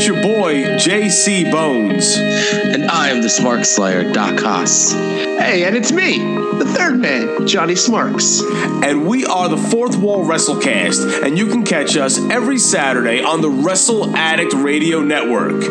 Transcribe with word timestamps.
It's 0.00 0.06
your 0.06 0.22
boy, 0.22 0.62
JC 0.76 1.50
Bones. 1.50 2.67
And 2.88 2.96
I 2.96 3.10
am 3.10 3.20
the 3.20 3.28
Smark 3.28 3.66
Slayer, 3.66 4.14
Doc 4.14 4.40
Haas. 4.40 4.92
Hey, 4.92 5.64
and 5.64 5.76
it's 5.76 5.92
me, 5.92 6.18
the 6.58 6.64
third 6.64 6.98
man, 6.98 7.46
Johnny 7.46 7.74
Smarks. 7.74 8.40
And 8.82 9.06
we 9.06 9.26
are 9.26 9.50
the 9.50 9.58
Fourth 9.58 9.98
Wall 9.98 10.24
WrestleCast, 10.24 11.22
and 11.22 11.36
you 11.36 11.48
can 11.48 11.64
catch 11.64 11.98
us 11.98 12.18
every 12.30 12.58
Saturday 12.58 13.22
on 13.22 13.42
the 13.42 13.50
Wrestle 13.50 14.16
Addict 14.16 14.54
Radio 14.54 15.02
Network. 15.02 15.64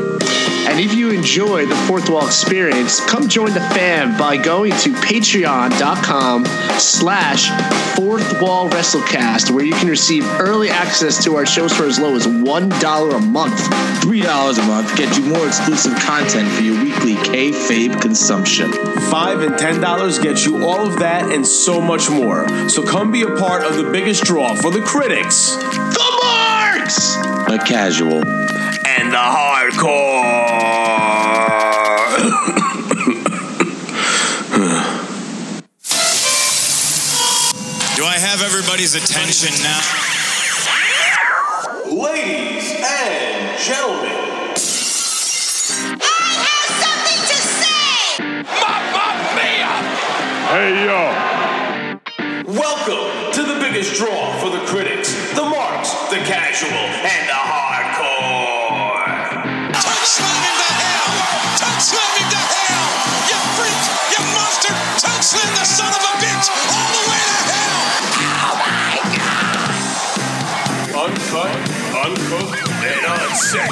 And 0.67 0.81
if 0.81 0.93
you 0.93 1.11
enjoy 1.11 1.65
the 1.65 1.75
Fourth 1.87 2.09
Wall 2.09 2.25
experience, 2.25 2.99
come 3.05 3.29
join 3.29 3.53
the 3.53 3.61
fam 3.61 4.17
by 4.17 4.35
going 4.37 4.71
to 4.73 4.91
patreon.com 4.91 6.45
slash 6.77 7.49
Fourth 7.95 8.41
Wall 8.41 8.69
WrestleCast, 8.69 9.49
where 9.49 9.63
you 9.63 9.73
can 9.73 9.87
receive 9.87 10.23
early 10.39 10.69
access 10.69 11.23
to 11.23 11.35
our 11.35 11.45
shows 11.45 11.73
for 11.73 11.85
as 11.85 11.97
low 11.97 12.15
as 12.15 12.27
$1 12.27 13.15
a 13.15 13.19
month. 13.19 13.59
$3 14.01 14.59
a 14.59 14.67
month 14.67 14.95
get 14.97 15.17
you 15.17 15.23
more 15.23 15.47
exclusive 15.47 15.95
content 15.99 16.47
for 16.51 16.61
your 16.61 16.83
weekly 16.83 17.06
kayfabe 17.15 17.99
consumption. 18.01 18.71
Five 19.09 19.41
and 19.41 19.57
ten 19.57 19.81
dollars 19.81 20.19
gets 20.19 20.45
you 20.45 20.65
all 20.65 20.87
of 20.87 20.99
that 20.99 21.31
and 21.31 21.45
so 21.45 21.81
much 21.81 22.09
more. 22.09 22.47
So 22.69 22.83
come 22.83 23.11
be 23.11 23.23
a 23.23 23.35
part 23.35 23.63
of 23.63 23.75
the 23.77 23.89
biggest 23.91 24.23
draw 24.23 24.55
for 24.55 24.71
the 24.71 24.81
critics, 24.81 25.55
The 25.55 26.19
Marks! 26.23 27.15
the 27.47 27.57
casual. 27.65 28.23
and 28.87 29.11
the 29.11 29.17
hardcore. 29.17 30.07
Do 37.95 38.03
I 38.05 38.17
have 38.19 38.41
everybody's 38.43 38.93
attention 38.95 39.53
now? 39.63 40.06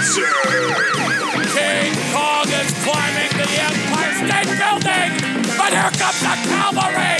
Uncensored. 0.06 0.96
King 1.54 1.94
Kong 2.14 2.48
is 2.48 2.72
climbing 2.84 3.32
the 3.34 3.50
Empire 3.58 4.14
State 4.22 4.52
Building, 4.60 5.12
but 5.58 5.72
here 5.74 5.92
comes 5.98 6.20
the 6.22 6.36
cavalry! 6.50 7.18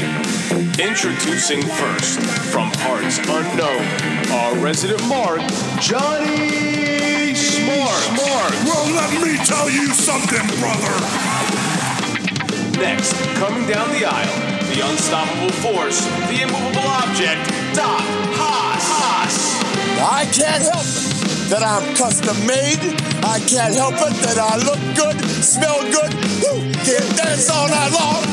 Introducing 0.78 1.62
first, 1.62 2.20
from 2.52 2.72
parts 2.72 3.18
unknown, 3.20 3.86
our 4.32 4.56
resident 4.58 5.02
mark, 5.08 5.42
Johnny 5.80 7.34
Smart. 7.34 8.04
Smart. 8.12 8.54
well 8.66 8.86
let 8.94 9.12
me 9.22 9.38
tell 9.46 9.70
you 9.70 9.88
something, 9.94 10.46
brother. 10.60 10.96
Next, 12.80 13.14
coming 13.36 13.68
down 13.68 13.90
the 13.94 14.06
aisle, 14.06 14.66
the 14.74 14.82
unstoppable 14.86 15.52
force, 15.64 16.06
the 16.28 16.42
immovable 16.44 16.88
object, 16.88 17.48
Doc 17.74 18.02
Haas. 18.36 18.84
Haas. 18.92 19.56
I 19.98 20.26
can't 20.26 20.64
help 20.64 20.86
it 20.86 21.05
that 21.50 21.62
I'm 21.62 21.96
custom 21.96 22.34
made. 22.48 22.82
I 23.22 23.38
can't 23.46 23.74
help 23.78 23.94
it 24.02 24.16
that 24.26 24.38
I 24.42 24.58
look 24.66 24.82
good, 24.98 25.18
smell 25.46 25.82
good, 25.94 26.12
woo, 26.42 26.58
can 26.82 27.06
dance 27.14 27.50
all 27.50 27.70
night 27.70 27.94
long. 27.94 28.26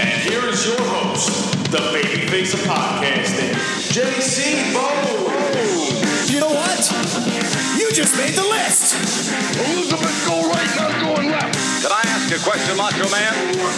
And 0.00 0.16
here 0.24 0.44
is 0.48 0.64
your 0.64 0.80
host, 0.80 1.52
the 1.68 1.84
babyface 1.92 2.54
of 2.54 2.60
podcasting, 2.64 3.52
JC 3.92 4.72
Bones. 4.72 6.32
You 6.32 6.40
know 6.40 6.52
what? 6.52 6.80
You 7.76 7.92
just 7.92 8.16
made 8.16 8.34
the 8.34 8.48
list! 8.48 8.96
Elizabeth, 9.60 10.16
go 10.24 10.48
right, 10.48 10.70
not 10.80 10.96
going 11.04 11.28
left. 11.30 11.52
Can 11.84 11.92
I 11.92 12.02
ask 12.08 12.32
a 12.32 12.40
question, 12.40 12.76
Macho 12.76 13.04
Man? 13.12 13.32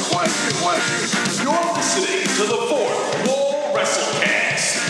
Question, 0.07 0.55
question. 0.63 1.43
You're 1.43 1.67
listening 1.75 2.23
to 2.39 2.45
the 2.47 2.61
Fourth 2.71 3.27
Wall 3.27 3.75
WrestleCast. 3.75 4.87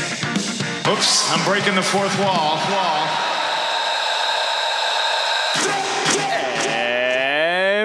Oops, 0.93 1.33
I'm 1.33 1.45
breaking 1.45 1.75
the 1.75 1.83
fourth 1.83 2.17
wall. 2.21 2.61
Wall. 2.71 3.26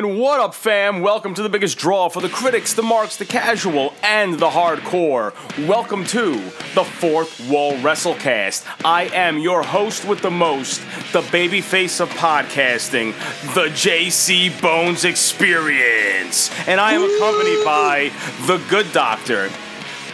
And 0.01 0.17
what 0.17 0.39
up, 0.39 0.55
fam? 0.55 1.01
Welcome 1.01 1.35
to 1.35 1.43
the 1.43 1.49
biggest 1.49 1.77
draw 1.77 2.09
for 2.09 2.21
the 2.21 2.29
critics, 2.29 2.73
the 2.73 2.81
marks, 2.81 3.17
the 3.17 3.25
casual, 3.25 3.93
and 4.01 4.33
the 4.33 4.49
hardcore. 4.49 5.31
Welcome 5.67 6.05
to 6.05 6.33
the 6.73 6.83
Fourth 6.83 7.47
Wall 7.47 7.73
WrestleCast. 7.73 8.65
I 8.83 9.03
am 9.13 9.37
your 9.37 9.61
host 9.61 10.05
with 10.05 10.23
the 10.23 10.31
most, 10.31 10.81
the 11.13 11.21
baby 11.31 11.61
face 11.61 11.99
of 11.99 12.09
podcasting, 12.09 13.13
the 13.53 13.69
JC 13.69 14.59
Bones 14.59 15.05
Experience. 15.05 16.49
And 16.67 16.81
I 16.81 16.93
am 16.93 17.03
accompanied 17.03 17.63
by 17.63 18.11
the 18.47 18.57
Good 18.71 18.91
Doctor, 18.93 19.51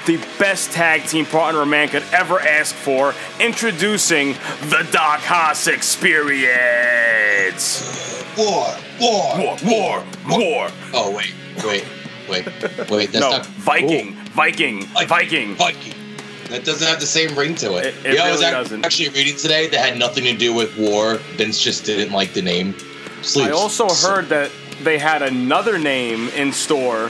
the 0.05 0.17
best 0.37 0.73
tag 0.73 1.05
team 1.05 1.25
partner 1.25 1.61
a 1.61 1.65
man 1.65 1.87
could 1.87 2.03
ever 2.11 2.41
ask 2.41 2.75
for, 2.75 3.13
introducing 3.39 4.33
the 4.63 4.85
Doc 4.91 5.21
Haas 5.21 5.67
Experience. 5.67 8.16
War, 8.37 8.75
war. 9.01 9.37
War, 9.37 9.57
war, 9.63 10.03
war. 10.27 10.69
Oh 10.93 11.11
wait, 11.15 11.33
wait, 11.65 11.85
wait, 12.29 12.45
wait. 12.89 13.11
That's 13.11 13.19
No, 13.19 13.31
not 13.31 13.45
Viking, 13.47 14.13
Viking, 14.33 14.83
Viking. 15.07 15.55
Viking. 15.55 15.93
That 16.49 16.63
doesn't 16.63 16.87
have 16.87 16.99
the 16.99 17.05
same 17.07 17.35
ring 17.37 17.55
to 17.55 17.75
it. 17.77 17.87
It- 17.87 18.05
it 18.05 18.13
yeah, 18.15 18.23
I 18.25 18.31
was 18.31 18.41
doesn't. 18.41 18.85
actually 18.85 19.09
reading 19.09 19.35
today 19.35 19.67
that 19.67 19.79
had 19.85 19.97
nothing 19.97 20.23
to 20.25 20.33
do 20.33 20.53
with 20.53 20.77
war. 20.77 21.15
Vince 21.35 21.61
just 21.61 21.83
didn't 21.85 22.13
like 22.13 22.33
the 22.33 22.41
name. 22.41 22.73
Sleeps. 23.21 23.49
I 23.49 23.51
also 23.51 23.89
heard 23.89 24.29
that 24.29 24.51
they 24.83 24.97
had 24.97 25.23
another 25.23 25.77
name 25.79 26.29
in 26.29 26.53
store 26.53 27.09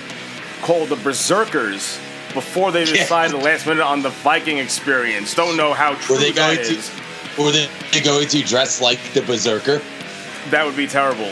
called 0.62 0.90
the 0.90 0.96
Berserkers 0.96 2.00
before 2.34 2.72
they 2.72 2.84
Yeah. 2.86 2.94
decided 3.04 3.36
last 3.44 3.68
minute 3.68 3.84
on 3.84 4.02
the 4.02 4.10
Viking 4.10 4.58
experience. 4.60 5.36
Don't 5.36 5.56
know 5.58 5.74
how 5.74 5.94
true 5.96 6.16
Were 6.16 6.22
they 6.22 6.32
that 6.32 6.56
going 6.58 6.82
to? 6.82 7.42
Were 7.44 7.52
they 7.52 8.02
going 8.02 8.28
to 8.30 8.42
dress 8.44 8.82
like 8.82 9.00
the 9.14 9.22
berserker? 9.22 9.82
That 10.52 10.66
would 10.66 10.76
be 10.78 10.88
terrible. 10.88 11.32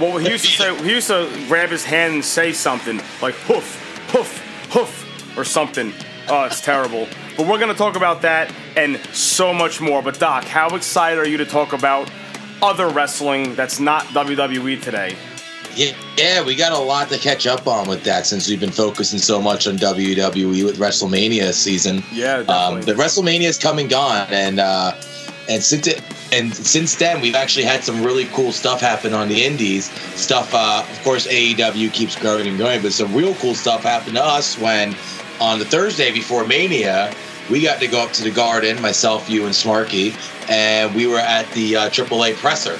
Well, 0.00 0.16
he 0.18 0.30
used 0.30 0.44
to 0.46 0.50
say 0.50 0.84
he 0.84 0.90
used 0.90 1.08
to 1.08 1.28
grab 1.48 1.68
his 1.70 1.84
hand 1.84 2.14
and 2.14 2.24
say 2.24 2.52
something 2.52 3.00
like 3.20 3.34
hoof, 3.34 3.76
hoof, 4.10 4.38
hoof, 4.72 5.36
or 5.38 5.44
something. 5.44 5.92
Oh, 6.28 6.44
it's 6.44 6.60
terrible. 6.60 7.06
But 7.36 7.46
we're 7.46 7.58
gonna 7.58 7.74
talk 7.74 7.96
about 7.96 8.22
that 8.22 8.52
and 8.76 8.98
so 9.12 9.52
much 9.52 9.80
more. 9.80 10.02
But 10.02 10.18
Doc, 10.18 10.44
how 10.44 10.74
excited 10.76 11.18
are 11.18 11.28
you 11.28 11.36
to 11.38 11.44
talk 11.46 11.72
about 11.72 12.10
other 12.62 12.88
wrestling 12.88 13.54
that's 13.54 13.78
not 13.80 14.04
WWE 14.06 14.80
today? 14.82 15.16
Yeah, 15.76 15.92
yeah, 16.18 16.44
we 16.44 16.56
got 16.56 16.72
a 16.72 16.78
lot 16.78 17.08
to 17.10 17.18
catch 17.18 17.46
up 17.46 17.66
on 17.68 17.88
with 17.88 18.02
that 18.04 18.26
since 18.26 18.48
we've 18.48 18.58
been 18.58 18.72
focusing 18.72 19.20
so 19.20 19.40
much 19.40 19.68
on 19.68 19.76
WWE 19.76 20.64
with 20.64 20.78
WrestleMania 20.78 21.52
season. 21.52 22.02
Yeah, 22.12 22.38
Um, 22.38 22.46
definitely. 22.46 22.92
the 22.92 23.02
WrestleMania 23.02 23.48
is 23.48 23.56
coming 23.58 23.84
and 23.84 23.90
gone, 23.90 24.26
and 24.30 24.58
uh, 24.58 24.94
and 25.48 25.62
since 25.62 25.86
it 25.86 26.02
and 26.32 26.54
since 26.54 26.94
then 26.96 27.20
we've 27.20 27.34
actually 27.34 27.64
had 27.64 27.82
some 27.84 28.02
really 28.02 28.26
cool 28.26 28.52
stuff 28.52 28.80
happen 28.80 29.12
on 29.14 29.28
the 29.28 29.44
Indies. 29.44 29.90
Stuff, 30.18 30.54
uh, 30.54 30.84
of 30.88 31.02
course, 31.02 31.26
AEW 31.26 31.92
keeps 31.92 32.16
growing 32.16 32.46
and 32.46 32.56
growing, 32.56 32.82
but 32.82 32.92
some 32.92 33.14
real 33.14 33.34
cool 33.36 33.54
stuff 33.54 33.82
happened 33.82 34.16
to 34.16 34.24
us 34.24 34.58
when 34.58 34.94
on 35.40 35.58
the 35.58 35.64
Thursday 35.64 36.12
before 36.12 36.46
Mania 36.46 37.12
we 37.50 37.60
got 37.60 37.80
to 37.80 37.88
go 37.88 38.00
up 38.00 38.12
to 38.12 38.22
the 38.22 38.30
Garden, 38.30 38.80
myself, 38.80 39.28
you, 39.28 39.44
and 39.44 39.52
Smarky, 39.52 40.14
and 40.48 40.94
we 40.94 41.06
were 41.06 41.18
at 41.18 41.50
the 41.52 41.76
uh, 41.76 41.90
AAA 41.90 42.36
presser. 42.36 42.78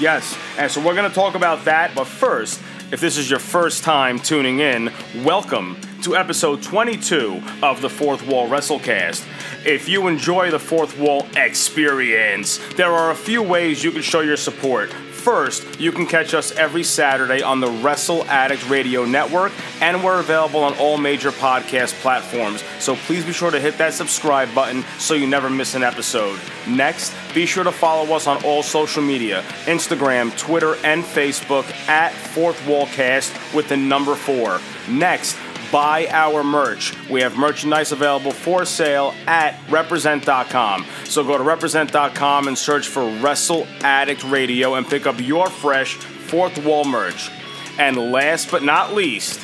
Yes, 0.00 0.36
and 0.58 0.70
so 0.70 0.84
we're 0.84 0.94
going 0.94 1.08
to 1.08 1.14
talk 1.14 1.34
about 1.36 1.64
that. 1.66 1.94
But 1.94 2.06
first, 2.06 2.60
if 2.92 3.00
this 3.00 3.16
is 3.16 3.30
your 3.30 3.38
first 3.38 3.84
time 3.84 4.18
tuning 4.18 4.58
in, 4.58 4.92
welcome 5.22 5.80
to 6.02 6.16
episode 6.16 6.60
22 6.60 7.40
of 7.62 7.80
the 7.80 7.88
Fourth 7.88 8.26
Wall 8.26 8.48
WrestleCast. 8.48 9.24
If 9.64 9.88
you 9.88 10.08
enjoy 10.08 10.50
the 10.50 10.58
Fourth 10.58 10.98
Wall 10.98 11.24
experience, 11.36 12.58
there 12.74 12.92
are 12.92 13.12
a 13.12 13.14
few 13.14 13.42
ways 13.42 13.84
you 13.84 13.92
can 13.92 14.02
show 14.02 14.22
your 14.22 14.36
support. 14.36 14.92
First, 15.20 15.78
you 15.78 15.92
can 15.92 16.06
catch 16.06 16.32
us 16.32 16.50
every 16.52 16.82
Saturday 16.82 17.42
on 17.42 17.60
the 17.60 17.70
Wrestle 17.70 18.24
Addict 18.24 18.66
Radio 18.70 19.04
Network, 19.04 19.52
and 19.82 20.02
we're 20.02 20.18
available 20.18 20.60
on 20.60 20.72
all 20.78 20.96
major 20.96 21.30
podcast 21.30 21.92
platforms. 22.00 22.64
So 22.78 22.96
please 22.96 23.26
be 23.26 23.34
sure 23.34 23.50
to 23.50 23.60
hit 23.60 23.76
that 23.76 23.92
subscribe 23.92 24.54
button 24.54 24.82
so 24.98 25.12
you 25.12 25.26
never 25.26 25.50
miss 25.50 25.74
an 25.74 25.82
episode. 25.82 26.40
Next, 26.66 27.12
be 27.34 27.44
sure 27.44 27.64
to 27.64 27.70
follow 27.70 28.16
us 28.16 28.26
on 28.26 28.42
all 28.44 28.62
social 28.62 29.02
media 29.02 29.42
Instagram, 29.66 30.34
Twitter, 30.38 30.76
and 30.84 31.04
Facebook 31.04 31.70
at 31.86 32.14
Fourth 32.14 32.58
Wallcast 32.60 33.54
with 33.54 33.68
the 33.68 33.76
number 33.76 34.14
four. 34.14 34.58
Next, 34.88 35.36
buy 35.70 36.06
our 36.08 36.42
merch. 36.44 36.94
We 37.08 37.20
have 37.20 37.36
merchandise 37.36 37.92
available 37.92 38.32
for 38.32 38.64
sale 38.64 39.14
at 39.26 39.58
represent.com. 39.70 40.86
So 41.04 41.24
go 41.24 41.38
to 41.38 41.44
represent.com 41.44 42.48
and 42.48 42.56
search 42.56 42.88
for 42.88 43.08
Wrestle 43.20 43.66
Addict 43.82 44.24
Radio 44.24 44.74
and 44.74 44.86
pick 44.86 45.06
up 45.06 45.20
your 45.20 45.48
fresh 45.48 45.94
fourth 45.94 46.64
wall 46.64 46.84
merch. 46.84 47.30
And 47.78 47.96
last 47.96 48.50
but 48.50 48.62
not 48.62 48.94
least, 48.94 49.40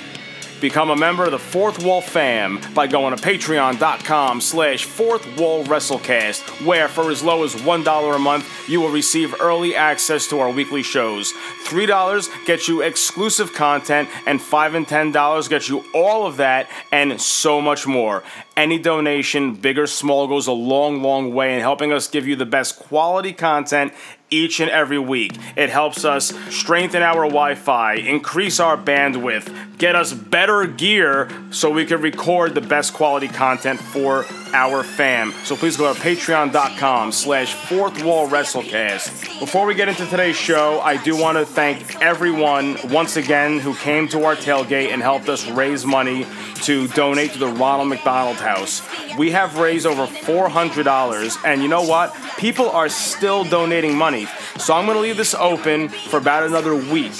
Become 0.61 0.89
a 0.89 0.97
member 0.97 1.25
of 1.25 1.33
the 1.33 1.39
Fourth 1.39 1.85
Wall 1.85 2.01
fam 2.01 2.61
by 2.73 2.87
going 2.87 3.15
to 3.15 3.23
patreon.com 3.23 4.41
slash 4.41 4.85
fourth 4.85 5.39
wall 5.39 5.63
wrestlecast, 5.65 6.65
where 6.65 6.89
for 6.89 7.11
as 7.11 7.23
low 7.23 7.45
as 7.45 7.55
$1 7.55 8.17
a 8.17 8.19
month, 8.19 8.51
you 8.67 8.81
will 8.81 8.89
receive 8.89 9.39
early 9.39 9.77
access 9.77 10.27
to 10.29 10.41
our 10.41 10.51
weekly 10.51 10.83
shows. 10.83 11.31
$3 11.65 12.47
gets 12.47 12.69
you 12.69 12.81
exclusive 12.81 13.53
content, 13.53 14.09
and 14.27 14.41
5 14.41 14.75
and 14.75 14.87
$10 14.87 15.51
gets 15.51 15.69
you 15.69 15.85
all 15.93 16.27
of 16.27 16.39
that 16.39 16.71
and 16.91 17.21
so 17.21 17.61
much 17.61 17.87
more. 17.87 18.23
Any 18.57 18.79
donation, 18.79 19.57
big 19.57 19.79
or 19.79 19.87
small, 19.87 20.27
goes 20.27 20.47
a 20.47 20.53
long, 20.53 21.03
long 21.03 21.35
way 21.35 21.55
in 21.55 21.61
helping 21.61 21.93
us 21.93 22.09
give 22.09 22.27
you 22.27 22.35
the 22.35 22.47
best 22.47 22.79
quality 22.79 23.35
content 23.35 23.93
each 24.37 24.61
and 24.61 24.71
every 24.71 24.99
week. 24.99 25.37
It 25.57 25.71
helps 25.71 26.05
us 26.05 26.33
strengthen 26.51 27.03
our 27.03 27.23
Wi 27.23 27.55
Fi, 27.55 27.95
increase 27.95 28.61
our 28.61 28.77
bandwidth, 28.77 29.79
get 29.79 29.95
us 29.97 30.13
better 30.13 30.67
gear 30.67 31.29
so 31.51 31.71
we 31.71 31.85
can 31.85 32.01
record 32.01 32.55
the 32.55 32.61
best 32.61 32.93
quality 32.93 33.29
content 33.29 33.81
for 33.81 34.27
our 34.53 34.83
fam. 34.83 35.33
So 35.45 35.57
please 35.57 35.77
go 35.77 35.93
to 35.93 36.01
patreon.com 36.01 37.13
slash 37.13 37.53
fourth 37.55 38.03
wall 38.03 38.29
wrestlecast. 38.29 39.41
Before 39.41 39.67
we 39.67 39.75
get 39.75 39.89
into 39.89 40.07
today's 40.07 40.37
show, 40.37 40.81
I 40.81 41.03
do 41.03 41.17
want 41.17 41.37
to 41.39 41.45
thank 41.45 42.01
everyone 42.01 42.77
once 42.91 43.17
again 43.17 43.59
who 43.59 43.75
came 43.75 44.09
to 44.09 44.25
our 44.25 44.37
tailgate 44.37 44.93
and 44.93 45.03
helped 45.03 45.29
us 45.29 45.49
raise 45.51 45.85
money 45.85 46.27
to 46.63 46.89
donate 46.89 47.33
to 47.33 47.39
the 47.39 47.49
Ronald 47.49 47.89
McDonald 47.89 48.37
House. 48.37 48.83
We 49.19 49.31
have 49.33 49.59
raised 49.59 49.87
over 49.87 50.07
$400, 50.07 51.37
and 51.45 51.63
you 51.63 51.69
know 51.69 51.83
what? 51.83 52.15
People 52.39 52.71
are 52.71 52.89
still 52.89 53.45
donating 53.45 53.97
money. 53.97 54.26
So 54.59 54.75
I'm 54.75 54.87
going 54.87 54.97
to 54.97 55.03
leave 55.03 55.17
this 55.17 55.35
open 55.35 55.89
for 55.89 56.19
about 56.19 56.45
another 56.45 56.75
week 56.75 57.13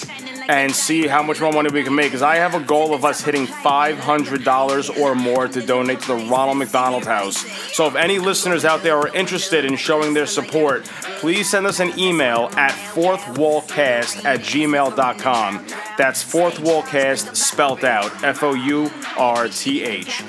and 0.49 0.75
see 0.75 1.07
how 1.07 1.23
much 1.23 1.41
more 1.41 1.53
money 1.53 1.71
we 1.71 1.83
can 1.83 1.95
make. 1.95 2.07
Because 2.07 2.23
I 2.23 2.37
have 2.37 2.55
a 2.55 2.61
goal 2.61 2.95
of 2.95 3.05
us 3.05 3.21
hitting 3.21 3.47
$500 3.47 4.99
or 4.99 5.15
more 5.15 5.49
to 5.49 5.65
donate 5.65 6.01
to 6.03 6.09
the 6.09 6.27
Ronald 6.27 6.59
McDonald 6.59 7.05
House. 7.05 7.39
So 7.75 7.87
if 7.87 7.97
any 7.97 8.19
listeners 8.19 8.65
out 8.65 8.83
there 8.83 8.97
are 8.97 9.15
interested 9.15 9.65
in 9.65 9.77
showing 9.77 10.15
their 10.15 10.27
support, 10.27 10.85
please 11.19 11.51
send 11.51 11.67
us 11.67 11.81
an 11.81 11.99
email 11.99 12.51
at 12.57 12.73
fourthwallcast 12.73 14.25
at 14.25 14.41
gmail.com. 14.41 15.67
That's 15.99 16.25
fourthwallcast 16.25 17.37
spelt 17.37 17.85
out 17.85 18.25
F 18.25 18.43
O 18.43 18.55
U 18.55 18.91
R 19.17 19.49
T 19.49 19.83
H. 19.83 20.23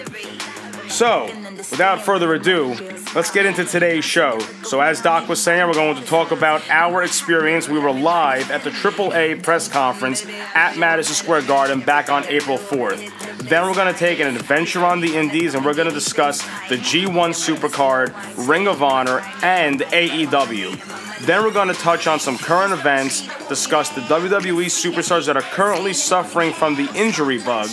So, 0.89 1.25
without 1.71 2.01
further 2.01 2.33
ado, 2.33 2.73
let's 3.13 3.29
get 3.29 3.45
into 3.45 3.65
today's 3.65 4.05
show. 4.05 4.39
So, 4.63 4.79
as 4.79 5.01
Doc 5.01 5.27
was 5.27 5.41
saying, 5.41 5.67
we're 5.67 5.73
going 5.73 5.95
to 5.95 6.05
talk 6.05 6.31
about 6.31 6.67
our 6.69 7.03
experience. 7.03 7.67
We 7.67 7.79
were 7.79 7.91
live 7.91 8.49
at 8.51 8.63
the 8.63 8.69
AAA 8.69 9.43
press 9.43 9.67
conference 9.67 10.25
at 10.55 10.77
Madison 10.77 11.15
Square 11.15 11.43
Garden 11.43 11.81
back 11.81 12.09
on 12.09 12.25
April 12.25 12.57
4th. 12.57 13.37
Then 13.49 13.65
we're 13.65 13.75
going 13.75 13.93
to 13.93 13.97
take 13.97 14.19
an 14.19 14.35
adventure 14.35 14.83
on 14.83 14.99
the 14.99 15.15
Indies 15.15 15.55
and 15.55 15.63
we're 15.63 15.73
going 15.73 15.87
to 15.87 15.93
discuss 15.93 16.41
the 16.69 16.75
G1 16.75 17.31
Supercard, 17.33 18.13
Ring 18.47 18.67
of 18.67 18.83
Honor, 18.83 19.19
and 19.41 19.81
AEW. 19.81 21.25
Then 21.25 21.43
we're 21.43 21.53
going 21.53 21.69
to 21.69 21.73
touch 21.73 22.07
on 22.07 22.19
some 22.19 22.37
current 22.37 22.73
events, 22.73 23.27
discuss 23.47 23.89
the 23.89 24.01
WWE 24.01 24.65
superstars 24.65 25.27
that 25.27 25.37
are 25.37 25.41
currently 25.41 25.93
suffering 25.93 26.51
from 26.51 26.75
the 26.75 26.91
injury 26.93 27.39
bug, 27.39 27.69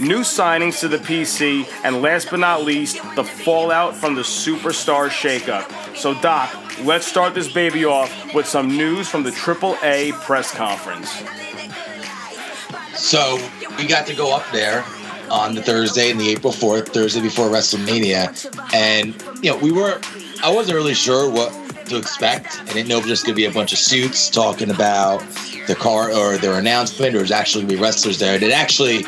new 0.00 0.20
signings 0.20 0.80
to 0.80 0.88
the 0.88 0.98
PC, 0.98 1.68
and 1.84 2.02
last 2.02 2.30
but 2.30 2.40
not 2.40 2.64
least, 2.64 2.96
the 3.14 3.24
fallout 3.24 3.94
from 3.94 4.14
the 4.14 4.22
superstar 4.22 5.08
shakeup. 5.08 5.96
So, 5.96 6.14
Doc, 6.20 6.54
let's 6.84 7.06
start 7.06 7.34
this 7.34 7.52
baby 7.52 7.84
off 7.84 8.34
with 8.34 8.46
some 8.46 8.68
news 8.68 9.08
from 9.08 9.22
the 9.22 9.30
AAA 9.30 10.12
press 10.12 10.52
conference. 10.54 11.22
So 12.94 13.38
we 13.78 13.86
got 13.86 14.06
to 14.06 14.14
go 14.14 14.34
up 14.34 14.44
there 14.52 14.84
on 15.30 15.54
the 15.54 15.62
Thursday 15.62 16.10
and 16.10 16.20
the 16.20 16.28
April 16.30 16.52
4th, 16.52 16.88
Thursday 16.88 17.20
before 17.20 17.48
WrestleMania. 17.48 18.74
And, 18.74 19.14
you 19.42 19.50
know, 19.50 19.56
we 19.58 19.72
were, 19.72 20.00
I 20.42 20.50
wasn't 20.50 20.76
really 20.76 20.94
sure 20.94 21.30
what 21.30 21.52
to 21.86 21.96
expect. 21.96 22.60
I 22.60 22.72
didn't 22.72 22.88
know 22.88 22.98
if 22.98 23.06
just 23.06 23.24
going 23.24 23.34
to 23.34 23.36
be 23.36 23.46
a 23.46 23.50
bunch 23.50 23.72
of 23.72 23.78
suits 23.78 24.30
talking 24.30 24.70
about 24.70 25.20
the 25.66 25.74
car 25.74 26.12
or 26.12 26.36
their 26.36 26.58
announcement 26.58 27.14
or 27.14 27.20
was 27.20 27.30
actually 27.30 27.62
going 27.62 27.70
to 27.70 27.76
be 27.76 27.82
wrestlers 27.82 28.18
there. 28.18 28.34
And 28.34 28.42
it 28.42 28.52
actually 28.52 29.04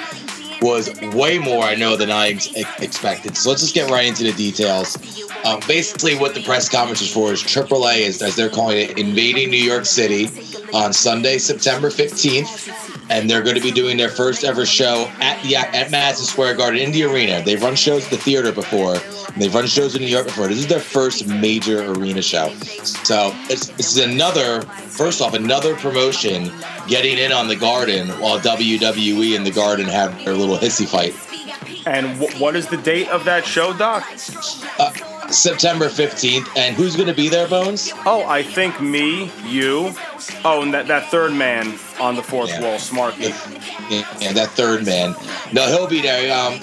was 0.62 0.90
way 1.14 1.38
more, 1.38 1.64
I 1.64 1.74
know, 1.74 1.96
than 1.96 2.10
I 2.10 2.28
ex- 2.28 2.52
expected. 2.80 3.36
So 3.36 3.50
let's 3.50 3.62
just 3.62 3.74
get 3.74 3.90
right 3.90 4.06
into 4.06 4.24
the 4.24 4.32
details. 4.32 4.96
Um, 5.44 5.60
basically, 5.66 6.16
what 6.16 6.34
the 6.34 6.42
press 6.42 6.68
conference 6.68 7.02
is 7.02 7.12
for 7.12 7.32
is 7.32 7.42
AAA, 7.42 7.98
is, 7.98 8.22
as 8.22 8.36
they're 8.36 8.48
calling 8.48 8.78
it, 8.78 8.98
invading 8.98 9.50
New 9.50 9.62
York 9.62 9.84
City 9.84 10.28
on 10.72 10.92
Sunday, 10.92 11.38
September 11.38 11.90
15th. 11.90 13.01
And 13.12 13.28
they're 13.28 13.42
going 13.42 13.56
to 13.56 13.62
be 13.62 13.70
doing 13.70 13.98
their 13.98 14.08
first 14.08 14.42
ever 14.42 14.64
show 14.64 15.06
at 15.20 15.42
the 15.42 15.56
at 15.56 15.90
Madison 15.90 16.24
Square 16.24 16.56
Garden 16.56 16.80
in 16.80 16.92
the 16.92 17.04
arena. 17.04 17.42
They've 17.44 17.62
run 17.62 17.76
shows 17.76 18.04
at 18.06 18.10
the 18.10 18.16
theater 18.16 18.52
before. 18.52 18.94
And 18.94 19.36
they've 19.42 19.54
run 19.54 19.66
shows 19.66 19.94
in 19.94 20.00
New 20.00 20.08
York 20.08 20.26
before. 20.26 20.48
This 20.48 20.58
is 20.58 20.66
their 20.66 20.80
first 20.80 21.26
major 21.26 21.92
arena 21.92 22.22
show. 22.22 22.48
So 22.84 23.32
it's 23.50 23.68
this 23.68 23.94
is 23.94 23.98
another 23.98 24.62
first 24.62 25.20
off 25.20 25.34
another 25.34 25.76
promotion 25.76 26.50
getting 26.88 27.18
in 27.18 27.32
on 27.32 27.48
the 27.48 27.56
Garden 27.56 28.08
while 28.20 28.40
WWE 28.40 29.36
and 29.36 29.46
the 29.46 29.50
Garden 29.50 29.86
have 29.86 30.24
their 30.24 30.34
little 30.34 30.56
hissy 30.56 30.88
fight. 30.88 31.14
And 31.86 32.16
wh- 32.16 32.40
what 32.40 32.56
is 32.56 32.66
the 32.68 32.76
date 32.78 33.08
of 33.08 33.24
that 33.26 33.44
show, 33.44 33.76
Doc? 33.76 34.06
Uh, 34.78 34.92
September 35.32 35.88
15th. 35.88 36.48
And 36.56 36.74
who's 36.76 36.94
going 36.96 37.08
to 37.08 37.14
be 37.14 37.28
there, 37.28 37.48
Bones? 37.48 37.92
Oh, 38.06 38.24
I 38.26 38.42
think 38.42 38.80
me, 38.80 39.30
you, 39.46 39.92
oh, 40.44 40.62
and 40.62 40.72
that, 40.74 40.86
that 40.88 41.10
third 41.10 41.32
man 41.32 41.78
on 42.00 42.16
the 42.16 42.22
fourth 42.22 42.50
Yeah. 42.50 42.60
wall, 42.62 42.76
Smarky. 42.78 43.30
Yeah, 44.20 44.32
that 44.32 44.50
third 44.50 44.84
man. 44.86 45.14
No, 45.52 45.66
he'll 45.66 45.86
be 45.88 46.00
there. 46.00 46.32
Um, 46.32 46.60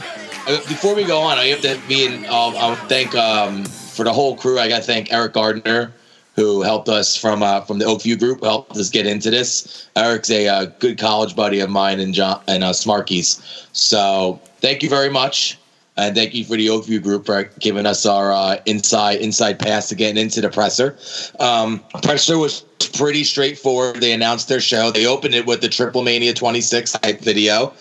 uh, 0.47 0.57
before 0.67 0.95
we 0.95 1.03
go 1.03 1.19
on, 1.19 1.37
I 1.37 1.45
have 1.47 1.61
to 1.61 1.79
be 1.87 2.05
in. 2.05 2.25
Um, 2.25 2.55
I'll 2.57 2.75
thank 2.87 3.13
um, 3.15 3.65
for 3.65 4.03
the 4.03 4.13
whole 4.13 4.35
crew. 4.35 4.57
I 4.59 4.67
got 4.69 4.77
to 4.77 4.83
thank 4.83 5.11
Eric 5.13 5.33
Gardner, 5.33 5.93
who 6.35 6.61
helped 6.63 6.89
us 6.89 7.15
from 7.15 7.43
uh, 7.43 7.61
from 7.61 7.77
the 7.77 7.85
Oakview 7.85 8.17
Group, 8.17 8.43
helped 8.43 8.75
us 8.77 8.89
get 8.89 9.05
into 9.05 9.29
this. 9.29 9.87
Eric's 9.95 10.31
a 10.31 10.47
uh, 10.47 10.65
good 10.79 10.97
college 10.97 11.35
buddy 11.35 11.59
of 11.59 11.69
mine 11.69 11.99
and 11.99 12.13
John 12.15 12.41
and 12.47 12.63
uh, 12.63 12.71
Smarky's. 12.71 13.39
So 13.73 14.39
thank 14.59 14.81
you 14.81 14.89
very 14.89 15.09
much. 15.09 15.58
And 15.99 16.15
thank 16.15 16.33
you 16.33 16.45
for 16.45 16.55
the 16.55 16.67
Oakview 16.67 17.01
Group 17.01 17.25
for 17.25 17.43
giving 17.59 17.85
us 17.85 18.05
our 18.05 18.31
uh, 18.31 18.57
inside 18.65 19.19
inside 19.19 19.59
pass 19.59 19.89
to 19.89 19.95
getting 19.95 20.21
into 20.21 20.41
the 20.41 20.49
presser. 20.49 20.97
Um, 21.39 21.83
presser 22.03 22.37
was 22.37 22.65
pretty 22.93 23.23
straightforward. 23.23 24.01
They 24.01 24.13
announced 24.13 24.47
their 24.47 24.61
show. 24.61 24.91
They 24.91 25.05
opened 25.05 25.35
it 25.35 25.45
with 25.45 25.61
the 25.61 25.69
Triple 25.69 26.01
Mania 26.01 26.33
26 26.33 26.95
hype 27.03 27.19
video. 27.19 27.73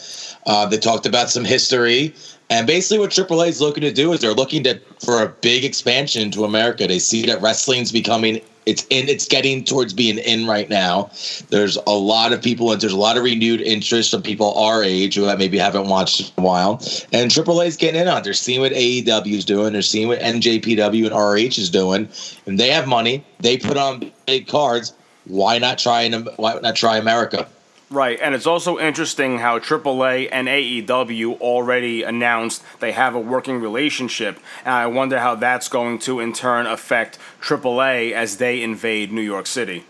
Uh, 0.46 0.66
they 0.66 0.78
talked 0.78 1.06
about 1.06 1.30
some 1.30 1.44
history. 1.44 2.14
And 2.50 2.66
basically, 2.66 2.98
what 2.98 3.10
AAA 3.10 3.48
is 3.48 3.60
looking 3.60 3.82
to 3.82 3.92
do 3.92 4.12
is 4.12 4.20
they're 4.20 4.32
looking 4.32 4.64
to 4.64 4.80
for 5.04 5.22
a 5.22 5.28
big 5.28 5.64
expansion 5.64 6.22
into 6.22 6.44
America. 6.44 6.86
They 6.86 6.98
see 6.98 7.26
that 7.26 7.42
wrestling's 7.42 7.92
becoming 7.92 8.40
it's 8.68 8.86
in 8.90 9.08
it's 9.08 9.26
getting 9.26 9.64
towards 9.64 9.94
being 9.94 10.18
in 10.18 10.46
right 10.46 10.68
now. 10.68 11.10
There's 11.48 11.78
a 11.86 11.94
lot 11.94 12.34
of 12.34 12.42
people 12.42 12.70
and 12.70 12.80
there's 12.80 12.92
a 12.92 12.98
lot 12.98 13.16
of 13.16 13.24
renewed 13.24 13.62
interest 13.62 14.10
from 14.10 14.22
people 14.22 14.52
our 14.54 14.84
age 14.84 15.14
who 15.14 15.34
maybe 15.36 15.56
haven't 15.56 15.88
watched 15.88 16.20
in 16.20 16.26
a 16.36 16.46
while. 16.46 16.72
And 17.12 17.30
AAA 17.30 17.66
is 17.66 17.76
getting 17.78 18.00
in 18.00 18.08
on. 18.08 18.18
it. 18.18 18.24
They're 18.24 18.34
seeing 18.34 18.60
what 18.60 18.72
AEW 18.72 19.32
is 19.32 19.46
doing. 19.46 19.72
They're 19.72 19.80
seeing 19.80 20.08
what 20.08 20.20
NJPW 20.20 21.06
and 21.06 21.14
ROH 21.14 21.58
is 21.58 21.70
doing. 21.70 22.10
And 22.46 22.60
they 22.60 22.68
have 22.68 22.86
money. 22.86 23.24
They 23.40 23.56
put 23.56 23.78
on 23.78 24.12
big 24.26 24.46
cards. 24.46 24.92
Why 25.24 25.56
not 25.56 25.78
try 25.78 26.02
and 26.02 26.28
why 26.36 26.58
not 26.60 26.76
try 26.76 26.98
America? 26.98 27.48
Right, 27.90 28.18
and 28.20 28.34
it's 28.34 28.46
also 28.46 28.78
interesting 28.78 29.38
how 29.38 29.58
AAA 29.58 30.28
and 30.30 30.46
AEW 30.46 31.40
already 31.40 32.02
announced 32.02 32.62
they 32.80 32.92
have 32.92 33.14
a 33.14 33.20
working 33.20 33.60
relationship, 33.60 34.38
and 34.64 34.74
I 34.74 34.86
wonder 34.86 35.18
how 35.18 35.36
that's 35.36 35.68
going 35.68 35.98
to 36.00 36.20
in 36.20 36.34
turn 36.34 36.66
affect 36.66 37.18
AAA 37.40 38.12
as 38.12 38.36
they 38.36 38.62
invade 38.62 39.10
New 39.10 39.22
York 39.22 39.46
City. 39.46 39.84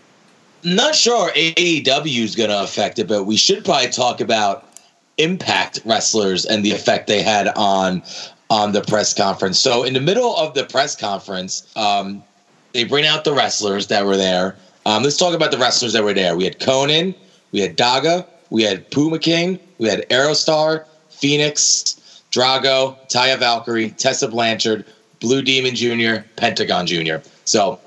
Not 0.63 0.95
sure 0.95 1.29
AEW 1.31 2.23
is 2.23 2.35
going 2.37 2.49
to 2.49 2.63
affect 2.63 2.99
it, 2.99 3.07
but 3.07 3.25
we 3.25 3.35
should 3.35 3.65
probably 3.65 3.89
talk 3.89 4.21
about 4.21 4.65
Impact 5.17 5.81
wrestlers 5.83 6.45
and 6.45 6.63
the 6.63 6.71
effect 6.71 7.07
they 7.07 7.21
had 7.21 7.49
on 7.57 8.01
on 8.49 8.71
the 8.71 8.81
press 8.81 9.13
conference. 9.13 9.59
So 9.59 9.83
in 9.83 9.93
the 9.93 9.99
middle 9.99 10.35
of 10.37 10.53
the 10.53 10.63
press 10.63 10.95
conference, 10.95 11.69
um, 11.75 12.23
they 12.73 12.85
bring 12.85 13.05
out 13.05 13.25
the 13.25 13.33
wrestlers 13.33 13.87
that 13.87 14.05
were 14.05 14.15
there. 14.15 14.55
Um, 14.85 15.03
let's 15.03 15.17
talk 15.17 15.35
about 15.35 15.51
the 15.51 15.57
wrestlers 15.57 15.91
that 15.93 16.03
were 16.05 16.13
there. 16.13 16.37
We 16.37 16.45
had 16.45 16.59
Konnan, 16.59 17.13
we 17.51 17.59
had 17.59 17.77
Daga, 17.77 18.25
we 18.49 18.63
had 18.63 18.89
Puma 18.91 19.19
King, 19.19 19.59
we 19.77 19.87
had 19.87 20.07
Aerostar, 20.09 20.85
Fénix, 21.11 22.21
Drago, 22.31 22.97
Taya 23.09 23.37
Valkyrie, 23.37 23.91
Tessa 23.91 24.27
Blanchard, 24.27 24.85
Blue 25.19 25.41
Demon 25.41 25.75
Jr., 25.75 26.23
Pentagon 26.35 26.87
Jr. 26.87 27.17
So 27.45 27.79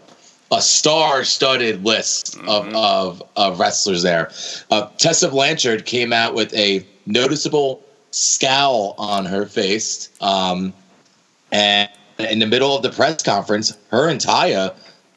a 0.51 0.61
star-studded 0.61 1.85
list 1.85 2.37
of, 2.47 2.69
of, 2.75 3.23
of 3.37 3.59
wrestlers 3.59 4.03
there. 4.03 4.31
Uh, 4.71 4.89
Tessa 4.99 5.29
Blanchard 5.29 5.87
came 5.87 6.13
out 6.13 6.35
with 6.35 6.53
a 6.55 6.87
noticeable 7.07 7.83
scowl 8.11 8.95
on 8.99 9.25
her 9.25 9.47
face. 9.47 10.11
Um, 10.21 10.75
and 11.51 11.89
in 12.19 12.39
the 12.39 12.47
middle 12.47 12.77
of 12.77 12.83
the 12.83 12.91
press 12.91 13.23
conference, 13.23 13.77
her 13.91 14.09
and 14.09 14.21
Taya 14.21 14.75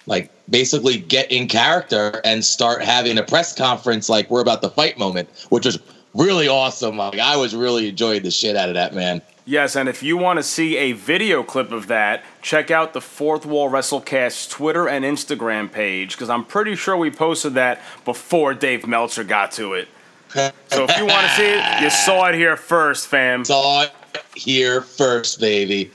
like 0.08 0.32
basically 0.50 0.98
get 0.98 1.32
in 1.32 1.48
character 1.48 2.22
and 2.24 2.44
start 2.44 2.82
having 2.82 3.18
a 3.18 3.24
press 3.24 3.54
conference 3.54 4.10
like 4.10 4.30
we're 4.30 4.42
about 4.42 4.62
to 4.62 4.70
fight 4.70 4.98
moment, 4.98 5.30
which 5.50 5.66
was 5.66 5.80
really 6.14 6.48
awesome. 6.48 6.98
Like 6.98 7.20
I 7.20 7.38
was 7.38 7.56
really 7.56 7.90
enjoying 7.90 8.24
the 8.24 8.32
shit 8.32 8.56
out 8.56 8.70
of 8.70 8.76
that 8.76 8.94
man. 8.94 9.22
Yes, 9.48 9.76
and 9.76 9.88
if 9.88 10.02
you 10.02 10.18
want 10.18 10.38
to 10.38 10.44
see 10.44 10.76
a 10.78 10.94
video 10.94 11.44
clip 11.44 11.72
of 11.72 11.86
that, 11.88 12.24
check 12.42 12.72
out 12.72 12.94
the 12.94 13.02
Fourth 13.02 13.46
Wall 13.46 13.70
WrestleCast 13.70 14.50
Twitter 14.50 14.90
and 14.90 15.06
Instagram 15.06 15.72
page 15.72 16.14
because 16.14 16.32
I'm 16.32 16.44
pretty 16.44 16.76
sure 16.76 16.98
we 16.98 17.12
posted 17.12 17.54
that 17.54 17.80
before 18.06 18.56
Dave 18.56 18.88
Meltzer 18.88 19.24
got 19.24 19.52
to 19.54 19.74
it. 19.74 19.88
So 20.30 20.52
if 20.90 20.98
you 20.98 21.06
want 21.06 21.28
to 21.28 21.34
see 21.36 21.46
it, 21.46 21.82
you 21.82 21.90
saw 22.06 22.26
it 22.26 22.36
here 22.36 22.58
first, 22.58 23.08
fam. 23.08 23.46
Saw 23.46 23.84
it 23.84 23.92
here 24.36 24.82
first, 24.82 25.40
baby. 25.40 25.92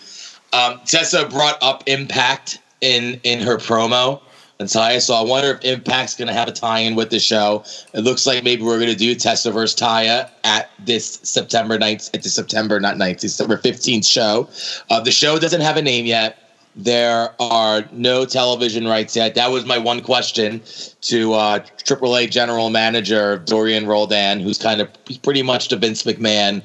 Um, 0.52 0.80
Tessa 0.86 1.28
brought 1.28 1.58
up 1.60 1.82
Impact 1.86 2.60
in 2.80 3.20
in 3.24 3.40
her 3.40 3.56
promo. 3.56 4.22
And 4.60 4.68
Taya, 4.68 5.00
so 5.00 5.14
I 5.14 5.22
wonder 5.22 5.52
if 5.52 5.60
Impact's 5.62 6.14
going 6.16 6.28
to 6.28 6.34
have 6.34 6.46
a 6.46 6.52
tie-in 6.52 6.94
with 6.94 7.08
the 7.08 7.18
show. 7.18 7.64
It 7.94 8.00
looks 8.00 8.26
like 8.26 8.44
maybe 8.44 8.62
we're 8.62 8.78
going 8.78 8.90
to 8.90 8.96
do 8.96 9.14
Tessa 9.14 9.50
versus 9.50 9.74
Taya 9.74 10.28
at 10.44 10.68
this 10.78 11.18
September 11.22 11.78
9th, 11.78 12.10
at 12.12 12.22
the 12.22 12.28
September, 12.28 12.78
not 12.78 12.96
9th, 12.96 13.20
December 13.20 13.56
15th 13.56 14.06
show. 14.06 14.50
Uh, 14.90 15.00
the 15.00 15.12
show 15.12 15.38
doesn't 15.38 15.62
have 15.62 15.78
a 15.78 15.82
name 15.82 16.04
yet. 16.04 16.52
There 16.76 17.30
are 17.40 17.88
no 17.90 18.26
television 18.26 18.86
rights 18.86 19.16
yet. 19.16 19.34
That 19.34 19.50
was 19.50 19.64
my 19.64 19.78
one 19.78 20.02
question 20.02 20.60
to 21.00 21.32
uh, 21.32 21.60
AAA 21.60 22.30
General 22.30 22.68
Manager 22.68 23.38
Dorian 23.38 23.86
Roldan, 23.86 24.40
who's 24.40 24.58
kind 24.58 24.82
of 24.82 24.90
pretty 25.22 25.42
much 25.42 25.68
the 25.68 25.76
Vince 25.78 26.02
McMahon 26.02 26.62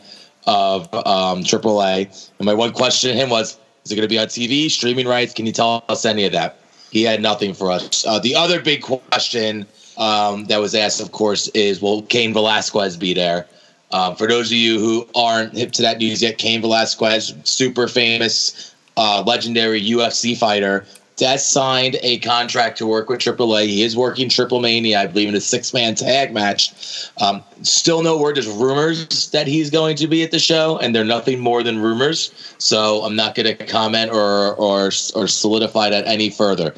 of 0.47 0.93
um, 0.93 1.43
AAA. 1.43 2.29
And 2.39 2.45
my 2.45 2.53
one 2.53 2.73
question 2.73 3.11
to 3.11 3.15
him 3.15 3.29
was, 3.29 3.57
is 3.85 3.93
it 3.93 3.95
going 3.95 4.07
to 4.07 4.13
be 4.13 4.19
on 4.19 4.27
TV, 4.27 4.69
streaming 4.69 5.07
rights? 5.07 5.33
Can 5.33 5.45
you 5.45 5.53
tell 5.53 5.85
us 5.87 6.03
any 6.03 6.25
of 6.25 6.33
that? 6.33 6.59
He 6.95 7.03
had 7.03 7.21
nothing 7.21 7.53
for 7.53 7.71
us. 7.71 8.05
Uh, 8.07 8.19
the 8.19 8.33
other 8.35 8.61
big 8.61 8.81
question 8.81 9.65
um, 9.97 10.45
that 10.45 10.61
was 10.61 10.73
asked, 10.73 11.01
of 11.01 11.11
course, 11.11 11.49
is 11.49 11.81
will 11.81 12.03
Cain 12.03 12.31
Velasquez 12.31 12.95
be 12.95 13.13
there? 13.13 13.47
Um, 13.91 14.15
for 14.15 14.27
those 14.27 14.47
of 14.47 14.53
you 14.53 14.79
who 14.79 15.05
aren't 15.13 15.57
hip 15.57 15.73
to 15.73 15.81
that 15.81 15.97
news 15.97 16.21
yet, 16.21 16.37
Cain 16.37 16.61
Velasquez, 16.61 17.35
super 17.43 17.89
famous, 17.89 18.73
uh, 18.95 19.21
legendary 19.27 19.81
UFC 19.81 20.37
fighter, 20.37 20.85
has 21.19 21.45
signed 21.45 21.97
a 22.01 22.19
contract 22.19 22.77
to 22.79 22.85
work 22.85 23.09
with 23.09 23.19
AAA. 23.19 23.67
He 23.67 23.83
is 23.83 23.95
working 23.95 24.29
Triple 24.29 24.59
Mania, 24.59 24.99
I 24.99 25.07
believe, 25.07 25.29
in 25.29 25.35
a 25.35 25.41
six 25.41 25.73
man 25.73 25.95
tag 25.95 26.33
match. 26.33 27.09
Um, 27.21 27.43
still 27.61 28.03
no 28.03 28.17
word. 28.17 28.35
There's 28.35 28.47
rumors 28.47 29.29
that 29.31 29.47
he's 29.47 29.69
going 29.69 29.95
to 29.97 30.07
be 30.07 30.23
at 30.23 30.31
the 30.31 30.39
show, 30.39 30.77
and 30.79 30.93
they're 30.93 31.05
nothing 31.05 31.39
more 31.39 31.63
than 31.63 31.79
rumors. 31.79 32.55
So 32.57 33.01
I'm 33.03 33.15
not 33.15 33.35
going 33.35 33.55
to 33.55 33.65
comment 33.65 34.11
or, 34.11 34.55
or, 34.55 34.91
or 35.15 35.27
solidify 35.27 35.89
that 35.89 36.05
any 36.05 36.29
further. 36.29 36.73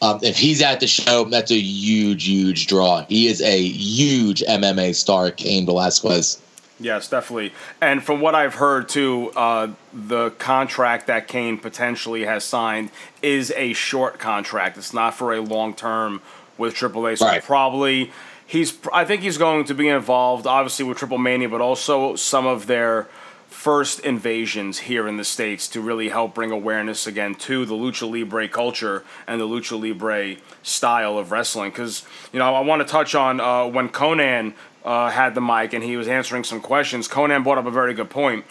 Um, 0.00 0.20
if 0.22 0.36
he's 0.36 0.62
at 0.62 0.80
the 0.80 0.86
show, 0.86 1.24
that's 1.24 1.50
a 1.50 1.58
huge, 1.58 2.24
huge 2.24 2.66
draw. 2.68 3.04
He 3.08 3.26
is 3.26 3.40
a 3.40 3.60
huge 3.60 4.42
MMA 4.42 4.94
star, 4.94 5.30
Cain 5.30 5.66
Velasquez. 5.66 6.40
Yes, 6.80 7.08
definitely. 7.08 7.52
And 7.80 8.02
from 8.04 8.20
what 8.20 8.34
I've 8.34 8.54
heard 8.54 8.88
too, 8.88 9.32
uh, 9.34 9.68
the 9.92 10.30
contract 10.30 11.08
that 11.08 11.26
Cain 11.26 11.58
potentially 11.58 12.24
has 12.24 12.44
signed 12.44 12.90
is 13.20 13.52
a 13.56 13.72
short 13.72 14.18
contract. 14.18 14.78
It's 14.78 14.94
not 14.94 15.14
for 15.14 15.34
a 15.34 15.40
long 15.40 15.74
term 15.74 16.22
with 16.56 16.74
AAA. 16.74 17.18
So 17.18 17.26
Right. 17.26 17.42
probably 17.42 18.12
he's. 18.46 18.78
I 18.92 19.04
think 19.04 19.22
he's 19.22 19.38
going 19.38 19.64
to 19.64 19.74
be 19.74 19.88
involved, 19.88 20.46
obviously 20.46 20.84
with 20.84 20.98
Triple 20.98 21.18
Mania, 21.18 21.48
but 21.48 21.60
also 21.60 22.14
some 22.14 22.46
of 22.46 22.66
their 22.66 23.08
first 23.48 23.98
invasions 24.00 24.78
here 24.80 25.08
in 25.08 25.16
the 25.16 25.24
states 25.24 25.66
to 25.66 25.80
really 25.80 26.10
help 26.10 26.32
bring 26.32 26.52
awareness 26.52 27.08
again 27.08 27.34
to 27.34 27.64
the 27.64 27.74
lucha 27.74 28.08
libre 28.08 28.46
culture 28.46 29.02
and 29.26 29.40
the 29.40 29.48
lucha 29.48 29.80
libre 29.80 30.36
style 30.62 31.18
of 31.18 31.32
wrestling. 31.32 31.70
Because 31.70 32.04
you 32.32 32.38
know, 32.38 32.54
I 32.54 32.60
want 32.60 32.82
to 32.82 32.88
touch 32.88 33.16
on 33.16 33.40
uh, 33.40 33.66
when 33.66 33.88
Conan 33.88 34.54
uh, 34.88 35.10
had 35.10 35.34
the 35.34 35.40
mic 35.42 35.74
and 35.74 35.84
he 35.84 35.96
was 35.98 36.08
answering 36.08 36.42
some 36.44 36.60
questions. 36.60 37.06
Konnan 37.08 37.44
brought 37.44 37.58
up 37.58 37.66
a 37.66 37.70
very 37.70 37.92
good 37.92 38.08
point. 38.08 38.44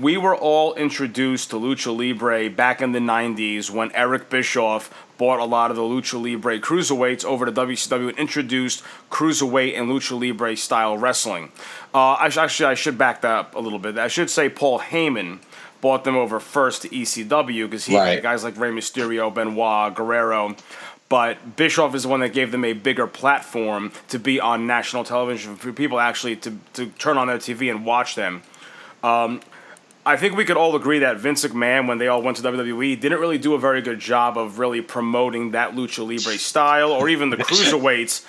We 0.00 0.16
were 0.16 0.36
all 0.36 0.72
introduced 0.74 1.50
to 1.50 1.56
lucha 1.56 1.90
libre 1.96 2.48
back 2.48 2.80
in 2.80 2.92
the 2.92 3.00
'90s 3.00 3.70
when 3.70 3.90
Eric 3.92 4.30
Bischoff 4.30 4.88
bought 5.18 5.40
a 5.40 5.44
lot 5.44 5.70
of 5.72 5.76
the 5.76 5.82
lucha 5.82 6.14
libre 6.22 6.60
cruiserweights 6.60 7.24
over 7.24 7.44
to 7.44 7.50
WCW 7.52 8.10
and 8.10 8.18
introduced 8.18 8.84
cruiserweight 9.10 9.76
and 9.78 9.88
lucha 9.88 10.18
libre 10.18 10.56
style 10.56 10.96
wrestling. 10.96 11.50
Uh, 11.92 12.12
I 12.20 12.28
sh- 12.28 12.36
actually 12.38 12.66
I 12.66 12.74
should 12.74 12.96
back 12.96 13.22
that 13.22 13.34
up 13.34 13.54
a 13.56 13.58
little 13.58 13.80
bit. 13.80 13.98
I 13.98 14.06
should 14.08 14.30
say 14.30 14.48
Paul 14.48 14.78
Heyman 14.78 15.40
bought 15.80 16.04
them 16.04 16.14
over 16.14 16.38
first 16.38 16.82
to 16.82 16.88
ECW 16.90 17.64
because 17.66 17.86
he 17.86 17.96
Right. 17.96 18.14
had 18.14 18.22
guys 18.22 18.44
like 18.44 18.56
Rey 18.58 18.70
Mysterio, 18.70 19.32
Benoit, 19.34 19.94
Guerrero. 19.94 20.54
But 21.10 21.56
Bischoff 21.56 21.94
is 21.96 22.04
the 22.04 22.08
one 22.08 22.20
that 22.20 22.32
gave 22.32 22.52
them 22.52 22.64
a 22.64 22.72
bigger 22.72 23.08
platform 23.08 23.90
to 24.08 24.18
be 24.18 24.40
on 24.40 24.68
national 24.68 25.02
television 25.02 25.56
for 25.56 25.72
people 25.72 25.98
actually 25.98 26.36
to, 26.36 26.56
to 26.74 26.86
turn 26.86 27.18
on 27.18 27.26
their 27.26 27.36
TV 27.36 27.68
and 27.68 27.84
watch 27.84 28.14
them. 28.14 28.42
Um, 29.02 29.40
I 30.06 30.16
think 30.16 30.36
we 30.36 30.44
could 30.44 30.56
all 30.56 30.76
agree 30.76 31.00
that 31.00 31.18
Vince 31.18 31.44
McMahon, 31.44 31.88
when 31.88 31.98
they 31.98 32.06
all 32.06 32.22
went 32.22 32.36
to 32.36 32.42
WWE, 32.44 32.98
didn't 32.98 33.18
really 33.18 33.38
do 33.38 33.54
a 33.54 33.58
very 33.58 33.82
good 33.82 33.98
job 33.98 34.38
of 34.38 34.60
really 34.60 34.80
promoting 34.80 35.50
that 35.50 35.74
lucha 35.74 35.98
libre 35.98 36.38
style 36.38 36.92
or 36.92 37.08
even 37.08 37.30
the 37.30 37.36
cruiserweights. 37.38 38.24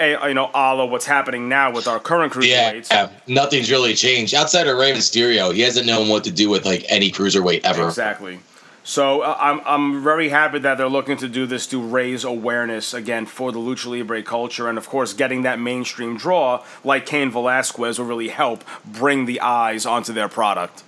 you 0.00 0.34
know, 0.34 0.50
a 0.52 0.74
la 0.74 0.84
what's 0.84 1.06
happening 1.06 1.48
now 1.48 1.72
with 1.72 1.86
our 1.86 2.00
current 2.00 2.32
cruiserweights. 2.32 2.90
Yeah, 2.90 3.10
nothing's 3.28 3.70
really 3.70 3.94
changed 3.94 4.34
outside 4.34 4.66
of 4.66 4.76
Rey 4.76 4.92
Mysterio. 4.92 5.54
He 5.54 5.60
hasn't 5.60 5.86
known 5.86 6.08
what 6.08 6.24
to 6.24 6.32
do 6.32 6.50
with 6.50 6.66
like 6.66 6.84
any 6.88 7.12
cruiserweight 7.12 7.60
ever. 7.62 7.86
Exactly. 7.86 8.40
So 8.86 9.22
uh, 9.22 9.36
I'm 9.40 9.60
I'm 9.66 10.04
very 10.04 10.28
happy 10.28 10.60
that 10.60 10.78
they're 10.78 10.88
looking 10.88 11.16
to 11.16 11.28
do 11.28 11.44
this 11.44 11.66
to 11.68 11.82
raise 11.82 12.22
awareness 12.22 12.94
again 12.94 13.26
for 13.26 13.50
the 13.50 13.58
lucha 13.58 13.86
libre 13.98 14.22
culture, 14.22 14.68
and 14.68 14.78
of 14.78 14.88
course, 14.88 15.12
getting 15.12 15.42
that 15.42 15.58
mainstream 15.58 16.16
draw 16.16 16.64
like 16.84 17.04
Cain 17.04 17.32
Velasquez 17.32 17.98
will 17.98 18.06
really 18.06 18.28
help 18.28 18.62
bring 18.84 19.26
the 19.26 19.40
eyes 19.40 19.86
onto 19.86 20.12
their 20.12 20.28
product. 20.28 20.84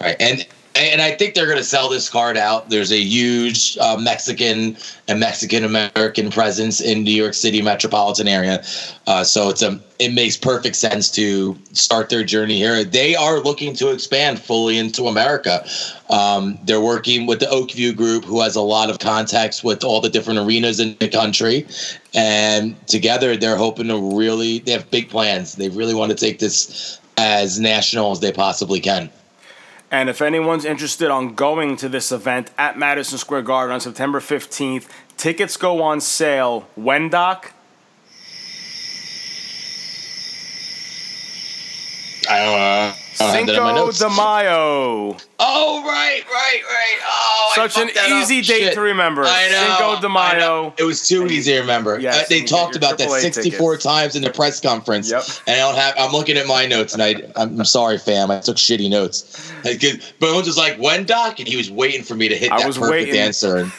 Right, 0.00 0.14
and 0.20 0.46
and 0.76 1.02
I 1.02 1.12
think 1.12 1.34
they're 1.34 1.46
going 1.46 1.58
to 1.58 1.64
sell 1.64 1.88
this 1.88 2.08
card 2.08 2.36
out. 2.36 2.70
There's 2.70 2.92
a 2.92 3.00
huge 3.00 3.76
uh, 3.78 3.96
Mexican 3.96 4.76
and 5.08 5.18
Mexican 5.18 5.64
American 5.64 6.30
presence 6.30 6.80
in 6.80 7.02
New 7.02 7.12
York 7.12 7.34
City 7.34 7.60
metropolitan 7.60 8.28
area, 8.28 8.62
uh, 9.06 9.24
so 9.24 9.48
it's 9.48 9.62
a 9.62 9.80
it 9.98 10.14
makes 10.14 10.36
perfect 10.36 10.76
sense 10.76 11.10
to 11.10 11.58
start 11.72 12.08
their 12.08 12.24
journey 12.24 12.56
here. 12.56 12.84
They 12.84 13.14
are 13.14 13.40
looking 13.40 13.74
to 13.76 13.90
expand 13.90 14.40
fully 14.40 14.78
into 14.78 15.08
America. 15.08 15.66
Um, 16.08 16.58
they're 16.64 16.80
working 16.80 17.26
with 17.26 17.40
the 17.40 17.46
Oakview 17.46 17.94
Group, 17.96 18.24
who 18.24 18.40
has 18.40 18.56
a 18.56 18.62
lot 18.62 18.90
of 18.90 18.98
contacts 18.98 19.62
with 19.62 19.84
all 19.84 20.00
the 20.00 20.08
different 20.08 20.38
arenas 20.38 20.80
in 20.80 20.96
the 21.00 21.08
country, 21.08 21.66
and 22.14 22.74
together 22.86 23.36
they're 23.36 23.56
hoping 23.56 23.88
to 23.88 24.16
really 24.16 24.60
they 24.60 24.72
have 24.72 24.90
big 24.90 25.10
plans. 25.10 25.56
They 25.56 25.68
really 25.68 25.94
want 25.94 26.10
to 26.10 26.16
take 26.16 26.38
this 26.38 27.00
as 27.16 27.60
national 27.60 28.12
as 28.12 28.20
they 28.20 28.32
possibly 28.32 28.80
can. 28.80 29.10
And 29.90 30.08
if 30.08 30.22
anyone's 30.22 30.64
interested 30.64 31.10
on 31.10 31.34
going 31.34 31.76
to 31.76 31.88
this 31.88 32.12
event 32.12 32.50
at 32.56 32.78
Madison 32.78 33.18
Square 33.18 33.42
Garden 33.42 33.74
on 33.74 33.80
September 33.80 34.20
15th, 34.20 34.86
tickets 35.16 35.56
go 35.56 35.82
on 35.82 36.00
sale. 36.00 36.68
When, 36.76 37.08
Doc? 37.08 37.52
I 42.28 42.92
don't 42.92 42.99
know. 43.18 43.26
I 43.26 43.36
don't 43.36 43.36
have 43.36 43.46
that 43.46 43.56
in 43.56 43.62
my 43.62 43.90
Cinco 43.92 44.08
de 44.08 44.08
Mayo. 44.16 45.16
Oh 45.38 45.82
right, 45.84 46.22
right, 46.30 46.60
right. 46.62 46.98
Oh, 47.02 47.52
I 47.52 47.54
Such 47.56 47.76
an 47.78 47.84
fucked 47.88 47.94
that 47.96 48.12
up. 48.12 48.22
easy 48.22 48.42
date 48.42 48.60
Shit. 48.64 48.74
to 48.74 48.80
remember. 48.80 49.24
I 49.24 49.48
know. 49.48 49.76
Cinco 49.98 50.00
de 50.08 50.18
I 50.18 50.38
know. 50.38 50.62
Mayo. 50.62 50.74
It 50.78 50.84
was 50.84 51.06
too 51.08 51.26
easy 51.26 51.52
to 51.52 51.60
remember. 51.60 51.98
Yes, 51.98 52.24
Uh, 52.24 52.26
they 52.28 52.42
talked 52.42 52.74
get 52.74 52.82
your 52.82 52.88
about 52.90 52.98
that 52.98 53.08
AAA 53.08 53.20
64 53.20 53.70
tickets. 53.72 53.84
times 53.84 54.16
in 54.16 54.22
the 54.22 54.30
press 54.30 54.60
conference. 54.60 55.10
Yep. 55.10 55.24
And 55.46 55.56
I 55.56 55.58
don't 55.58 55.76
have. 55.76 55.94
I'm 55.98 56.12
looking 56.12 56.36
at 56.36 56.46
my 56.46 56.66
notes, 56.66 56.94
and 56.94 57.02
I. 57.02 57.16
I'm 57.36 57.64
sorry, 57.64 57.98
fam. 57.98 58.30
I 58.30 58.40
took 58.40 58.56
shitty 58.56 58.88
notes. 58.90 59.50
Like, 59.64 59.80
'cause 59.80 60.12
Bones 60.20 60.46
was 60.46 60.56
like, 60.58 60.76
"When 60.78 61.04
Doc?" 61.04 61.38
and 61.38 61.48
he 61.48 61.56
was 61.56 61.70
waiting 61.70 62.02
for 62.02 62.14
me 62.14 62.28
to 62.28 62.36
hit 62.36 62.52
I 62.52 62.58
that 62.58 62.66
was 62.66 62.78
perfect 62.78 62.92
waiting. 63.08 63.16
answer. 63.20 63.56
And 63.58 63.72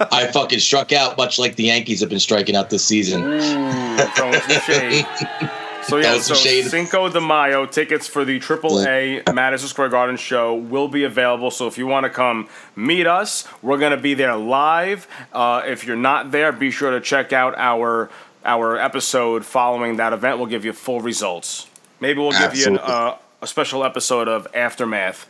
I 0.12 0.26
fucking 0.28 0.60
struck 0.60 0.92
out, 0.92 1.18
much 1.18 1.38
like 1.38 1.56
the 1.56 1.64
Yankees 1.64 2.00
have 2.00 2.08
been 2.08 2.20
striking 2.20 2.56
out 2.56 2.70
this 2.70 2.84
season. 2.84 3.22
Ooh, 3.22 3.96
throwing 4.16 4.40
some 4.40 4.60
shade. 4.62 5.06
So 5.82 5.96
yeah, 5.96 6.18
so 6.18 6.34
shade. 6.34 6.66
Cinco 6.66 7.08
de 7.08 7.20
Mayo 7.20 7.66
tickets 7.66 8.06
for 8.06 8.24
the 8.24 8.38
AAA 8.38 9.34
Madison 9.34 9.68
Square 9.68 9.88
Garden 9.88 10.16
show 10.16 10.54
will 10.54 10.88
be 10.88 11.04
available. 11.04 11.50
So 11.50 11.66
if 11.66 11.78
you 11.78 11.86
want 11.86 12.04
to 12.04 12.10
come 12.10 12.48
meet 12.76 13.06
us, 13.06 13.48
we're 13.62 13.78
gonna 13.78 13.96
be 13.96 14.14
there 14.14 14.36
live. 14.36 15.08
Uh, 15.32 15.62
if 15.66 15.86
you're 15.86 15.96
not 15.96 16.30
there, 16.30 16.52
be 16.52 16.70
sure 16.70 16.90
to 16.92 17.00
check 17.00 17.32
out 17.32 17.54
our 17.56 18.10
our 18.44 18.76
episode 18.78 19.44
following 19.44 19.96
that 19.96 20.12
event. 20.12 20.38
We'll 20.38 20.46
give 20.46 20.64
you 20.64 20.72
full 20.72 21.00
results. 21.00 21.66
Maybe 22.00 22.20
we'll 22.20 22.32
give 22.32 22.54
you 22.54 22.66
an, 22.66 22.78
uh, 22.78 23.16
a 23.42 23.46
special 23.46 23.84
episode 23.84 24.28
of 24.28 24.46
Aftermath. 24.54 25.26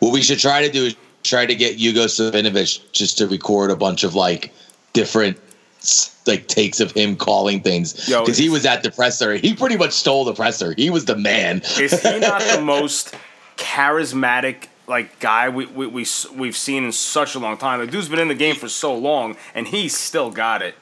What 0.00 0.12
we 0.12 0.22
should 0.22 0.38
try 0.38 0.66
to 0.66 0.70
do 0.72 0.86
is 0.86 0.96
try 1.22 1.46
to 1.46 1.54
get 1.54 1.76
Hugo 1.76 2.04
Savinovich 2.04 2.90
just 2.92 3.18
to 3.18 3.26
record 3.26 3.70
a 3.70 3.76
bunch 3.76 4.04
of 4.04 4.14
like 4.14 4.52
different 4.92 5.38
like 6.26 6.46
takes 6.48 6.80
of 6.80 6.92
him 6.92 7.16
calling 7.16 7.60
things 7.60 8.06
because 8.06 8.36
he 8.36 8.48
was 8.48 8.66
at 8.66 8.82
the 8.82 8.90
presser. 8.90 9.34
He 9.36 9.54
pretty 9.54 9.76
much 9.76 9.92
stole 9.92 10.24
the 10.24 10.34
presser. 10.34 10.74
He 10.76 10.90
was 10.90 11.04
the 11.04 11.16
man. 11.16 11.62
Is 11.78 12.02
he 12.02 12.18
not 12.20 12.42
the 12.42 12.60
most 12.60 13.14
charismatic 13.56 14.68
like 14.86 15.18
guy 15.20 15.48
we 15.48 15.66
we 15.66 15.86
we 15.86 16.06
we've 16.34 16.56
seen 16.56 16.84
in 16.84 16.92
such 16.92 17.34
a 17.34 17.38
long 17.38 17.56
time. 17.56 17.80
The 17.80 17.86
dude's 17.86 18.08
been 18.08 18.18
in 18.18 18.28
the 18.28 18.34
game 18.34 18.56
for 18.56 18.68
so 18.68 18.94
long, 18.94 19.36
and 19.54 19.66
he's 19.66 19.96
still 19.96 20.30
got 20.30 20.62
it. 20.62 20.74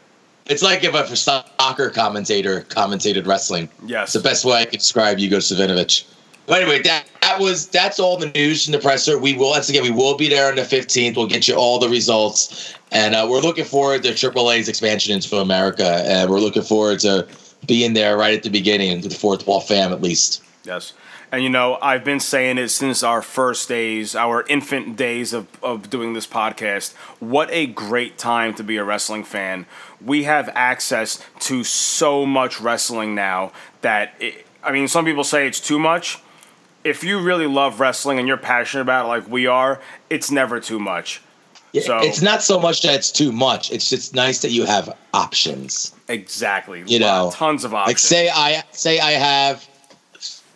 It's 0.47 0.63
like 0.63 0.85
if 0.85 0.95
a 0.95 1.17
soccer 1.17 1.91
commentator 1.91 2.63
commentated 2.63 3.27
wrestling. 3.27 3.69
Yes. 3.85 4.15
It's 4.15 4.23
the 4.23 4.29
best 4.29 4.45
way 4.45 4.61
I 4.61 4.65
can 4.65 4.79
describe 4.79 5.19
Hugo 5.19 5.39
Savinovich. 5.39 6.05
But 6.47 6.63
anyway, 6.63 6.83
that, 6.83 7.07
that 7.23 7.41
was 7.41 7.67
that's 7.69 7.99
all 7.99 8.17
the 8.17 8.31
news 8.31 8.65
from 8.65 8.73
the 8.73 8.79
presser. 8.79 9.19
We 9.19 9.37
will 9.37 9.51
once 9.51 9.69
again 9.69 9.83
we 9.83 9.91
will 9.91 10.17
be 10.17 10.29
there 10.29 10.49
on 10.49 10.57
the 10.57 10.65
fifteenth. 10.65 11.17
We'll 11.17 11.27
get 11.27 11.49
you 11.49 11.57
all 11.57 11.79
the 11.79 11.89
results, 11.89 12.75
and 12.93 13.15
uh, 13.15 13.27
we're 13.29 13.41
looking 13.41 13.65
forward 13.65 14.03
to 14.05 14.11
AAA's 14.11 14.69
expansion 14.69 15.15
into 15.15 15.37
America, 15.37 16.03
and 16.07 16.31
we're 16.31 16.41
looking 16.41 16.63
forward 16.63 17.01
to 17.01 17.27
being 17.67 17.95
there 17.95 18.17
right 18.17 18.35
at 18.35 18.43
the 18.43 18.51
beginning 18.51 19.01
to 19.01 19.09
the 19.09 19.15
fourth 19.15 19.47
wall 19.47 19.61
fam 19.61 19.93
at 19.93 20.03
least. 20.03 20.43
Yes. 20.65 20.93
And 21.33 21.43
you 21.43 21.51
know, 21.51 21.77
I've 21.83 22.05
been 22.05 22.21
saying 22.21 22.59
it 22.59 22.69
since 22.69 23.03
our 23.03 23.21
first 23.21 23.69
days, 23.69 24.15
our 24.15 24.47
infant 24.47 24.97
days 24.97 25.33
of, 25.33 25.49
of 25.63 25.91
doing 25.91 26.13
this 26.13 26.27
podcast. 26.27 26.95
What 27.19 27.51
a 27.51 27.67
great 27.67 28.17
time 28.17 28.55
to 28.55 28.63
be 28.63 28.77
a 28.77 28.85
wrestling 28.85 29.25
fan. 29.25 29.67
We 30.05 30.23
have 30.23 30.49
access 30.55 31.23
to 31.41 31.65
so 31.65 32.25
much 32.25 32.61
wrestling 32.61 33.15
now 33.17 33.53
that, 33.81 34.15
it, 34.21 34.47
I 34.63 34.71
mean, 34.71 34.87
some 34.87 35.05
people 35.05 35.25
say 35.25 35.49
it's 35.49 35.61
too 35.61 35.81
much. 35.81 36.23
If 36.87 37.03
you 37.03 37.19
really 37.19 37.49
love 37.49 37.81
wrestling 37.81 38.21
and 38.21 38.29
you're 38.29 38.37
passionate 38.37 38.83
about 38.83 39.07
it 39.07 39.09
like 39.09 39.29
we 39.29 39.49
are, 39.49 39.81
it's 40.09 40.31
never 40.31 40.61
too 40.61 40.79
much. 40.79 41.21
So- 41.83 41.99
it's 41.99 42.23
not 42.23 42.43
so 42.43 42.61
much 42.61 42.83
that 42.83 42.95
it's 42.95 43.11
too 43.11 43.33
much. 43.33 43.73
It's 43.73 43.91
just 43.91 44.15
nice 44.15 44.41
that 44.43 44.51
you 44.51 44.65
have 44.65 44.97
options. 45.13 45.93
Exactly. 46.09 46.85
You 46.87 47.01
know, 47.01 47.33
tons 47.35 47.65
of 47.65 47.75
options. 47.75 47.89
Like 47.89 47.99
say 47.99 48.31
I 48.33 48.63
say 48.71 49.01
I 49.01 49.11
have 49.13 49.69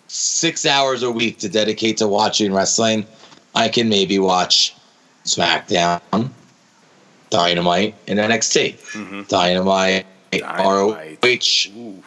six 0.06 0.64
hours 0.64 1.02
a 1.02 1.10
week 1.10 1.38
to 1.40 1.49
dedicate 1.49 1.96
to 1.99 2.06
watching 2.08 2.52
wrestling. 2.54 3.06
I 3.54 3.68
can 3.68 3.88
maybe 3.88 4.18
watch 4.20 4.75
SmackDown, 5.25 6.30
Dynamite, 7.30 7.96
and 8.06 8.18
NXT. 8.18 8.75
Mm-hmm. 8.92 9.22
Dynamite, 9.25 10.06
ROH, 10.32 11.16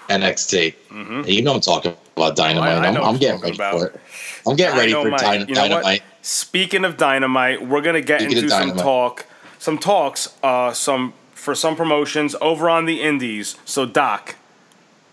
NXT. 0.10 0.74
And 0.90 1.28
you 1.28 1.42
know 1.42 1.54
I'm 1.56 1.62
talking 1.62 1.96
about 2.16 2.36
Dynamite. 2.36 2.70
I- 2.70 2.86
I 2.86 2.88
I'm, 2.90 3.04
I'm 3.04 3.18
getting 3.18 3.42
ready 3.42 3.58
talking 3.58 3.80
for 3.80 3.88
it. 3.88 4.00
I'm 4.48 4.56
getting 4.56 4.78
ready 4.78 4.94
for 4.94 5.10
Dynamite. 5.10 5.50
You 5.50 5.56
know 5.56 5.62
what? 5.62 5.70
Dynamite. 5.70 6.04
Speaking 6.22 6.86
of 6.86 6.98
dynamite, 6.98 7.66
we're 7.68 7.82
gonna 7.82 8.02
get 8.02 8.22
Speaking 8.22 8.38
into 8.38 8.50
some 8.50 8.78
talk, 8.78 9.26
some 9.60 9.78
talks, 9.78 10.30
uh, 10.44 10.72
some 10.74 11.14
for 11.34 11.54
some 11.56 11.76
promotions 11.76 12.36
over 12.42 12.70
on 12.70 12.86
the 12.86 13.02
Indies. 13.02 13.56
So 13.66 13.86
Doc, 13.86 14.36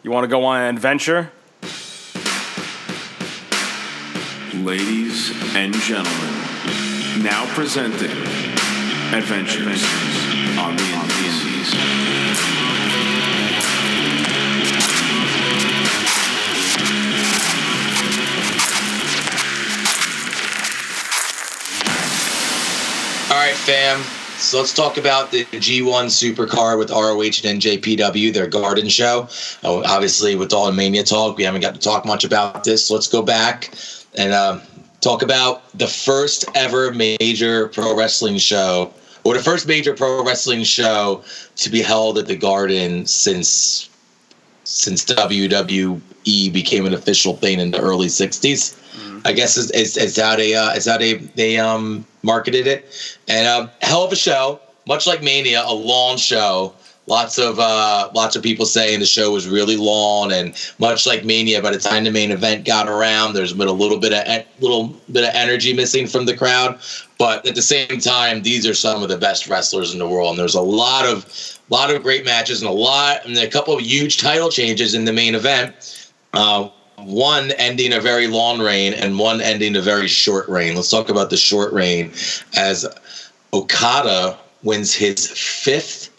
you 0.03 0.11
want 0.11 0.25
to 0.25 0.29
go 0.29 0.45
on 0.45 0.61
an 0.63 0.75
adventure? 0.75 1.33
Ladies 4.55 5.31
and 5.57 5.73
gentlemen, 5.75 6.35
now 7.23 7.47
presenting 7.55 8.11
Adventures 9.13 9.83
on 10.59 10.77
the 10.77 11.00
right, 23.41 23.55
fam. 23.55 24.03
So 24.39 24.59
let's 24.59 24.75
talk 24.75 24.97
about 24.97 25.31
the 25.31 25.45
G1 25.45 26.07
Supercard 26.07 26.79
with 26.79 26.91
ROH 26.91 27.21
and 27.21 27.61
NJPW, 27.61 28.33
their 28.33 28.47
garden 28.47 28.89
show. 28.89 29.29
Uh, 29.63 29.81
obviously, 29.81 30.35
with 30.35 30.53
all 30.53 30.67
the 30.67 30.73
Mania 30.73 31.05
talk, 31.05 31.37
we 31.37 31.45
haven't 31.45 31.61
got 31.61 31.75
to 31.75 31.81
talk 31.81 32.05
much 32.05 32.25
about 32.25 32.65
this. 32.65 32.87
So 32.87 32.95
let's 32.95 33.09
go 33.09 33.23
back 33.23 33.71
and 34.17 34.33
um, 34.33 34.63
talk 35.01 35.23
about 35.23 35.71
the 35.79 35.87
first 35.87 36.45
ever 36.55 36.93
major 36.93 37.69
pro 37.69 37.97
wrestling 37.97 38.39
show, 38.39 38.93
or 39.25 39.35
the 39.35 39.43
first 39.43 39.67
major 39.67 39.95
pro 39.95 40.25
wrestling 40.25 40.65
show 40.65 41.23
to 41.57 41.71
be 41.71 41.83
held 41.83 42.19
at 42.19 42.27
the 42.27 42.37
Garden 42.37 43.07
since 43.07 43.90
since 44.65 45.05
WWE 45.05 46.53
became 46.53 46.87
an 46.87 46.95
official 46.95 47.37
thing 47.37 47.61
in 47.61 47.71
the 47.71 47.81
early 47.81 48.09
'60s. 48.09 48.77
I 49.25 49.33
guess 49.33 49.57
is, 49.57 49.71
is, 49.73 49.97
is 49.97 50.17
how 50.17 50.37
they 50.37 50.55
uh, 50.55 50.73
is 50.73 50.87
how 50.87 50.99
they 50.99 51.15
they 51.15 51.59
um 51.59 52.05
marketed 52.23 52.67
it, 52.67 53.19
and 53.29 53.47
um, 53.47 53.71
hell 53.83 54.05
of 54.05 54.13
a 54.13 54.17
show. 54.17 54.61
Much 54.87 55.07
like 55.07 55.23
Mania, 55.23 55.63
a 55.65 55.75
long 55.75 56.17
show. 56.17 56.75
Lots 57.07 57.39
of 57.39 57.59
uh, 57.59 58.11
lots 58.15 58.37
of 58.37 58.43
people 58.43 58.67
saying 58.67 59.01
the 59.01 59.07
show 59.07 59.33
was 59.33 59.49
really 59.49 59.77
long, 59.77 60.33
and 60.33 60.55
much 60.79 61.07
like 61.07 61.25
Mania, 61.25 61.61
by 61.61 61.71
the 61.71 61.79
time 61.79 62.05
the 62.05 62.11
main 62.11 62.31
event 62.31 62.65
got 62.65 62.89
around, 62.89 63.35
there's 63.35 63.53
been 63.53 63.69
a 63.69 63.73
little 63.73 63.99
bit 63.99 64.13
of 64.13 64.47
little 64.61 64.89
bit 65.11 65.25
of 65.25 65.35
energy 65.35 65.73
missing 65.73 66.07
from 66.07 66.27
the 66.27 66.37
crowd. 66.37 66.79
But 67.19 67.47
at 67.47 67.55
the 67.55 67.63
same 67.63 67.99
time, 68.01 68.43
these 68.43 68.67
are 68.67 68.75
some 68.75 69.03
of 69.03 69.09
the 69.09 69.19
best 69.19 69.49
wrestlers 69.49 69.93
in 69.93 69.99
the 69.99 70.09
world, 70.09 70.31
and 70.31 70.39
there's 70.39 70.55
a 70.55 70.61
lot 70.61 71.05
of 71.05 71.59
lot 71.71 71.95
of 71.95 72.03
great 72.03 72.25
matches 72.25 72.61
and 72.61 72.69
a 72.69 72.75
lot 72.75 73.25
and 73.25 73.39
a 73.39 73.49
couple 73.49 73.75
of 73.75 73.81
huge 73.81 74.19
title 74.19 74.51
changes 74.51 74.95
in 74.95 75.05
the 75.05 75.13
main 75.13 75.35
event. 75.35 76.11
Uh, 76.33 76.69
one 76.97 77.53
ending 77.53 77.93
a 77.93 78.01
very 78.01 78.27
long 78.27 78.61
reign 78.61 78.93
and 78.93 79.19
one 79.19 79.41
ending 79.41 79.77
a 79.77 79.81
very 79.81 80.09
short 80.09 80.49
reign. 80.49 80.75
Let's 80.75 80.91
talk 80.91 81.09
about 81.09 81.31
the 81.31 81.37
short 81.37 81.73
reign 81.73 82.13
as 82.57 82.87
Okada 83.53 84.39
wins 84.63 84.93
his 84.93 85.29
fifth 85.29 86.11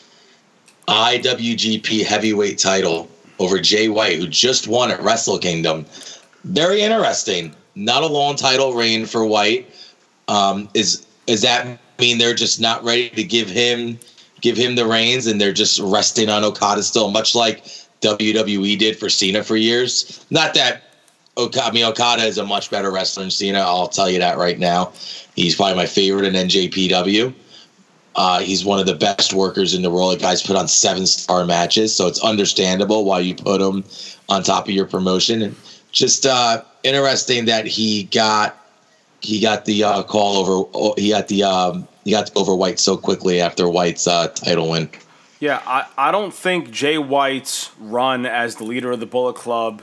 IWGP 0.87 2.03
heavyweight 2.03 2.57
title 2.57 3.07
over 3.39 3.59
Jay 3.59 3.89
White, 3.89 4.17
who 4.17 4.27
just 4.27 4.67
won 4.67 4.91
at 4.91 5.01
Wrestle 5.01 5.37
Kingdom. 5.37 5.85
Very 6.43 6.81
interesting. 6.81 7.55
Not 7.75 8.03
a 8.03 8.07
long 8.07 8.35
title 8.35 8.73
reign 8.73 9.05
for 9.05 9.25
White. 9.25 9.69
Um, 10.27 10.69
is 10.73 11.05
is 11.27 11.41
that 11.41 11.79
mean 11.99 12.17
they're 12.17 12.33
just 12.33 12.59
not 12.59 12.83
ready 12.83 13.09
to 13.09 13.23
give 13.23 13.47
him 13.49 13.99
give 14.41 14.57
him 14.57 14.75
the 14.75 14.85
reins 14.85 15.27
and 15.27 15.39
they're 15.39 15.53
just 15.53 15.79
resting 15.79 16.29
on 16.29 16.43
Okada 16.43 16.83
still, 16.83 17.11
much 17.11 17.35
like 17.35 17.63
WWE 18.01 18.77
did 18.77 18.97
for 18.97 19.09
Cena 19.09 19.43
for 19.43 19.55
years? 19.55 20.25
Not 20.29 20.53
that 20.55 20.83
Okada, 21.37 21.67
I 21.67 21.71
mean 21.71 21.85
Okada 21.85 22.23
is 22.23 22.37
a 22.37 22.45
much 22.45 22.69
better 22.69 22.91
wrestler 22.91 23.23
than 23.23 23.31
Cena. 23.31 23.59
I'll 23.59 23.87
tell 23.87 24.09
you 24.09 24.19
that 24.19 24.37
right 24.37 24.59
now. 24.59 24.91
He's 25.35 25.55
probably 25.55 25.75
my 25.75 25.85
favorite 25.85 26.25
in 26.25 26.33
NJPW. 26.33 27.33
Uh, 28.15 28.39
he's 28.39 28.65
one 28.65 28.79
of 28.79 28.85
the 28.85 28.95
best 28.95 29.33
workers 29.33 29.73
in 29.73 29.81
the 29.81 29.89
world. 29.89 30.13
The 30.13 30.21
guy's 30.21 30.41
put 30.41 30.57
on 30.57 30.67
seven 30.67 31.05
star 31.05 31.45
matches, 31.45 31.95
so 31.95 32.07
it's 32.07 32.21
understandable 32.21 33.05
why 33.05 33.19
you 33.19 33.35
put 33.35 33.61
him 33.61 33.85
on 34.27 34.43
top 34.43 34.65
of 34.65 34.71
your 34.71 34.85
promotion. 34.85 35.41
And 35.41 35.55
just 35.93 36.25
uh, 36.25 36.63
interesting 36.83 37.45
that 37.45 37.65
he 37.65 38.03
got 38.03 38.57
he 39.21 39.39
got 39.39 39.65
the 39.65 39.83
uh, 39.83 40.03
call 40.03 40.37
over. 40.37 40.93
He 40.99 41.09
got 41.09 41.29
the 41.29 41.43
um, 41.43 41.87
he 42.03 42.11
got 42.11 42.31
over 42.35 42.55
White 42.55 42.79
so 42.79 42.97
quickly 42.97 43.41
after 43.41 43.67
White's 43.69 44.07
uh, 44.07 44.27
title 44.29 44.69
win. 44.69 44.89
Yeah, 45.39 45.61
I, 45.65 45.87
I 45.97 46.11
don't 46.11 46.33
think 46.33 46.71
Jay 46.71 46.97
White's 46.97 47.71
run 47.79 48.25
as 48.25 48.57
the 48.57 48.63
leader 48.63 48.91
of 48.91 48.99
the 48.99 49.05
Bullet 49.07 49.35
Club 49.35 49.81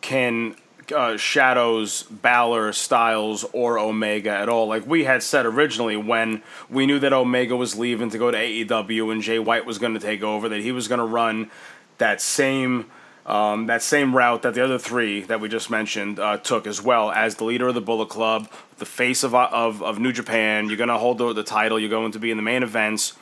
can 0.00 0.54
uh, 0.92 1.16
shadows 1.16 2.04
Balor, 2.04 2.72
Styles, 2.72 3.44
or 3.52 3.78
Omega 3.78 4.30
at 4.30 4.48
all. 4.48 4.66
Like 4.66 4.86
we 4.86 5.04
had 5.04 5.22
said 5.22 5.46
originally 5.46 5.96
when 5.96 6.42
we 6.68 6.86
knew 6.86 6.98
that 7.00 7.12
Omega 7.12 7.56
was 7.56 7.76
leaving 7.76 8.10
to 8.10 8.18
go 8.18 8.30
to 8.30 8.36
AEW 8.36 9.12
and 9.12 9.22
Jay 9.22 9.38
White 9.38 9.66
was 9.66 9.78
going 9.78 9.94
to 9.94 10.00
take 10.00 10.22
over, 10.22 10.48
that 10.48 10.60
he 10.60 10.72
was 10.72 10.88
going 10.88 11.00
to 11.00 11.04
run 11.04 11.50
that 11.98 12.20
same 12.20 12.86
um, 13.30 13.66
that 13.66 13.80
same 13.80 14.16
route 14.16 14.42
that 14.42 14.54
the 14.54 14.64
other 14.64 14.78
three 14.78 15.22
that 15.22 15.40
we 15.40 15.48
just 15.48 15.70
mentioned 15.70 16.18
uh, 16.18 16.36
took 16.38 16.66
as 16.66 16.82
well 16.82 17.12
as 17.12 17.36
the 17.36 17.44
leader 17.44 17.68
of 17.68 17.74
the 17.74 17.80
Bullet 17.80 18.08
Club, 18.08 18.50
the 18.78 18.84
face 18.84 19.22
of 19.22 19.36
of, 19.36 19.82
of 19.82 20.00
New 20.00 20.12
Japan. 20.12 20.66
You're 20.66 20.76
going 20.76 20.88
to 20.88 20.98
hold 20.98 21.18
the, 21.18 21.32
the 21.32 21.44
title. 21.44 21.78
You're 21.78 21.90
going 21.90 22.10
to 22.10 22.18
be 22.18 22.32
in 22.32 22.36
the 22.36 22.42
main 22.42 22.64
events. 22.64 23.12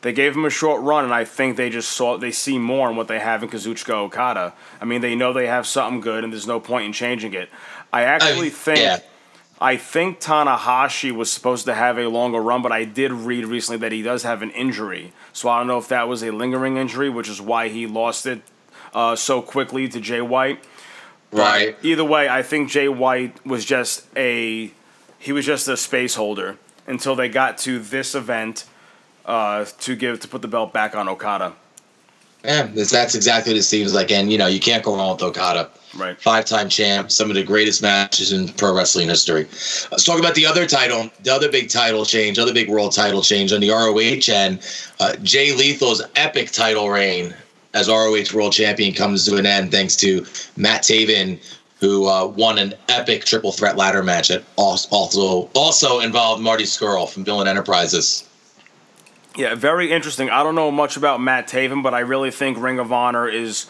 They 0.00 0.12
gave 0.12 0.34
him 0.34 0.44
a 0.44 0.50
short 0.50 0.82
run, 0.82 1.04
and 1.04 1.14
I 1.14 1.24
think 1.24 1.56
they 1.56 1.70
just 1.70 1.92
saw 1.92 2.18
they 2.18 2.32
see 2.32 2.58
more 2.58 2.90
in 2.90 2.96
what 2.96 3.06
they 3.06 3.20
have 3.20 3.44
in 3.44 3.50
Kazuchika 3.50 3.90
Okada. 3.90 4.52
I 4.80 4.84
mean, 4.84 5.00
they 5.00 5.14
know 5.14 5.32
they 5.32 5.46
have 5.46 5.64
something 5.64 6.00
good, 6.00 6.24
and 6.24 6.32
there's 6.32 6.48
no 6.48 6.58
point 6.58 6.86
in 6.86 6.92
changing 6.92 7.32
it. 7.32 7.48
I 7.92 8.02
actually 8.02 8.50
think 8.50 8.80
yeah. 8.80 8.98
I 9.60 9.76
think 9.76 10.18
Tanahashi 10.18 11.12
was 11.12 11.30
supposed 11.30 11.66
to 11.66 11.74
have 11.74 11.98
a 11.98 12.08
longer 12.08 12.40
run, 12.40 12.62
but 12.62 12.72
I 12.72 12.82
did 12.82 13.12
read 13.12 13.46
recently 13.46 13.78
that 13.78 13.92
he 13.92 14.02
does 14.02 14.24
have 14.24 14.42
an 14.42 14.50
injury. 14.50 15.12
So 15.32 15.48
I 15.48 15.58
don't 15.58 15.68
know 15.68 15.78
if 15.78 15.86
that 15.86 16.08
was 16.08 16.24
a 16.24 16.32
lingering 16.32 16.78
injury, 16.78 17.08
which 17.08 17.28
is 17.28 17.40
why 17.40 17.68
he 17.68 17.86
lost 17.86 18.26
it 18.26 18.42
uh, 18.94 19.16
so 19.16 19.42
quickly 19.42 19.88
to 19.88 20.00
Jay 20.00 20.20
White. 20.20 20.62
Right. 21.30 21.76
Either 21.82 22.04
way, 22.04 22.28
I 22.28 22.42
think 22.42 22.70
Jay 22.70 22.88
White 22.88 23.44
was 23.46 23.64
just 23.64 24.06
a 24.16 24.70
he 25.18 25.32
was 25.32 25.46
just 25.46 25.68
a 25.68 25.76
space 25.76 26.14
holder 26.14 26.58
until 26.86 27.14
they 27.14 27.28
got 27.28 27.58
to 27.58 27.78
this 27.78 28.14
event 28.14 28.64
uh, 29.24 29.64
to 29.80 29.94
give 29.94 30.20
to 30.20 30.28
put 30.28 30.42
the 30.42 30.48
belt 30.48 30.72
back 30.72 30.94
on 30.94 31.08
Okada. 31.08 31.54
Yeah, 32.44 32.66
that's, 32.66 32.90
that's 32.90 33.14
exactly 33.14 33.52
what 33.52 33.58
it 33.58 33.62
seems 33.62 33.94
like. 33.94 34.10
And, 34.10 34.32
you 34.32 34.36
know, 34.36 34.48
you 34.48 34.58
can't 34.58 34.82
go 34.82 34.96
wrong 34.96 35.12
with 35.12 35.22
Okada. 35.22 35.70
Right. 35.96 36.20
Five 36.20 36.44
time 36.46 36.68
champ, 36.68 37.12
some 37.12 37.30
of 37.30 37.36
the 37.36 37.44
greatest 37.44 37.82
matches 37.82 38.32
in 38.32 38.48
pro 38.48 38.74
wrestling 38.74 39.08
history. 39.08 39.44
Let's 39.90 40.04
talk 40.04 40.18
about 40.18 40.34
the 40.34 40.46
other 40.46 40.66
title, 40.66 41.10
the 41.22 41.32
other 41.32 41.50
big 41.50 41.68
title 41.68 42.04
change, 42.04 42.38
other 42.38 42.54
big 42.54 42.68
world 42.68 42.92
title 42.92 43.22
change 43.22 43.52
on 43.52 43.60
the 43.60 43.70
ROH 43.70 44.32
and 44.32 44.58
uh, 45.00 45.16
Jay 45.22 45.52
Lethal's 45.52 46.02
epic 46.16 46.50
title 46.50 46.88
reign 46.88 47.34
as 47.74 47.88
ROH 47.88 48.34
world 48.34 48.52
champion 48.52 48.92
comes 48.94 49.24
to 49.26 49.36
an 49.36 49.46
end 49.46 49.70
thanks 49.70 49.96
to 49.96 50.26
Matt 50.56 50.82
Taven 50.82 51.40
who 51.82 52.06
uh, 52.06 52.26
won 52.26 52.58
an 52.58 52.74
epic 52.88 53.24
triple 53.24 53.50
threat 53.50 53.76
ladder 53.76 54.04
match 54.04 54.28
that 54.28 54.44
also 54.54 55.50
also 55.54 55.98
involved 55.98 56.40
Marty 56.40 56.62
Scurll 56.62 57.08
from 57.08 57.24
Villain 57.24 57.48
Enterprises. 57.48 58.28
Yeah, 59.36 59.56
very 59.56 59.90
interesting. 59.90 60.30
I 60.30 60.44
don't 60.44 60.54
know 60.54 60.70
much 60.70 60.96
about 60.96 61.20
Matt 61.20 61.48
Taven, 61.48 61.82
but 61.82 61.92
I 61.92 62.00
really 62.00 62.30
think 62.30 62.56
Ring 62.58 62.78
of 62.78 62.92
Honor 62.92 63.28
is 63.28 63.66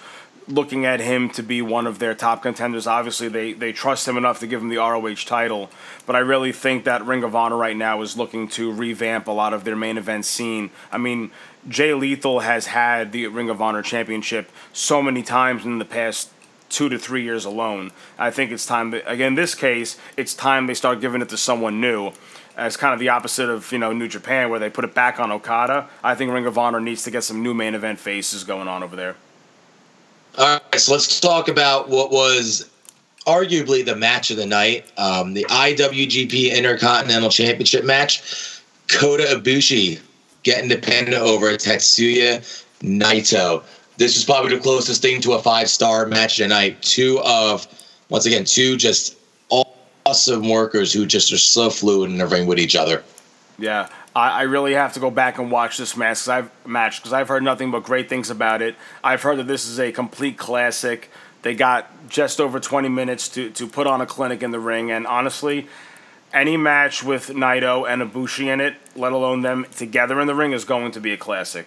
looking 0.49 0.85
at 0.85 1.01
him 1.01 1.31
to 1.31 1.43
be 1.43 1.63
one 1.63 1.87
of 1.87 2.01
their 2.01 2.15
top 2.15 2.43
contenders. 2.43 2.87
Obviously, 2.87 3.29
they, 3.29 3.53
they 3.53 3.73
trust 3.73 4.07
him 4.07 4.17
enough 4.17 4.41
to 4.41 4.47
give 4.47 4.61
him 4.61 4.69
the 4.69 4.77
ROH 4.77 5.25
title, 5.25 5.71
but 6.05 6.17
I 6.17 6.19
really 6.19 6.53
think 6.53 6.85
that 6.85 7.07
Ring 7.07 7.23
of 7.23 7.35
Honor 7.35 7.57
right 7.57 7.77
now 7.77 8.03
is 8.03 8.17
looking 8.17 8.49
to 8.49 8.73
revamp 8.73 9.27
a 9.29 9.31
lot 9.31 9.55
of 9.55 9.65
their 9.65 9.77
main 9.77 9.97
event 9.97 10.25
scene. 10.25 10.71
I 10.91 10.99
mean, 10.99 11.31
Jay 11.69 11.95
Lethal 11.95 12.41
has 12.41 12.67
had 12.67 13.13
the 13.13 13.27
Ring 13.29 13.49
of 13.49 13.63
Honor 13.63 13.83
championship 13.83 14.51
so 14.73 15.03
many 15.03 15.23
times 15.23 15.65
in 15.65 15.79
the 15.79 15.85
past 15.85 16.31
two 16.69 16.89
to 16.89 16.99
three 16.99 17.23
years 17.23 17.45
alone. 17.45 17.93
I 18.19 18.31
think 18.31 18.51
it's 18.51 18.67
time, 18.67 18.91
that, 18.91 19.11
again, 19.11 19.29
in 19.29 19.35
this 19.35 19.55
case, 19.55 19.97
it's 20.17 20.35
time 20.35 20.67
they 20.67 20.75
start 20.75 21.01
giving 21.01 21.23
it 21.23 21.29
to 21.29 21.37
someone 21.37 21.81
new 21.81 22.13
as 22.57 22.77
kind 22.77 22.93
of 22.93 23.01
the 23.01 23.09
opposite 23.09 23.49
of 23.49 23.71
you 23.73 23.79
know 23.79 23.93
New 23.93 24.09
Japan, 24.09 24.51
where 24.51 24.59
they 24.59 24.69
put 24.69 24.85
it 24.85 24.95
back 24.95 25.19
on 25.21 25.33
Okada. 25.33 25.89
I 26.03 26.15
think 26.15 26.33
Ring 26.33 26.47
of 26.47 26.59
Honor 26.59 26.81
needs 26.81 27.03
to 27.05 27.11
get 27.11 27.25
some 27.25 27.43
new 27.43 27.55
main 27.55 27.75
event 27.75 27.99
faces 27.99 28.45
going 28.45 28.69
on 28.69 28.83
over 28.83 28.97
there. 28.97 29.17
All 30.37 30.61
right, 30.73 30.81
so 30.81 30.93
let's 30.93 31.21
talk 31.21 31.49
about 31.49 31.89
what 31.89 32.11
was 32.11 32.71
arguably 33.27 33.85
the 33.85 33.97
match 33.97 34.31
of 34.31 34.37
the 34.37 34.47
night, 34.47 34.87
um, 34.99 35.35
the 35.35 35.45
IWGP 35.45 36.55
Intercontinental 36.55 37.31
Championship 37.31 37.85
match. 37.85 38.61
Kota 38.89 39.23
Ibushi 39.23 40.01
getting 40.43 40.69
the 40.69 40.77
pin 40.77 41.13
over 41.15 41.47
Tetsuya 41.51 42.41
Naito. 42.81 43.63
This 43.97 44.17
was 44.17 44.25
probably 44.25 44.57
the 44.57 44.63
closest 44.63 45.03
thing 45.03 45.21
to 45.23 45.33
a 45.33 45.43
five 45.43 45.69
star 45.69 46.07
match 46.07 46.37
tonight. 46.37 46.83
Two 46.83 47.21
of, 47.25 47.67
once 48.09 48.27
again, 48.27 48.45
two 48.45 48.77
just 48.77 49.17
awesome 50.05 50.49
workers 50.49 50.93
who 50.93 51.07
just 51.07 51.33
are 51.33 51.39
so 51.39 51.71
fluid 51.71 52.11
in 52.11 52.19
the 52.19 52.27
ring 52.27 52.47
with 52.47 52.59
each 52.59 52.77
other. 52.77 53.03
Yeah, 53.59 53.89
I, 54.17 54.41
I 54.41 54.43
really 54.43 54.75
have 54.75 54.95
to 54.95 55.01
go 55.01 55.11
back 55.11 55.39
and 55.39 55.51
watch 55.51 55.79
this 55.79 55.97
match 55.97 56.19
because 56.19 56.29
I've 56.29 56.67
match 56.67 57.01
because 57.01 57.13
I've 57.13 57.29
heard 57.29 57.43
nothing 57.43 57.71
but 57.71 57.85
great 57.85 58.09
things 58.09 58.31
about 58.31 58.63
it. 58.63 58.77
I've 59.05 59.23
heard 59.23 59.39
that 59.39 59.47
this 59.47 59.67
is 59.67 59.79
a 59.79 59.93
complete 59.93 60.39
classic. 60.39 61.11
They 61.43 61.55
got 61.55 62.09
just 62.09 62.41
over 62.41 62.61
20 62.61 62.89
minutes 62.89 63.29
to, 63.31 63.51
to 63.51 63.67
put 63.67 63.87
on 63.87 64.01
a 64.01 64.07
clinic 64.07 64.43
in 64.43 64.53
the 64.53 64.61
ring, 64.61 64.91
and 64.91 65.07
honestly, 65.07 65.67
any 66.33 66.57
match 66.57 67.03
with 67.03 67.29
Naito 67.29 67.89
and 67.89 68.03
Ibushi 68.03 68.47
in 68.47 68.61
it, 68.61 68.75
let 68.97 69.13
alone 69.13 69.43
them 69.43 69.67
together 69.77 70.21
in 70.21 70.27
the 70.27 70.35
ring, 70.35 70.53
is 70.53 70.65
going 70.65 70.93
to 70.93 71.01
be 71.01 71.13
a 71.13 71.17
classic. 71.17 71.67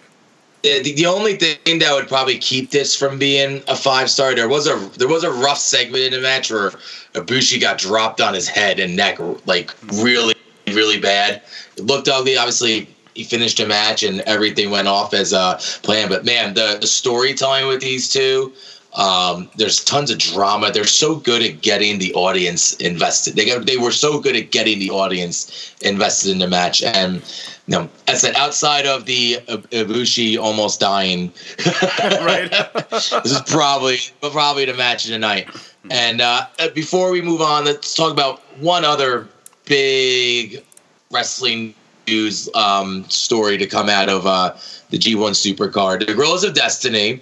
The, 0.62 0.94
the 0.94 1.06
only 1.06 1.36
thing 1.36 1.78
that 1.78 1.92
would 1.94 2.08
probably 2.08 2.38
keep 2.38 2.70
this 2.70 2.96
from 2.96 3.18
being 3.18 3.62
a 3.68 3.76
five 3.76 4.10
star, 4.10 4.34
there 4.34 4.48
was 4.48 4.66
a 4.66 4.76
there 4.98 5.06
was 5.06 5.22
a 5.22 5.30
rough 5.30 5.58
segment 5.58 6.04
in 6.04 6.12
the 6.12 6.20
match 6.20 6.50
where 6.50 6.70
Ibushi 7.14 7.60
got 7.60 7.78
dropped 7.78 8.20
on 8.20 8.34
his 8.34 8.48
head 8.48 8.80
and 8.80 8.96
neck, 8.96 9.18
like 9.46 9.72
really, 9.94 10.34
really 10.66 11.00
bad. 11.00 11.42
It 11.76 11.84
looked 11.84 12.08
ugly. 12.08 12.36
Obviously, 12.36 12.88
he 13.14 13.22
finished 13.22 13.58
the 13.58 13.66
match 13.66 14.02
and 14.02 14.20
everything 14.22 14.70
went 14.70 14.88
off 14.88 15.14
as 15.14 15.32
uh, 15.32 15.60
a 15.60 15.82
plan. 15.82 16.08
But 16.08 16.24
man, 16.24 16.54
the 16.54 16.78
the 16.80 16.86
storytelling 16.88 17.68
with 17.68 17.80
these 17.80 18.08
two, 18.12 18.52
um, 18.96 19.50
there's 19.56 19.84
tons 19.84 20.10
of 20.10 20.18
drama. 20.18 20.72
They're 20.72 20.84
so 20.84 21.16
good 21.16 21.42
at 21.42 21.60
getting 21.60 21.98
the 21.98 22.14
audience 22.14 22.74
invested. 22.76 23.36
They 23.36 23.44
got, 23.44 23.66
they 23.66 23.76
were 23.76 23.92
so 23.92 24.20
good 24.20 24.34
at 24.36 24.50
getting 24.50 24.78
the 24.78 24.90
audience 24.90 25.74
invested 25.82 26.30
in 26.30 26.38
the 26.38 26.48
match. 26.48 26.82
And 26.82 27.16
you 27.66 27.78
know, 27.78 27.88
as 28.08 28.24
I 28.24 28.28
said, 28.28 28.36
outside 28.36 28.86
of 28.86 29.04
the 29.04 29.34
Ibushi 29.46 30.38
almost 30.38 30.80
dying, 30.80 31.32
right? 32.02 32.50
this 32.90 33.12
is 33.12 33.42
probably 33.42 33.98
probably 34.20 34.64
the 34.64 34.74
match 34.74 35.04
of 35.04 35.10
the 35.10 35.18
night. 35.18 35.48
And 35.90 36.20
uh, 36.20 36.46
before 36.74 37.10
we 37.10 37.20
move 37.20 37.42
on, 37.42 37.64
let's 37.64 37.94
talk 37.94 38.12
about 38.12 38.40
one 38.60 38.84
other 38.84 39.28
big 39.66 40.64
wrestling 41.10 41.74
news 42.06 42.48
um, 42.54 43.04
story 43.08 43.58
to 43.58 43.66
come 43.66 43.88
out 43.88 44.08
of 44.08 44.26
uh, 44.26 44.56
the 44.90 44.98
G1 44.98 45.32
Supercard. 45.32 46.06
The 46.06 46.14
Girls 46.14 46.44
of 46.44 46.54
Destiny 46.54 47.20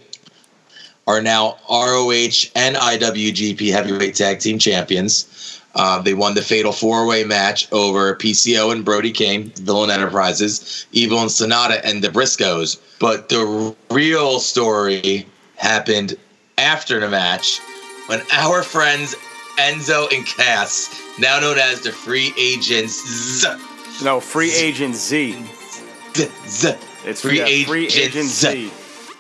are 1.07 1.21
now 1.21 1.57
ROH 1.71 2.51
and 2.55 2.77
IWGP 2.77 3.71
Heavyweight 3.71 4.15
Tag 4.15 4.41
Team 4.41 4.59
Champions. 4.59 5.61
Uh, 5.75 6.01
they 6.01 6.15
won 6.15 6.35
the 6.35 6.43
Fatal 6.43 6.73
Four 6.73 7.07
Way 7.07 7.25
match 7.25 7.71
over 7.73 8.15
PCO 8.15 8.73
and 8.73 8.85
Brody 8.85 9.11
King, 9.11 9.51
Villain 9.57 9.91
Enterprises, 9.91 10.87
Evil 10.93 11.19
and 11.19 11.31
Sanada, 11.31 11.81
and 11.85 12.03
the 12.03 12.09
Briscoes. 12.09 12.81
But 13.01 13.29
the 13.29 13.75
real 13.91 14.39
story 14.39 15.27
happened 15.57 16.17
after 16.59 17.01
the 17.01 17.09
match 17.09 17.61
when 18.07 18.23
our 18.33 18.63
friends 18.63 19.17
Enzo 19.59 20.13
and 20.13 20.25
Cass, 20.27 21.01
now 21.19 21.41
known 21.41 21.59
as 21.59 21.81
the 21.81 21.91
Free 21.91 22.33
Agents, 22.39 23.45
no 24.03 24.21
Free 24.21 24.53
Agent 24.55 24.95
Z, 24.95 25.45
Z, 26.47 26.75
it's 27.05 27.21
Free, 27.21 27.39
yeah, 27.39 27.67
Free 27.67 27.87
Agent. 27.87 28.27
Z. 28.27 28.71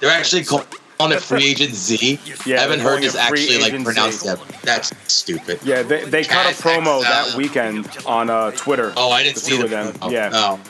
They're 0.00 0.10
actually 0.10 0.44
called 0.44 0.66
on 1.00 1.12
a 1.12 1.20
Free 1.20 1.46
Agent 1.46 1.74
Z. 1.74 2.18
Yeah, 2.46 2.56
I 2.56 2.60
haven't 2.60 2.80
heard 2.80 3.02
this 3.02 3.16
actually 3.16 3.58
like 3.58 3.72
pronounced 3.84 4.20
Z. 4.20 4.28
that. 4.28 4.38
That's 4.62 4.92
stupid. 5.12 5.60
Yeah, 5.64 5.82
they, 5.82 6.04
they 6.04 6.24
cut 6.24 6.46
a 6.52 6.54
promo 6.62 7.02
that 7.02 7.34
weekend 7.36 7.88
on 8.06 8.30
uh, 8.30 8.50
Twitter. 8.52 8.92
Oh, 8.96 9.10
I 9.10 9.22
didn't 9.22 9.36
the 9.36 9.40
see 9.40 9.50
two 9.52 9.58
the 9.58 9.64
of 9.64 9.70
them. 9.70 9.92
promo. 9.94 10.10
Yeah. 10.12 10.30
Oh. 10.32 10.60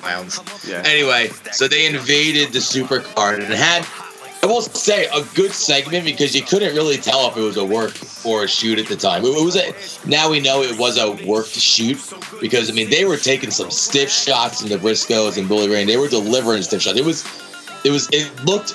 Clowns. 0.00 0.40
Yeah. 0.68 0.82
Anyway, 0.84 1.28
so 1.52 1.66
they 1.66 1.86
invaded 1.86 2.52
the 2.52 2.58
supercard 2.58 3.36
and 3.42 3.44
had, 3.54 3.86
I 4.42 4.46
will 4.46 4.60
say, 4.60 5.06
a 5.06 5.24
good 5.34 5.52
segment 5.52 6.04
because 6.04 6.36
you 6.36 6.42
couldn't 6.42 6.74
really 6.74 6.98
tell 6.98 7.26
if 7.30 7.38
it 7.38 7.40
was 7.40 7.56
a 7.56 7.64
work 7.64 7.94
or 8.22 8.44
a 8.44 8.48
shoot 8.48 8.78
at 8.78 8.86
the 8.86 8.96
time. 8.96 9.24
It 9.24 9.42
was 9.42 9.56
a. 9.56 9.72
Now 10.06 10.30
we 10.30 10.40
know 10.40 10.60
it 10.60 10.78
was 10.78 10.98
a 10.98 11.12
worked 11.26 11.48
shoot 11.58 11.98
because 12.38 12.68
I 12.70 12.74
mean 12.74 12.90
they 12.90 13.06
were 13.06 13.16
taking 13.16 13.50
some 13.50 13.70
stiff 13.70 14.10
shots 14.10 14.62
in 14.62 14.68
the 14.68 14.76
Briscoes 14.76 15.38
and 15.38 15.48
Bully 15.48 15.70
Ray. 15.70 15.84
They 15.86 15.96
were 15.96 16.08
delivering 16.08 16.62
stiff 16.62 16.82
shots. 16.82 16.98
It 16.98 17.04
was, 17.04 17.24
it 17.84 17.90
was, 17.90 18.08
it 18.12 18.30
looked, 18.44 18.74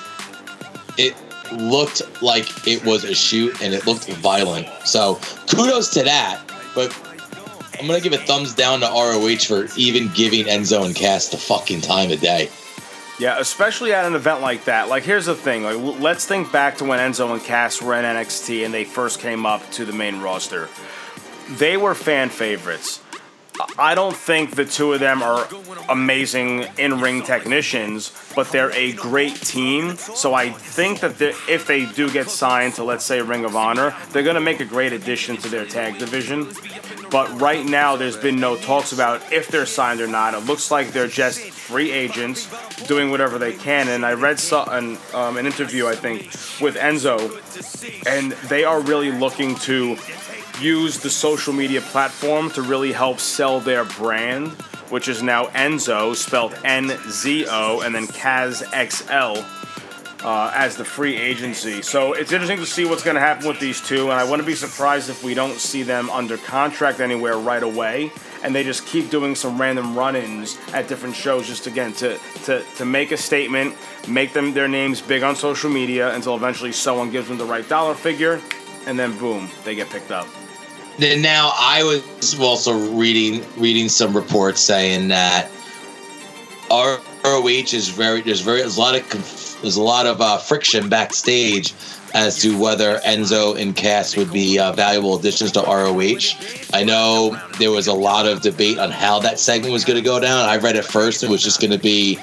it 0.98 1.14
looked 1.52 2.22
like 2.22 2.66
it 2.66 2.84
was 2.84 3.04
a 3.04 3.14
shoot 3.14 3.60
and 3.62 3.74
it 3.74 3.86
looked 3.86 4.06
violent. 4.08 4.68
So 4.84 5.20
kudos 5.48 5.90
to 5.90 6.02
that. 6.04 6.40
But 6.74 6.96
I'm 7.78 7.86
gonna 7.86 8.00
give 8.00 8.12
a 8.12 8.18
thumbs 8.18 8.54
down 8.54 8.80
to 8.80 8.86
ROH 8.86 9.46
for 9.46 9.66
even 9.76 10.10
giving 10.14 10.44
Enzo 10.44 10.84
and 10.84 10.94
Cass 10.94 11.28
the 11.28 11.36
fucking 11.36 11.80
time 11.80 12.10
of 12.12 12.20
day. 12.20 12.50
Yeah, 13.18 13.38
especially 13.38 13.92
at 13.92 14.06
an 14.06 14.14
event 14.14 14.40
like 14.40 14.64
that. 14.64 14.88
Like, 14.88 15.02
here's 15.02 15.26
the 15.26 15.34
thing. 15.34 15.62
Like, 15.62 16.00
let's 16.00 16.24
think 16.24 16.50
back 16.50 16.78
to 16.78 16.84
when 16.84 16.98
Enzo 16.98 17.30
and 17.30 17.42
Cass 17.44 17.82
were 17.82 17.94
in 17.94 18.04
NXT 18.04 18.64
and 18.64 18.72
they 18.72 18.84
first 18.84 19.20
came 19.20 19.44
up 19.44 19.68
to 19.72 19.84
the 19.84 19.92
main 19.92 20.20
roster. 20.20 20.70
They 21.50 21.76
were 21.76 21.94
fan 21.94 22.30
favorites. 22.30 23.02
I 23.78 23.94
don't 23.94 24.16
think 24.16 24.54
the 24.54 24.64
two 24.64 24.92
of 24.92 25.00
them 25.00 25.22
are 25.22 25.48
amazing 25.88 26.66
in-ring 26.78 27.22
technicians, 27.22 28.12
but 28.34 28.50
they're 28.50 28.72
a 28.72 28.92
great 28.92 29.34
team. 29.34 29.96
So 29.96 30.34
I 30.34 30.50
think 30.50 31.00
that 31.00 31.20
if 31.20 31.66
they 31.66 31.86
do 31.86 32.10
get 32.10 32.28
signed 32.28 32.74
to, 32.74 32.84
let's 32.84 33.04
say, 33.04 33.20
Ring 33.22 33.44
of 33.44 33.56
Honor, 33.56 33.94
they're 34.10 34.22
going 34.22 34.34
to 34.34 34.40
make 34.40 34.60
a 34.60 34.64
great 34.64 34.92
addition 34.92 35.36
to 35.38 35.48
their 35.48 35.66
tag 35.66 35.98
division. 35.98 36.48
But 37.10 37.40
right 37.40 37.64
now, 37.64 37.96
there's 37.96 38.16
been 38.16 38.38
no 38.38 38.56
talks 38.56 38.92
about 38.92 39.32
if 39.32 39.48
they're 39.48 39.66
signed 39.66 40.00
or 40.00 40.06
not. 40.06 40.34
It 40.34 40.44
looks 40.46 40.70
like 40.70 40.92
they're 40.92 41.08
just 41.08 41.40
free 41.40 41.90
agents 41.90 42.48
doing 42.86 43.10
whatever 43.10 43.38
they 43.38 43.52
can. 43.52 43.88
And 43.88 44.06
I 44.06 44.12
read 44.12 44.40
an, 44.52 44.98
um, 45.12 45.36
an 45.36 45.46
interview, 45.46 45.88
I 45.88 45.96
think, 45.96 46.22
with 46.60 46.76
Enzo, 46.76 47.18
and 48.06 48.32
they 48.48 48.64
are 48.64 48.80
really 48.80 49.10
looking 49.10 49.56
to 49.56 49.96
use 50.60 50.98
the 50.98 51.10
social 51.10 51.52
media 51.52 51.80
platform 51.80 52.50
to 52.52 52.62
really 52.62 52.92
help 52.92 53.18
sell 53.18 53.60
their 53.60 53.84
brand, 53.84 54.52
which 54.90 55.08
is 55.08 55.22
now 55.22 55.46
Enzo, 55.46 56.14
spelled 56.14 56.54
N 56.64 56.90
Z 57.08 57.46
O, 57.48 57.80
and 57.80 57.94
then 57.94 58.06
CaZXL 58.06 59.44
uh, 60.22 60.52
as 60.54 60.76
the 60.76 60.84
free 60.84 61.16
agency. 61.16 61.80
So 61.82 62.12
it's 62.12 62.32
interesting 62.32 62.58
to 62.58 62.66
see 62.66 62.84
what's 62.84 63.02
going 63.02 63.14
to 63.14 63.20
happen 63.20 63.48
with 63.48 63.58
these 63.58 63.80
two, 63.80 64.10
and 64.10 64.20
I 64.20 64.24
wouldn't 64.28 64.46
be 64.46 64.54
surprised 64.54 65.08
if 65.08 65.24
we 65.24 65.34
don't 65.34 65.58
see 65.58 65.82
them 65.82 66.10
under 66.10 66.36
contract 66.36 67.00
anywhere 67.00 67.38
right 67.38 67.62
away, 67.62 68.12
and 68.42 68.54
they 68.54 68.64
just 68.64 68.86
keep 68.86 69.10
doing 69.10 69.34
some 69.34 69.60
random 69.60 69.96
run-ins 69.96 70.58
at 70.72 70.88
different 70.88 71.14
shows, 71.14 71.46
just 71.46 71.66
again 71.66 71.92
to 71.94 72.18
to 72.44 72.62
to 72.76 72.84
make 72.84 73.12
a 73.12 73.16
statement, 73.16 73.74
make 74.08 74.32
them 74.32 74.52
their 74.52 74.68
names 74.68 75.00
big 75.00 75.22
on 75.22 75.36
social 75.36 75.70
media 75.70 76.14
until 76.14 76.34
eventually 76.36 76.72
someone 76.72 77.10
gives 77.10 77.28
them 77.28 77.38
the 77.38 77.44
right 77.44 77.68
dollar 77.68 77.94
figure, 77.94 78.40
and 78.86 78.98
then 78.98 79.16
boom, 79.18 79.48
they 79.64 79.74
get 79.74 79.88
picked 79.88 80.10
up. 80.10 80.26
Then 80.98 81.22
now 81.22 81.52
I 81.54 81.82
was 81.82 82.38
also 82.38 82.72
reading 82.90 83.44
reading 83.56 83.88
some 83.88 84.14
reports 84.14 84.60
saying 84.60 85.08
that 85.08 85.50
ROH 86.70 87.46
is 87.46 87.88
very 87.88 88.20
there's 88.20 88.40
very 88.40 88.60
there's 88.60 88.76
a 88.76 88.80
lot 88.80 88.94
of 88.94 89.60
there's 89.62 89.76
a 89.76 89.82
lot 89.82 90.06
of 90.06 90.20
uh, 90.20 90.38
friction 90.38 90.88
backstage 90.88 91.74
as 92.14 92.40
to 92.42 92.58
whether 92.58 92.98
Enzo 92.98 93.60
and 93.60 93.74
Cass 93.74 94.16
would 94.16 94.32
be 94.32 94.58
uh, 94.58 94.72
valuable 94.72 95.18
additions 95.18 95.52
to 95.52 95.60
ROH. 95.60 96.36
I 96.72 96.84
know 96.84 97.40
there 97.58 97.70
was 97.70 97.86
a 97.86 97.92
lot 97.92 98.26
of 98.26 98.42
debate 98.42 98.78
on 98.78 98.90
how 98.90 99.20
that 99.20 99.38
segment 99.38 99.72
was 99.72 99.84
going 99.84 99.98
to 99.98 100.04
go 100.04 100.20
down. 100.20 100.48
I 100.48 100.56
read 100.56 100.76
it 100.76 100.84
first; 100.84 101.22
it 101.22 101.30
was 101.30 101.42
just 101.42 101.60
going 101.60 101.72
to 101.72 101.78
be 101.78 102.16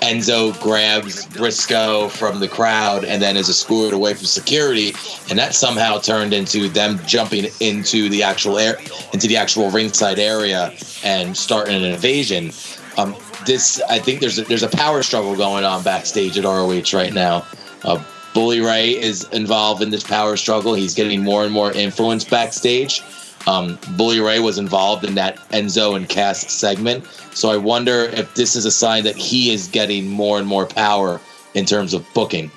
Enzo 0.00 0.58
grabs 0.60 1.26
Briscoe 1.26 2.08
from 2.08 2.40
the 2.40 2.48
crowd 2.48 3.04
and 3.04 3.22
then 3.22 3.36
is 3.36 3.48
escorted 3.48 3.94
away 3.94 4.14
from 4.14 4.26
security, 4.26 4.94
and 5.30 5.38
that 5.38 5.54
somehow 5.54 5.98
turned 5.98 6.32
into 6.32 6.68
them 6.68 6.98
jumping 7.06 7.46
into 7.60 8.08
the 8.08 8.22
actual 8.22 8.58
air 8.58 8.76
into 9.12 9.26
the 9.26 9.36
actual 9.36 9.70
ringside 9.70 10.18
area 10.18 10.72
and 11.02 11.36
starting 11.36 11.74
an 11.74 11.84
invasion. 11.84 12.50
Um, 12.96 13.16
this, 13.46 13.80
I 13.90 13.98
think, 13.98 14.20
there's 14.20 14.38
a, 14.38 14.42
there's 14.42 14.62
a 14.62 14.68
power 14.68 15.02
struggle 15.02 15.36
going 15.36 15.64
on 15.64 15.82
backstage 15.82 16.38
at 16.38 16.44
ROH 16.44 16.96
right 16.96 17.12
now. 17.12 17.46
Uh, 17.82 18.02
Bully 18.34 18.60
Ray 18.60 19.00
is 19.00 19.24
involved 19.28 19.80
in 19.80 19.90
this 19.90 20.02
power 20.02 20.36
struggle. 20.36 20.74
He's 20.74 20.94
getting 20.94 21.22
more 21.22 21.44
and 21.44 21.52
more 21.52 21.72
influence 21.72 22.24
backstage. 22.24 23.00
Um, 23.46 23.78
Bully 23.96 24.20
Ray 24.20 24.40
was 24.40 24.58
involved 24.58 25.04
in 25.04 25.14
that 25.14 25.36
Enzo 25.50 25.96
and 25.96 26.08
Cass 26.08 26.52
segment. 26.52 27.06
So 27.32 27.50
I 27.50 27.56
wonder 27.56 28.00
if 28.00 28.34
this 28.34 28.56
is 28.56 28.64
a 28.64 28.70
sign 28.70 29.04
that 29.04 29.16
he 29.16 29.52
is 29.52 29.68
getting 29.68 30.08
more 30.08 30.38
and 30.38 30.46
more 30.46 30.66
power 30.66 31.20
in 31.54 31.64
terms 31.64 31.94
of 31.94 32.06
booking. 32.12 32.50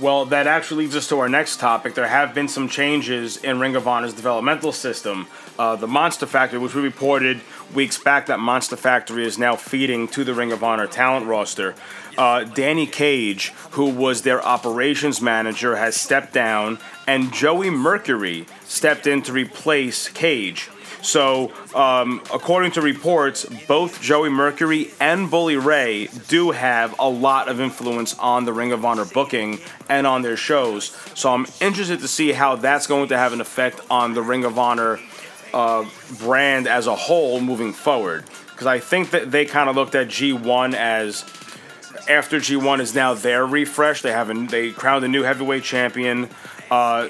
Well, 0.00 0.24
that 0.26 0.46
actually 0.46 0.84
leads 0.84 0.96
us 0.96 1.08
to 1.08 1.18
our 1.18 1.28
next 1.28 1.60
topic. 1.60 1.94
There 1.94 2.08
have 2.08 2.34
been 2.34 2.48
some 2.48 2.70
changes 2.70 3.36
in 3.36 3.60
Ring 3.60 3.76
of 3.76 3.86
Honor's 3.86 4.14
developmental 4.14 4.72
system. 4.72 5.28
Uh, 5.58 5.76
the 5.76 5.86
Monster 5.86 6.24
Factory, 6.24 6.58
which 6.58 6.74
we 6.74 6.80
reported 6.80 7.42
weeks 7.74 7.98
back 8.02 8.26
that 8.26 8.40
Monster 8.40 8.76
Factory 8.76 9.26
is 9.26 9.38
now 9.38 9.56
feeding 9.56 10.08
to 10.08 10.24
the 10.24 10.32
Ring 10.32 10.52
of 10.52 10.64
Honor 10.64 10.86
talent 10.86 11.26
roster. 11.26 11.74
Uh, 12.20 12.44
Danny 12.44 12.86
Cage, 12.86 13.48
who 13.70 13.88
was 13.88 14.20
their 14.20 14.44
operations 14.44 15.22
manager, 15.22 15.76
has 15.76 15.96
stepped 15.96 16.34
down, 16.34 16.78
and 17.06 17.32
Joey 17.32 17.70
Mercury 17.70 18.44
stepped 18.64 19.06
in 19.06 19.22
to 19.22 19.32
replace 19.32 20.06
Cage. 20.10 20.68
So, 21.00 21.50
um, 21.74 22.20
according 22.30 22.72
to 22.72 22.82
reports, 22.82 23.46
both 23.66 24.02
Joey 24.02 24.28
Mercury 24.28 24.90
and 25.00 25.30
Bully 25.30 25.56
Ray 25.56 26.08
do 26.28 26.50
have 26.50 26.94
a 26.98 27.08
lot 27.08 27.48
of 27.48 27.58
influence 27.58 28.18
on 28.18 28.44
the 28.44 28.52
Ring 28.52 28.72
of 28.72 28.84
Honor 28.84 29.06
booking 29.06 29.58
and 29.88 30.06
on 30.06 30.20
their 30.20 30.36
shows. 30.36 30.94
So, 31.14 31.32
I'm 31.32 31.46
interested 31.62 32.00
to 32.00 32.08
see 32.08 32.32
how 32.32 32.56
that's 32.56 32.86
going 32.86 33.08
to 33.08 33.16
have 33.16 33.32
an 33.32 33.40
effect 33.40 33.80
on 33.90 34.12
the 34.12 34.20
Ring 34.20 34.44
of 34.44 34.58
Honor 34.58 35.00
uh, 35.54 35.86
brand 36.18 36.68
as 36.68 36.86
a 36.86 36.94
whole 36.94 37.40
moving 37.40 37.72
forward. 37.72 38.26
Because 38.50 38.66
I 38.66 38.78
think 38.78 39.12
that 39.12 39.30
they 39.30 39.46
kind 39.46 39.70
of 39.70 39.76
looked 39.76 39.94
at 39.94 40.08
G1 40.08 40.74
as 40.74 41.24
after 42.08 42.38
G1 42.38 42.80
is 42.80 42.94
now 42.94 43.14
their 43.14 43.46
refresh. 43.46 44.02
They 44.02 44.12
have 44.12 44.30
a, 44.30 44.34
they 44.34 44.70
crowned 44.70 45.04
a 45.04 45.08
new 45.08 45.22
heavyweight 45.22 45.64
champion. 45.64 46.28
Uh, 46.70 47.08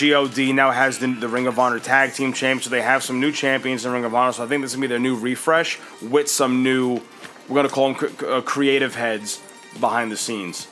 God 0.00 0.38
now 0.38 0.70
has 0.70 0.98
the, 0.98 1.12
the, 1.12 1.28
Ring 1.28 1.46
of 1.46 1.58
Honor 1.58 1.78
Tag 1.78 2.14
Team 2.14 2.32
Champ, 2.32 2.62
so 2.62 2.70
they 2.70 2.80
have 2.80 3.02
some 3.02 3.20
new 3.20 3.30
champions 3.30 3.84
in 3.84 3.92
Ring 3.92 4.06
of 4.06 4.14
Honor. 4.14 4.32
So 4.32 4.44
I 4.44 4.46
think 4.46 4.62
this 4.62 4.70
is 4.70 4.76
gonna 4.76 4.84
be 4.84 4.88
their 4.88 4.98
new 4.98 5.16
refresh 5.16 5.78
with 6.00 6.30
some 6.30 6.62
new, 6.62 7.02
we're 7.48 7.56
gonna 7.56 7.68
call 7.68 7.92
them 7.92 8.16
uh, 8.26 8.40
creative 8.40 8.94
heads 8.94 9.42
behind 9.80 10.10
the 10.10 10.16
scenes. 10.16 10.68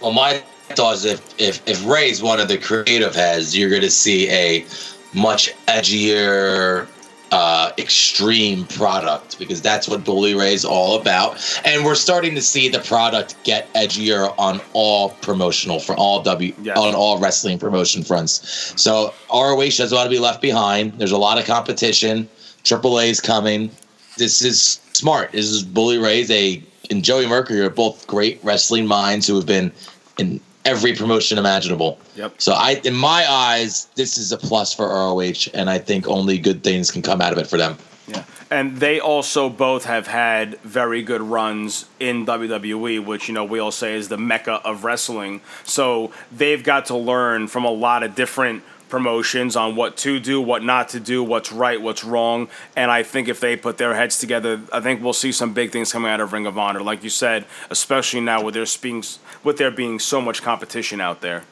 Well, 0.00 0.12
my 0.12 0.42
thought 0.70 0.94
is 0.94 1.04
if 1.04 1.40
if 1.40 1.68
if 1.68 1.84
Ray's 1.84 2.22
one 2.22 2.38
of 2.38 2.46
the 2.46 2.58
creative 2.58 3.14
heads, 3.14 3.56
you're 3.56 3.70
gonna 3.70 3.90
see 3.90 4.30
a 4.30 4.64
much 5.12 5.52
edgier, 5.66 6.86
uh, 7.34 7.72
extreme 7.78 8.64
product 8.66 9.40
because 9.40 9.60
that's 9.60 9.88
what 9.88 10.04
Bully 10.04 10.34
Ray 10.34 10.54
is 10.54 10.64
all 10.64 11.00
about. 11.00 11.60
And 11.64 11.84
we're 11.84 11.96
starting 11.96 12.36
to 12.36 12.40
see 12.40 12.68
the 12.68 12.78
product 12.78 13.34
get 13.42 13.72
edgier 13.74 14.32
on 14.38 14.60
all 14.72 15.10
promotional 15.20 15.80
for 15.80 15.96
all 15.96 16.22
W 16.22 16.54
yes. 16.62 16.78
on 16.78 16.94
all 16.94 17.18
wrestling 17.18 17.58
promotion 17.58 18.04
fronts. 18.04 18.80
So 18.80 19.12
ROH 19.32 19.64
doesn't 19.64 19.96
want 19.96 20.06
to 20.06 20.10
be 20.10 20.20
left 20.20 20.40
behind. 20.40 20.92
There's 20.92 21.10
a 21.10 21.18
lot 21.18 21.36
of 21.36 21.44
competition. 21.44 22.28
AAA 22.62 23.08
is 23.08 23.20
coming. 23.20 23.68
This 24.16 24.40
is 24.40 24.80
smart. 24.92 25.32
This 25.32 25.50
is 25.50 25.64
Bully 25.64 25.98
Ray's 25.98 26.30
a 26.30 26.62
and 26.88 27.02
Joey 27.02 27.26
Mercury 27.26 27.62
are 27.62 27.70
both 27.70 28.06
great 28.06 28.38
wrestling 28.44 28.86
minds 28.86 29.26
who 29.26 29.34
have 29.34 29.46
been 29.46 29.72
in 30.18 30.40
every 30.64 30.94
promotion 30.94 31.38
imaginable. 31.38 31.98
Yep. 32.16 32.34
So 32.38 32.52
I, 32.52 32.80
in 32.84 32.94
my 32.94 33.30
eyes, 33.30 33.86
this 33.94 34.18
is 34.18 34.32
a 34.32 34.38
plus 34.38 34.74
for 34.74 34.88
ROH, 34.88 35.50
and 35.52 35.68
I 35.68 35.78
think 35.78 36.08
only 36.08 36.38
good 36.38 36.62
things 36.62 36.90
can 36.90 37.02
come 37.02 37.20
out 37.20 37.32
of 37.32 37.38
it 37.38 37.46
for 37.46 37.56
them. 37.56 37.76
Yeah. 38.08 38.24
And 38.50 38.76
they 38.76 39.00
also 39.00 39.48
both 39.48 39.84
have 39.86 40.06
had 40.06 40.60
very 40.60 41.02
good 41.02 41.22
runs 41.22 41.86
in 41.98 42.26
WWE, 42.26 43.04
which 43.04 43.28
you 43.28 43.34
know 43.34 43.44
we 43.44 43.58
all 43.58 43.72
say 43.72 43.94
is 43.94 44.08
the 44.08 44.18
mecca 44.18 44.60
of 44.64 44.84
wrestling. 44.84 45.40
So 45.64 46.12
they've 46.30 46.62
got 46.62 46.86
to 46.86 46.96
learn 46.96 47.48
from 47.48 47.64
a 47.64 47.70
lot 47.70 48.02
of 48.02 48.14
different 48.14 48.62
promotions 48.94 49.56
on 49.56 49.74
what 49.74 49.96
to 49.96 50.20
do, 50.20 50.40
what 50.40 50.62
not 50.62 50.88
to 50.90 51.00
do, 51.00 51.20
what's 51.20 51.50
right, 51.50 51.82
what's 51.82 52.04
wrong. 52.04 52.48
And 52.76 52.92
I 52.92 53.02
think 53.02 53.26
if 53.26 53.40
they 53.40 53.56
put 53.56 53.76
their 53.76 53.92
heads 53.92 54.18
together, 54.18 54.60
I 54.72 54.78
think 54.80 55.02
we'll 55.02 55.12
see 55.12 55.32
some 55.32 55.52
big 55.52 55.72
things 55.72 55.90
coming 55.90 56.12
out 56.12 56.20
of 56.20 56.32
Ring 56.32 56.46
of 56.46 56.56
Honor, 56.56 56.80
like 56.80 57.02
you 57.02 57.10
said, 57.10 57.44
especially 57.70 58.20
now 58.20 58.40
with 58.44 58.54
there 58.54 58.66
being 58.80 59.02
with 59.42 59.56
there 59.56 59.72
being 59.72 59.98
so 59.98 60.20
much 60.20 60.42
competition 60.42 61.00
out 61.00 61.22
there. 61.22 61.42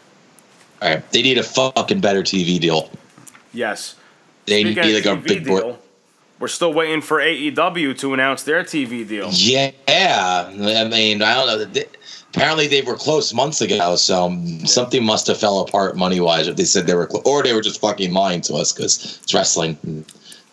All 0.80 0.90
right, 0.90 1.10
they 1.10 1.20
need 1.20 1.36
a 1.36 1.42
fucking 1.42 2.00
better 2.00 2.22
TV 2.22 2.60
deal. 2.60 2.88
Yes, 3.52 3.96
they 4.46 4.62
Speaking 4.62 4.84
need 4.84 5.04
like 5.04 5.06
a 5.06 5.16
big 5.16 5.44
boy. 5.44 5.74
We're 6.38 6.46
still 6.46 6.72
waiting 6.72 7.00
for 7.00 7.18
AEW 7.18 7.98
to 7.98 8.14
announce 8.14 8.44
their 8.44 8.62
TV 8.62 9.04
deal. 9.06 9.30
Yeah, 9.32 9.72
I 9.88 10.52
mean, 10.88 11.22
I 11.22 11.34
don't 11.34 11.46
know 11.48 11.82
apparently 12.34 12.66
they 12.66 12.82
were 12.82 12.96
close 12.96 13.32
months 13.34 13.60
ago, 13.60 13.96
so 13.96 14.28
yeah. 14.28 14.64
something 14.64 15.04
must 15.04 15.26
have 15.26 15.38
fell 15.38 15.60
apart 15.60 15.96
money 15.96 16.20
wise. 16.20 16.48
If 16.48 16.56
they 16.56 16.64
said 16.64 16.86
they 16.86 16.94
were, 16.94 17.06
close, 17.06 17.22
or 17.24 17.42
they 17.42 17.52
were 17.52 17.60
just 17.60 17.80
fucking 17.80 18.12
lying 18.12 18.40
to 18.42 18.54
us 18.54 18.72
because 18.72 19.20
it's 19.22 19.34
wrestling. 19.34 19.78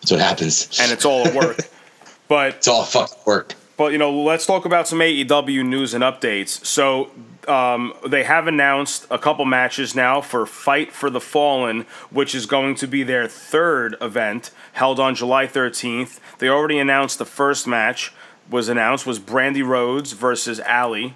That's 0.01 0.11
what 0.11 0.19
happens, 0.19 0.77
and 0.81 0.91
it's 0.91 1.05
all 1.05 1.23
work. 1.33 1.59
but 2.27 2.55
it's 2.55 2.67
all 2.67 2.83
fucking 2.83 3.17
work. 3.25 3.55
But 3.77 3.93
you 3.93 3.97
know, 3.97 4.11
let's 4.11 4.45
talk 4.45 4.65
about 4.65 4.87
some 4.87 4.99
AEW 4.99 5.65
news 5.65 5.93
and 5.93 6.03
updates. 6.03 6.63
So. 6.65 7.11
Um, 7.47 7.93
they 8.05 8.25
have 8.25 8.45
announced 8.45 9.07
a 9.09 9.17
couple 9.17 9.43
matches 9.43 9.95
now 9.95 10.21
for 10.21 10.45
Fight 10.45 10.91
for 10.91 11.09
the 11.09 11.21
Fallen, 11.21 11.87
which 12.11 12.35
is 12.35 12.45
going 12.45 12.75
to 12.75 12.85
be 12.85 13.01
their 13.01 13.27
third 13.27 13.95
event 14.01 14.51
held 14.73 14.99
on 14.99 15.15
July 15.15 15.47
13th. 15.47 16.19
They 16.37 16.47
already 16.47 16.77
announced 16.77 17.17
the 17.17 17.25
first 17.25 17.65
match 17.65 18.13
was 18.51 18.69
announced 18.69 19.07
was 19.07 19.19
Brandi 19.19 19.65
Rhodes 19.65 20.11
versus 20.11 20.59
Allie. 20.59 21.15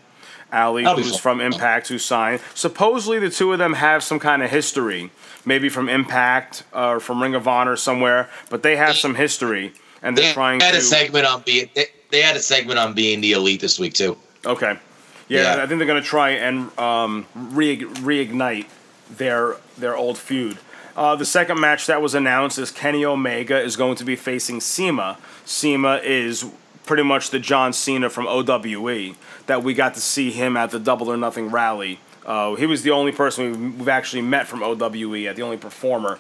Allie, 0.53 0.85
who's 0.85 1.19
from 1.19 1.41
Impact, 1.41 1.87
who 1.87 1.97
signed. 1.97 2.39
Supposedly, 2.53 3.19
the 3.19 3.29
two 3.29 3.51
of 3.51 3.59
them 3.59 3.73
have 3.73 4.03
some 4.03 4.19
kind 4.19 4.43
of 4.43 4.51
history, 4.51 5.11
maybe 5.45 5.67
from 5.67 5.89
Impact 5.89 6.63
or 6.71 6.99
from 6.99 7.21
Ring 7.21 7.35
of 7.35 7.47
Honor 7.47 7.75
somewhere, 7.75 8.29
but 8.49 8.63
they 8.63 8.75
have 8.75 8.95
some 8.95 9.15
history, 9.15 9.73
and 10.01 10.17
they're 10.17 10.27
they 10.27 10.33
trying. 10.33 10.59
Had 10.59 10.71
to... 10.71 10.77
a 10.77 10.81
segment 10.81 11.25
on 11.25 11.41
being. 11.41 11.69
They, 11.73 11.87
they, 12.11 12.21
had 12.21 12.35
a 12.35 12.39
segment 12.39 12.77
on 12.77 12.93
being 12.93 13.19
the 13.19 13.33
elite 13.33 13.61
this 13.61 13.79
week 13.79 13.95
too. 13.95 14.15
Okay, 14.45 14.77
yeah, 15.27 15.55
yeah. 15.55 15.63
I 15.63 15.67
think 15.67 15.79
they're 15.79 15.87
going 15.87 16.01
to 16.01 16.07
try 16.07 16.29
and 16.31 16.77
um, 16.77 17.25
re- 17.35 17.79
reignite 17.79 18.67
their 19.09 19.57
their 19.77 19.97
old 19.97 20.17
feud. 20.17 20.59
Uh, 20.95 21.15
the 21.15 21.25
second 21.25 21.59
match 21.59 21.87
that 21.87 22.01
was 22.01 22.13
announced 22.13 22.59
is 22.59 22.69
Kenny 22.69 23.03
Omega 23.03 23.59
is 23.59 23.75
going 23.75 23.95
to 23.95 24.05
be 24.05 24.15
facing 24.15 24.61
CIMA. 24.61 25.17
CIMA 25.43 25.99
is 26.03 26.45
pretty 26.85 27.03
much 27.03 27.29
the 27.29 27.39
John 27.39 27.73
Cena 27.73 28.09
from 28.09 28.27
OWE 28.27 29.15
that 29.47 29.63
we 29.63 29.73
got 29.73 29.93
to 29.95 30.01
see 30.01 30.31
him 30.31 30.57
at 30.57 30.71
the 30.71 30.79
Double 30.79 31.11
or 31.11 31.17
Nothing 31.17 31.49
rally. 31.49 31.99
Uh, 32.25 32.55
he 32.55 32.65
was 32.65 32.83
the 32.83 32.91
only 32.91 33.11
person 33.11 33.77
we've 33.77 33.89
actually 33.89 34.21
met 34.21 34.47
from 34.47 34.63
OWE, 34.63 35.27
at 35.27 35.35
the 35.35 35.41
only 35.41 35.57
performer. 35.57 36.19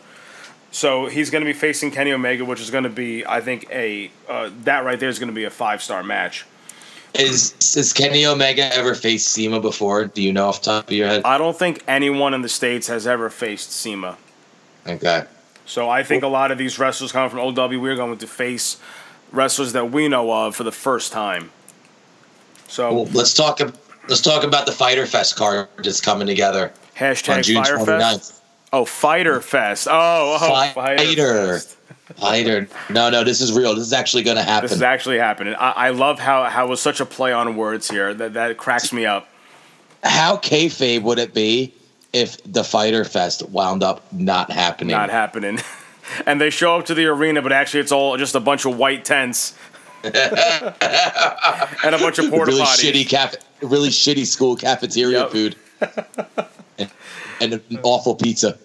So 0.71 1.05
he's 1.05 1.29
going 1.29 1.43
to 1.43 1.45
be 1.45 1.53
facing 1.53 1.91
Kenny 1.91 2.11
Omega, 2.11 2.43
which 2.43 2.59
is 2.59 2.71
going 2.71 2.83
to 2.83 2.89
be, 2.89 3.25
I 3.25 3.41
think, 3.41 3.67
a 3.71 4.11
uh, 4.27 4.49
that 4.63 4.83
right 4.83 4.99
there 4.99 5.09
is 5.09 5.19
going 5.19 5.27
to 5.27 5.35
be 5.35 5.43
a 5.43 5.49
five 5.49 5.83
star 5.83 6.03
match. 6.03 6.45
Is 7.13 7.53
has 7.75 7.93
Kenny 7.93 8.25
Omega 8.25 8.75
ever 8.75 8.95
faced 8.95 9.29
CIMA 9.29 9.59
before? 9.59 10.05
Do 10.05 10.23
you 10.23 10.33
know 10.33 10.47
off 10.47 10.61
the 10.61 10.71
top 10.71 10.87
of 10.87 10.91
your 10.91 11.07
head? 11.07 11.21
I 11.25 11.37
don't 11.37 11.57
think 11.57 11.83
anyone 11.87 12.33
in 12.33 12.41
the 12.41 12.49
states 12.49 12.87
has 12.87 13.05
ever 13.05 13.29
faced 13.29 13.71
CIMA. 13.71 14.17
Okay. 14.87 15.25
So 15.65 15.89
I 15.89 16.01
think 16.03 16.23
a 16.23 16.27
lot 16.27 16.51
of 16.51 16.57
these 16.57 16.79
wrestlers 16.79 17.11
coming 17.11 17.29
from 17.29 17.39
OW, 17.39 17.79
we're 17.79 17.95
going 17.95 18.17
to 18.17 18.27
face 18.27 18.77
wrestlers 19.33 19.73
that 19.73 19.91
we 19.91 20.07
know 20.07 20.31
of 20.31 20.55
for 20.55 20.63
the 20.63 20.71
first 20.71 21.11
time. 21.11 21.51
So 22.67 22.93
well, 22.93 23.05
let's 23.13 23.33
talk. 23.33 23.59
Let's 24.07 24.21
talk 24.21 24.43
about 24.43 24.65
the 24.65 24.71
Fyter 24.71 25.05
Fest 25.05 25.35
card 25.35 25.67
that's 25.77 26.01
coming 26.01 26.27
together. 26.27 26.71
Hashtag 26.95 27.37
on 27.37 27.43
June 27.43 27.63
Fire 27.63 27.77
29th. 27.77 27.85
Fest. 27.85 28.43
Oh, 28.71 28.85
Fyter 28.85 29.41
Fest. 29.41 29.87
Oh, 29.89 30.37
oh 30.41 30.71
Fighter. 30.73 31.59
Fighter. 32.15 32.67
No, 32.89 33.09
no, 33.09 33.23
this 33.23 33.39
is 33.41 33.53
real. 33.53 33.75
This 33.75 33.85
is 33.85 33.93
actually 33.93 34.23
going 34.23 34.37
to 34.37 34.43
happen. 34.43 34.63
This 34.63 34.73
is 34.75 34.81
actually 34.81 35.19
happening. 35.19 35.55
I, 35.55 35.71
I 35.71 35.89
love 35.89 36.19
how 36.19 36.45
how 36.45 36.65
it 36.65 36.69
was 36.69 36.81
such 36.81 36.99
a 36.99 37.05
play 37.05 37.31
on 37.31 37.55
words 37.55 37.89
here. 37.89 38.13
That 38.13 38.33
that 38.33 38.57
cracks 38.57 38.91
me 38.91 39.05
up. 39.05 39.27
How 40.03 40.37
kayfabe 40.37 41.01
would 41.03 41.19
it 41.19 41.33
be 41.33 41.73
if 42.11 42.41
the 42.43 42.63
Fyter 42.63 43.05
Fest 43.05 43.47
wound 43.49 43.83
up 43.83 44.11
not 44.11 44.51
happening? 44.51 44.91
Not 44.91 45.09
happening. 45.09 45.59
and 46.25 46.39
they 46.39 46.49
show 46.49 46.77
up 46.77 46.85
to 46.85 46.93
the 46.93 47.05
arena, 47.05 47.41
but 47.41 47.51
actually 47.51 47.81
it's 47.81 47.91
all 47.91 48.17
just 48.17 48.35
a 48.35 48.39
bunch 48.39 48.65
of 48.65 48.77
white 48.77 49.05
tents 49.05 49.57
and 50.03 50.13
a 50.13 51.97
bunch 51.97 52.19
of 52.19 52.29
porta 52.29 52.51
really 52.51 52.63
potties. 52.63 52.91
shitty 52.91 53.09
cap, 53.09 53.35
really 53.61 53.89
shitty 53.89 54.25
school 54.25 54.55
cafeteria 54.55 55.21
yep. 55.21 55.31
food. 55.31 55.55
and 57.39 57.53
an 57.53 57.79
awful 57.83 58.15
pizza. 58.15 58.57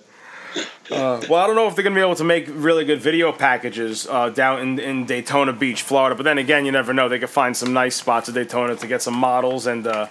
Uh, 0.91 1.21
well, 1.29 1.43
I 1.43 1.47
don't 1.47 1.55
know 1.55 1.69
if 1.69 1.75
they're 1.75 1.83
going 1.83 1.95
to 1.95 1.99
be 1.99 2.05
able 2.05 2.17
to 2.17 2.25
make 2.25 2.49
really 2.51 2.85
good 2.85 3.01
video 3.01 3.31
packages 3.31 4.07
uh, 4.09 4.31
down 4.31 4.61
in, 4.61 4.79
in 4.79 5.05
Daytona 5.05 5.53
Beach, 5.53 5.83
Florida. 5.83 6.15
But 6.15 6.23
then 6.23 6.39
again, 6.39 6.65
you 6.65 6.73
never 6.73 6.95
know. 6.95 7.09
They 7.09 7.19
could 7.19 7.29
find 7.29 7.55
some 7.57 7.75
nice 7.75 7.97
spots 7.97 8.29
at 8.29 8.35
Daytona 8.35 8.75
to 8.77 8.87
get 8.87 9.03
some 9.03 9.15
models 9.15 9.67
and 9.67 9.87
uh, 9.87 10.07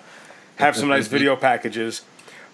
have 0.58 0.76
some 0.76 0.90
nice 0.90 1.08
video 1.16 1.36
packages. 1.36 2.04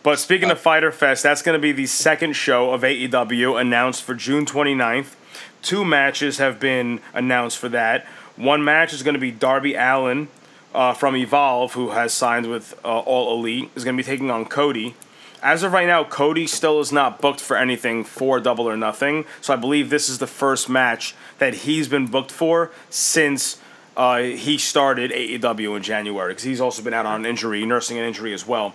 But 0.03 0.19
speaking 0.19 0.51
of 0.51 0.59
Fyter 0.59 0.91
Fest, 0.91 1.23
that's 1.23 1.41
going 1.41 1.57
to 1.57 1.61
be 1.61 1.71
the 1.71 1.85
second 1.85 2.33
show 2.33 2.71
of 2.71 2.81
AEW 2.81 3.59
announced 3.59 4.03
for 4.03 4.13
June 4.13 4.45
29th. 4.45 5.15
Two 5.61 5.85
matches 5.85 6.39
have 6.39 6.59
been 6.59 6.99
announced 7.13 7.57
for 7.57 7.69
that. 7.69 8.05
One 8.35 8.65
match 8.65 8.91
is 8.91 9.01
going 9.01 9.13
to 9.13 9.19
be 9.19 9.31
Darby 9.31 9.75
Allin 9.75 10.27
uh, 10.73 10.93
from 10.93 11.15
Evolve, 11.15 11.71
who 11.73 11.91
has 11.91 12.13
signed 12.13 12.49
with 12.49 12.77
uh, 12.83 12.99
All 12.99 13.39
Elite, 13.39 13.71
is 13.75 13.85
going 13.85 13.95
to 13.95 14.03
be 14.03 14.05
taking 14.05 14.29
on 14.29 14.43
Cody. 14.43 14.93
As 15.41 15.63
of 15.63 15.71
right 15.71 15.87
now, 15.87 16.03
Cody 16.03 16.47
still 16.47 16.81
is 16.81 16.91
not 16.91 17.21
booked 17.21 17.39
for 17.39 17.55
anything 17.55 18.03
for 18.03 18.41
Double 18.41 18.67
or 18.67 18.75
Nothing. 18.75 19.23
So 19.39 19.53
I 19.53 19.55
believe 19.55 19.89
this 19.89 20.09
is 20.09 20.17
the 20.17 20.27
first 20.27 20.67
match 20.67 21.15
that 21.37 21.53
he's 21.53 21.87
been 21.87 22.07
booked 22.07 22.31
for 22.31 22.71
since 22.89 23.57
uh, 23.95 24.19
he 24.19 24.57
started 24.57 25.11
AEW 25.11 25.77
in 25.77 25.83
January, 25.83 26.33
because 26.33 26.43
he's 26.43 26.59
also 26.59 26.81
been 26.81 26.93
out 26.93 27.05
on 27.05 27.21
an 27.21 27.25
injury, 27.25 27.65
nursing 27.65 27.97
an 27.97 28.03
injury 28.03 28.33
as 28.33 28.45
well. 28.45 28.73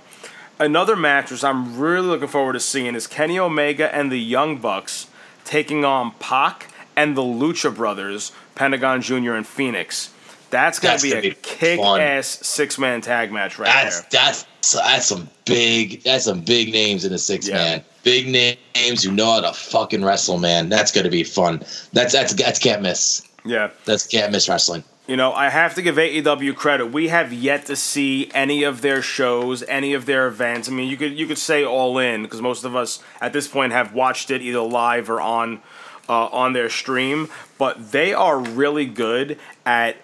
Another 0.58 0.96
match 0.96 1.30
which 1.30 1.44
I'm 1.44 1.78
really 1.78 2.06
looking 2.08 2.28
forward 2.28 2.54
to 2.54 2.60
seeing 2.60 2.94
is 2.94 3.06
Kenny 3.06 3.38
Omega 3.38 3.94
and 3.94 4.10
the 4.10 4.18
Young 4.18 4.58
Bucks 4.58 5.06
taking 5.44 5.84
on 5.84 6.12
Pac 6.18 6.68
and 6.96 7.16
the 7.16 7.22
Lucha 7.22 7.74
Brothers, 7.74 8.32
Pentagon 8.56 9.00
Jr. 9.00 9.34
and 9.34 9.46
Fénix. 9.46 10.10
That's 10.50 10.78
gonna 10.78 10.94
That's 10.94 11.02
be 11.02 11.10
gonna 11.10 11.28
a 11.28 11.30
kick 11.34 11.78
fun. 11.78 12.00
ass 12.00 12.26
six 12.42 12.78
man 12.78 13.02
tag 13.02 13.30
match 13.30 13.58
right 13.58 13.66
That's 13.66 14.00
there. 14.00 14.08
that's 14.10 14.46
that's 14.72 15.06
some 15.06 15.28
big 15.44 16.02
that's 16.02 16.24
some 16.24 16.40
big 16.40 16.72
names 16.72 17.04
in 17.04 17.12
a 17.12 17.18
six 17.18 17.46
Yeah. 17.46 17.54
man. 17.56 17.84
Big 18.02 18.26
names 18.28 19.02
who 19.02 19.12
know 19.12 19.30
how 19.32 19.40
to 19.42 19.52
fucking 19.52 20.02
wrestle, 20.02 20.38
man. 20.38 20.70
That's 20.70 20.90
gonna 20.90 21.10
be 21.10 21.22
fun. 21.22 21.58
That's 21.92 22.12
that's 22.14 22.32
that's 22.32 22.58
can't 22.58 22.80
miss. 22.82 23.22
Yeah. 23.44 23.68
That's 23.84 24.06
can't 24.06 24.32
miss 24.32 24.48
wrestling. 24.48 24.82
You 25.08 25.16
know, 25.16 25.32
I 25.32 25.48
have 25.48 25.74
to 25.76 25.82
give 25.82 25.96
AEW 25.96 26.54
credit. 26.54 26.88
We 26.88 27.08
have 27.08 27.32
yet 27.32 27.64
to 27.66 27.76
see 27.76 28.30
any 28.34 28.62
of 28.62 28.82
their 28.82 29.00
shows, 29.00 29.62
any 29.62 29.94
of 29.94 30.04
their 30.04 30.26
events. 30.26 30.68
I 30.68 30.72
mean, 30.72 30.86
you 30.90 30.98
could 30.98 31.18
you 31.18 31.26
could 31.26 31.38
say 31.38 31.64
all 31.64 31.96
in 31.98 32.22
because 32.24 32.42
most 32.42 32.62
of 32.62 32.76
us 32.76 33.02
at 33.18 33.32
this 33.32 33.48
point 33.48 33.72
have 33.72 33.94
watched 33.94 34.30
it 34.30 34.42
either 34.42 34.60
live 34.60 35.08
or 35.08 35.18
on 35.18 35.62
uh, 36.10 36.26
on 36.26 36.52
their 36.52 36.68
stream. 36.68 37.30
But 37.56 37.90
they 37.92 38.12
are 38.12 38.38
really 38.38 38.84
good 38.84 39.38
at 39.64 39.96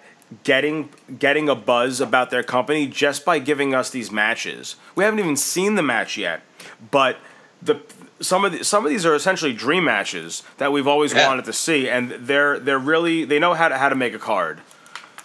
getting 0.43 0.89
getting 1.19 1.49
a 1.49 1.55
buzz 1.55 2.01
about 2.01 2.31
their 2.31 2.41
company 2.41 2.87
just 2.87 3.23
by 3.25 3.37
giving 3.37 3.75
us 3.75 3.91
these 3.91 4.09
matches. 4.11 4.75
We 4.95 5.03
haven't 5.03 5.19
even 5.19 5.37
seen 5.37 5.75
the 5.75 5.83
match 5.83 6.17
yet, 6.17 6.41
but 6.89 7.17
the 7.61 7.79
some 8.21 8.43
of 8.43 8.53
the, 8.53 8.63
some 8.63 8.83
of 8.87 8.89
these 8.89 9.05
are 9.05 9.13
essentially 9.13 9.53
dream 9.53 9.83
matches 9.83 10.41
that 10.57 10.71
we've 10.71 10.87
always 10.87 11.13
Yeah. 11.13 11.27
wanted 11.27 11.45
to 11.45 11.53
see, 11.53 11.87
and 11.87 12.09
they're 12.09 12.57
they're 12.57 12.79
really 12.79 13.23
they 13.23 13.37
know 13.37 13.53
how 13.53 13.67
to 13.67 13.77
how 13.77 13.89
to 13.89 13.95
make 13.95 14.15
a 14.15 14.19
card. 14.19 14.61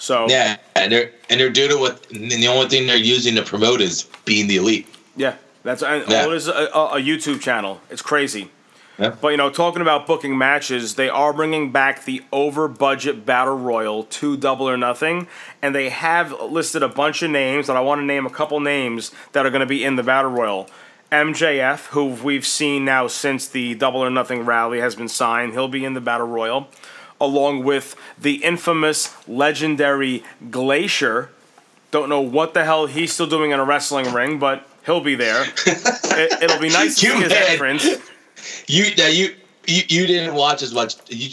So 0.00 0.26
Yeah, 0.28 0.56
and 0.74 0.90
they're 0.90 1.12
and 1.28 1.38
they're 1.38 1.50
doing 1.50 1.70
it 1.70 1.80
with 1.80 2.10
and 2.10 2.30
the 2.30 2.48
only 2.48 2.68
thing 2.68 2.86
they're 2.86 2.96
using 2.96 3.36
to 3.36 3.42
promote 3.42 3.80
is 3.80 4.08
being 4.24 4.48
the 4.48 4.56
elite. 4.56 4.88
Yeah, 5.14 5.36
that's 5.62 5.82
and 5.82 6.04
Yeah. 6.08 6.22
Oh, 6.22 6.24
all 6.24 6.32
it 6.32 6.36
is 6.36 6.48
a, 6.48 6.52
a, 6.52 6.86
a 6.96 7.00
YouTube 7.00 7.40
channel. 7.40 7.80
It's 7.90 8.02
crazy. 8.02 8.50
Yeah. 8.98 9.14
But 9.20 9.28
you 9.28 9.36
know, 9.36 9.50
talking 9.50 9.82
about 9.82 10.06
booking 10.06 10.36
matches, 10.36 10.94
they 10.94 11.08
are 11.08 11.32
bringing 11.32 11.70
back 11.70 12.04
the 12.04 12.22
over 12.32 12.66
budget 12.66 13.24
battle 13.24 13.56
royal 13.56 14.04
to 14.04 14.36
Double 14.36 14.68
or 14.68 14.76
Nothing, 14.76 15.26
and 15.62 15.74
they 15.74 15.90
have 15.90 16.32
listed 16.40 16.82
a 16.82 16.88
bunch 16.88 17.22
of 17.22 17.30
names. 17.30 17.68
And 17.68 17.76
I 17.76 17.80
want 17.82 18.00
to 18.00 18.04
name 18.04 18.26
a 18.26 18.30
couple 18.30 18.58
names 18.60 19.12
that 19.32 19.46
are 19.46 19.50
going 19.50 19.60
to 19.60 19.66
be 19.66 19.84
in 19.84 19.96
the 19.96 20.02
battle 20.02 20.30
royal. 20.30 20.68
MJF, 21.12 21.86
who 21.88 22.06
we've 22.06 22.46
seen 22.46 22.84
now 22.84 23.06
since 23.06 23.48
the 23.48 23.74
Double 23.74 24.00
or 24.00 24.10
Nothing 24.10 24.44
rally 24.44 24.80
has 24.80 24.94
been 24.94 25.08
signed, 25.08 25.52
he'll 25.52 25.66
be 25.66 25.84
in 25.84 25.94
the 25.94 26.00
battle 26.00 26.26
royal, 26.26 26.68
along 27.20 27.64
with 27.64 27.94
the 28.18 28.37
infamous, 28.44 29.14
legendary 29.28 30.24
Glacier. 30.50 31.30
Don't 31.90 32.09
know 32.09 32.20
what 32.20 32.54
the 32.54 32.64
hell 32.64 32.87
he's 32.87 33.12
still 33.12 33.26
doing 33.26 33.50
in 33.50 33.59
a 33.61 33.64
wrestling 33.64 34.12
ring, 34.12 34.38
but 34.38 34.66
he'll 34.87 35.00
be 35.00 35.14
there. 35.16 35.42
it, 35.66 36.42
it'll 36.42 36.61
be 36.61 36.68
nice 36.70 36.98
to 37.00 37.06
You 37.06 37.12
see 37.14 37.22
his 37.22 37.33
entrance. 37.33 37.87
You 38.66 38.94
now 38.96 39.09
you 39.09 39.35
you, 39.66 39.83
you 39.88 40.06
didn't 40.06 40.35
watch 40.35 40.62
as 40.62 40.72
much. 40.72 40.94
You, 41.09 41.30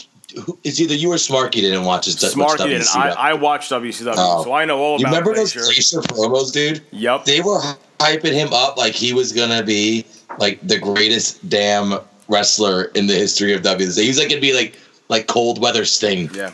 it's 0.64 0.80
either 0.82 0.94
you 0.94 1.12
or 1.12 1.16
Smarky 1.16 1.62
didn't 1.62 1.86
watch 1.86 2.08
as 2.08 2.36
much 2.36 2.60
Smarky 2.60 2.66
didn't. 2.66 2.96
I, 2.96 3.10
I 3.12 3.34
watched 3.34 3.72
WCW, 3.72 4.14
Oh. 4.18 4.44
so 4.44 4.54
I 4.54 4.66
know 4.66 4.78
all 4.80 5.00
you 5.00 5.06
about 5.06 5.12
remember 5.20 5.34
those 5.36 5.54
Glacier. 5.54 5.66
Glacier 5.68 6.02
promos, 6.02 6.52
dude? 6.52 6.84
Yep. 6.92 7.26
They 7.26 7.42
were 7.42 7.62
hyping 8.00 8.34
him 8.34 8.50
up 8.52 8.78
like 8.78 8.94
he 8.94 9.14
was 9.14 9.32
gonna 9.32 9.64
be 9.64 10.06
like 10.38 10.60
the 10.68 10.78
greatest 10.78 11.48
damn 11.50 12.00
wrestler 12.28 12.86
in 12.96 13.08
the 13.08 13.14
history 13.14 13.54
of 13.54 13.62
WCW. 13.62 14.02
He 14.02 14.08
was 14.10 14.18
like 14.20 14.30
gonna 14.30 14.42
be 14.42 14.54
like 14.54 14.76
like 15.10 15.28
cold 15.28 15.60
weather 15.62 15.86
Sting. 15.86 16.30
Yeah. 16.34 16.54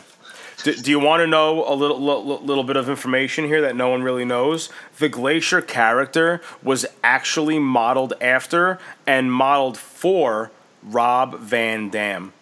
Do, 0.62 0.74
do 0.74 0.90
you 0.90 0.98
want 0.98 1.20
to 1.20 1.26
know 1.26 1.70
a 1.70 1.74
little, 1.74 2.00
little 2.00 2.40
little 2.40 2.64
bit 2.64 2.76
of 2.76 2.88
information 2.88 3.44
here 3.44 3.60
that 3.62 3.76
no 3.76 3.88
one 3.90 4.02
really 4.02 4.24
knows? 4.24 4.70
The 4.98 5.08
Glacier 5.08 5.60
character 5.60 6.40
was 6.62 6.86
actually 7.02 7.58
modeled 7.58 8.14
after 8.20 8.78
and 9.06 9.30
modeled 9.32 9.76
for 9.76 10.50
Rob 10.82 11.38
Van 11.38 11.90
Dam. 11.90 12.32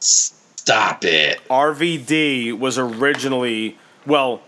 Stop 0.00 1.04
it. 1.04 1.40
RVD 1.48 2.58
was 2.58 2.76
originally, 2.78 3.78
well, 4.04 4.42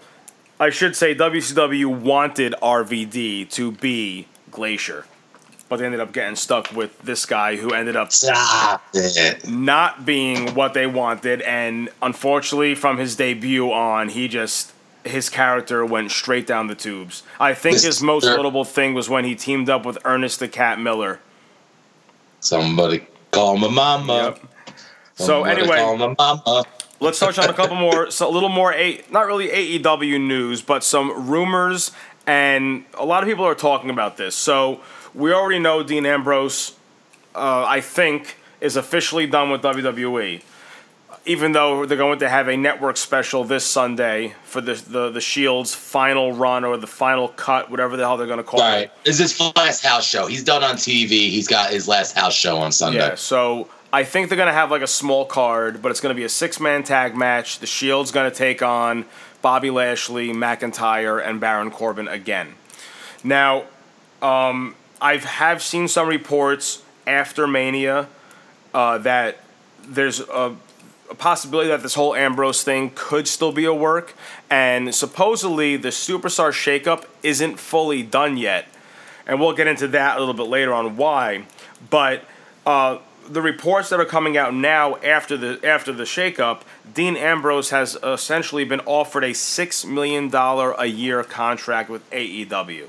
I 0.60 0.70
should 0.70 0.96
say 0.96 1.14
WCW 1.14 1.86
wanted 1.86 2.54
RVD 2.60 3.48
to 3.52 3.72
be 3.72 4.26
Glacier, 4.50 5.06
but 5.68 5.78
they 5.78 5.86
ended 5.86 6.00
up 6.00 6.12
getting 6.12 6.36
stuck 6.36 6.72
with 6.72 6.98
this 7.02 7.26
guy 7.26 7.56
who 7.56 7.70
ended 7.70 7.96
up 7.96 8.12
Stop 8.12 8.82
it. 8.94 9.48
not 9.48 10.06
being 10.06 10.54
what 10.54 10.74
they 10.74 10.86
wanted, 10.86 11.42
and 11.42 11.90
unfortunately, 12.00 12.74
from 12.74 12.98
his 12.98 13.16
debut 13.16 13.70
on, 13.70 14.08
he 14.08 14.28
just 14.28 14.72
his 15.04 15.28
character 15.28 15.84
went 15.84 16.10
straight 16.10 16.46
down 16.46 16.66
the 16.66 16.74
tubes. 16.74 17.22
I 17.40 17.54
think 17.54 17.80
his 17.80 18.02
most 18.02 18.24
notable 18.24 18.64
thing 18.64 18.94
was 18.94 19.08
when 19.08 19.24
he 19.24 19.34
teamed 19.34 19.70
up 19.70 19.84
with 19.84 19.98
Ernest 20.04 20.40
the 20.40 20.48
Cat 20.48 20.80
Miller. 20.80 21.20
Somebody 22.40 23.06
call 23.30 23.56
my 23.56 23.68
mama. 23.68 24.14
Yep. 24.14 24.40
So 25.14 25.44
anyway, 25.44 25.76
call 25.76 25.96
my 25.96 26.14
mama. 26.18 26.64
let's 27.00 27.18
touch 27.18 27.38
on 27.38 27.48
a 27.48 27.52
couple 27.52 27.76
more, 27.76 28.10
so 28.10 28.28
a 28.28 28.32
little 28.32 28.48
more, 28.48 28.72
a, 28.72 29.02
not 29.10 29.26
really 29.26 29.48
AEW 29.48 30.20
news, 30.20 30.62
but 30.62 30.84
some 30.84 31.28
rumors, 31.28 31.90
and 32.26 32.84
a 32.94 33.04
lot 33.04 33.22
of 33.22 33.28
people 33.28 33.44
are 33.44 33.54
talking 33.54 33.90
about 33.90 34.16
this. 34.16 34.34
So 34.34 34.80
we 35.18 35.32
already 35.32 35.58
know 35.58 35.82
Dean 35.82 36.06
Ambrose, 36.06 36.72
uh, 37.34 37.64
I 37.66 37.80
think, 37.80 38.36
is 38.60 38.76
officially 38.76 39.26
done 39.26 39.50
with 39.50 39.62
WWE. 39.62 40.42
Even 41.26 41.52
though 41.52 41.84
they're 41.84 41.98
going 41.98 42.20
to 42.20 42.28
have 42.28 42.48
a 42.48 42.56
network 42.56 42.96
special 42.96 43.44
this 43.44 43.64
Sunday 43.64 44.34
for 44.44 44.62
the 44.62 44.74
the, 44.74 45.10
the 45.10 45.20
Shield's 45.20 45.74
final 45.74 46.32
run 46.32 46.64
or 46.64 46.78
the 46.78 46.86
final 46.86 47.28
cut, 47.28 47.70
whatever 47.70 47.98
the 47.98 48.04
hell 48.04 48.16
they're 48.16 48.26
going 48.26 48.38
to 48.38 48.44
call 48.44 48.60
it. 48.60 48.62
Right. 48.62 48.92
Is 49.04 49.18
this 49.18 49.38
last 49.56 49.84
house 49.84 50.06
show? 50.06 50.26
He's 50.26 50.44
done 50.44 50.64
on 50.64 50.76
TV. 50.76 51.10
He's 51.10 51.48
got 51.48 51.70
his 51.70 51.86
last 51.86 52.16
house 52.16 52.34
show 52.34 52.56
on 52.58 52.72
Sunday. 52.72 52.98
Yeah, 52.98 53.14
so 53.16 53.68
I 53.92 54.04
think 54.04 54.28
they're 54.28 54.38
gonna 54.38 54.52
have 54.52 54.70
like 54.70 54.82
a 54.82 54.86
small 54.86 55.24
card, 55.24 55.82
but 55.82 55.90
it's 55.90 56.00
gonna 56.00 56.14
be 56.14 56.24
a 56.24 56.28
six 56.28 56.60
man 56.60 56.82
tag 56.82 57.16
match. 57.16 57.58
The 57.58 57.66
Shield's 57.66 58.10
gonna 58.10 58.30
take 58.30 58.62
on 58.62 59.04
Bobby 59.42 59.70
Lashley, 59.70 60.28
McIntyre, 60.28 61.26
and 61.26 61.40
Baron 61.40 61.70
Corbin 61.70 62.08
again. 62.08 62.54
Now, 63.24 63.64
um, 64.22 64.74
I 65.00 65.12
have 65.12 65.24
have 65.24 65.62
seen 65.62 65.88
some 65.88 66.08
reports 66.08 66.82
after 67.06 67.46
Mania 67.46 68.08
uh, 68.74 68.98
that 68.98 69.38
there's 69.82 70.20
a, 70.20 70.56
a 71.10 71.14
possibility 71.14 71.68
that 71.68 71.82
this 71.82 71.94
whole 71.94 72.14
Ambrose 72.14 72.62
thing 72.62 72.92
could 72.94 73.26
still 73.28 73.52
be 73.52 73.64
a 73.64 73.74
work, 73.74 74.14
and 74.50 74.94
supposedly 74.94 75.76
the 75.76 75.88
Superstar 75.88 76.50
shakeup 76.50 77.04
isn't 77.22 77.58
fully 77.58 78.02
done 78.02 78.36
yet 78.36 78.66
and 79.28 79.38
we'll 79.38 79.52
get 79.52 79.66
into 79.68 79.86
that 79.88 80.16
a 80.16 80.20
little 80.20 80.34
bit 80.34 80.48
later 80.48 80.72
on 80.72 80.96
why. 80.96 81.44
But 81.90 82.24
uh, 82.66 82.98
the 83.28 83.42
reports 83.42 83.90
that 83.90 84.00
are 84.00 84.06
coming 84.06 84.36
out 84.36 84.54
now 84.54 84.96
after 84.96 85.36
the 85.36 85.60
after 85.64 85.92
the 85.92 86.04
shakeup, 86.04 86.62
Dean 86.92 87.16
Ambrose 87.16 87.70
has 87.70 87.96
essentially 88.02 88.64
been 88.64 88.80
offered 88.80 89.22
a 89.22 89.34
six 89.34 89.84
million 89.84 90.30
dollar 90.30 90.72
a 90.72 90.86
year 90.86 91.22
contract 91.22 91.90
with 91.90 92.08
AEW. 92.10 92.88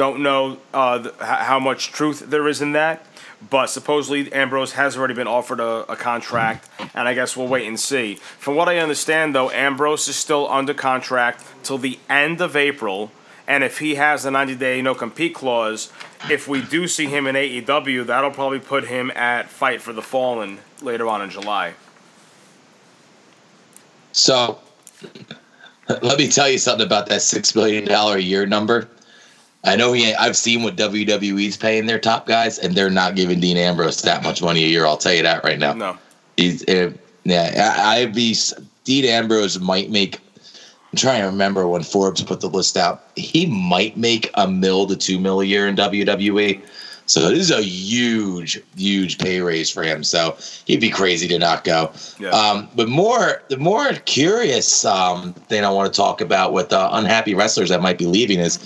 Don't 0.00 0.20
know 0.22 0.56
uh, 0.72 0.98
th- 0.98 1.14
how 1.18 1.60
much 1.60 1.92
truth 1.92 2.30
there 2.30 2.48
is 2.48 2.62
in 2.62 2.72
that, 2.72 3.04
but 3.50 3.66
supposedly 3.66 4.32
Ambrose 4.32 4.72
has 4.72 4.96
already 4.96 5.12
been 5.12 5.26
offered 5.26 5.60
a, 5.60 5.92
a 5.92 5.94
contract, 5.94 6.66
and 6.94 7.06
I 7.06 7.12
guess 7.12 7.36
we'll 7.36 7.48
wait 7.48 7.68
and 7.68 7.78
see. 7.78 8.14
From 8.14 8.54
what 8.54 8.66
I 8.66 8.78
understand, 8.78 9.34
though, 9.34 9.50
Ambrose 9.50 10.08
is 10.08 10.16
still 10.16 10.48
under 10.48 10.72
contract 10.72 11.44
till 11.62 11.76
the 11.76 11.98
end 12.08 12.40
of 12.40 12.56
April, 12.56 13.12
and 13.46 13.62
if 13.62 13.80
he 13.80 13.96
has 13.96 14.24
a 14.24 14.30
90 14.30 14.54
day 14.54 14.80
no 14.80 14.94
compete 14.94 15.34
clause, 15.34 15.92
if 16.30 16.48
we 16.48 16.62
do 16.62 16.88
see 16.88 17.04
him 17.04 17.26
in 17.26 17.34
AEW, 17.34 18.06
that'll 18.06 18.30
probably 18.30 18.58
put 18.58 18.84
him 18.86 19.10
at 19.10 19.50
Fight 19.50 19.82
for 19.82 19.92
the 19.92 20.00
Fallen 20.00 20.60
later 20.80 21.08
on 21.08 21.20
in 21.20 21.28
July. 21.28 21.74
So 24.12 24.60
let 26.00 26.16
me 26.16 26.30
tell 26.30 26.48
you 26.48 26.56
something 26.56 26.86
about 26.86 27.06
that 27.10 27.20
six 27.20 27.54
million 27.54 27.84
dollar 27.84 28.16
a 28.16 28.22
year 28.22 28.46
number. 28.46 28.88
I 29.64 29.76
know 29.76 29.92
he. 29.92 30.14
I've 30.14 30.36
seen 30.36 30.62
what 30.62 30.76
WWE's 30.76 31.56
paying 31.56 31.86
their 31.86 31.98
top 31.98 32.26
guys, 32.26 32.58
and 32.58 32.74
they're 32.74 32.90
not 32.90 33.14
giving 33.14 33.40
Dean 33.40 33.56
Ambrose 33.56 34.02
that 34.02 34.22
much 34.22 34.42
money 34.42 34.64
a 34.64 34.68
year. 34.68 34.86
I'll 34.86 34.96
tell 34.96 35.12
you 35.12 35.22
that 35.22 35.44
right 35.44 35.58
now. 35.58 35.74
No. 35.74 35.98
He's 36.36 36.66
uh, 36.68 36.92
yeah. 37.24 37.74
I, 37.78 37.98
I'd 37.98 38.14
be 38.14 38.34
Dean 38.84 39.04
Ambrose 39.04 39.60
might 39.60 39.90
make. 39.90 40.18
I'm 40.92 40.96
trying 40.96 41.20
to 41.20 41.26
remember 41.26 41.68
when 41.68 41.82
Forbes 41.82 42.22
put 42.22 42.40
the 42.40 42.48
list 42.48 42.76
out. 42.76 43.04
He 43.16 43.46
might 43.46 43.96
make 43.96 44.30
a 44.34 44.48
mil 44.48 44.86
to 44.86 44.96
two 44.96 45.20
mil 45.20 45.40
a 45.40 45.44
year 45.44 45.68
in 45.68 45.76
WWE. 45.76 46.62
So 47.10 47.28
this 47.28 47.40
is 47.40 47.50
a 47.50 47.60
huge, 47.60 48.60
huge 48.76 49.18
pay 49.18 49.40
raise 49.40 49.68
for 49.68 49.82
him. 49.82 50.04
So 50.04 50.36
he'd 50.66 50.80
be 50.80 50.90
crazy 50.90 51.26
to 51.26 51.40
not 51.40 51.64
go. 51.64 51.90
Yeah. 52.20 52.28
Um, 52.28 52.68
but 52.76 52.88
more, 52.88 53.42
the 53.48 53.56
more 53.56 53.92
curious 54.04 54.84
um, 54.84 55.32
thing 55.32 55.64
I 55.64 55.70
want 55.70 55.92
to 55.92 55.96
talk 55.96 56.20
about 56.20 56.52
with 56.52 56.72
uh, 56.72 56.88
unhappy 56.92 57.34
wrestlers 57.34 57.70
that 57.70 57.82
might 57.82 57.98
be 57.98 58.06
leaving 58.06 58.38
is 58.38 58.58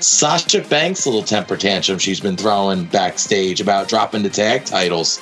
Sasha 0.00 0.62
Banks' 0.62 1.06
little 1.06 1.22
temper 1.22 1.56
tantrum 1.56 1.98
she's 1.98 2.20
been 2.20 2.36
throwing 2.36 2.84
backstage 2.84 3.60
about 3.60 3.88
dropping 3.88 4.22
the 4.22 4.30
tag 4.30 4.64
titles. 4.64 5.20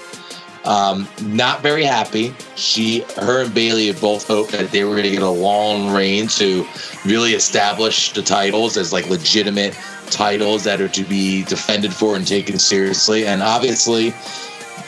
Um, 0.65 1.07
not 1.23 1.61
very 1.61 1.85
happy. 1.85 2.35
She, 2.57 3.01
her, 3.17 3.43
and 3.43 3.55
Bayley 3.55 3.89
had 3.89 4.01
both 4.01 4.27
hoped 4.27 4.53
that 4.53 4.71
they 4.71 4.85
were 4.85 4.93
going 4.93 5.05
to 5.05 5.11
get 5.11 5.23
a 5.23 5.29
long 5.29 5.93
reign 5.93 6.27
to 6.29 6.67
really 7.05 7.35
establish 7.35 8.13
the 8.13 8.23
titles 8.23 8.79
as 8.79 8.93
like 8.93 9.09
legitimate 9.11 9.79
titles 10.11 10.65
that 10.65 10.81
are 10.81 10.89
to 10.89 11.05
be 11.05 11.45
defended 11.45 11.93
for 11.93 12.17
and 12.17 12.27
taken 12.27 12.59
seriously. 12.59 13.27
And 13.27 13.43
obviously, 13.43 14.15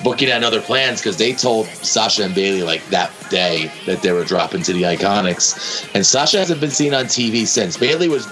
booking 0.02 0.30
out 0.30 0.42
other 0.42 0.62
plans 0.62 1.00
because 1.00 1.18
they 1.18 1.34
told 1.34 1.66
Sasha 1.66 2.24
and 2.24 2.34
Bayley 2.34 2.62
like 2.62 2.84
that 2.88 3.12
day 3.30 3.70
that 3.84 4.00
they 4.00 4.12
were 4.12 4.24
dropping 4.24 4.62
to 4.62 4.72
the 4.72 4.82
Iconics. 4.82 5.90
And 5.94 6.06
Sasha 6.06 6.38
hasn't 6.38 6.60
been 6.60 6.70
seen 6.70 6.94
on 6.94 7.04
TV 7.04 7.46
since. 7.46 7.76
Bayley 7.76 8.08
was 8.08 8.26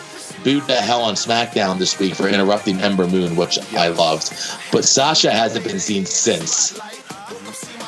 booed 0.45 0.67
to 0.69 0.75
hell 0.75 1.03
on 1.03 1.15
SmackDown 1.15 1.79
this 1.79 1.99
week 1.99 2.15
for 2.15 2.29
interrupting 2.29 2.81
Ember 2.81 3.07
Moon, 3.09 3.35
which 3.35 3.59
I 3.75 3.89
loved. 3.89 4.31
But 4.71 4.85
Sasha 4.85 5.31
hasn't 5.31 5.65
been 5.65 5.81
seen 5.81 6.05
since. 6.05 6.79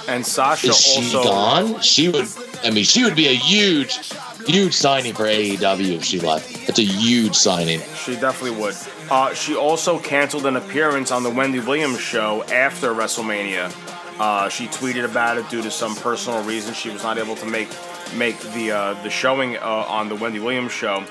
And 0.09 0.26
Sasha 0.26 0.68
Is 0.68 0.80
she 0.80 1.02
also 1.04 1.22
gone? 1.22 1.80
She 1.82 2.09
would. 2.09 2.26
I 2.64 2.70
mean, 2.70 2.84
she 2.84 3.04
would 3.04 3.16
be 3.16 3.26
a 3.26 3.34
huge, 3.34 3.98
huge 4.46 4.72
signing 4.72 5.12
for 5.14 5.24
AEW 5.24 5.96
if 5.96 6.04
she 6.04 6.20
left. 6.20 6.66
That's 6.66 6.78
a 6.78 6.84
huge 6.84 7.34
signing. 7.34 7.80
She 7.94 8.14
definitely 8.14 8.59
would. 8.61 8.74
Uh, 9.11 9.34
she 9.34 9.54
also 9.57 9.98
canceled 9.98 10.46
an 10.46 10.57
appearance 10.57 11.11
on 11.11 11.22
the 11.22 11.30
Wendy 11.30 11.61
Williams 11.61 12.00
show 12.00 12.42
after 12.44 12.92
WrestleMania. 12.92 13.72
Uh, 14.18 14.48
she 14.48 14.66
tweeted 14.68 15.04
about 15.04 15.36
it 15.36 15.48
due 15.50 15.62
to 15.62 15.70
some 15.70 15.94
personal 15.96 16.42
reasons. 16.44 16.76
She 16.76 16.88
was 16.88 17.02
not 17.02 17.18
able 17.18 17.36
to 17.36 17.46
make 17.46 17.68
make 18.14 18.38
the 18.54 18.72
uh, 18.72 19.02
the 19.02 19.11
showing 19.11 19.57
uh, 19.59 19.61
on 19.88 20.09
the 20.09 20.14
Wendy 20.14 20.38
Williams 20.38 20.72
show. 20.72 21.04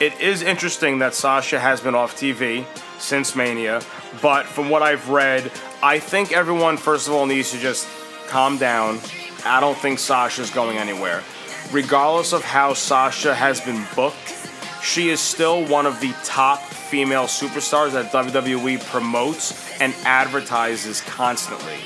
It 0.00 0.20
is 0.20 0.42
interesting 0.42 1.00
that 1.00 1.12
Sasha 1.12 1.58
has 1.58 1.80
been 1.80 1.96
off 1.96 2.14
TV 2.14 2.64
since 3.00 3.34
Mania, 3.34 3.82
but 4.22 4.46
from 4.46 4.70
what 4.70 4.80
I've 4.80 5.08
read, 5.08 5.50
I 5.82 5.98
think 5.98 6.30
everyone 6.30 6.76
first 6.76 7.08
of 7.08 7.14
all 7.14 7.26
needs 7.26 7.50
to 7.50 7.58
just 7.58 7.88
calm 8.28 8.58
down. 8.58 9.00
I 9.44 9.58
don't 9.58 9.76
think 9.76 9.98
Sasha's 9.98 10.50
going 10.50 10.78
anywhere. 10.78 11.24
Regardless 11.72 12.32
of 12.32 12.44
how 12.44 12.74
Sasha 12.74 13.34
has 13.34 13.60
been 13.60 13.84
booked, 13.96 14.36
she 14.84 15.08
is 15.08 15.18
still 15.18 15.66
one 15.66 15.84
of 15.84 16.00
the 16.00 16.14
top 16.22 16.62
female 16.62 17.24
superstars 17.24 17.90
that 17.90 18.12
WWE 18.12 18.78
promotes 18.84 19.80
and 19.80 19.92
advertises 20.04 21.00
constantly. 21.00 21.78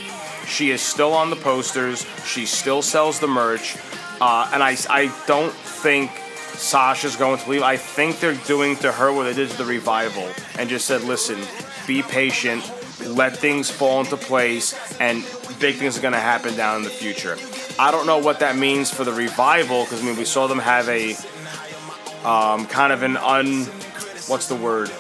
She 0.47 0.71
is 0.71 0.83
still 0.83 1.15
on 1.15 1.31
the 1.31 1.37
posters. 1.37 2.07
She 2.27 2.45
still 2.45 2.83
sells 2.83 3.21
the 3.21 3.29
merch. 3.29 3.79
Uh, 4.21 4.51
and 4.53 4.63
I, 4.63 4.77
I 4.91 5.11
don't 5.27 5.53
think 5.53 6.11
Sasha's 6.55 7.17
going 7.17 7.39
to 7.39 7.51
leave. 7.51 7.63
I 7.63 7.77
think 7.77 8.21
they're 8.21 8.35
doing 8.47 8.77
to 8.77 8.93
her 8.93 9.13
what 9.13 9.25
they 9.25 9.35
did 9.35 9.51
to 9.51 9.57
the 9.57 9.65
revival 9.65 10.29
and 10.59 10.69
just 10.69 10.87
said, 10.87 11.03
listen, 11.03 11.39
be 11.87 12.03
patient, 12.03 12.63
let 13.07 13.37
things 13.37 13.71
fall 13.71 14.01
into 14.01 14.17
place, 14.17 14.75
and 15.01 15.25
big 15.59 15.77
things 15.77 15.99
are 15.99 16.03
going 16.03 16.13
to 16.15 16.21
happen 16.21 16.57
down 16.57 16.77
in 16.79 16.83
the 16.83 16.91
future. 16.91 17.37
I 17.79 17.91
don't 17.91 18.07
know 18.07 18.19
what 18.19 18.41
that 18.41 18.57
means 18.57 18.91
for 18.91 19.05
the 19.05 19.13
revival 19.13 19.85
because 19.85 20.03
I 20.03 20.07
mean 20.07 20.17
we 20.17 20.25
saw 20.25 20.47
them 20.47 20.59
have 20.59 20.89
a 20.89 21.15
um, 22.25 22.67
kind 22.67 22.93
of 22.93 23.03
an 23.03 23.17
un 23.17 23.65
what's 24.29 24.47
the 24.47 24.55
word 24.55 24.91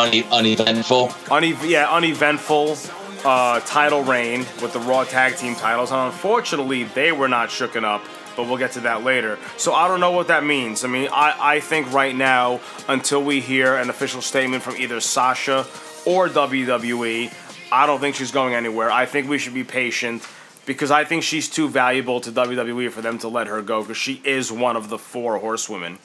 Une- 0.00 0.24
uneventful. 0.30 1.12
Une- 1.30 1.56
yeah 1.68 1.88
uneventful 1.90 2.76
uh, 3.24 3.60
title 3.60 4.02
reign 4.02 4.40
with 4.62 4.72
the 4.72 4.80
Raw 4.80 5.04
Tag 5.04 5.36
Team 5.36 5.54
titles, 5.54 5.90
and 5.92 6.00
unfortunately 6.12 6.84
they 6.84 7.12
were 7.12 7.28
not 7.28 7.50
shooken 7.50 7.84
up. 7.84 8.02
But 8.36 8.46
we'll 8.46 8.58
get 8.58 8.72
to 8.72 8.80
that 8.80 9.04
later. 9.04 9.38
So 9.56 9.72
I 9.74 9.88
don't 9.88 10.00
know 10.00 10.12
what 10.12 10.28
that 10.28 10.44
means. 10.44 10.84
I 10.84 10.88
mean, 10.88 11.08
I, 11.12 11.36
I 11.56 11.60
think 11.60 11.92
right 11.92 12.14
now, 12.14 12.60
until 12.88 13.22
we 13.22 13.40
hear 13.40 13.76
an 13.76 13.90
official 13.90 14.22
statement 14.22 14.62
from 14.62 14.76
either 14.76 15.00
Sasha 15.00 15.66
or 16.06 16.28
WWE, 16.28 17.32
I 17.72 17.86
don't 17.86 18.00
think 18.00 18.16
she's 18.16 18.32
going 18.32 18.54
anywhere. 18.54 18.90
I 18.90 19.06
think 19.06 19.28
we 19.28 19.38
should 19.38 19.54
be 19.54 19.64
patient 19.64 20.26
because 20.66 20.90
I 20.90 21.04
think 21.04 21.22
she's 21.22 21.48
too 21.48 21.68
valuable 21.68 22.20
to 22.20 22.30
WWE 22.30 22.90
for 22.90 23.02
them 23.02 23.18
to 23.18 23.28
let 23.28 23.46
her 23.48 23.62
go 23.62 23.82
because 23.82 23.96
she 23.96 24.20
is 24.24 24.52
one 24.52 24.76
of 24.76 24.88
the 24.88 24.98
four 24.98 25.38
horsewomen. 25.38 25.98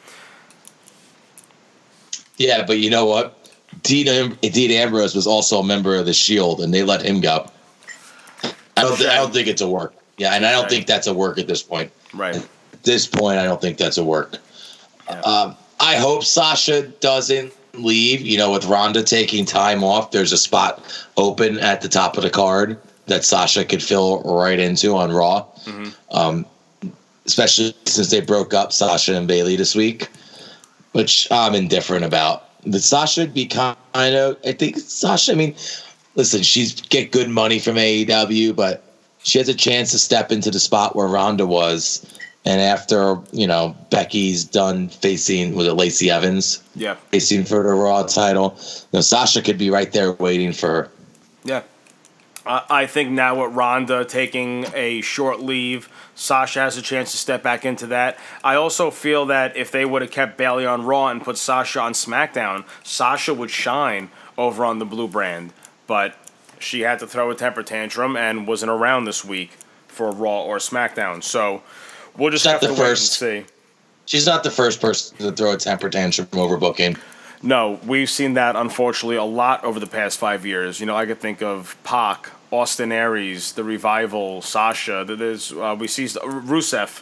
Yeah, 2.38 2.66
but 2.66 2.80
you 2.80 2.90
know 2.90 3.06
what? 3.06 3.50
Dean, 3.84 4.36
Dean 4.42 4.72
Ambrose 4.72 5.16
was 5.16 5.28
also 5.28 5.60
a 5.60 5.66
member 5.66 5.96
of 5.96 6.06
the 6.06 6.14
Shield, 6.14 6.62
and 6.62 6.74
they 6.74 6.84
let 6.84 7.02
him 7.02 7.20
go. 7.22 7.50
I 8.44 8.84
don't, 8.84 8.98
thi- 8.98 9.08
I 9.08 9.16
don't 9.16 9.34
think 9.34 9.48
it's 9.48 9.62
a 9.62 9.68
work. 9.68 9.94
Yeah, 10.18 10.34
and 10.34 10.46
I 10.46 10.52
don't 10.52 10.70
think 10.70 10.88
that's 10.88 11.08
a 11.08 11.14
work 11.14 11.38
at 11.38 11.48
this 11.48 11.62
point. 11.62 11.92
Right. 12.18 12.36
At 12.36 12.84
this 12.84 13.08
point, 13.08 13.40
I 13.40 13.46
don't 13.46 13.62
think 13.62 13.78
that's 13.78 13.98
a 13.98 14.04
work. 14.04 14.38
Um, 15.24 15.56
I 15.80 15.96
hope 15.96 16.24
Sasha 16.24 16.88
doesn't 16.88 17.54
leave. 17.74 18.22
You 18.22 18.38
know, 18.38 18.52
with 18.52 18.66
Ronda 18.66 19.04
taking 19.04 19.46
time 19.46 19.84
off, 19.84 20.12
there's 20.12 20.34
a 20.34 20.38
spot 20.38 20.84
open 21.16 21.60
at 21.60 21.82
the 21.82 21.88
top 21.88 22.18
of 22.18 22.24
the 22.24 22.30
card 22.30 22.80
that 23.06 23.24
Sasha 23.24 23.64
could 23.64 23.82
fill 23.82 24.22
right 24.24 24.60
into 24.60 24.96
on 24.96 25.12
Raw. 25.12 25.46
Um, 26.12 26.46
especially 27.26 27.76
since 27.86 28.10
they 28.10 28.22
broke 28.22 28.54
up 28.54 28.72
Sasha 28.72 29.16
and 29.16 29.28
Bayley 29.28 29.56
this 29.56 29.76
week, 29.76 30.10
which 30.94 31.28
I'm 31.30 31.54
indifferent 31.56 32.06
about. 32.06 32.46
But 32.66 32.82
Sasha 32.82 33.22
would 33.22 33.34
be 33.34 33.46
kind 33.46 33.78
of, 33.96 34.38
I 34.46 34.54
think 34.54 34.78
Sasha, 34.78 35.34
I 35.34 35.36
mean, 35.36 35.56
listen, 36.16 36.42
she's 36.42 36.80
get 36.82 37.12
good 37.12 37.30
money 37.30 37.60
from 37.60 37.76
AEW, 37.76 38.56
but 38.56 38.84
she 39.28 39.40
has 39.40 39.50
a 39.50 39.54
chance 39.54 39.92
to 39.92 40.00
step 40.00 40.32
into 40.32 40.50
the 40.50 40.60
spot 40.60 40.96
where 40.96 41.08
Ronda 41.08 41.46
was. 41.46 42.06
And 42.46 42.62
after, 42.62 43.20
you 43.34 43.46
know, 43.46 43.76
Becky's 43.90 44.46
done 44.46 44.88
facing, 44.88 45.54
with 45.54 45.68
it 45.68 45.74
Lacey 45.74 46.10
Evans? 46.10 46.64
Yeah. 46.76 46.96
Facing 47.12 47.44
for 47.44 47.62
the 47.62 47.74
Raw 47.74 48.04
title. 48.04 48.56
You 48.58 48.98
know, 48.98 49.02
Sasha 49.02 49.42
could 49.42 49.58
be 49.58 49.70
right 49.70 49.92
there 49.92 50.14
waiting 50.14 50.54
for 50.54 50.68
her. 50.68 50.92
Yeah. 51.44 51.64
I 52.46 52.64
I 52.70 52.88
think 52.88 53.12
now 53.12 53.44
with 53.44 53.54
Ronda 53.54 54.06
taking 54.06 54.66
a 54.74 55.02
short 55.02 55.42
leave, 55.42 55.90
Sasha 56.16 56.62
has 56.62 56.78
a 56.78 56.82
chance 56.82 57.12
to 57.12 57.18
step 57.18 57.44
back 57.44 57.66
into 57.66 57.86
that. 57.88 58.18
I 58.46 58.56
also 58.56 58.92
feel 58.92 59.26
that 59.26 59.58
if 59.58 59.70
they 59.70 59.84
would 59.84 60.02
have 60.02 60.12
kept 60.12 60.38
Bayley 60.38 60.66
on 60.66 60.86
Raw 60.86 61.08
and 61.08 61.22
put 61.22 61.38
Sasha 61.38 61.82
on 61.82 61.92
SmackDown, 61.92 62.64
Sasha 62.82 63.34
would 63.34 63.52
shine 63.52 64.10
over 64.38 64.64
on 64.64 64.80
the 64.80 64.86
blue 64.86 65.10
brand. 65.10 65.52
But 65.86 66.16
she 66.60 66.82
had 66.82 67.00
to 67.00 67.08
throw 67.08 67.30
a 67.32 67.36
temper 67.36 67.64
tantrum 67.64 68.16
and 68.18 68.48
wasn't 68.48 68.72
around 68.72 69.06
this 69.06 69.24
week 69.26 69.52
for 69.88 70.12
Raw 70.12 70.44
or 70.44 70.58
SmackDown. 70.58 71.24
So 71.24 71.64
we'll 72.18 72.32
just 72.32 72.46
have 72.46 72.60
to 72.62 72.68
first. 72.74 73.22
wait 73.22 73.30
and 73.40 73.48
see. 73.48 73.54
She's 74.06 74.26
not 74.26 74.44
the 74.44 74.52
first 74.52 74.80
person 74.82 75.18
to 75.18 75.32
throw 75.32 75.54
a 75.54 75.58
temper 75.58 75.90
tantrum 75.90 76.28
from 76.28 76.40
overbooking. 76.40 76.98
No, 77.44 77.80
we've 77.86 78.10
seen 78.10 78.34
that 78.36 78.56
unfortunately 78.56 79.18
a 79.18 79.24
lot 79.24 79.64
over 79.64 79.80
the 79.80 79.88
past 79.88 80.18
five 80.18 80.46
years. 80.46 80.80
You 80.80 80.86
know, 80.86 80.96
I 80.96 81.06
could 81.06 81.20
think 81.20 81.42
of 81.44 81.76
Pac, 81.84 82.30
Austin 82.52 82.92
Aries, 82.92 83.52
The 83.52 83.64
Revival, 83.64 84.42
Sasha. 84.42 85.04
There's 85.08 85.52
uh, 85.52 85.76
we 85.78 85.88
see 85.88 86.06
Rusev 86.06 87.02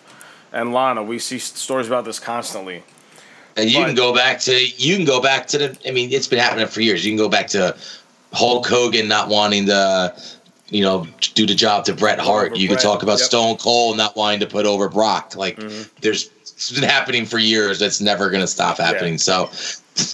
and 0.51 0.73
Lana. 0.73 1.03
We 1.03 1.19
see 1.19 1.39
stories 1.39 1.87
about 1.87 2.05
this 2.05 2.19
constantly. 2.19 2.83
And 3.55 3.69
you 3.69 3.79
But- 3.79 3.85
can 3.87 3.95
go 3.95 4.13
back 4.13 4.39
to 4.41 4.53
you 4.67 4.97
can 4.97 5.05
go 5.05 5.21
back 5.21 5.47
to 5.47 5.57
the. 5.57 5.77
I 5.87 5.91
mean, 5.91 6.11
it's 6.11 6.27
been 6.27 6.39
happening 6.39 6.67
for 6.67 6.81
years. 6.81 7.05
You 7.05 7.11
can 7.11 7.17
go 7.17 7.29
back 7.29 7.47
to 7.49 7.77
Hulk 8.35 8.67
Hogan 8.67 9.07
not 9.07 9.29
wanting 9.29 9.65
to, 9.67 10.15
you 10.69 10.81
know, 10.81 11.07
do 11.33 11.45
the 11.45 11.55
job 11.55 11.85
to 11.85 11.93
Bret 11.93 12.19
Hart. 12.19 12.51
over 12.51 12.55
You 12.59 12.67
could 12.67 12.79
talk 12.79 13.01
about 13.03 13.19
yep. 13.19 13.27
Stone 13.27 13.57
Cold 13.57 13.97
not 13.97 14.15
wanting 14.15 14.39
to 14.41 14.47
put 14.47 14.65
over 14.65 14.89
Brock. 14.89 15.35
Like, 15.35 15.57
Mm-hmm. 15.57 15.83
there's 16.01 16.29
it's 16.41 16.71
been 16.71 16.83
happening 16.87 17.25
for 17.25 17.37
years. 17.37 17.81
It's 17.81 17.99
never 17.99 18.29
going 18.29 18.41
to 18.41 18.47
stop 18.47 18.77
happening. 18.77 19.17
So, 19.17 19.49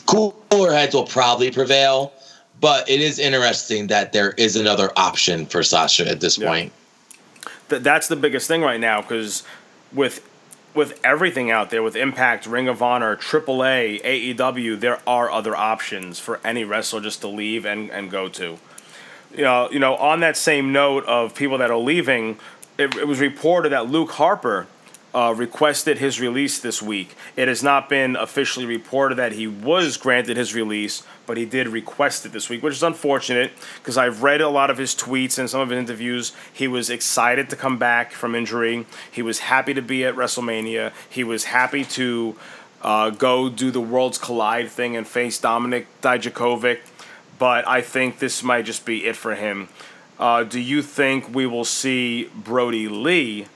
cooler 0.07 0.71
heads 0.73 0.95
will 0.95 1.05
probably 1.05 1.51
prevail. 1.51 2.13
But 2.59 2.87
it 2.89 2.99
is 3.01 3.17
interesting 3.19 3.87
that 3.87 4.13
there 4.13 4.31
is 4.37 4.55
another 4.55 4.91
option 4.95 5.45
for 5.47 5.63
Sasha 5.63 6.07
at 6.07 6.19
this 6.19 6.37
Yeah. 6.37 6.47
point. 6.47 6.71
Th- 7.69 7.81
that's 7.81 8.07
the 8.07 8.15
biggest 8.15 8.47
thing 8.47 8.61
right 8.61 8.79
now 8.79 9.01
because 9.01 9.43
with 9.93 10.21
with 10.73 10.99
everything 11.03 11.51
out 11.51 11.69
there 11.69 11.83
with 11.83 11.95
Impact, 11.95 12.45
Ring 12.45 12.67
of 12.67 12.81
Honor, 12.81 13.15
AAA, 13.15 14.01
AEW, 14.35 14.79
there 14.79 14.99
are 15.05 15.29
other 15.29 15.55
options 15.55 16.19
for 16.19 16.39
any 16.43 16.63
wrestler 16.63 17.01
just 17.01 17.21
to 17.21 17.27
leave 17.27 17.65
and, 17.65 17.89
and 17.91 18.09
go 18.09 18.29
to. 18.29 18.57
You 19.35 19.43
know, 19.43 19.69
you 19.71 19.79
know, 19.79 19.95
on 19.95 20.21
that 20.21 20.37
same 20.37 20.71
note 20.71 21.05
of 21.05 21.35
people 21.35 21.57
that 21.57 21.71
are 21.71 21.77
leaving, 21.77 22.37
it, 22.77 22.95
it 22.95 23.07
was 23.07 23.19
reported 23.19 23.71
that 23.71 23.89
Luke 23.89 24.11
Harper 24.11 24.67
uh, 25.13 25.33
requested 25.35 25.97
his 25.97 26.19
release 26.21 26.59
this 26.59 26.81
week. 26.81 27.15
It 27.35 27.47
has 27.47 27.61
not 27.61 27.89
been 27.89 28.15
officially 28.15 28.65
reported 28.65 29.15
that 29.15 29.33
he 29.33 29.47
was 29.47 29.97
granted 29.97 30.37
his 30.37 30.55
release, 30.55 31.03
but 31.25 31.37
he 31.37 31.45
did 31.45 31.67
request 31.67 32.25
it 32.25 32.31
this 32.31 32.49
week, 32.49 32.63
which 32.63 32.75
is 32.75 32.83
unfortunate 32.83 33.51
because 33.77 33.97
I've 33.97 34.23
read 34.23 34.41
a 34.41 34.49
lot 34.49 34.69
of 34.69 34.77
his 34.77 34.95
tweets 34.95 35.37
and 35.37 35.49
some 35.49 35.61
of 35.61 35.69
his 35.69 35.79
interviews. 35.79 36.31
He 36.51 36.67
was 36.67 36.89
excited 36.89 37.49
to 37.49 37.55
come 37.55 37.77
back 37.77 38.11
from 38.11 38.35
injury. 38.35 38.85
He 39.11 39.21
was 39.21 39.39
happy 39.39 39.73
to 39.73 39.81
be 39.81 40.05
at 40.05 40.15
WrestleMania. 40.15 40.93
He 41.09 41.23
was 41.23 41.45
happy 41.45 41.83
to 41.85 42.35
uh, 42.81 43.09
go 43.11 43.49
do 43.49 43.69
the 43.71 43.81
Worlds 43.81 44.17
Collide 44.17 44.69
thing 44.69 44.95
and 44.95 45.07
face 45.07 45.39
Dominik 45.39 45.85
Dijakovic, 46.01 46.79
but 47.37 47.67
I 47.67 47.81
think 47.81 48.19
this 48.19 48.43
might 48.43 48.65
just 48.65 48.85
be 48.85 49.05
it 49.05 49.15
for 49.15 49.35
him. 49.35 49.67
Uh, 50.17 50.43
do 50.43 50.59
you 50.59 50.81
think 50.81 51.33
we 51.33 51.47
will 51.47 51.65
see 51.65 52.29
Brodie 52.35 52.87
Lee 52.87 53.47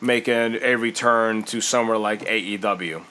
making 0.00 0.58
a 0.62 0.76
return 0.76 1.42
to 1.44 1.60
somewhere 1.60 1.98
like 1.98 2.24
AEW? 2.24 3.02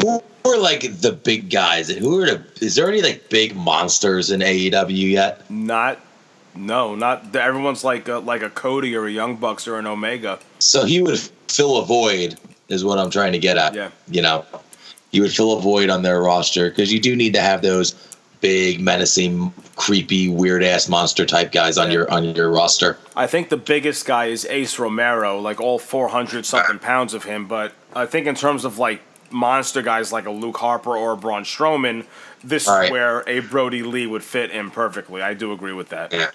Who 0.00 0.22
are 0.44 0.58
like 0.58 1.00
the 1.00 1.12
big 1.12 1.50
guys? 1.50 1.88
Who 1.88 2.20
are 2.20 2.26
the? 2.26 2.46
Is 2.60 2.74
there 2.74 2.88
any 2.88 3.02
like 3.02 3.28
big 3.30 3.56
monsters 3.56 4.30
in 4.30 4.40
AEW 4.40 5.10
yet? 5.10 5.50
Not, 5.50 5.98
no, 6.54 6.94
not 6.94 7.34
everyone's 7.34 7.82
like 7.82 8.08
a, 8.08 8.16
like 8.18 8.42
a 8.42 8.50
Cody 8.50 8.94
or 8.94 9.06
a 9.06 9.10
Young 9.10 9.36
Bucks 9.36 9.66
or 9.66 9.78
an 9.78 9.86
Omega. 9.86 10.38
So 10.58 10.84
he 10.84 11.00
would 11.00 11.18
fill 11.48 11.78
a 11.78 11.84
void, 11.84 12.38
is 12.68 12.84
what 12.84 12.98
I'm 12.98 13.10
trying 13.10 13.32
to 13.32 13.38
get 13.38 13.56
at. 13.56 13.74
Yeah. 13.74 13.90
You 14.08 14.22
know, 14.22 14.44
he 15.10 15.20
would 15.20 15.32
fill 15.32 15.56
a 15.56 15.60
void 15.60 15.88
on 15.88 16.02
their 16.02 16.20
roster 16.20 16.68
because 16.68 16.92
you 16.92 17.00
do 17.00 17.16
need 17.16 17.32
to 17.34 17.40
have 17.40 17.62
those 17.62 17.94
big, 18.46 18.80
menacing, 18.80 19.52
creepy, 19.74 20.28
weird 20.28 20.62
ass 20.62 20.88
monster 20.88 21.26
type 21.26 21.50
guys 21.50 21.78
on 21.78 21.90
your 21.90 22.08
on 22.12 22.22
your 22.36 22.48
roster. 22.48 22.96
I 23.16 23.26
think 23.26 23.48
the 23.48 23.56
biggest 23.56 24.06
guy 24.06 24.26
is 24.26 24.44
Ace 24.44 24.78
Romero, 24.78 25.40
like 25.40 25.60
all 25.60 25.80
400 25.80 26.46
something 26.46 26.78
pounds 26.78 27.12
of 27.12 27.24
him. 27.24 27.48
But 27.48 27.72
I 27.92 28.06
think 28.06 28.28
in 28.28 28.36
terms 28.36 28.64
of 28.64 28.78
like 28.78 29.00
monster 29.32 29.82
guys 29.82 30.12
like 30.12 30.26
a 30.26 30.30
Luke 30.30 30.58
Harper 30.58 30.96
or 30.96 31.12
a 31.12 31.16
Braun 31.16 31.42
Strowman, 31.42 32.06
this 32.44 32.68
right. 32.68 32.84
is 32.84 32.90
where 32.92 33.28
a 33.28 33.40
Brodie 33.40 33.82
Lee 33.82 34.06
would 34.06 34.22
fit 34.22 34.52
in 34.52 34.70
perfectly. 34.70 35.22
I 35.22 35.34
do 35.34 35.50
agree 35.50 35.72
with 35.72 35.88
that. 35.88 36.12
Yeah. 36.12 36.30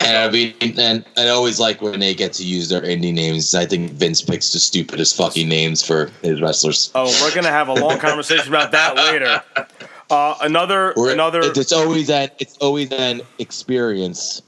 And 0.00 0.16
I 0.18 0.30
mean, 0.30 0.54
and 0.60 1.04
I 1.16 1.28
always 1.28 1.58
like 1.58 1.80
when 1.80 1.98
they 1.98 2.14
get 2.14 2.34
to 2.34 2.44
use 2.44 2.68
their 2.68 2.82
indie 2.82 3.12
names. 3.12 3.54
I 3.54 3.64
think 3.64 3.92
Vince 3.92 4.20
picks 4.20 4.52
the 4.52 4.58
stupidest 4.58 5.16
fucking 5.16 5.48
names 5.48 5.82
for 5.82 6.10
his 6.20 6.42
wrestlers. 6.42 6.90
Oh, 6.94 7.06
we're 7.22 7.34
gonna 7.34 7.48
have 7.48 7.68
a 7.68 7.74
long 7.74 7.98
conversation 7.98 8.48
about 8.48 8.70
that 8.72 8.96
later. 8.96 9.42
Uh, 10.10 10.36
another 10.40 10.92
Or 10.92 11.10
another 11.10 11.40
It's, 11.42 11.72
always 11.72 12.08
an 12.10 12.30
it's 12.38 12.56
always 12.58 12.90
an 12.92 13.20
experience. 13.38 14.42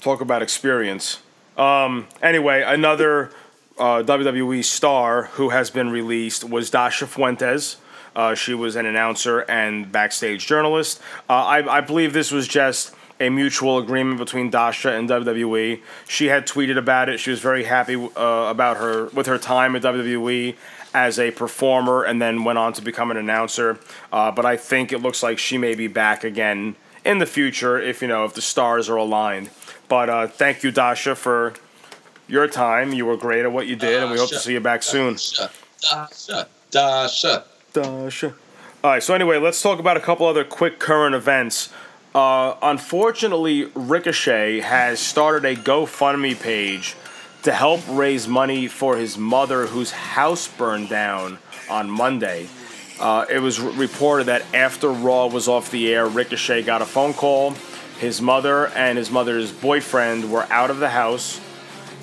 talk 0.00 0.20
about 0.20 0.42
experience. 0.42 1.20
Um, 1.58 2.06
anyway, 2.22 2.62
another 2.62 3.30
uh, 3.78 4.02
WWE 4.02 4.64
star 4.64 5.24
who 5.32 5.50
has 5.50 5.70
been 5.70 5.90
released 5.90 6.44
was 6.44 6.70
Dasha 6.70 7.06
Fuentes. 7.06 7.76
Uh, 8.16 8.34
she 8.34 8.54
was 8.54 8.76
an 8.76 8.86
announcer 8.86 9.40
and 9.40 9.90
backstage 9.92 10.46
journalist. 10.46 11.00
Uh, 11.28 11.34
I, 11.34 11.78
I 11.78 11.80
believe 11.80 12.12
this 12.12 12.30
was 12.30 12.48
just 12.48 12.94
a 13.20 13.28
mutual 13.28 13.78
agreement 13.78 14.18
between 14.18 14.48
Dasha 14.50 14.92
and 14.92 15.08
WWE. 15.08 15.80
She 16.08 16.26
had 16.26 16.46
tweeted 16.46 16.78
about 16.78 17.08
it. 17.08 17.20
She 17.20 17.30
was 17.30 17.40
very 17.40 17.64
happy 17.64 17.94
uh, 17.94 18.48
about 18.48 18.78
her 18.78 19.06
with 19.08 19.26
her 19.26 19.38
time 19.38 19.76
at 19.76 19.82
WWE 19.82 20.56
as 20.94 21.18
a 21.18 21.30
performer, 21.30 22.02
and 22.02 22.20
then 22.20 22.44
went 22.44 22.58
on 22.58 22.72
to 22.74 22.82
become 22.82 23.10
an 23.10 23.16
announcer. 23.16 23.78
Uh, 24.12 24.30
but 24.30 24.44
I 24.44 24.56
think 24.56 24.92
it 24.92 24.98
looks 24.98 25.22
like 25.22 25.38
she 25.38 25.58
may 25.58 25.74
be 25.74 25.86
back 25.86 26.24
again 26.24 26.76
in 27.04 27.18
the 27.18 27.26
future 27.26 27.80
if 27.80 28.02
you 28.02 28.08
know 28.08 28.24
if 28.24 28.34
the 28.34 28.42
stars 28.42 28.88
are 28.88 28.96
aligned. 28.96 29.50
But 29.88 30.08
uh, 30.08 30.26
thank 30.28 30.62
you, 30.62 30.70
Dasha, 30.70 31.14
for 31.14 31.54
your 32.28 32.46
time. 32.46 32.92
You 32.92 33.06
were 33.06 33.16
great 33.16 33.44
at 33.44 33.52
what 33.52 33.66
you 33.66 33.76
did, 33.76 34.02
and 34.02 34.12
we 34.12 34.18
hope 34.18 34.30
to 34.30 34.38
see 34.38 34.52
you 34.52 34.60
back 34.60 34.82
soon. 34.82 35.16
Dasha, 35.82 36.48
Dasha. 36.70 37.44
Dasha. 37.72 38.34
All 38.82 38.90
right. 38.90 39.02
So 39.02 39.14
anyway, 39.14 39.38
let's 39.38 39.60
talk 39.60 39.78
about 39.78 39.96
a 39.96 40.00
couple 40.00 40.26
other 40.26 40.44
quick 40.44 40.78
current 40.78 41.14
events. 41.14 41.72
Uh, 42.14 42.54
unfortunately, 42.62 43.70
Ricochet 43.74 44.60
has 44.60 44.98
started 44.98 45.44
a 45.44 45.54
GoFundMe 45.54 46.40
page 46.40 46.96
to 47.42 47.52
help 47.52 47.80
raise 47.88 48.28
money 48.28 48.68
for 48.68 48.96
his 48.96 49.16
mother, 49.16 49.66
whose 49.66 49.90
house 49.90 50.46
burned 50.48 50.88
down 50.88 51.38
on 51.70 51.90
Monday. 51.90 52.48
Uh, 52.98 53.24
it 53.30 53.38
was 53.38 53.58
reported 53.58 54.24
that 54.24 54.44
after 54.54 54.90
Raw 54.90 55.26
was 55.26 55.48
off 55.48 55.70
the 55.70 55.92
air, 55.92 56.06
Ricochet 56.06 56.62
got 56.64 56.82
a 56.82 56.84
phone 56.84 57.14
call. 57.14 57.52
His 57.98 58.20
mother 58.20 58.66
and 58.68 58.98
his 58.98 59.10
mother's 59.10 59.52
boyfriend 59.52 60.30
were 60.30 60.46
out 60.50 60.70
of 60.70 60.78
the 60.78 60.88
house, 60.90 61.40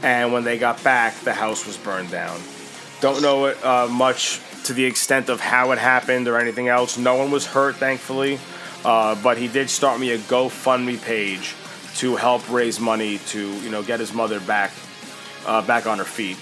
and 0.02 0.34
when 0.34 0.44
they 0.44 0.58
got 0.58 0.84
back, 0.84 1.16
the 1.22 1.34
house 1.34 1.66
was 1.68 1.78
burned 1.78 2.10
down. 2.10 2.40
Don't 3.00 3.22
know 3.22 3.46
it 3.46 3.64
uh, 3.64 3.88
much 3.88 4.42
to 4.64 4.74
the 4.74 4.86
extent 4.86 5.30
of 5.30 5.40
how 5.40 5.72
it 5.72 5.78
happened 5.78 6.28
or 6.28 6.40
anything 6.40 6.68
else. 6.68 6.98
No 6.98 7.16
one 7.16 7.30
was 7.30 7.46
hurt, 7.46 7.76
thankfully, 7.76 8.40
uh, 8.84 9.16
but 9.22 9.38
he 9.38 9.48
did 9.48 9.70
start 9.70 10.00
me 10.00 10.12
a 10.12 10.18
GoFundMe 10.18 11.02
page 11.02 11.54
to 11.98 12.16
help 12.16 12.48
raise 12.52 12.80
money 12.80 13.20
to 13.28 13.52
you 13.62 13.70
know 13.70 13.84
get 13.84 14.00
his 14.00 14.14
mother 14.14 14.40
back 14.40 14.72
uh, 15.48 15.62
back 15.66 15.88
on 15.88 15.98
her 15.98 16.04
feet. 16.06 16.38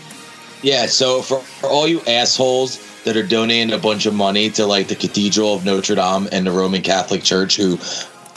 Yeah, 0.62 0.86
so 0.88 1.22
for, 1.22 1.40
for 1.40 1.68
all 1.68 1.88
you 1.88 2.02
assholes 2.08 2.80
that 3.04 3.16
are 3.16 3.26
donating 3.26 3.74
a 3.74 3.78
bunch 3.78 4.06
of 4.06 4.14
money 4.16 4.50
to 4.52 4.66
like 4.66 4.88
the 4.88 4.96
Cathedral 4.96 5.54
of 5.54 5.64
Notre 5.66 5.96
Dame 5.96 6.28
and 6.32 6.46
the 6.48 6.52
Roman 6.52 6.82
Catholic 6.82 7.24
Church 7.24 7.56
who 7.56 7.78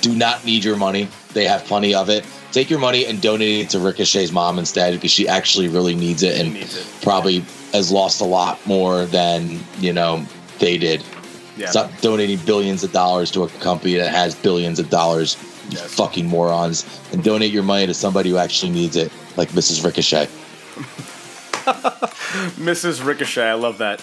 do 0.03 0.15
not 0.15 0.45
need 0.45 0.63
your 0.63 0.77
money, 0.77 1.09
they 1.33 1.45
have 1.45 1.65
plenty 1.65 1.95
of 1.95 2.09
it. 2.11 2.27
Take 2.53 2.71
your 2.71 2.79
money 2.79 3.07
and 3.07 3.21
donate 3.21 3.61
it 3.67 3.71
to 3.71 3.79
Ricochet's 3.79 4.33
mom 4.33 4.59
instead 4.59 4.93
because 4.95 5.11
she 5.11 5.27
actually 5.29 5.69
really 5.69 5.95
needs 5.95 6.23
it 6.23 6.39
and 6.41 6.55
needs 6.55 6.77
it. 6.77 6.87
probably 7.03 7.41
has 7.73 7.91
lost 7.91 8.21
a 8.21 8.25
lot 8.25 8.65
more 8.67 9.07
than, 9.07 9.61
you 9.79 9.93
know, 9.93 10.25
they 10.59 10.77
did. 10.79 11.03
Yeah. 11.57 11.71
Stop 11.71 11.91
donating 12.01 12.39
billions 12.47 12.85
of 12.85 12.93
dollars 12.93 13.31
to 13.33 13.43
a 13.45 13.49
company 13.61 13.95
that 13.97 14.11
has 14.13 14.35
billions 14.35 14.79
of 14.79 14.91
dollars. 14.91 15.37
You 15.71 15.77
Yes. 15.79 15.95
fucking 15.95 16.27
morons. 16.27 16.87
And 17.13 17.23
donate 17.23 17.53
your 17.53 17.63
money 17.63 17.87
to 17.87 17.93
somebody 17.93 18.31
who 18.31 18.39
actually 18.39 18.73
needs 18.73 18.97
it, 18.97 19.13
like 19.37 19.51
Mrs. 19.51 19.85
Ricochet. 19.85 20.27
Mrs. 22.57 23.05
Ricochet, 23.05 23.49
I 23.49 23.55
love 23.55 23.79
that. 23.79 24.03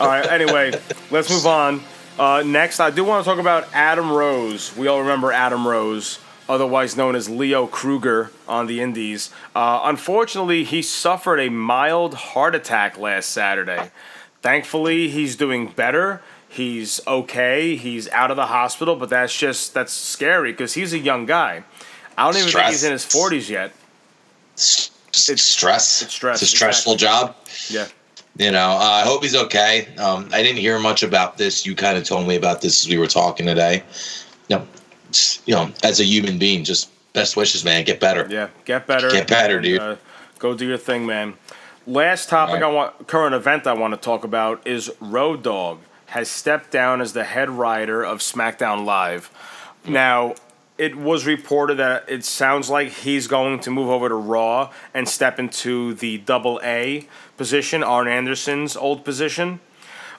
All 0.00 0.06
right, 0.06 0.26
anyway, 0.26 0.72
let's 1.10 1.30
move 1.30 1.46
on. 1.46 1.80
Uh, 2.18 2.42
next, 2.44 2.80
I 2.80 2.90
do 2.90 3.04
want 3.04 3.24
to 3.24 3.30
talk 3.30 3.38
about 3.38 3.68
Adam 3.74 4.10
Rose. 4.10 4.74
We 4.76 4.88
all 4.88 5.00
remember 5.00 5.32
Adam 5.32 5.66
Rose, 5.66 6.18
otherwise 6.48 6.96
known 6.96 7.14
as 7.14 7.28
Leo 7.28 7.66
Kruger 7.66 8.30
on 8.48 8.66
the 8.66 8.80
Indies. 8.80 9.30
Uh, 9.54 9.80
unfortunately, 9.84 10.64
he 10.64 10.80
suffered 10.80 11.38
a 11.38 11.50
mild 11.50 12.14
heart 12.14 12.54
attack 12.54 12.98
last 12.98 13.30
Saturday. 13.30 13.90
Thankfully, 14.40 15.08
he's 15.08 15.36
doing 15.36 15.68
better. 15.68 16.22
He's 16.48 17.06
okay. 17.06 17.76
He's 17.76 18.08
out 18.08 18.30
of 18.30 18.36
the 18.36 18.46
hospital, 18.46 18.96
but 18.96 19.10
that's 19.10 19.36
just 19.36 19.74
that's 19.74 19.92
scary 19.92 20.52
because 20.52 20.72
he's 20.72 20.94
a 20.94 20.98
young 20.98 21.26
guy. 21.26 21.64
I 22.16 22.24
don't 22.24 22.40
even 22.40 22.50
think 22.50 22.66
he's 22.66 22.84
in 22.84 22.92
his 22.92 23.04
forties 23.04 23.50
yet. 23.50 23.72
It's 25.28 25.42
stress. 25.42 26.02
it's 26.02 26.14
stress, 26.14 26.42
It's 26.42 26.52
a 26.52 26.56
stressful 26.56 26.94
exactly. 26.94 27.28
job. 27.28 27.36
Yeah. 27.70 27.88
You 28.38 28.50
know, 28.50 28.70
uh, 28.72 28.78
I 28.78 29.02
hope 29.02 29.22
he's 29.22 29.34
okay. 29.34 29.88
Um, 29.96 30.28
I 30.32 30.42
didn't 30.42 30.58
hear 30.58 30.78
much 30.78 31.02
about 31.02 31.38
this. 31.38 31.64
You 31.64 31.74
kind 31.74 31.96
of 31.96 32.04
told 32.04 32.28
me 32.28 32.36
about 32.36 32.60
this 32.60 32.84
as 32.84 32.88
we 32.90 32.98
were 32.98 33.06
talking 33.06 33.46
today. 33.46 33.82
You 34.48 34.56
know, 34.56 34.66
just, 35.10 35.46
you 35.48 35.54
know, 35.54 35.70
as 35.82 36.00
a 36.00 36.04
human 36.04 36.38
being, 36.38 36.62
just 36.62 36.90
best 37.14 37.36
wishes, 37.36 37.64
man. 37.64 37.84
Get 37.84 37.98
better. 37.98 38.26
Yeah, 38.28 38.48
get 38.66 38.86
better. 38.86 39.10
Get 39.10 39.26
better, 39.26 39.56
and, 39.56 39.64
dude. 39.64 39.80
Uh, 39.80 39.96
go 40.38 40.54
do 40.54 40.66
your 40.66 40.76
thing, 40.76 41.06
man. 41.06 41.34
Last 41.86 42.28
topic 42.28 42.62
I 42.62 42.70
want, 42.70 43.06
current 43.06 43.34
event 43.34 43.66
I 43.66 43.72
want 43.72 43.94
to 43.94 44.00
talk 44.00 44.24
about 44.24 44.66
is 44.66 44.90
Road 45.00 45.42
Dog 45.42 45.78
has 46.06 46.28
stepped 46.28 46.70
down 46.70 47.00
as 47.00 47.14
the 47.14 47.24
head 47.24 47.48
writer 47.48 48.04
of 48.04 48.18
SmackDown 48.18 48.84
Live. 48.84 49.30
Now, 49.86 50.34
it 50.78 50.96
was 50.96 51.26
reported 51.26 51.78
that 51.78 52.04
it 52.08 52.24
sounds 52.24 52.68
like 52.68 52.88
he's 52.88 53.26
going 53.26 53.60
to 53.60 53.70
move 53.70 53.88
over 53.88 54.08
to 54.08 54.14
Raw 54.14 54.72
and 54.92 55.08
step 55.08 55.38
into 55.38 55.94
the 55.94 56.18
double 56.18 56.60
A 56.62 57.08
position, 57.36 57.82
Arn 57.82 58.08
Anderson's 58.08 58.76
old 58.76 59.04
position. 59.04 59.60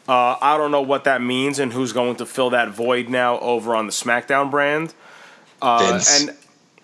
Uh, 0.07 0.37
I 0.41 0.57
don't 0.57 0.71
know 0.71 0.81
what 0.81 1.03
that 1.03 1.21
means 1.21 1.59
and 1.59 1.73
who's 1.73 1.91
going 1.91 2.15
to 2.15 2.25
fill 2.25 2.49
that 2.51 2.69
void 2.69 3.09
now 3.09 3.39
over 3.39 3.75
on 3.75 3.87
the 3.87 3.91
SmackDown 3.91 4.49
brand. 4.49 4.93
Uh, 5.61 6.01
and 6.09 6.35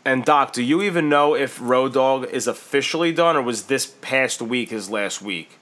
and 0.05 0.25
Doc, 0.25 0.51
do 0.51 0.61
you 0.61 0.81
even 0.81 1.07
know 1.07 1.33
if 1.33 1.59
Road 1.61 1.93
Dog 1.93 2.25
is 2.25 2.47
officially 2.47 3.13
done, 3.13 3.37
or 3.37 3.41
was 3.41 3.63
this 3.63 3.93
past 4.01 4.41
week 4.41 4.69
his 4.69 4.89
last 4.89 5.21
week? 5.21 5.57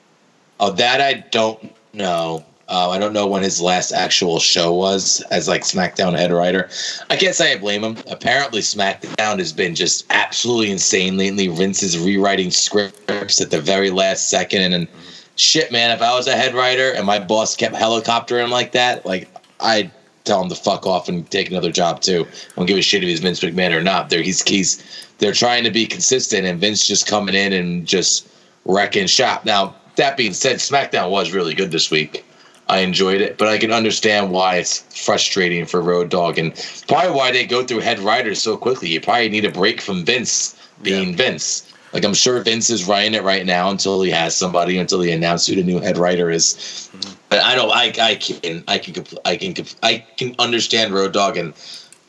Oh, 0.60 0.72
that 0.72 1.00
I 1.00 1.26
don't 1.30 1.76
know. 1.94 2.46
Uh, 2.72 2.90
I 2.90 3.00
don't 3.00 3.12
know 3.12 3.28
when 3.28 3.44
his 3.44 3.60
last 3.60 3.92
actual 3.92 4.40
show 4.40 4.72
was 4.72 5.20
as 5.30 5.50
like 5.50 5.64
SmackDown 5.64 6.18
head 6.18 6.32
writer. 6.32 6.70
I 7.10 7.18
can't 7.18 7.36
say 7.36 7.52
I 7.52 7.58
blame 7.58 7.84
him. 7.84 7.98
Apparently, 8.10 8.62
SmackDown 8.62 9.40
has 9.40 9.52
been 9.52 9.76
just 9.76 10.06
absolutely 10.10 10.72
insane 10.72 11.18
lately. 11.18 11.48
Vince 11.48 11.84
is 11.84 12.00
rewriting 12.00 12.50
scripts 12.50 13.42
at 13.42 13.52
the 13.52 13.60
very 13.60 13.90
last 13.90 14.30
second, 14.30 14.72
and 14.72 14.88
shit, 15.36 15.70
man. 15.74 15.92
If 15.92 16.02
I 16.02 16.16
was 16.16 16.28
a 16.28 16.36
head 16.38 16.56
writer 16.56 16.94
and 16.94 17.06
my 17.06 17.20
boss 17.20 17.58
kept 17.58 17.76
helicoptering 17.76 18.50
like 18.50 18.72
that, 18.72 19.06
like 19.06 19.28
I'd 19.60 19.92
tell 20.24 20.42
him 20.42 20.48
to 20.48 20.56
fuck 20.56 20.88
off 20.88 21.10
and 21.10 21.30
take 21.30 21.50
another 21.50 21.74
job 21.74 22.00
too. 22.00 22.26
I 22.26 22.56
don't 22.56 22.68
give 22.68 22.78
a 22.78 22.82
shit 22.82 23.04
if 23.04 23.10
he's 23.10 23.20
Vince 23.20 23.42
McMahon 23.42 23.76
or 23.76 23.84
not. 23.84 24.10
They're 24.10 24.22
he's 24.22 24.42
he's 24.44 24.82
they're 25.18 25.34
trying 25.34 25.66
to 25.66 25.72
be 25.72 25.86
consistent, 25.86 26.48
and 26.48 26.58
Vince 26.58 26.88
just 26.88 27.06
coming 27.06 27.36
in 27.36 27.52
and 27.52 27.86
just 27.86 28.30
wrecking 28.64 29.08
shop. 29.08 29.44
Now, 29.44 29.76
that 29.98 30.16
being 30.16 30.32
said, 30.32 30.60
SmackDown 30.60 31.12
was 31.12 31.34
really 31.34 31.54
good 31.54 31.72
this 31.72 31.92
week. 31.92 32.24
I 32.72 32.80
enjoyed 32.80 33.20
it, 33.20 33.38
but 33.38 33.50
I 33.50 33.58
can 33.58 33.74
understand 33.74 34.32
why 34.32 34.56
it's 34.56 34.80
frustrating 35.04 35.66
for 35.66 35.82
Road 35.82 36.10
Dog 36.10 36.38
and 36.38 36.54
probably 36.88 37.12
why 37.12 37.30
they 37.30 37.46
go 37.46 37.66
through 37.66 37.80
head 37.80 38.00
writers 38.00 38.42
so 38.42 38.56
quickly. 38.56 38.88
You 38.88 39.02
probably 39.02 39.28
need 39.28 39.44
a 39.44 39.52
break 39.52 39.82
from 39.82 40.06
Vince 40.06 40.56
being 40.82 41.14
Vince. 41.14 41.70
Like 41.92 42.06
I'm 42.06 42.14
sure 42.14 42.42
Vince 42.42 42.70
is 42.70 42.88
writing 42.88 43.14
it 43.14 43.24
right 43.24 43.46
now 43.46 43.70
until 43.70 44.02
he 44.02 44.10
has 44.12 44.38
somebody 44.38 44.78
until 44.78 45.02
he 45.02 45.12
announces 45.12 45.48
who 45.48 45.56
the 45.56 45.64
new 45.64 45.82
head 45.82 45.98
writer 45.98 46.32
is. 46.32 46.90
Mm-hmm. 46.96 47.14
But 47.28 47.40
I 47.44 47.56
don't. 47.56 47.70
I 47.70 47.94
I 48.02 48.16
can 48.16 48.64
I 48.70 48.78
can 48.78 49.06
I 49.26 49.36
can 49.36 49.66
I 49.84 50.06
can 50.16 50.34
understand 50.40 50.94
Road 50.94 51.12
Dog 51.12 51.36
and 51.36 51.54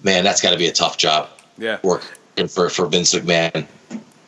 man, 0.04 0.22
that's 0.22 0.40
got 0.40 0.52
to 0.52 0.58
be 0.58 0.68
a 0.68 0.72
tough 0.72 0.96
job. 0.96 1.28
Yeah. 1.58 1.80
working 1.82 2.46
for 2.46 2.70
for 2.70 2.86
Vince 2.86 3.12
McMahon. 3.12 3.66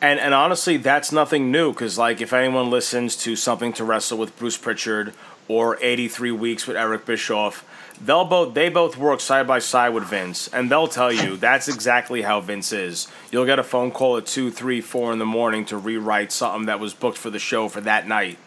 And 0.01 0.19
and 0.19 0.33
honestly, 0.33 0.75
that's 0.75 1.13
nothing 1.13 1.49
new 1.49 1.71
because 1.71 1.97
like 1.97 2.19
if 2.19 2.33
anyone 2.33 2.69
listens 2.69 3.15
to 3.23 3.37
something 3.37 3.71
to 3.73 3.85
wrestle 3.85 4.17
with 4.17 4.37
Bruce 4.37 4.57
Pritchard 4.57 5.13
or 5.47 5.77
83 5.81 6.31
weeks 6.31 6.67
with 6.67 6.75
Eric 6.77 7.05
Bischoff, 7.05 7.63
they'll 8.03 8.25
both 8.25 8.53
they 8.53 8.69
both 8.69 8.97
work 8.97 9.19
side 9.19 9.47
by 9.47 9.59
side 9.59 9.89
with 9.89 10.05
Vince, 10.05 10.47
and 10.49 10.69
they'll 10.71 10.87
tell 10.87 11.11
you 11.11 11.37
that's 11.37 11.67
exactly 11.67 12.21
how 12.23 12.41
Vince 12.41 12.71
is. 12.71 13.07
You'll 13.31 13.45
get 13.45 13.59
a 13.59 13.63
phone 13.63 13.91
call 13.91 14.17
at 14.17 14.25
two, 14.25 14.51
three, 14.51 14.81
four 14.81 15.13
in 15.13 15.19
the 15.19 15.25
morning 15.25 15.65
to 15.65 15.77
rewrite 15.77 16.31
something 16.31 16.65
that 16.65 16.79
was 16.79 16.93
booked 16.93 17.17
for 17.17 17.29
the 17.29 17.39
show 17.39 17.67
for 17.69 17.81
that 17.81 18.07
night. 18.07 18.37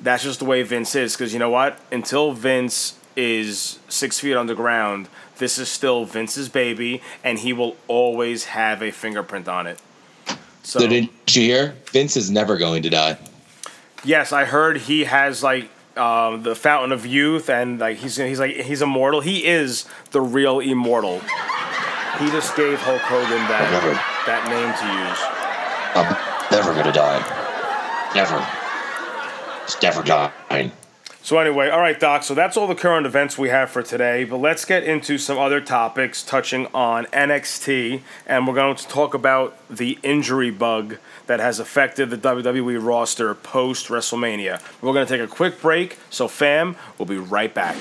That's 0.00 0.22
just 0.24 0.40
the 0.40 0.44
way 0.44 0.62
Vince 0.62 0.94
is. 0.94 1.14
Because 1.16 1.32
you 1.32 1.38
know 1.38 1.50
what? 1.50 1.78
Until 1.90 2.32
Vince 2.32 2.98
is 3.16 3.78
six 3.88 4.20
feet 4.20 4.36
underground, 4.36 5.08
this 5.38 5.58
is 5.58 5.70
still 5.70 6.04
Vince's 6.04 6.50
baby, 6.50 7.00
and 7.24 7.38
he 7.38 7.52
will 7.54 7.76
always 7.88 8.44
have 8.46 8.82
a 8.82 8.90
fingerprint 8.90 9.48
on 9.48 9.66
it. 9.66 9.78
So, 10.62 10.80
So 10.80 10.86
did 10.86 11.08
you 11.28 11.42
hear? 11.42 11.74
Vince 11.92 12.16
is 12.16 12.30
never 12.30 12.58
going 12.58 12.82
to 12.82 12.90
die. 12.90 13.16
yes, 14.04 14.32
I 14.32 14.44
heard 14.44 14.76
he 14.78 15.04
has 15.04 15.42
like 15.42 15.70
um, 15.96 16.42
the 16.42 16.54
fountain 16.54 16.92
of 16.92 17.06
youth, 17.06 17.48
and 17.48 17.78
like 17.78 17.98
he's 17.98 18.16
he's 18.16 18.40
like 18.40 18.56
he's 18.56 18.82
immortal. 18.82 19.20
He 19.20 19.46
is 19.46 19.86
the 20.10 20.20
real 20.20 20.60
immortal. 20.60 21.20
He 22.18 22.30
just 22.30 22.56
gave 22.56 22.78
Hulk 22.80 23.02
Hogan 23.02 23.28
that 23.48 23.70
Never. 23.70 23.92
that 24.26 24.48
name 24.48 24.72
to 24.72 24.86
use. 25.04 25.20
I'm 25.94 26.16
never 26.50 26.74
gonna 26.74 26.92
die. 26.92 27.20
Never. 28.14 28.46
It's 29.64 29.82
never 29.82 30.02
dying. 30.02 30.72
So 31.26 31.38
anyway, 31.40 31.70
all 31.70 31.80
right, 31.80 31.98
Doc. 31.98 32.22
So 32.22 32.34
that's 32.34 32.56
all 32.56 32.68
the 32.68 32.76
current 32.76 33.04
events 33.04 33.36
we 33.36 33.48
have 33.48 33.68
for 33.68 33.82
today. 33.82 34.22
But 34.22 34.36
let's 34.36 34.64
get 34.64 34.84
into 34.84 35.18
some 35.18 35.38
other 35.38 35.60
topics 35.60 36.22
touching 36.22 36.68
on 36.72 37.06
NXT, 37.06 38.02
and 38.28 38.46
we're 38.46 38.54
going 38.54 38.76
to 38.76 38.86
talk 38.86 39.12
about 39.12 39.58
the 39.68 39.98
injury 40.04 40.52
bug 40.52 40.98
that 41.26 41.40
has 41.40 41.58
affected 41.58 42.10
the 42.10 42.18
WWE 42.18 42.84
roster 42.84 43.34
post 43.34 43.88
WrestleMania. 43.88 44.60
We're 44.80 44.92
going 44.92 45.06
to 45.06 45.12
take 45.12 45.22
a 45.22 45.32
quick 45.32 45.60
break. 45.60 45.98
So, 46.10 46.28
fam, 46.28 46.76
we'll 46.98 47.06
be 47.06 47.18
right 47.18 47.52
back. 47.52 47.76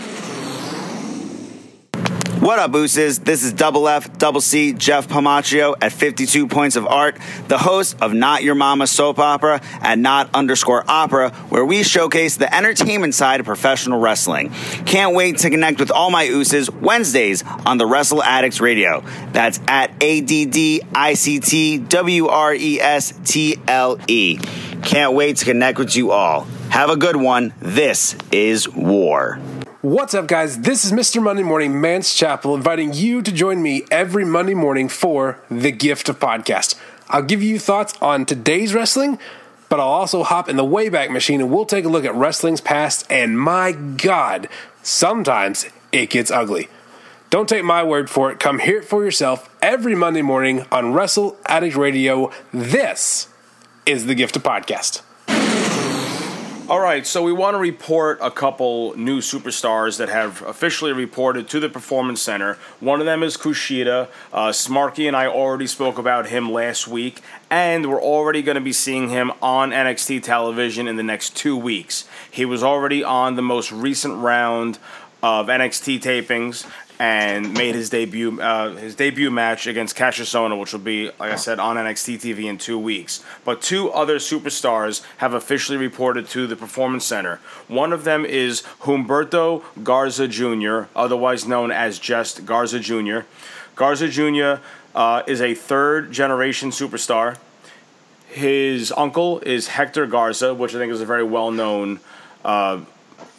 What 2.45 2.59
up, 2.59 2.75
Ooses? 2.75 3.17
This 3.17 3.43
is 3.43 3.53
Double 3.53 3.87
F, 3.87 4.19
Double 4.19 4.39
C, 4.39 4.71
Jeff 4.71 5.07
Pomaccio 5.07 5.73
at 5.81 5.91
52 5.91 6.45
Points 6.45 6.75
of 6.75 6.85
Art, 6.85 7.17
the 7.47 7.57
host 7.57 7.99
of 8.03 8.13
Not 8.13 8.43
Your 8.43 8.53
Mama 8.53 8.85
Soap 8.85 9.17
Opera 9.17 9.61
at 9.81 9.97
Not 9.97 10.29
underscore 10.31 10.85
Opera, 10.87 11.31
where 11.49 11.65
we 11.65 11.81
showcase 11.81 12.37
the 12.37 12.55
entertainment 12.55 13.15
side 13.15 13.39
of 13.39 13.47
professional 13.47 13.99
wrestling. 13.99 14.51
Can't 14.85 15.15
wait 15.15 15.39
to 15.39 15.49
connect 15.49 15.79
with 15.79 15.89
all 15.89 16.11
my 16.11 16.27
Ooses 16.27 16.69
Wednesdays 16.69 17.43
on 17.65 17.79
the 17.79 17.87
Wrestle 17.87 18.21
Addicts 18.21 18.61
Radio. 18.61 19.03
That's 19.31 19.59
at 19.67 19.91
A 19.99 20.21
D 20.21 20.45
D 20.45 20.83
I 20.93 21.15
C 21.15 21.39
T 21.39 21.79
W 21.79 22.27
R 22.27 22.53
E 22.53 22.79
S 22.79 23.11
T 23.23 23.57
L 23.67 23.97
E. 24.07 24.37
Can't 24.83 25.13
wait 25.13 25.37
to 25.37 25.45
connect 25.45 25.79
with 25.79 25.95
you 25.95 26.11
all. 26.11 26.41
Have 26.69 26.91
a 26.91 26.95
good 26.95 27.15
one. 27.15 27.55
This 27.59 28.15
is 28.31 28.69
War. 28.69 29.39
What's 29.85 30.15
up, 30.15 30.25
guys? 30.25 30.61
This 30.61 30.83
is 30.83 30.91
Mr. 30.91 31.21
Monday 31.21 31.43
Morning 31.43 31.79
Mance 31.79 32.15
Chapel 32.15 32.55
inviting 32.55 32.91
you 32.93 33.21
to 33.21 33.31
join 33.31 33.61
me 33.61 33.85
every 33.91 34.25
Monday 34.25 34.55
morning 34.55 34.89
for 34.89 35.39
The 35.47 35.69
Gift 35.71 36.09
of 36.09 36.19
Podcast. 36.19 36.73
I'll 37.07 37.21
give 37.21 37.43
you 37.43 37.59
thoughts 37.59 37.93
on 38.01 38.25
today's 38.25 38.73
wrestling, 38.73 39.19
but 39.69 39.79
I'll 39.79 39.85
also 39.85 40.23
hop 40.23 40.49
in 40.49 40.55
the 40.55 40.63
Wayback 40.63 41.11
Machine 41.11 41.39
and 41.39 41.51
we'll 41.51 41.67
take 41.67 41.85
a 41.85 41.87
look 41.87 42.03
at 42.03 42.15
wrestling's 42.15 42.61
past. 42.61 43.05
And 43.11 43.39
my 43.39 43.73
God, 43.73 44.49
sometimes 44.81 45.67
it 45.91 46.09
gets 46.09 46.31
ugly. 46.31 46.67
Don't 47.29 47.47
take 47.47 47.63
my 47.63 47.83
word 47.83 48.09
for 48.09 48.31
it. 48.31 48.39
Come 48.39 48.57
hear 48.57 48.79
it 48.79 48.85
for 48.85 49.03
yourself 49.03 49.55
every 49.61 49.93
Monday 49.93 50.23
morning 50.23 50.65
on 50.71 50.93
Wrestle 50.93 51.37
Addict 51.45 51.75
Radio. 51.75 52.31
This 52.51 53.27
is 53.85 54.07
The 54.07 54.15
Gift 54.15 54.35
of 54.35 54.41
Podcast. 54.41 55.03
All 56.67 56.79
right, 56.79 57.05
so 57.05 57.21
we 57.21 57.31
want 57.31 57.53
to 57.53 57.59
report 57.59 58.17
a 58.23 58.31
couple 58.31 58.97
new 58.97 59.19
superstars 59.19 59.99
that 59.99 60.09
have 60.09 60.41
officially 60.41 60.93
reported 60.93 61.47
to 61.49 61.59
the 61.59 61.69
Performance 61.69 62.23
Center. 62.23 62.57
One 62.79 62.99
of 62.99 63.05
them 63.05 63.21
is 63.21 63.37
Kushida. 63.37 64.07
Uh, 64.33 64.49
Smarky 64.49 65.07
and 65.07 65.15
I 65.15 65.27
already 65.27 65.67
spoke 65.67 65.99
about 65.99 66.29
him 66.29 66.51
last 66.51 66.87
week, 66.87 67.21
and 67.51 67.87
we're 67.87 68.01
already 68.01 68.41
going 68.41 68.55
to 68.55 68.61
be 68.61 68.73
seeing 68.73 69.09
him 69.09 69.31
on 69.43 69.69
NXT 69.69 70.23
television 70.23 70.87
in 70.87 70.95
the 70.95 71.03
next 71.03 71.35
two 71.35 71.55
weeks. 71.55 72.07
He 72.31 72.45
was 72.45 72.63
already 72.63 73.03
on 73.03 73.35
the 73.35 73.43
most 73.43 73.71
recent 73.71 74.17
round 74.17 74.79
of 75.21 75.45
NXT 75.45 76.01
tapings 76.01 76.65
and 76.99 77.53
made 77.53 77.75
his 77.75 77.89
debut 77.89 78.39
uh, 78.39 78.75
his 78.75 78.95
debut 78.95 79.29
match 79.29 79.67
against 79.67 79.95
Cassius 79.95 80.33
which 80.33 80.73
will 80.73 80.79
be, 80.79 81.05
like 81.19 81.31
I 81.31 81.35
said, 81.35 81.59
on 81.59 81.75
NXT 81.75 82.15
TV 82.19 82.45
in 82.45 82.57
two 82.57 82.79
weeks. 82.79 83.23
But 83.43 83.61
two 83.61 83.89
other 83.91 84.17
superstars 84.17 85.03
have 85.17 85.33
officially 85.33 85.77
reported 85.77 86.27
to 86.29 86.47
the 86.47 86.55
Performance 86.55 87.05
Center. 87.05 87.37
One 87.67 87.91
of 87.91 88.03
them 88.03 88.25
is 88.25 88.61
Humberto 88.81 89.63
Garza 89.83 90.27
Jr., 90.27 90.83
otherwise 90.95 91.47
known 91.47 91.71
as 91.71 91.99
just 91.99 92.45
Garza 92.45 92.79
Jr. 92.79 93.19
Garza 93.75 94.07
Jr. 94.07 94.61
Uh, 94.93 95.23
is 95.27 95.41
a 95.41 95.53
third 95.53 96.11
generation 96.11 96.69
superstar. 96.69 97.37
His 98.27 98.93
uncle 98.95 99.39
is 99.39 99.67
Hector 99.67 100.05
Garza, 100.05 100.53
which 100.53 100.73
I 100.73 100.77
think 100.77 100.91
is 100.91 101.01
a 101.01 101.05
very 101.05 101.23
well 101.23 101.51
known 101.51 101.99
uh, 102.45 102.81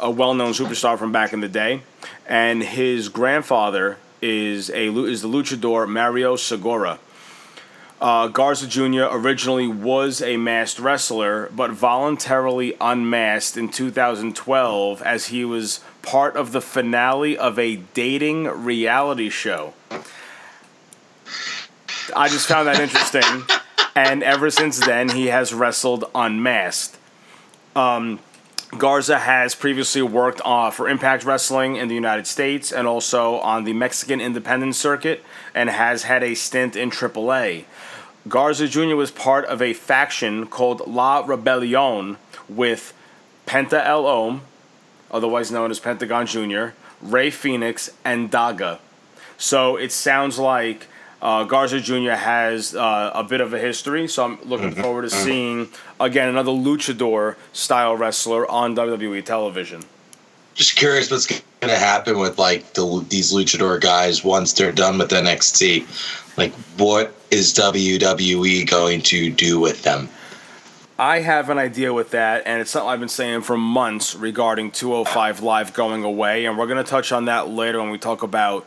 a 0.01 0.11
well 0.11 0.35
known 0.35 0.53
superstar 0.53 0.99
from 0.99 1.13
back 1.13 1.33
in 1.33 1.41
the 1.41 1.49
day, 1.49 1.83
and 2.27 2.63
his 2.63 3.09
grandfather 3.09 3.99
is 4.23 4.71
a 4.71 4.89
is 4.89 5.23
the 5.23 5.29
luchador 5.29 5.89
Mario 5.89 6.37
Segura. 6.37 6.99
Uh, 7.99 8.29
Garza 8.29 8.67
Jr. 8.67 9.05
originally 9.11 9.67
was 9.67 10.21
a 10.21 10.37
masked 10.37 10.79
wrestler, 10.79 11.49
but 11.55 11.71
voluntarily 11.71 12.77
unmasked 12.79 13.57
in 13.57 13.71
2012 13.71 15.01
as 15.01 15.29
he 15.29 15.47
was 15.47 15.81
part 16.03 16.37
of 16.37 16.53
the 16.53 16.61
finale 16.61 17.39
of 17.39 17.59
a 17.59 17.77
dating 17.95 18.45
reality 18.45 19.31
show. 19.31 19.73
I 22.15 22.29
just 22.29 22.47
found 22.47 22.69
that 22.69 22.79
interesting, 22.79 23.45
and 23.95 24.23
ever 24.23 24.51
since 24.51 24.79
then 24.79 25.09
he 25.09 25.27
has 25.29 25.55
wrestled 25.55 26.05
unmasked. 26.15 26.99
Um, 27.75 28.21
Garza 28.73 29.21
has 29.21 29.55
previously 29.55 30.03
worked 30.03 30.41
uh, 30.45 30.71
for 30.71 30.89
Impact 30.89 31.25
Wrestling 31.25 31.77
in 31.77 31.89
the 31.89 31.95
United 31.95 32.27
States 32.27 32.73
and 32.73 32.87
also 32.87 33.37
on 33.37 33.65
the 33.65 33.73
Mexican 33.73 34.21
independent 34.21 34.75
circuit 34.75 35.25
and 35.55 35.71
has 35.71 36.03
had 36.03 36.23
a 36.23 36.35
stint 36.35 36.75
in 36.75 36.91
AAA. 36.91 37.65
Garza 38.29 38.67
Jr. 38.67 38.97
was 38.97 39.13
part 39.13 39.45
of 39.45 39.63
a 39.63 39.73
faction 39.73 40.47
called 40.47 40.87
La 40.87 41.25
Rebellion 41.25 42.17
with 42.49 42.93
Penta 43.47 43.85
El 43.85 44.05
Om, 44.05 44.43
otherwise 45.13 45.53
known 45.53 45.71
as 45.71 45.79
Pentagon 45.79 46.27
Jr., 46.27 46.71
Rey 47.01 47.31
Fénix, 47.31 47.91
and 48.05 48.31
Daga. 48.31 48.81
So 49.39 49.77
it 49.77 49.93
sounds 49.93 50.39
like 50.39 50.89
uh, 51.23 51.45
Garza 51.45 51.81
Jr. 51.81 52.11
has 52.11 52.75
uh, 52.75 53.11
a 53.15 53.25
bit 53.25 53.41
of 53.41 53.53
a 53.55 53.59
history, 53.59 54.07
so 54.09 54.25
I'm 54.25 54.39
looking 54.45 54.71
Mm-hmm. 54.73 54.83
forward 54.83 55.03
to 55.03 55.11
seeing 55.11 55.69
again 55.99 56.29
another 56.29 56.51
luchador 56.53 57.37
style 57.53 57.97
wrestler 57.97 58.51
on 58.51 58.77
WWE 58.77 59.25
television. 59.25 59.83
Just 60.55 60.77
curious 60.77 61.11
what's 61.11 61.27
going 61.27 61.43
to 61.61 61.79
happen 61.79 62.19
with 62.19 62.39
like 62.39 62.73
the, 62.75 63.05
these 63.09 63.33
luchador 63.33 63.81
guys 63.81 64.25
once 64.25 64.53
they're 64.55 64.73
done 64.73 64.99
with 64.99 65.11
NXT. 65.11 65.87
Like, 66.39 66.53
what 66.79 67.15
is 67.31 67.55
WWE 67.55 68.69
going 68.69 69.01
to 69.03 69.31
do 69.31 69.59
with 69.61 69.83
them? 69.83 70.09
I 70.99 71.21
have 71.21 71.51
an 71.51 71.59
idea 71.59 71.93
with 71.93 72.11
that, 72.13 72.45
and 72.47 72.61
it's 72.63 72.71
something 72.71 72.89
I've 72.89 73.01
been 73.01 73.09
saying 73.11 73.43
for 73.43 73.57
months 73.59 74.15
regarding 74.15 74.71
205 74.71 75.43
Live 75.43 75.75
going 75.75 76.05
away, 76.05 76.47
and 76.47 76.57
we're 76.57 76.67
going 76.67 76.83
to 76.83 76.91
touch 76.91 77.13
on 77.13 77.27
that 77.27 77.49
later 77.49 77.81
when 77.83 77.91
we 77.91 77.99
talk 77.99 78.23
about 78.23 78.67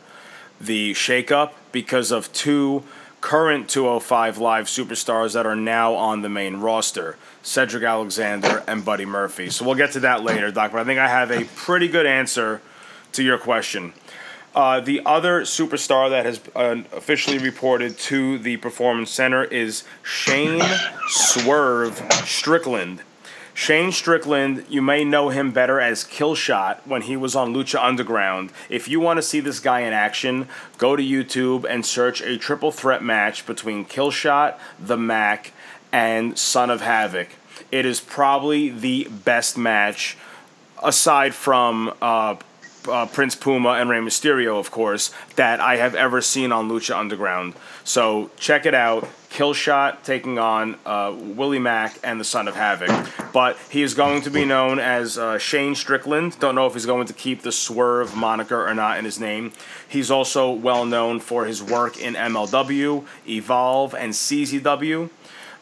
the 0.60 0.92
shakeup 0.92 1.52
because 1.72 2.10
of 2.10 2.32
two 2.32 2.84
current 3.20 3.68
205 3.68 4.38
Live 4.38 4.66
superstars 4.66 5.34
that 5.34 5.46
are 5.46 5.56
now 5.56 5.94
on 5.94 6.22
the 6.22 6.28
main 6.28 6.56
roster 6.56 7.16
Cedric 7.42 7.82
Alexander 7.82 8.62
and 8.66 8.84
Buddy 8.84 9.04
Murphy. 9.04 9.50
So 9.50 9.64
we'll 9.64 9.74
get 9.74 9.92
to 9.92 10.00
that 10.00 10.22
later, 10.22 10.50
Doc, 10.50 10.72
but 10.72 10.80
I 10.80 10.84
think 10.84 10.98
I 10.98 11.08
have 11.08 11.30
a 11.30 11.44
pretty 11.56 11.88
good 11.88 12.06
answer 12.06 12.60
to 13.12 13.22
your 13.22 13.38
question. 13.38 13.92
Uh, 14.54 14.80
the 14.80 15.00
other 15.06 15.42
superstar 15.42 16.10
that 16.10 16.24
has 16.26 16.40
uh, 16.56 16.82
officially 16.92 17.38
reported 17.38 17.96
to 17.96 18.38
the 18.38 18.56
Performance 18.56 19.10
Center 19.10 19.44
is 19.44 19.84
Shane 20.02 20.60
Swerve 21.08 22.02
Strickland. 22.24 23.02
Shane 23.54 23.92
Strickland, 23.92 24.64
you 24.68 24.80
may 24.80 25.04
know 25.04 25.28
him 25.28 25.52
better 25.52 25.80
as 25.80 26.04
Killshot 26.04 26.86
when 26.86 27.02
he 27.02 27.16
was 27.16 27.34
on 27.34 27.52
Lucha 27.54 27.82
Underground. 27.82 28.52
If 28.68 28.88
you 28.88 29.00
want 29.00 29.18
to 29.18 29.22
see 29.22 29.40
this 29.40 29.60
guy 29.60 29.80
in 29.80 29.92
action, 29.92 30.48
go 30.78 30.96
to 30.96 31.02
YouTube 31.02 31.66
and 31.68 31.84
search 31.84 32.22
a 32.22 32.38
triple 32.38 32.72
threat 32.72 33.02
match 33.02 33.46
between 33.46 33.84
Killshot, 33.84 34.58
The 34.78 34.96
Mac, 34.96 35.52
and 35.92 36.38
Son 36.38 36.70
of 36.70 36.80
Havoc. 36.80 37.28
It 37.70 37.84
is 37.84 38.00
probably 38.00 38.70
the 38.70 39.08
best 39.24 39.58
match 39.58 40.16
aside 40.82 41.34
from 41.34 41.94
uh, 42.00 42.36
uh, 42.88 43.06
Prince 43.06 43.34
Puma 43.34 43.70
and 43.70 43.90
Rey 43.90 43.98
Mysterio, 43.98 44.58
of 44.58 44.70
course, 44.70 45.12
that 45.36 45.60
I 45.60 45.76
have 45.76 45.94
ever 45.94 46.20
seen 46.20 46.52
on 46.52 46.68
Lucha 46.68 46.96
Underground. 46.96 47.54
So 47.84 48.30
check 48.36 48.66
it 48.66 48.74
out. 48.74 49.08
Killshot 49.30 50.02
taking 50.02 50.38
on 50.38 50.76
uh, 50.84 51.14
Willie 51.16 51.60
Mack 51.60 51.98
and 52.02 52.18
the 52.18 52.24
Son 52.24 52.48
of 52.48 52.56
Havoc. 52.56 52.90
But 53.32 53.56
he 53.70 53.82
is 53.82 53.94
going 53.94 54.22
to 54.22 54.30
be 54.30 54.44
known 54.44 54.80
as 54.80 55.18
uh, 55.18 55.38
Shane 55.38 55.76
Strickland. 55.76 56.38
Don't 56.40 56.56
know 56.56 56.66
if 56.66 56.74
he's 56.74 56.86
going 56.86 57.06
to 57.06 57.12
keep 57.12 57.42
the 57.42 57.52
Swerve 57.52 58.16
moniker 58.16 58.66
or 58.66 58.74
not 58.74 58.98
in 58.98 59.04
his 59.04 59.20
name. 59.20 59.52
He's 59.88 60.10
also 60.10 60.50
well 60.50 60.84
known 60.84 61.20
for 61.20 61.44
his 61.44 61.62
work 61.62 62.00
in 62.00 62.14
MLW, 62.14 63.04
Evolve, 63.28 63.94
and 63.94 64.12
CZW. 64.12 65.10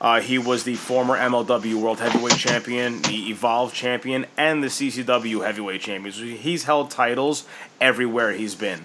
Uh, 0.00 0.20
he 0.20 0.38
was 0.38 0.62
the 0.62 0.76
former 0.76 1.16
MLW 1.16 1.74
World 1.74 1.98
Heavyweight 1.98 2.36
Champion, 2.36 3.02
the 3.02 3.30
Evolve 3.30 3.74
Champion, 3.74 4.26
and 4.36 4.62
the 4.62 4.68
CZW 4.68 5.44
Heavyweight 5.44 5.80
Champion. 5.80 6.12
So 6.12 6.22
he's 6.22 6.64
held 6.64 6.90
titles 6.90 7.44
everywhere 7.80 8.32
he's 8.32 8.54
been. 8.54 8.84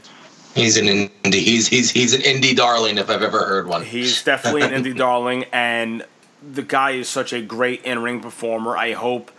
He's 0.55 0.77
an 0.77 0.85
indie. 0.85 1.33
He's 1.33 1.67
he's 1.67 1.91
he's 1.91 2.13
an 2.13 2.21
indie 2.21 2.55
darling 2.55 2.97
if 2.97 3.09
I've 3.09 3.23
ever 3.23 3.45
heard 3.45 3.67
one. 3.67 3.83
He's 3.83 4.23
definitely 4.23 4.61
an 4.63 4.71
indie 4.71 4.95
darling, 4.97 5.45
and 5.51 6.05
the 6.51 6.61
guy 6.61 6.91
is 6.91 7.09
such 7.09 7.33
a 7.33 7.41
great 7.41 7.83
in-ring 7.83 8.19
performer. 8.19 8.77
I 8.77 8.93
hope 8.93 9.31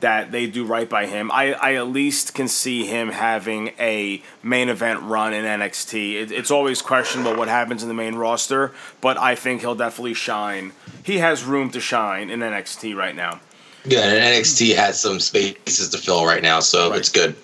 that 0.00 0.30
they 0.32 0.46
do 0.46 0.64
right 0.64 0.88
by 0.88 1.06
him. 1.06 1.30
I, 1.32 1.54
I 1.54 1.74
at 1.74 1.88
least 1.88 2.34
can 2.34 2.48
see 2.48 2.84
him 2.86 3.08
having 3.10 3.68
a 3.78 4.22
main 4.42 4.68
event 4.68 5.00
run 5.02 5.32
in 5.32 5.44
NXT. 5.44 6.14
It, 6.14 6.32
it's 6.32 6.50
always 6.50 6.82
questionable 6.82 7.34
what 7.34 7.48
happens 7.48 7.82
in 7.82 7.88
the 7.88 7.94
main 7.94 8.14
roster, 8.16 8.72
but 9.00 9.16
I 9.16 9.34
think 9.34 9.62
he'll 9.62 9.74
definitely 9.74 10.14
shine. 10.14 10.72
He 11.02 11.18
has 11.18 11.44
room 11.44 11.70
to 11.70 11.80
shine 11.80 12.28
in 12.30 12.40
NXT 12.40 12.94
right 12.94 13.16
now. 13.16 13.40
Yeah, 13.86 14.00
and 14.00 14.18
NXT 14.44 14.74
has 14.76 15.00
some 15.00 15.20
spaces 15.20 15.88
to 15.90 15.98
fill 15.98 16.26
right 16.26 16.42
now, 16.42 16.60
so 16.60 16.90
Right. 16.90 16.98
it's 16.98 17.08
good. 17.08 17.36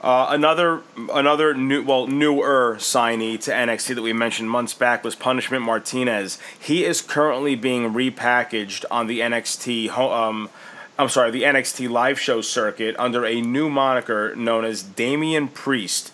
Uh, 0.00 0.26
another 0.30 0.82
another 1.14 1.54
new 1.54 1.82
well 1.82 2.06
newer 2.06 2.76
signee 2.78 3.40
to 3.40 3.50
NXT 3.50 3.94
that 3.94 4.02
we 4.02 4.12
mentioned 4.12 4.50
months 4.50 4.74
back 4.74 5.02
was 5.02 5.14
Punishment 5.14 5.64
Martinez. 5.64 6.38
He 6.60 6.84
is 6.84 7.00
currently 7.00 7.54
being 7.54 7.94
repackaged 7.94 8.84
on 8.90 9.06
the 9.06 9.20
NXT 9.20 9.88
um, 9.96 10.50
I'm 10.98 11.08
sorry, 11.08 11.30
the 11.32 11.42
NXT 11.42 11.90
live 11.90 12.20
show 12.20 12.40
circuit 12.40 12.94
under 12.98 13.26
a 13.26 13.40
new 13.40 13.68
moniker 13.68 14.34
known 14.36 14.64
as 14.64 14.82
Damian 14.82 15.48
Priest. 15.48 16.12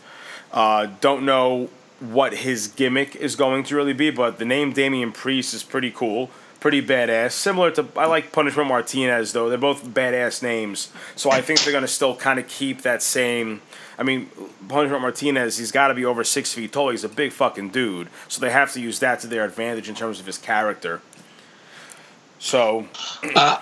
Uh, 0.53 0.87
don't 1.01 1.25
know 1.25 1.69
what 2.01 2.39
his 2.39 2.67
gimmick 2.67 3.15
is 3.15 3.37
going 3.37 3.63
to 3.65 3.77
really 3.77 3.93
be, 3.93 4.11
but 4.11 4.39
the 4.39 4.45
name 4.47 4.73
Damian 4.73 5.13
Priest 5.13 5.53
is 5.53 5.63
pretty 5.63 5.91
cool, 5.91 6.31
pretty 6.61 6.81
badass. 6.81 7.33
Similar 7.33 7.71
to 7.73 7.87
I 7.95 8.07
like 8.07 8.33
Punishment 8.33 8.69
Martinez 8.69 9.35
though; 9.35 9.51
they're 9.51 9.59
both 9.59 9.85
badass 9.85 10.43
names, 10.43 10.91
so 11.15 11.31
I 11.31 11.43
think 11.43 11.61
they're 11.61 11.75
gonna 11.75 11.87
still 11.87 12.17
kind 12.17 12.39
of 12.39 12.49
keep 12.49 12.81
that 12.83 13.03
same. 13.03 13.61
I 13.99 14.03
mean, 14.03 14.31
Punishment 14.67 15.03
Martinez, 15.03 15.59
he's 15.59 15.73
got 15.73 15.89
to 15.89 15.95
be 15.95 16.07
over 16.07 16.25
six 16.25 16.55
feet 16.55 16.73
tall. 16.73 16.89
He's 16.89 17.05
a 17.05 17.09
big 17.09 17.33
fucking 17.33 17.69
dude, 17.69 18.09
so 18.29 18.41
they 18.41 18.51
have 18.51 18.73
to 18.73 18.81
use 18.81 18.99
that 19.01 19.21
to 19.21 19.27
their 19.27 19.45
advantage 19.45 19.91
in 19.91 19.95
terms 19.95 20.19
of 20.21 20.25
his 20.25 20.39
character. 20.39 21.03
So, 22.39 22.89
Uh, 23.37 23.59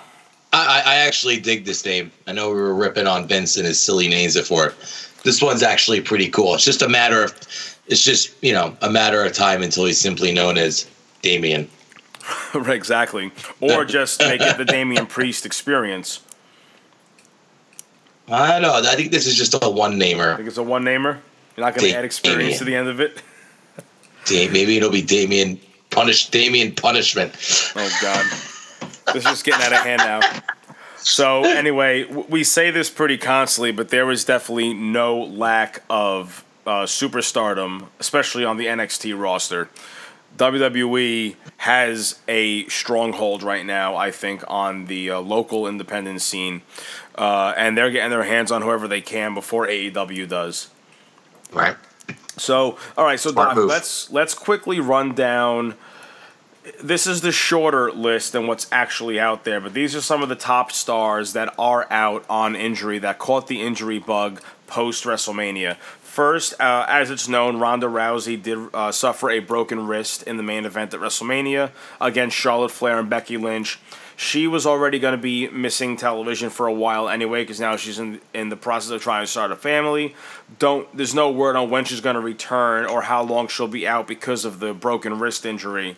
I, 0.51 0.81
I 0.85 0.95
actually 0.95 1.39
dig 1.39 1.65
this 1.65 1.85
name. 1.85 2.11
I 2.27 2.31
know 2.31 2.49
we 2.49 2.55
were 2.55 2.73
ripping 2.73 3.07
on 3.07 3.27
Vince 3.27 3.55
and 3.57 3.65
his 3.65 3.79
silly 3.79 4.07
names 4.07 4.35
before. 4.35 4.73
This 5.23 5.41
one's 5.41 5.61
actually 5.61 6.01
pretty 6.01 6.29
cool. 6.29 6.55
It's 6.55 6.63
just 6.63 6.81
a 6.81 6.89
matter 6.89 7.23
of, 7.23 7.31
it's 7.87 8.03
just 8.03 8.31
you 8.43 8.53
know 8.53 8.75
a 8.81 8.89
matter 8.89 9.23
of 9.23 9.33
time 9.33 9.61
until 9.61 9.85
he's 9.85 9.99
simply 9.99 10.31
known 10.31 10.57
as 10.57 10.89
Damian. 11.21 11.69
exactly, 12.55 13.31
or 13.59 13.85
just 13.85 14.19
make 14.21 14.41
it 14.41 14.57
the 14.57 14.65
Damian 14.65 15.05
Priest 15.05 15.45
experience. 15.45 16.21
I 18.27 18.59
don't 18.59 18.61
know. 18.61 18.89
I 18.89 18.95
think 18.95 19.11
this 19.11 19.25
is 19.25 19.35
just 19.35 19.55
a 19.61 19.69
one 19.69 19.97
namer. 19.97 20.33
I 20.33 20.35
think 20.37 20.47
it's 20.47 20.57
a 20.57 20.63
one 20.63 20.83
namer. 20.83 21.21
You're 21.57 21.65
not 21.65 21.75
going 21.75 21.91
to 21.91 21.97
add 21.97 22.05
experience 22.05 22.59
to 22.59 22.63
the 22.63 22.75
end 22.75 22.87
of 22.87 22.99
it. 22.99 23.21
Maybe 24.29 24.77
it'll 24.77 24.91
be 24.91 25.01
Damian 25.01 25.59
punish 25.89 26.29
Damian 26.29 26.73
punishment. 26.73 27.33
Oh 27.75 27.97
God, 28.01 28.25
this 29.13 29.23
is 29.23 29.31
just 29.31 29.45
getting 29.45 29.61
out 29.65 29.73
of 29.73 29.79
hand 29.79 29.99
now. 29.99 30.41
So 30.97 31.43
anyway, 31.43 32.03
we 32.05 32.43
say 32.43 32.71
this 32.71 32.89
pretty 32.89 33.17
constantly, 33.17 33.71
but 33.71 33.89
there 33.89 34.11
is 34.11 34.25
definitely 34.25 34.73
no 34.73 35.19
lack 35.21 35.83
of 35.89 36.43
uh, 36.65 36.83
superstardom, 36.83 37.87
especially 37.99 38.45
on 38.45 38.57
the 38.57 38.65
NXT 38.65 39.19
roster. 39.19 39.69
WWE 40.37 41.35
has 41.57 42.19
a 42.27 42.65
stronghold 42.67 43.43
right 43.43 43.65
now, 43.65 43.95
I 43.95 44.11
think, 44.11 44.43
on 44.47 44.85
the 44.85 45.09
uh, 45.09 45.19
local 45.19 45.67
independent 45.67 46.21
scene, 46.21 46.61
uh, 47.15 47.53
and 47.57 47.77
they're 47.77 47.91
getting 47.91 48.11
their 48.11 48.23
hands 48.23 48.51
on 48.51 48.61
whoever 48.61 48.87
they 48.87 49.01
can 49.01 49.33
before 49.33 49.67
AEW 49.67 50.27
does. 50.29 50.69
Right. 51.51 51.75
So, 52.37 52.77
all 52.97 53.05
right, 53.05 53.19
so 53.19 53.31
Doc, 53.31 53.55
let's 53.57 54.09
let's 54.11 54.33
quickly 54.33 54.79
run 54.79 55.13
down. 55.13 55.75
This 56.81 57.07
is 57.07 57.21
the 57.21 57.31
shorter 57.31 57.91
list 57.91 58.33
than 58.33 58.47
what's 58.47 58.67
actually 58.71 59.19
out 59.19 59.43
there, 59.43 59.61
but 59.61 59.73
these 59.73 59.95
are 59.95 60.01
some 60.01 60.21
of 60.21 60.29
the 60.29 60.35
top 60.35 60.71
stars 60.71 61.33
that 61.33 61.53
are 61.57 61.87
out 61.89 62.25
on 62.29 62.55
injury 62.55 62.99
that 62.99 63.17
caught 63.17 63.47
the 63.47 63.61
injury 63.61 63.99
bug 63.99 64.41
post 64.67 65.05
WrestleMania. 65.05 65.77
First, 66.01 66.59
uh, 66.59 66.85
as 66.89 67.11
it's 67.11 67.27
known, 67.27 67.57
Ronda 67.57 67.87
Rousey 67.87 68.41
did 68.41 68.57
uh, 68.73 68.91
suffer 68.91 69.29
a 69.29 69.39
broken 69.39 69.87
wrist 69.87 70.23
in 70.23 70.37
the 70.37 70.43
main 70.43 70.65
event 70.65 70.93
at 70.93 70.99
WrestleMania 70.99 71.71
against 72.01 72.35
Charlotte 72.35 72.71
Flair 72.71 72.99
and 72.99 73.09
Becky 73.09 73.37
Lynch. 73.37 73.79
She 74.17 74.47
was 74.47 74.65
already 74.65 74.99
going 74.99 75.13
to 75.13 75.21
be 75.21 75.47
missing 75.47 75.95
television 75.95 76.49
for 76.49 76.67
a 76.67 76.73
while 76.73 77.07
anyway, 77.07 77.43
because 77.43 77.61
now 77.61 77.77
she's 77.77 77.99
in 77.99 78.19
in 78.33 78.49
the 78.49 78.57
process 78.57 78.91
of 78.91 79.01
trying 79.01 79.23
to 79.23 79.27
start 79.27 79.51
a 79.51 79.55
family. 79.55 80.13
Don't 80.57 80.93
there's 80.95 81.15
no 81.15 81.31
word 81.31 81.55
on 81.55 81.69
when 81.69 81.85
she's 81.85 82.01
going 82.01 82.15
to 82.15 82.21
return 82.21 82.85
or 82.85 83.03
how 83.03 83.23
long 83.23 83.47
she'll 83.47 83.69
be 83.69 83.87
out 83.87 84.07
because 84.07 84.43
of 84.43 84.59
the 84.59 84.73
broken 84.73 85.19
wrist 85.19 85.45
injury. 85.45 85.95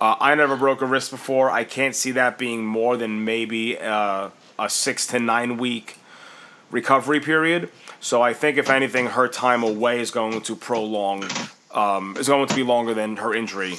Uh, 0.00 0.16
I 0.20 0.34
never 0.34 0.56
broke 0.56 0.82
a 0.82 0.86
wrist 0.86 1.10
before. 1.10 1.50
I 1.50 1.64
can't 1.64 1.94
see 1.94 2.10
that 2.12 2.36
being 2.36 2.64
more 2.64 2.96
than 2.96 3.24
maybe 3.24 3.78
uh, 3.78 4.30
a 4.58 4.68
six 4.68 5.06
to 5.08 5.20
nine 5.20 5.56
week 5.56 5.98
recovery 6.70 7.20
period. 7.20 7.70
So 8.00 8.20
I 8.20 8.34
think 8.34 8.58
if 8.58 8.68
anything, 8.68 9.06
her 9.06 9.28
time 9.28 9.62
away 9.62 10.00
is 10.00 10.10
going 10.10 10.40
to 10.42 10.56
prolong. 10.56 11.24
Um, 11.70 12.16
is 12.18 12.28
going 12.28 12.46
to 12.46 12.54
be 12.54 12.62
longer 12.62 12.94
than 12.94 13.16
her 13.16 13.34
injury. 13.34 13.76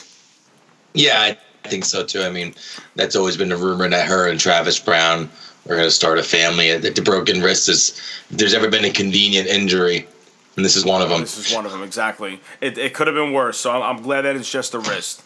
Yeah, 0.94 1.22
I 1.22 1.68
think 1.68 1.86
so 1.86 2.04
too. 2.06 2.22
I 2.22 2.30
mean, 2.30 2.54
that's 2.96 3.16
always 3.16 3.38
been 3.38 3.52
a 3.52 3.58
rumor 3.58 3.88
that 3.88 4.08
her 4.08 4.28
and 4.28 4.40
Travis 4.40 4.80
Browne 4.80 5.30
are 5.70 5.76
going 5.76 5.88
to 5.88 5.92
start 5.92 6.20
a 6.20 6.24
family. 6.24 6.78
The 6.78 6.90
the 6.90 7.02
broken 7.02 7.42
wrist 7.42 7.70
is, 7.70 8.02
there's 8.32 8.54
ever 8.54 8.70
been 8.70 8.86
a 8.86 8.92
convenient 8.92 9.48
injury, 9.48 10.08
and 10.56 10.66
this 10.66 10.76
is 10.76 10.86
one 10.86 11.02
of 11.02 11.10
them. 11.10 11.22
This 11.22 11.38
is 11.38 11.56
one 11.56 11.66
of 11.66 11.72
them 11.72 11.84
exactly. 11.84 12.42
It, 12.62 12.78
it 12.78 12.94
could 12.94 13.08
have 13.08 13.16
been 13.16 13.32
worse, 13.32 13.58
so 13.58 13.72
I'm, 13.72 13.82
I'm 13.98 14.04
glad 14.04 14.24
that 14.24 14.36
it's 14.36 14.52
just 14.52 14.74
a 14.74 14.80
wrist. 14.80 15.22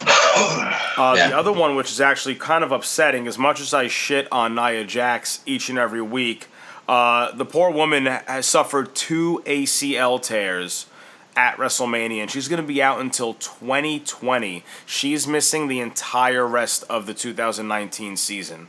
Uh, 0.98 1.14
Yeah. 1.18 1.30
The 1.30 1.38
other 1.38 1.52
one, 1.52 1.76
which 1.76 1.92
is 1.92 2.02
actually 2.02 2.36
kind 2.36 2.64
of 2.64 2.72
upsetting, 2.72 3.28
as 3.28 3.38
much 3.38 3.60
as 3.62 3.74
I 3.74 3.88
shit 3.88 4.28
on 4.32 4.56
Nia 4.56 4.84
Jax 4.84 5.40
each 5.46 5.70
and 5.70 5.78
every 5.80 6.02
week, 6.02 6.48
uh, 6.88 7.32
the 7.34 7.46
poor 7.46 7.70
woman 7.72 8.06
has 8.06 8.46
suffered 8.46 8.96
two 8.96 9.42
ACL 9.46 10.22
tears 10.22 10.88
at 11.36 11.56
WrestleMania, 11.58 12.22
and 12.22 12.32
she's 12.32 12.48
going 12.48 12.62
to 12.62 12.68
be 12.68 12.82
out 12.82 13.00
until 13.00 13.36
2020. 13.36 14.64
She's 14.86 15.28
missing 15.28 15.68
the 15.68 15.80
entire 15.80 16.46
rest 16.46 16.84
of 16.90 17.06
the 17.06 17.14
2019 17.14 18.18
season. 18.18 18.68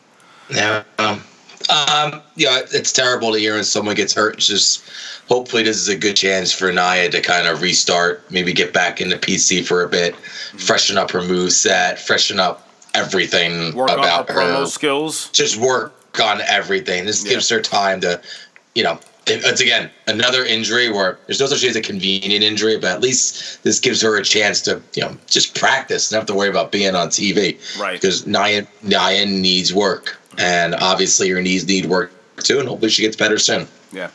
Yeah. 0.49 0.85
Um, 0.99 1.23
um, 1.69 2.23
yeah, 2.37 2.61
it's 2.73 2.93
terrible 2.93 3.33
to 3.33 3.39
hear 3.39 3.55
when 3.55 3.65
someone 3.65 3.95
gets 3.95 4.15
hurt. 4.15 4.37
It's 4.37 4.47
just 4.47 4.83
hopefully 5.31 5.63
this 5.63 5.77
is 5.77 5.89
a 5.89 5.97
good 5.97 6.17
chance 6.17 6.53
for 6.53 6.73
Nia 6.73 7.09
to 7.09 7.23
kind 7.23 7.47
of 7.47 7.63
restart, 7.63 8.29
maybe 8.31 8.53
get 8.53 8.75
back 8.75 9.01
into 9.01 9.17
PC 9.17 9.65
for 9.65 9.85
a 9.85 9.89
bit, 9.89 10.15
mm-hmm. 10.15 10.59
freshen 10.59 10.99
up 10.99 11.11
her 11.13 11.23
move 11.23 11.53
set, 11.53 11.99
freshen 11.99 12.41
up 12.41 12.69
everything 12.95 13.75
Work 13.75 13.91
about 13.91 14.29
on 14.29 14.37
her 14.37 14.57
her. 14.57 14.67
skills. 14.67 15.31
Just 15.31 15.57
work 15.57 15.95
on 16.21 16.41
everything. 16.43 17.07
This 17.07 17.23
gives 17.23 17.49
her 17.49 17.63
time 17.63 18.01
to, 18.01 18.21
you 18.75 18.83
know, 18.83 18.99
it's 19.27 19.61
again 19.61 19.89
another 20.09 20.45
injury 20.45 20.91
where 20.91 21.17
there's 21.27 21.39
no 21.39 21.47
such 21.47 21.61
thing 21.61 21.71
as 21.71 21.77
a 21.77 21.81
convenient 21.81 22.43
injury, 22.43 22.77
but 22.79 22.91
at 22.91 23.01
least 23.01 23.63
this 23.63 23.79
gives 23.79 24.03
her 24.03 24.17
a 24.17 24.25
chance 24.25 24.61
to, 24.63 24.83
you 24.95 25.03
know, 25.03 25.17
just 25.29 25.55
practice 25.55 26.11
and 26.11 26.17
not 26.17 26.23
have 26.23 26.27
to 26.27 26.35
worry 26.35 26.49
about 26.49 26.73
being 26.73 26.97
on 26.97 27.09
TV. 27.09 27.57
Right. 27.79 27.93
Because 27.93 28.27
Nia, 28.27 28.67
Nia 28.83 29.27
needs 29.27 29.73
work, 29.73 30.19
mm-hmm. 30.31 30.41
and 30.41 30.75
obviously 30.75 31.29
her 31.29 31.41
knees 31.41 31.69
need 31.69 31.87
work 31.87 32.11
too, 32.39 32.59
and 32.59 32.69
hopefully 32.69 32.91
she 32.91 33.03
gets 33.03 33.15
better 33.15 33.39
soon. 33.39 33.69
Yeah. 33.93 34.11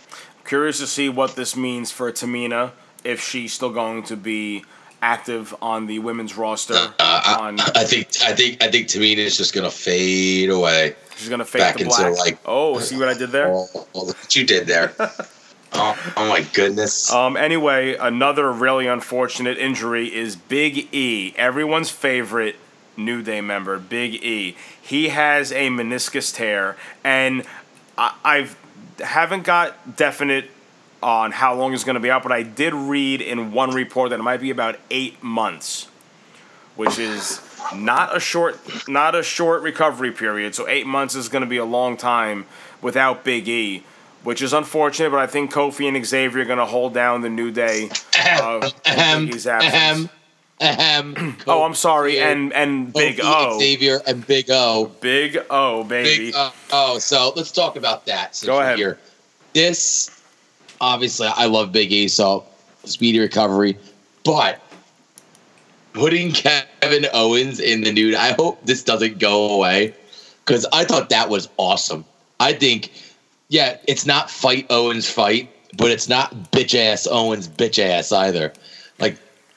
Curious 0.45 0.79
to 0.79 0.87
see 0.87 1.09
what 1.09 1.35
this 1.35 1.55
means 1.55 1.91
for 1.91 2.11
Tamina 2.11 2.71
if 3.03 3.21
she's 3.21 3.53
still 3.53 3.71
going 3.71 4.03
to 4.03 4.15
be 4.15 4.63
active 5.01 5.53
on 5.61 5.87
the 5.87 5.99
women's 5.99 6.35
roster. 6.37 6.73
Uh, 6.99 7.37
on, 7.39 7.59
I, 7.59 7.71
I 7.77 7.83
think 7.83 8.07
I 8.23 8.33
think 8.33 8.63
I 8.63 8.69
think 8.71 8.87
Tamina 8.87 9.17
is 9.17 9.37
just 9.37 9.53
gonna 9.53 9.69
fade 9.71 10.49
away. 10.49 10.95
she's 11.17 11.29
gonna 11.29 11.45
fade 11.45 11.59
back 11.61 11.79
into, 11.81 12.09
like- 12.11 12.39
oh, 12.45 12.79
see 12.79 12.97
what 12.97 13.07
I 13.07 13.13
did 13.13 13.31
there? 13.31 13.49
Oh, 13.49 13.67
look 13.73 13.93
what 13.93 14.35
you 14.35 14.45
did 14.45 14.67
there. 14.67 14.93
oh, 15.73 16.13
oh 16.17 16.29
my 16.29 16.41
goodness. 16.53 17.11
Um, 17.11 17.37
anyway, 17.37 17.95
another 17.95 18.51
really 18.51 18.87
unfortunate 18.87 19.57
injury 19.57 20.13
is 20.13 20.35
Big 20.35 20.93
E, 20.93 21.33
everyone's 21.37 21.89
favorite 21.89 22.55
New 22.97 23.21
Day 23.21 23.41
member, 23.41 23.77
Big 23.77 24.15
E. 24.23 24.55
He 24.81 25.09
has 25.09 25.51
a 25.51 25.69
meniscus 25.69 26.33
tear, 26.33 26.77
and 27.03 27.43
I, 27.97 28.15
I've 28.23 28.57
haven't 28.99 29.43
got 29.43 29.95
definite 29.95 30.49
on 31.03 31.31
how 31.31 31.53
long 31.53 31.73
it's 31.73 31.83
going 31.83 31.95
to 31.95 31.99
be 31.99 32.09
out, 32.09 32.23
but 32.23 32.31
I 32.31 32.43
did 32.43 32.73
read 32.73 33.21
in 33.21 33.51
one 33.51 33.71
report 33.71 34.09
that 34.09 34.19
it 34.19 34.23
might 34.23 34.41
be 34.41 34.49
about 34.49 34.79
eight 34.89 35.21
months, 35.21 35.87
which 36.75 36.97
is 36.97 37.41
not 37.75 38.15
a 38.15 38.19
short 38.19 38.57
not 38.87 39.15
a 39.15 39.23
short 39.23 39.61
recovery 39.61 40.11
period. 40.11 40.55
So 40.55 40.67
eight 40.67 40.87
months 40.87 41.15
is 41.15 41.29
going 41.29 41.43
to 41.43 41.47
be 41.49 41.57
a 41.57 41.65
long 41.65 41.97
time 41.97 42.45
without 42.81 43.23
Big 43.23 43.47
E, 43.47 43.83
which 44.23 44.41
is 44.41 44.53
unfortunate. 44.53 45.09
But 45.11 45.19
I 45.19 45.27
think 45.27 45.51
Kofi 45.51 45.87
and 45.87 46.05
Xavier 46.05 46.41
are 46.41 46.45
going 46.45 46.59
to 46.59 46.65
hold 46.65 46.93
down 46.93 47.21
the 47.21 47.29
New 47.29 47.51
Day. 47.51 47.89
Uh, 48.17 48.69
in 48.85 49.25
Big 49.27 49.35
E's 49.35 49.47
absence. 49.47 50.09
Ahem. 50.61 51.37
Oh, 51.47 51.63
I'm 51.63 51.75
sorry, 51.75 52.19
and 52.19 52.53
and 52.53 52.91
Big 52.91 53.19
O, 53.21 53.59
Xavier, 53.59 54.01
and 54.07 54.25
Big 54.25 54.49
O. 54.49 54.91
Big 55.01 55.37
O, 55.49 55.83
baby. 55.83 56.27
Big 56.27 56.33
O. 56.35 56.53
Oh, 56.71 56.97
so 56.97 57.33
let's 57.35 57.51
talk 57.51 57.75
about 57.75 58.05
that. 58.07 58.35
since 58.35 58.47
Go 58.47 58.59
ahead. 58.59 58.77
Here. 58.77 58.97
This, 59.53 60.23
obviously, 60.81 61.27
I 61.27 61.45
love 61.45 61.71
Big 61.71 61.91
E, 61.91 62.07
so 62.07 62.45
speedy 62.83 63.19
recovery. 63.19 63.77
But 64.23 64.59
putting 65.93 66.31
Kevin 66.31 67.05
Owens 67.13 67.59
in 67.59 67.81
the 67.81 67.91
nude, 67.91 68.15
I 68.15 68.33
hope 68.33 68.65
this 68.65 68.83
doesn't 68.83 69.19
go 69.19 69.49
away 69.49 69.93
because 70.43 70.65
I 70.73 70.83
thought 70.85 71.09
that 71.09 71.29
was 71.29 71.47
awesome. 71.57 72.05
I 72.39 72.53
think, 72.53 72.91
yeah, 73.49 73.77
it's 73.87 74.05
not 74.05 74.29
fight 74.29 74.67
Owens 74.69 75.09
fight, 75.09 75.49
but 75.77 75.91
it's 75.91 76.09
not 76.09 76.33
bitch 76.51 76.75
ass 76.75 77.07
Owens 77.07 77.47
bitch 77.47 77.79
ass 77.79 78.11
either. 78.11 78.51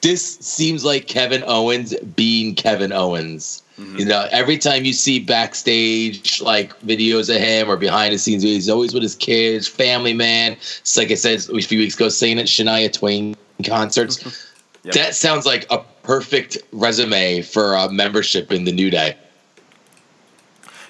This 0.01 0.37
seems 0.37 0.85
like 0.85 1.07
Kevin 1.07 1.43
Owens 1.45 1.93
being 2.15 2.55
Kevin 2.55 2.91
Owens. 2.91 3.63
Mm-hmm. 3.77 3.97
You 3.97 4.05
know, 4.05 4.27
every 4.31 4.57
time 4.57 4.85
you 4.85 4.93
see 4.93 5.19
backstage 5.19 6.41
like 6.41 6.77
videos 6.81 7.33
of 7.33 7.41
him 7.41 7.69
or 7.69 7.77
behind 7.77 8.13
the 8.13 8.17
scenes, 8.17 8.43
he's 8.43 8.69
always 8.69 8.93
with 8.93 9.03
his 9.03 9.15
kids, 9.15 9.67
family 9.67 10.13
man. 10.13 10.53
It's 10.53 10.97
like 10.97 11.11
I 11.11 11.15
said 11.15 11.39
a 11.49 11.61
few 11.61 11.79
weeks 11.79 11.95
ago, 11.95 12.09
saying 12.09 12.39
at 12.39 12.45
Shania 12.45 12.91
Twain 12.91 13.35
concerts. 13.63 14.45
That 14.83 15.13
sounds 15.13 15.45
like 15.45 15.67
a 15.69 15.79
perfect 16.03 16.57
resume 16.71 17.41
for 17.41 17.75
a 17.75 17.91
membership 17.91 18.51
in 18.51 18.63
the 18.63 18.71
New 18.71 18.89
Day. 18.89 19.15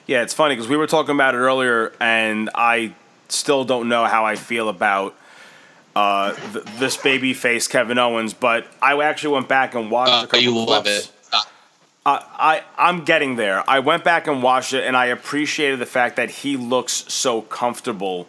Yeah, 0.07 0.21
it's 0.21 0.33
funny 0.33 0.55
because 0.55 0.69
we 0.69 0.77
were 0.77 0.87
talking 0.87 1.13
about 1.13 1.35
it 1.35 1.39
earlier, 1.39 1.91
and 1.99 2.49
I 2.55 2.93
still 3.29 3.65
don't 3.65 3.89
know 3.89 4.05
how 4.05 4.25
I 4.25 4.35
feel 4.35 4.69
about 4.69 5.15
uh, 5.95 6.33
th- 6.53 6.65
this 6.77 6.97
baby 6.97 7.33
face 7.33 7.67
Kevin 7.67 7.97
Owens. 7.97 8.33
But 8.33 8.67
I 8.81 8.99
actually 9.01 9.33
went 9.35 9.47
back 9.47 9.75
and 9.75 9.89
watched 9.91 10.11
a 10.11 10.15
Uh, 10.15 10.21
couple 10.23 10.39
you 10.39 10.55
love 10.57 10.87
it. 10.87 11.11
Uh, 11.31 11.41
Uh, 12.05 12.19
I 12.37 12.63
I'm 12.77 13.03
getting 13.03 13.35
there. 13.35 13.63
I 13.69 13.79
went 13.79 14.03
back 14.03 14.27
and 14.27 14.41
watched 14.41 14.73
it, 14.73 14.83
and 14.85 14.95
I 14.95 15.07
appreciated 15.07 15.79
the 15.79 15.85
fact 15.85 16.15
that 16.15 16.29
he 16.29 16.55
looks 16.57 17.05
so 17.07 17.41
comfortable 17.41 18.27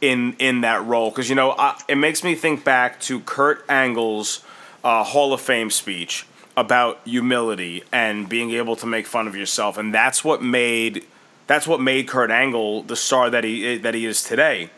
in 0.00 0.34
in 0.38 0.62
that 0.62 0.84
role. 0.84 1.10
Because 1.10 1.28
you 1.28 1.34
know, 1.36 1.52
I, 1.52 1.80
it 1.88 1.96
makes 1.96 2.24
me 2.24 2.34
think 2.34 2.64
back 2.64 3.00
to 3.02 3.20
Kurt 3.20 3.64
Angle's 3.68 4.40
uh, 4.82 5.04
Hall 5.04 5.32
of 5.32 5.40
Fame 5.40 5.70
speech 5.70 6.26
about 6.56 7.00
humility 7.04 7.82
and 7.92 8.28
being 8.28 8.50
able 8.52 8.76
to 8.76 8.86
make 8.86 9.06
fun 9.06 9.26
of 9.26 9.34
yourself, 9.36 9.78
and 9.78 9.94
that's 9.94 10.24
what 10.24 10.42
made 10.42 11.04
that's 11.46 11.66
what 11.66 11.80
made 11.80 12.08
Kurt 12.08 12.30
Angle 12.30 12.82
the 12.82 12.96
star 12.96 13.30
that 13.30 13.44
he 13.44 13.78
that 13.78 13.94
he 13.94 14.04
is 14.06 14.22
today. 14.22 14.70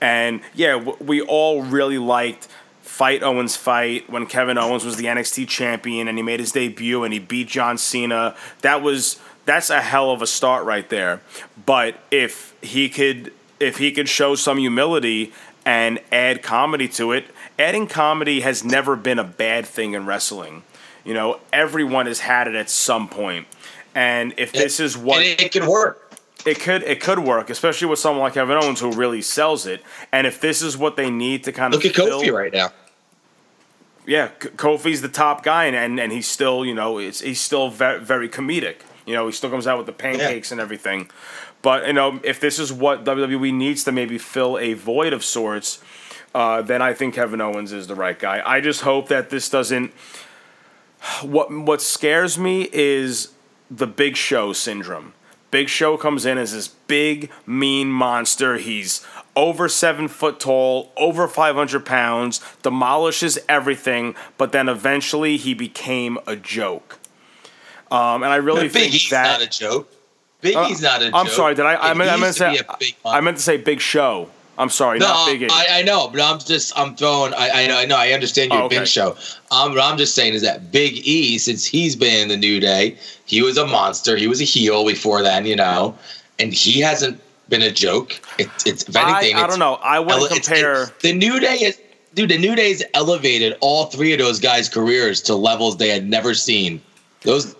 And 0.00 0.40
yeah, 0.54 0.72
w- 0.72 0.96
we 1.00 1.20
all 1.20 1.62
really 1.62 1.98
liked 1.98 2.48
Fight 2.82 3.22
Owens 3.22 3.56
fight 3.56 4.08
when 4.08 4.26
Kevin 4.26 4.56
Owens 4.56 4.84
was 4.84 4.96
the 4.96 5.04
NXT 5.04 5.48
champion 5.48 6.08
and 6.08 6.16
he 6.16 6.22
made 6.22 6.40
his 6.40 6.52
debut 6.52 7.04
and 7.04 7.12
he 7.12 7.18
beat 7.18 7.48
John 7.48 7.76
Cena. 7.76 8.34
That 8.62 8.82
was 8.82 9.20
that's 9.44 9.70
a 9.70 9.80
hell 9.80 10.10
of 10.10 10.22
a 10.22 10.26
start 10.26 10.64
right 10.64 10.88
there. 10.88 11.20
But 11.66 11.98
if 12.10 12.54
he 12.62 12.88
could 12.88 13.32
if 13.60 13.78
he 13.78 13.92
could 13.92 14.08
show 14.08 14.34
some 14.34 14.58
humility 14.58 15.32
and 15.64 16.00
add 16.12 16.42
comedy 16.42 16.88
to 16.88 17.12
it, 17.12 17.26
adding 17.58 17.86
comedy 17.86 18.40
has 18.40 18.64
never 18.64 18.96
been 18.96 19.18
a 19.18 19.24
bad 19.24 19.66
thing 19.66 19.94
in 19.94 20.06
wrestling. 20.06 20.62
You 21.04 21.14
know, 21.14 21.40
everyone 21.52 22.06
has 22.06 22.20
had 22.20 22.48
it 22.48 22.54
at 22.54 22.70
some 22.70 23.08
point. 23.08 23.46
And 23.94 24.34
if 24.36 24.52
this 24.52 24.78
is 24.78 24.96
what 24.96 25.22
and 25.22 25.40
it 25.40 25.52
can 25.52 25.66
work. 25.66 26.05
It 26.46 26.60
could 26.60 26.82
it 26.84 27.00
could 27.00 27.18
work, 27.18 27.50
especially 27.50 27.88
with 27.88 27.98
someone 27.98 28.22
like 28.22 28.34
Kevin 28.34 28.56
Owens 28.62 28.80
who 28.80 28.92
really 28.92 29.22
sells 29.22 29.66
it. 29.66 29.82
And 30.12 30.26
if 30.26 30.40
this 30.40 30.62
is 30.62 30.76
what 30.76 30.96
they 30.96 31.10
need 31.10 31.44
to 31.44 31.52
kind 31.52 31.74
of 31.74 31.82
Look 31.82 31.90
at 31.90 31.96
fill- 31.96 32.20
Kofi 32.20 32.32
right 32.32 32.52
now. 32.52 32.70
yeah, 34.06 34.28
Kofi's 34.38 35.02
the 35.02 35.08
top 35.08 35.42
guy, 35.42 35.64
and, 35.64 35.74
and, 35.76 35.98
and 35.98 36.12
he's 36.12 36.28
still, 36.28 36.64
you 36.64 36.74
know, 36.74 36.98
it's, 36.98 37.20
he's 37.20 37.40
still 37.40 37.68
very, 37.70 37.98
very 38.00 38.28
comedic. 38.28 38.76
You 39.04 39.14
know, 39.14 39.26
he 39.26 39.32
still 39.32 39.50
comes 39.50 39.66
out 39.66 39.78
with 39.78 39.86
the 39.86 39.92
pancakes 39.92 40.50
and 40.52 40.60
everything. 40.60 41.10
But, 41.62 41.86
you 41.86 41.92
know, 41.92 42.20
if 42.22 42.38
this 42.40 42.58
is 42.60 42.72
what 42.72 43.04
WWE 43.04 43.52
needs 43.52 43.82
to 43.84 43.92
maybe 43.92 44.18
fill 44.18 44.58
a 44.58 44.74
void 44.74 45.12
of 45.12 45.24
sorts, 45.24 45.80
uh, 46.34 46.62
then 46.62 46.82
I 46.82 46.92
think 46.92 47.14
Kevin 47.14 47.40
Owens 47.40 47.72
is 47.72 47.86
the 47.88 47.94
right 47.96 48.18
guy. 48.18 48.42
I 48.44 48.60
just 48.60 48.82
hope 48.82 49.08
that 49.08 49.30
this 49.30 49.48
doesn't. 49.48 49.92
What 51.22 51.50
what 51.52 51.80
scares 51.82 52.36
me 52.38 52.68
is 52.72 53.32
the 53.70 53.86
Big 53.86 54.16
Show 54.16 54.52
syndrome. 54.52 55.12
Big 55.50 55.68
Show 55.68 55.96
comes 55.96 56.26
in 56.26 56.38
as 56.38 56.52
this 56.52 56.68
big, 56.68 57.30
mean 57.46 57.90
monster. 57.90 58.56
He's 58.58 59.06
over 59.34 59.68
seven 59.68 60.08
foot 60.08 60.40
tall, 60.40 60.92
over 60.96 61.28
500 61.28 61.84
pounds, 61.84 62.40
demolishes 62.62 63.38
everything, 63.48 64.14
but 64.38 64.52
then 64.52 64.68
eventually 64.68 65.36
he 65.36 65.54
became 65.54 66.18
a 66.26 66.36
joke. 66.36 66.98
Um, 67.90 68.22
and 68.22 68.32
I 68.32 68.36
really 68.36 68.68
think 68.68 68.92
Big 68.92 68.94
E's 68.94 69.10
that. 69.10 69.38
not 69.38 69.42
a 69.42 69.46
joke. 69.48 69.92
Big 70.40 70.56
E's 70.56 70.84
Uh, 70.84 70.88
not 70.88 71.02
a 71.02 71.04
joke. 71.06 71.14
I'm 71.14 71.28
sorry. 71.28 71.54
Did 71.54 71.66
I? 71.66 71.90
I 71.90 71.94
meant, 71.94 72.10
I 72.10 72.16
meant 72.16 72.34
say. 72.34 72.58
I 73.04 73.20
meant 73.20 73.36
to 73.36 73.42
say 73.42 73.56
Big 73.56 73.80
Show. 73.80 74.30
I'm 74.58 74.68
sorry, 74.70 74.98
No, 74.98 75.06
not 75.06 75.26
Big 75.26 75.42
E. 75.42 75.48
I, 75.50 75.80
I 75.80 75.82
know, 75.82 76.08
but 76.08 76.20
I'm 76.20 76.38
just 76.38 76.78
I'm 76.78 76.96
throwing. 76.96 77.34
I 77.34 77.50
I 77.50 77.66
know, 77.66 77.76
I 77.78 77.84
know, 77.86 77.96
I 77.96 78.10
understand 78.12 78.52
your 78.52 78.62
Oh, 78.62 78.66
okay. 78.66 78.78
big 78.78 78.88
show. 78.88 79.16
Um, 79.50 79.72
what 79.74 79.80
I'm 79.80 79.98
just 79.98 80.14
saying 80.14 80.34
is 80.34 80.42
that 80.42 80.72
Big 80.72 80.94
E, 81.06 81.38
since 81.38 81.64
he's 81.64 81.94
been 81.96 82.22
in 82.22 82.28
the 82.28 82.36
New 82.36 82.58
Day, 82.60 82.96
he 83.26 83.42
was 83.42 83.58
a 83.58 83.66
monster. 83.66 84.16
He 84.16 84.26
was 84.28 84.40
a 84.40 84.44
heel 84.44 84.86
before 84.86 85.22
then, 85.22 85.44
you 85.46 85.56
know, 85.56 85.96
and 86.38 86.52
he 86.52 86.80
hasn't 86.80 87.20
been 87.48 87.62
a 87.62 87.70
joke. 87.70 88.18
It, 88.38 88.48
it's 88.64 88.88
if 88.88 88.96
I, 88.96 89.18
anything, 89.20 89.36
I 89.36 89.44
it's 89.44 89.50
don't 89.52 89.58
know. 89.60 89.74
I 89.74 89.96
ele- 89.96 90.04
wouldn't 90.06 90.32
it's- 90.32 90.46
compare. 90.48 90.82
it- 90.84 91.00
the 91.00 91.12
New 91.12 91.38
Day 91.40 91.56
is. 91.56 91.78
Dude, 92.14 92.30
the 92.30 92.38
New 92.38 92.54
Day's 92.56 92.82
elevated 92.94 93.58
all 93.60 93.86
three 93.86 94.14
of 94.14 94.18
those 94.18 94.40
guys' 94.40 94.70
careers 94.70 95.20
to 95.22 95.34
levels 95.34 95.76
they 95.76 95.90
had 95.90 96.08
never 96.08 96.32
seen. 96.32 96.80
Those, 97.20 97.54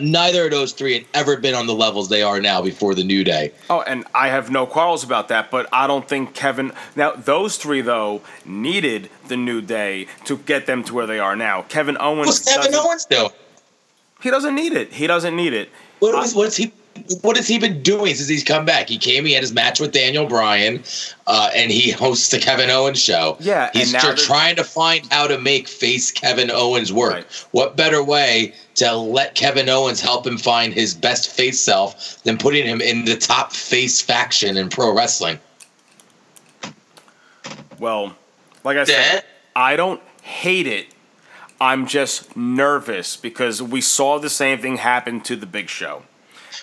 neither 0.00 0.46
of 0.46 0.50
those 0.50 0.72
three 0.72 0.94
had 0.94 1.04
ever 1.14 1.36
been 1.36 1.54
on 1.54 1.66
the 1.66 1.74
levels 1.74 2.08
they 2.08 2.22
are 2.22 2.40
now 2.40 2.62
before 2.62 2.94
the 2.94 3.04
New 3.04 3.24
Day. 3.24 3.52
Oh, 3.68 3.80
and 3.80 4.04
I 4.14 4.28
have 4.28 4.50
no 4.50 4.66
quarrels 4.66 5.04
about 5.04 5.28
that, 5.28 5.50
but 5.50 5.68
I 5.72 5.86
don't 5.86 6.08
think 6.08 6.34
Kevin. 6.34 6.72
Now, 6.96 7.12
those 7.12 7.56
three, 7.56 7.80
though, 7.80 8.22
needed 8.44 9.10
the 9.28 9.36
New 9.36 9.60
Day 9.60 10.06
to 10.24 10.38
get 10.38 10.66
them 10.66 10.84
to 10.84 10.94
where 10.94 11.06
they 11.06 11.18
are 11.18 11.36
now. 11.36 11.62
Kevin 11.62 11.96
Owens. 12.00 12.26
What's 12.26 12.54
Kevin 12.54 12.74
Owens 12.74 13.04
doing? 13.04 13.30
He 14.20 14.30
doesn't 14.30 14.54
need 14.54 14.72
it. 14.72 14.92
He 14.92 15.06
doesn't 15.06 15.36
need 15.36 15.52
it. 15.52 15.70
What 16.00 16.14
was, 16.14 16.34
what's 16.34 16.56
he? 16.56 16.72
What 17.22 17.36
has 17.36 17.48
he 17.48 17.58
been 17.58 17.82
doing 17.82 18.14
since 18.14 18.28
he's 18.28 18.44
come 18.44 18.64
back? 18.64 18.88
He 18.88 18.98
came, 18.98 19.24
he 19.24 19.32
had 19.32 19.42
his 19.42 19.52
match 19.52 19.80
with 19.80 19.92
Daniel 19.92 20.26
Bryan, 20.26 20.82
uh, 21.26 21.50
and 21.54 21.70
he 21.70 21.90
hosts 22.02 22.30
the 22.30 22.38
Kevin 22.38 22.70
Owens 22.70 23.00
show. 23.00 23.36
Yeah, 23.40 23.70
he's 23.72 23.92
and 23.94 24.02
now 24.02 24.14
tr- 24.14 24.16
trying 24.16 24.56
to 24.56 24.64
find 24.64 25.06
how 25.12 25.26
to 25.26 25.38
make 25.38 25.68
face 25.68 26.10
Kevin 26.10 26.50
Owens 26.50 26.92
work. 26.92 27.26
What 27.50 27.76
better 27.76 28.02
way 28.02 28.54
to 28.76 28.94
let 28.94 29.34
Kevin 29.34 29.68
Owens 29.68 30.00
help 30.00 30.26
him 30.26 30.38
find 30.38 30.72
his 30.72 30.94
best 30.94 31.30
face 31.30 31.60
self 31.60 32.22
than 32.22 32.38
putting 32.38 32.66
him 32.66 32.80
in 32.80 33.04
the 33.04 33.16
top 33.16 33.52
face 33.52 34.00
faction 34.00 34.56
in 34.56 34.68
pro 34.68 34.94
wrestling? 34.94 35.38
Well, 37.78 38.16
like 38.64 38.76
I 38.76 38.84
said, 38.84 39.24
I 39.54 39.76
don't 39.76 40.00
hate 40.22 40.66
it. 40.66 40.88
I'm 41.60 41.86
just 41.86 42.36
nervous 42.36 43.16
because 43.16 43.60
we 43.60 43.80
saw 43.80 44.18
the 44.18 44.30
same 44.30 44.58
thing 44.58 44.76
happen 44.76 45.20
to 45.22 45.34
the 45.34 45.46
Big 45.46 45.68
Show. 45.68 46.02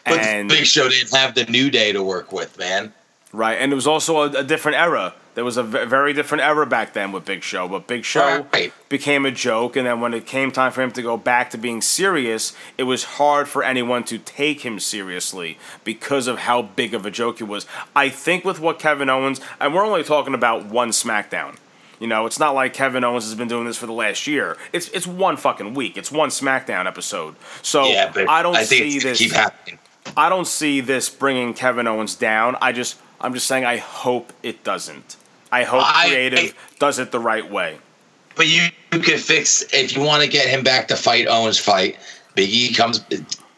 But 0.06 0.20
and 0.20 0.50
Big 0.50 0.66
Show 0.66 0.88
didn't 0.90 1.14
have 1.16 1.36
the 1.36 1.46
New 1.46 1.70
Day 1.70 1.92
to 1.92 2.04
work 2.04 2.32
with, 2.32 2.58
man. 2.58 2.94
Right, 3.34 3.56
and 3.56 3.72
it 3.72 3.76
was 3.76 3.88
also 3.88 4.22
a, 4.22 4.40
a 4.40 4.44
different 4.44 4.78
era. 4.78 5.14
There 5.34 5.44
was 5.44 5.58
a 5.58 5.64
very 5.64 6.14
different 6.14 6.42
era 6.46 6.66
back 6.66 6.94
then 6.94 7.12
with 7.12 7.26
Big 7.26 7.44
Show, 7.44 7.68
but 7.68 7.88
Big 7.88 8.06
Show 8.06 8.48
became 8.88 9.26
a 9.26 9.32
joke, 9.32 9.76
and 9.76 9.86
then 9.86 10.00
when 10.00 10.14
it 10.14 10.26
came 10.26 10.50
time 10.50 10.72
for 10.72 10.82
him 10.82 10.92
to 10.92 11.02
go 11.02 11.18
back 11.18 11.50
to 11.50 11.58
being 11.58 11.82
serious, 11.82 12.56
it 12.78 12.84
was 12.84 13.04
hard 13.04 13.50
for 13.50 13.62
anyone 13.62 14.06
to 14.06 14.18
take 14.18 14.62
him 14.62 14.80
seriously 14.80 15.58
because 15.84 16.28
of 16.28 16.40
how 16.40 16.62
big 16.62 16.94
of 16.94 17.06
a 17.06 17.12
joke 17.12 17.40
he 17.40 17.44
was. 17.44 17.66
I 17.94 18.08
think 18.08 18.46
with 18.46 18.62
what 18.62 18.80
Kevin 18.80 19.10
Owens, 19.10 19.42
and 19.60 19.74
we're 19.76 19.86
only 19.86 20.04
talking 20.06 20.34
about 20.34 20.68
one 20.68 20.92
SmackDown. 20.92 21.56
You 22.00 22.06
You 22.06 22.08
know, 22.08 22.26
it's 22.26 22.40
not 22.40 22.56
like 22.56 22.74
Kevin 22.74 23.04
Owens 23.04 23.26
has 23.26 23.36
been 23.36 23.50
doing 23.50 23.66
this 23.66 23.76
for 23.78 23.88
the 23.88 23.94
last 23.94 24.28
year. 24.28 24.56
It's 24.72 24.88
it's 24.90 25.08
one 25.08 25.36
fucking 25.36 25.74
week. 25.74 25.98
It's 25.98 26.12
one 26.12 26.30
SmackDown 26.30 26.86
episode. 26.86 27.36
So 27.62 27.86
yeah, 27.88 28.12
but 28.14 28.30
I 28.30 28.42
don't 28.42 28.56
I 28.56 28.64
think 28.64 28.84
see 28.84 28.96
it's 28.96 29.04
gonna 29.04 29.12
this. 29.12 29.20
keep 29.20 29.32
happening. 29.34 29.80
I 30.18 30.30
don't 30.30 30.48
see 30.48 30.82
this 30.82 31.10
bringing 31.10 31.54
Kevin 31.54 31.88
Owens 31.88 32.16
down. 32.16 32.56
I 32.62 32.72
just 32.72 33.00
I'm 33.20 33.34
just 33.34 33.48
saying 33.48 33.66
I 33.66 33.78
hope 33.78 34.34
it 34.44 34.64
doesn't. 34.64 35.18
I 35.52 35.64
hope 35.64 35.84
I- 35.84 36.08
creative 36.08 36.54
does 36.80 37.00
it 37.00 37.12
the 37.12 37.20
right 37.20 37.50
way. 37.50 37.78
But 38.36 38.48
you, 38.48 38.68
you 38.92 39.00
could 39.00 39.20
fix 39.20 39.64
if 39.74 39.96
you 39.96 40.04
want 40.04 40.22
to 40.22 40.30
get 40.30 40.48
him 40.48 40.62
back 40.62 40.90
to 40.90 40.96
fight 40.98 41.26
Owens 41.28 41.58
fight. 41.58 41.98
Biggie 42.36 42.76
comes, 42.76 43.00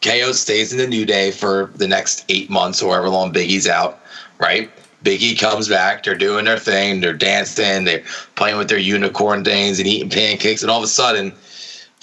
KO 0.02 0.30
stays 0.30 0.72
in 0.72 0.78
the 0.78 0.86
New 0.86 1.04
Day 1.04 1.32
for 1.32 1.72
the 1.74 1.88
next 1.88 2.24
eight 2.28 2.48
months 2.48 2.80
or 2.80 2.94
however 2.94 3.08
long 3.08 3.32
Big 3.32 3.50
E's 3.50 3.66
out, 3.66 3.98
right? 4.38 4.70
Biggie 5.04 5.38
comes 5.38 5.68
back. 5.68 6.04
They're 6.04 6.14
doing 6.14 6.44
their 6.44 6.58
thing. 6.58 7.00
They're 7.00 7.12
dancing. 7.12 7.84
They're 7.84 8.04
playing 8.36 8.56
with 8.58 8.68
their 8.68 8.78
unicorn 8.78 9.44
things 9.44 9.78
and 9.80 9.88
eating 9.88 10.10
pancakes. 10.10 10.62
And 10.62 10.70
all 10.70 10.78
of 10.78 10.84
a 10.84 10.88
sudden, 10.88 11.32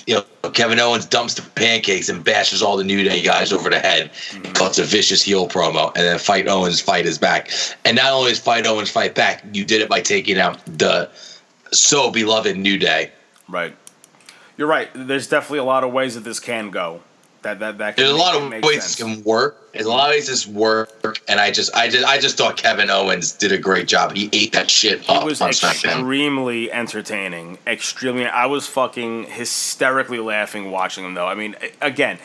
you 0.05 0.15
know, 0.15 0.49
Kevin 0.51 0.79
Owens 0.79 1.05
dumps 1.05 1.33
the 1.33 1.41
pancakes 1.41 2.09
and 2.09 2.23
bashes 2.23 2.61
all 2.61 2.77
the 2.77 2.83
New 2.83 3.03
Day 3.03 3.21
guys 3.21 3.51
over 3.51 3.69
the 3.69 3.79
head. 3.79 4.11
Mm-hmm. 4.11 4.53
Cuts 4.53 4.77
a 4.77 4.83
vicious 4.83 5.23
heel 5.23 5.47
promo, 5.47 5.87
and 5.95 6.05
then 6.05 6.19
Fight 6.19 6.47
Owens 6.47 6.79
fight 6.79 7.05
is 7.05 7.17
back. 7.17 7.49
And 7.83 7.97
not 7.97 8.11
only 8.11 8.31
is 8.31 8.39
Fight 8.39 8.67
Owens 8.67 8.89
fight 8.89 9.15
back, 9.15 9.43
you 9.51 9.65
did 9.65 9.81
it 9.81 9.89
by 9.89 10.01
taking 10.01 10.37
out 10.37 10.63
the 10.65 11.09
so 11.71 12.11
beloved 12.11 12.55
New 12.55 12.77
Day. 12.77 13.11
Right. 13.47 13.75
You're 14.57 14.67
right. 14.67 14.89
There's 14.93 15.27
definitely 15.27 15.59
a 15.59 15.63
lot 15.63 15.83
of 15.83 15.91
ways 15.91 16.15
that 16.15 16.23
this 16.23 16.39
can 16.39 16.69
go. 16.69 17.01
That 17.45 17.59
that 17.59 17.77
that. 17.77 17.95
There's 17.95 18.09
a 18.09 18.15
lot 18.15 18.35
of 18.35 18.49
ways 18.49 18.63
sense. 18.81 18.95
this 18.95 18.95
can 18.95 19.23
work. 19.23 19.71
There's 19.71 19.85
a 19.85 19.89
lot 19.89 20.09
of 20.09 20.15
ways 20.15 20.25
this 20.25 20.47
work, 20.47 21.19
and 21.27 21.39
I 21.39 21.51
just, 21.51 21.75
I 21.75 21.87
just, 21.89 22.03
I 22.05 22.17
just 22.17 22.37
thought 22.39 22.57
Kevin 22.57 22.89
Owens 22.89 23.33
did 23.33 23.51
a 23.51 23.57
great 23.59 23.87
job. 23.87 24.15
He 24.15 24.29
ate 24.33 24.51
that 24.53 24.71
shit 24.71 25.01
It 25.01 25.09
up 25.09 25.25
was 25.25 25.41
on 25.41 25.51
SmackDown. 25.51 25.85
extremely 25.85 26.71
entertaining. 26.71 27.59
Extremely, 27.67 28.25
I 28.25 28.47
was 28.47 28.65
fucking 28.65 29.25
hysterically 29.25 30.17
laughing 30.17 30.71
watching 30.71 31.05
him. 31.05 31.13
Though, 31.13 31.27
I 31.27 31.35
mean, 31.35 31.55
again, 31.81 32.17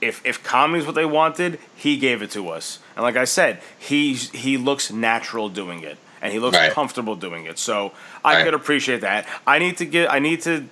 if 0.00 0.24
if 0.24 0.40
comedy's 0.44 0.86
what 0.86 0.94
they 0.94 1.04
wanted, 1.04 1.58
he 1.74 1.96
gave 1.96 2.22
it 2.22 2.30
to 2.32 2.48
us. 2.50 2.78
And 2.94 3.02
like 3.02 3.16
I 3.16 3.24
said, 3.24 3.60
he 3.76 4.14
he 4.14 4.56
looks 4.56 4.92
natural 4.92 5.48
doing 5.48 5.82
it, 5.82 5.98
and 6.22 6.32
he 6.32 6.38
looks 6.38 6.56
Right. 6.56 6.70
comfortable 6.70 7.16
doing 7.16 7.44
it. 7.46 7.58
So 7.58 7.90
I 8.24 8.36
Right. 8.36 8.44
could 8.44 8.54
appreciate 8.54 9.00
that. 9.00 9.26
I 9.48 9.58
need 9.58 9.78
to 9.78 9.84
get. 9.84 10.12
I 10.12 10.20
need 10.20 10.42
to 10.42 10.66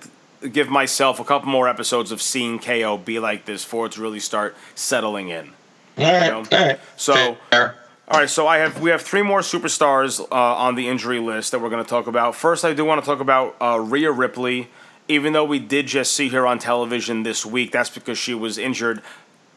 give 0.51 0.69
myself 0.69 1.19
a 1.19 1.23
couple 1.23 1.49
more 1.49 1.67
episodes 1.67 2.11
of 2.11 2.21
seeing 2.21 2.59
KO 2.59 2.97
be 2.97 3.19
like 3.19 3.45
this 3.45 3.63
for 3.63 3.85
it 3.85 3.93
to 3.93 4.01
really 4.01 4.19
start 4.19 4.55
settling 4.75 5.29
in. 5.29 5.51
All 5.97 6.05
right, 6.05 6.27
know? 6.27 6.37
all 6.37 6.65
right. 6.65 6.79
So. 6.95 7.37
Fair. 7.49 7.75
All 8.11 8.19
right, 8.19 8.29
so 8.29 8.47
I 8.47 8.57
have 8.57 8.81
we 8.81 8.89
have 8.89 9.03
three 9.03 9.21
more 9.21 9.41
superstars 9.41 10.19
uh, 10.19 10.25
on 10.35 10.73
the 10.73 10.87
injury 10.87 11.19
list 11.19 11.51
that 11.51 11.59
we're 11.61 11.69
going 11.69 11.83
to 11.83 11.89
talk 11.89 12.07
about. 12.07 12.35
First, 12.35 12.65
I 12.65 12.73
do 12.73 12.83
want 12.83 12.99
to 12.99 13.05
talk 13.05 13.19
about 13.19 13.55
uh, 13.61 13.79
Rhea 13.79 14.11
Ripley. 14.11 14.67
Even 15.07 15.33
though 15.33 15.45
we 15.45 15.59
did 15.59 15.85
just 15.85 16.15
see 16.15 16.29
her 16.29 16.47
on 16.47 16.57
television 16.57 17.21
this 17.21 17.45
week, 17.45 17.71
that's 17.71 17.91
because 17.91 18.17
she 18.17 18.33
was 18.33 18.57
injured 18.57 19.03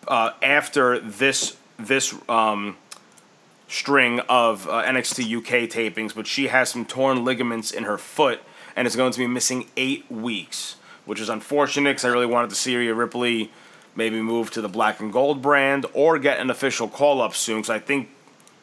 uh, 0.06 0.32
after 0.42 0.98
this 0.98 1.56
this 1.78 2.14
um, 2.28 2.76
string 3.68 4.20
of 4.28 4.68
uh, 4.68 4.82
NXT 4.84 5.38
UK 5.38 5.70
tapings. 5.70 6.14
But 6.14 6.26
she 6.26 6.48
has 6.48 6.68
some 6.68 6.84
torn 6.84 7.24
ligaments 7.24 7.70
in 7.70 7.84
her 7.84 7.96
foot 7.96 8.42
and 8.76 8.86
is 8.86 8.96
going 8.96 9.12
to 9.12 9.18
be 9.18 9.26
missing 9.26 9.68
eight 9.76 10.10
weeks, 10.10 10.76
which 11.04 11.20
is 11.20 11.28
unfortunate 11.28 11.90
because 11.90 12.04
I 12.04 12.08
really 12.08 12.26
wanted 12.26 12.50
to 12.50 12.56
see 12.56 12.76
Rhea 12.76 12.94
Ripley 12.94 13.50
maybe 13.94 14.20
move 14.20 14.50
to 14.52 14.60
the 14.60 14.68
black 14.68 15.00
and 15.00 15.12
gold 15.12 15.42
brand 15.42 15.86
or 15.92 16.18
get 16.18 16.40
an 16.40 16.50
official 16.50 16.88
call 16.88 17.20
up 17.20 17.34
soon. 17.34 17.58
Because 17.58 17.70
I 17.70 17.78
think 17.78 18.08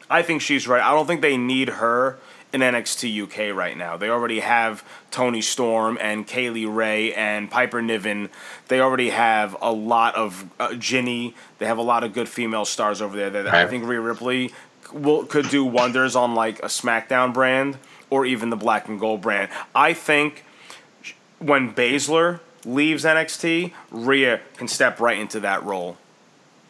I 0.08 0.22
think 0.22 0.42
she's 0.42 0.66
right. 0.66 0.82
I 0.82 0.90
don't 0.92 1.06
think 1.06 1.20
they 1.20 1.36
need 1.36 1.68
her 1.68 2.18
in 2.52 2.62
NXT 2.62 3.22
UK 3.22 3.56
right 3.56 3.76
now. 3.76 3.96
They 3.96 4.08
already 4.08 4.40
have 4.40 4.84
Toni 5.10 5.40
Storm 5.40 5.96
and 6.00 6.26
Kay 6.26 6.50
Lee 6.50 6.66
Ray 6.66 7.14
and 7.14 7.50
Piper 7.50 7.80
Niven. 7.80 8.28
They 8.68 8.80
already 8.80 9.10
have 9.10 9.56
a 9.62 9.72
lot 9.72 10.16
of 10.16 10.50
uh, 10.58 10.74
Jinny. 10.74 11.34
They 11.58 11.66
have 11.66 11.78
a 11.78 11.82
lot 11.82 12.02
of 12.02 12.12
good 12.12 12.28
female 12.28 12.64
stars 12.64 13.00
over 13.00 13.16
there. 13.16 13.30
That 13.30 13.48
I 13.48 13.66
think 13.68 13.84
Rhea 13.84 14.00
Ripley 14.00 14.52
will 14.92 15.24
could 15.24 15.48
do 15.48 15.64
wonders 15.64 16.16
on 16.16 16.34
like 16.34 16.58
a 16.60 16.66
SmackDown 16.66 17.32
brand 17.32 17.78
or 18.10 18.26
even 18.26 18.50
the 18.50 18.56
Black 18.56 18.88
and 18.88 18.98
Gold 19.00 19.20
brand. 19.22 19.48
I 19.74 19.94
think 19.94 20.44
when 21.38 21.72
Baszler 21.72 22.40
leaves 22.64 23.04
NXT, 23.04 23.72
Rhea 23.90 24.40
can 24.56 24.68
step 24.68 25.00
right 25.00 25.18
into 25.18 25.40
that 25.40 25.64
role. 25.64 25.96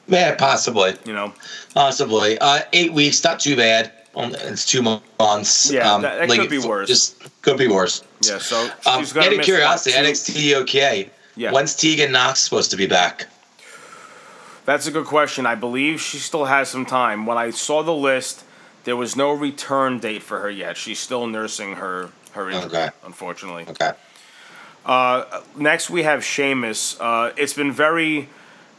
Yeah, 0.07 0.35
possibly. 0.35 0.95
You 1.05 1.13
know, 1.13 1.33
Possibly. 1.75 2.39
Uh, 2.39 2.61
eight 2.73 2.93
weeks, 2.93 3.23
not 3.25 3.41
too 3.41 3.57
bad. 3.57 3.93
Um, 4.17 4.35
It's 4.41 4.65
two 4.65 4.83
months. 4.83 5.71
Yeah, 5.71 5.93
Um, 5.95 6.03
that- 6.03 6.19
that 6.19 6.29
like, 6.29 6.41
could 6.41 6.51
be 6.51 6.59
worse. 6.59 6.89
Just 6.89 7.15
could 7.43 7.57
be 7.57 7.69
worse. 7.69 8.03
yeah. 8.23 8.39
So 8.39 8.69
Um, 8.87 9.01
she's 9.01 9.13
gonna 9.13 9.27
out 9.29 9.33
of 9.35 9.41
curiosity, 9.43 9.95
NXT 9.97 10.55
okay. 10.63 11.11
Yeah. 11.37 11.53
When's 11.53 11.75
Tegan 11.77 12.11
Nox 12.13 12.41
supposed 12.41 12.71
to 12.73 12.77
be 12.77 12.87
back? 12.87 13.27
That's 14.67 14.87
a 14.87 14.91
good 14.91 15.07
question. 15.07 15.47
I 15.47 15.55
believe 15.55 16.01
she 16.01 16.19
still 16.19 16.45
has 16.45 16.69
some 16.69 16.85
time. 16.87 17.25
When 17.25 17.39
I 17.39 17.51
saw 17.51 17.83
the 17.83 17.95
list, 17.95 18.43
there 18.85 18.97
was 18.97 19.17
no 19.17 19.33
return 19.33 19.99
date 19.99 20.23
for 20.23 20.41
her 20.41 20.51
yet. 20.51 20.77
She's 20.77 20.99
still 20.99 21.27
nursing 21.27 21.77
her 21.77 22.11
her 22.33 22.49
injury, 22.51 22.67
Okay. 22.67 22.89
unfortunately. 23.05 23.67
Okay. 23.69 23.93
Uh, 24.87 25.25
next, 25.57 25.91
we 25.91 26.05
have 26.05 26.25
Sheamus. 26.25 26.99
Uh, 27.01 27.33
it's 27.37 27.53
been 27.55 27.73
very, 27.73 28.29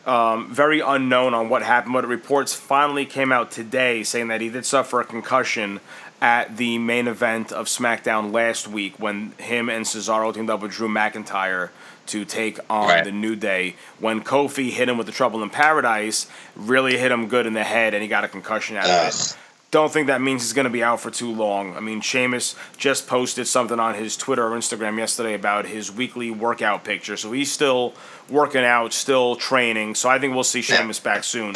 um, 0.06 0.52
very 0.54 0.80
unknown 0.80 1.34
on 1.34 1.50
what 1.50 1.62
happened, 1.62 1.94
but 1.94 2.08
reports 2.08 2.54
finally 2.54 3.06
came 3.06 3.32
out 3.32 3.52
today 3.52 4.04
saying 4.04 4.30
that 4.30 4.42
he 4.42 4.50
did 4.50 4.66
suffer 4.66 5.00
a 5.02 5.06
concussion 5.06 5.80
at 6.22 6.58
the 6.58 6.78
main 6.78 7.08
event 7.08 7.52
of 7.52 7.66
SmackDown 7.68 8.32
last 8.32 8.68
week 8.68 8.94
when 9.00 9.32
him 9.38 9.70
and 9.70 9.86
Cesaro 9.86 10.34
teamed 10.34 10.50
up 10.50 10.62
with 10.62 10.72
Drew 10.72 10.88
McIntyre 10.88 11.70
to 12.08 12.26
take 12.26 12.60
on 12.70 12.88
Right. 12.88 13.04
the 13.04 13.12
New 13.12 13.36
Day. 13.36 13.76
When 14.00 14.24
Kofi 14.24 14.70
hit 14.72 14.88
him 14.90 14.98
with 14.98 15.08
the 15.08 15.14
Trouble 15.14 15.44
in 15.44 15.50
Paradise, 15.50 16.28
really 16.56 16.98
hit 16.98 17.12
him 17.12 17.28
good 17.28 17.46
in 17.46 17.54
the 17.54 17.64
head, 17.64 17.94
and 17.94 18.02
he 18.02 18.08
got 18.10 18.24
a 18.24 18.28
concussion 18.28 18.78
out 18.78 18.86
of 18.86 19.08
it. 19.08 19.38
Don't 19.72 19.92
think 19.92 20.08
that 20.08 20.22
means 20.22 20.42
he's 20.44 20.52
going 20.52 20.66
to 20.66 20.70
be 20.70 20.84
out 20.84 21.00
for 21.00 21.10
too 21.10 21.32
long. 21.34 21.78
I 21.78 21.80
mean, 21.80 22.02
Sheamus 22.02 22.56
just 22.76 23.08
posted 23.08 23.48
something 23.48 23.80
on 23.80 23.96
his 23.96 24.18
Twitter 24.18 24.46
or 24.46 24.52
Instagram 24.58 24.98
yesterday 24.98 25.34
about 25.34 25.66
his 25.66 25.90
weekly 25.90 26.30
workout 26.30 26.84
picture. 26.84 27.16
So 27.16 27.32
he's 27.32 27.50
still 27.50 27.94
working 28.30 28.66
out, 28.66 28.92
still 28.92 29.38
training. 29.38 29.96
So 29.96 30.10
I 30.10 30.20
think 30.20 30.34
we'll 30.36 30.44
see 30.44 30.62
Sheamus 30.62 31.00
back 31.00 31.24
soon. 31.24 31.56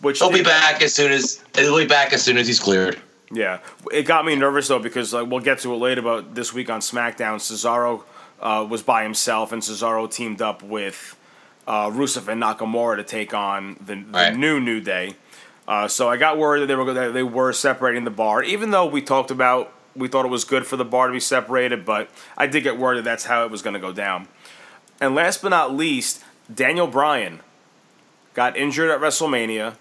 Which 0.00 0.18
He'll 0.18 0.32
be 0.32 0.42
back 0.42 0.80
as 0.82 0.94
soon 0.94 1.12
as 1.12 1.44
he'll 1.54 1.76
be 1.76 1.86
back 1.86 2.12
as 2.14 2.22
soon 2.24 2.36
as 2.38 2.46
he's 2.48 2.58
cleared. 2.58 2.98
yeah, 3.30 3.58
it 3.92 4.02
got 4.04 4.24
me 4.24 4.34
nervous 4.34 4.66
though 4.68 4.80
because 4.80 5.12
like 5.12 5.28
we'll 5.30 5.38
get 5.40 5.58
to 5.60 5.72
it 5.74 5.76
later. 5.76 6.02
But 6.02 6.34
this 6.34 6.52
week 6.52 6.70
on 6.70 6.80
SmackDown, 6.80 7.36
Cesaro 7.36 8.02
uh, 8.40 8.66
was 8.68 8.82
by 8.82 9.04
himself, 9.04 9.52
and 9.52 9.62
Cesaro 9.62 10.10
teamed 10.10 10.42
up 10.42 10.62
with 10.62 11.16
uh, 11.68 11.88
Rusev 11.90 12.26
and 12.26 12.42
Nakamura 12.42 12.96
to 12.96 13.04
take 13.04 13.32
on 13.32 13.76
the, 13.80 13.94
the 13.96 14.04
Right. 14.10 14.36
new 14.36 14.58
New 14.58 14.80
Day. 14.80 15.14
Uh, 15.66 15.88
so 15.88 16.08
I 16.08 16.16
got 16.16 16.38
worried 16.38 16.60
that 16.60 16.66
they 16.66 16.74
were 16.74 16.92
that 16.92 17.14
they 17.14 17.22
were 17.22 17.52
separating 17.52 18.04
the 18.04 18.10
bar, 18.10 18.42
even 18.42 18.70
though 18.70 18.86
we 18.86 19.00
talked 19.00 19.30
about 19.30 19.72
we 19.94 20.08
thought 20.08 20.24
it 20.24 20.30
was 20.30 20.44
good 20.44 20.66
for 20.66 20.76
the 20.76 20.84
bar 20.84 21.06
to 21.06 21.12
be 21.12 21.20
separated. 21.20 21.84
But 21.84 22.10
I 22.36 22.46
did 22.46 22.62
get 22.62 22.78
worried 22.78 22.98
that 22.98 23.04
that's 23.04 23.24
how 23.24 23.44
it 23.44 23.50
was 23.50 23.62
going 23.62 23.74
to 23.74 23.80
go 23.80 23.92
down. 23.92 24.28
And 25.00 25.14
last 25.14 25.42
but 25.42 25.50
not 25.50 25.74
least, 25.74 26.22
Daniel 26.52 26.86
Bryan 26.86 27.40
got 28.34 28.56
injured 28.56 28.90
at 28.90 29.00
WrestleMania. 29.00 29.76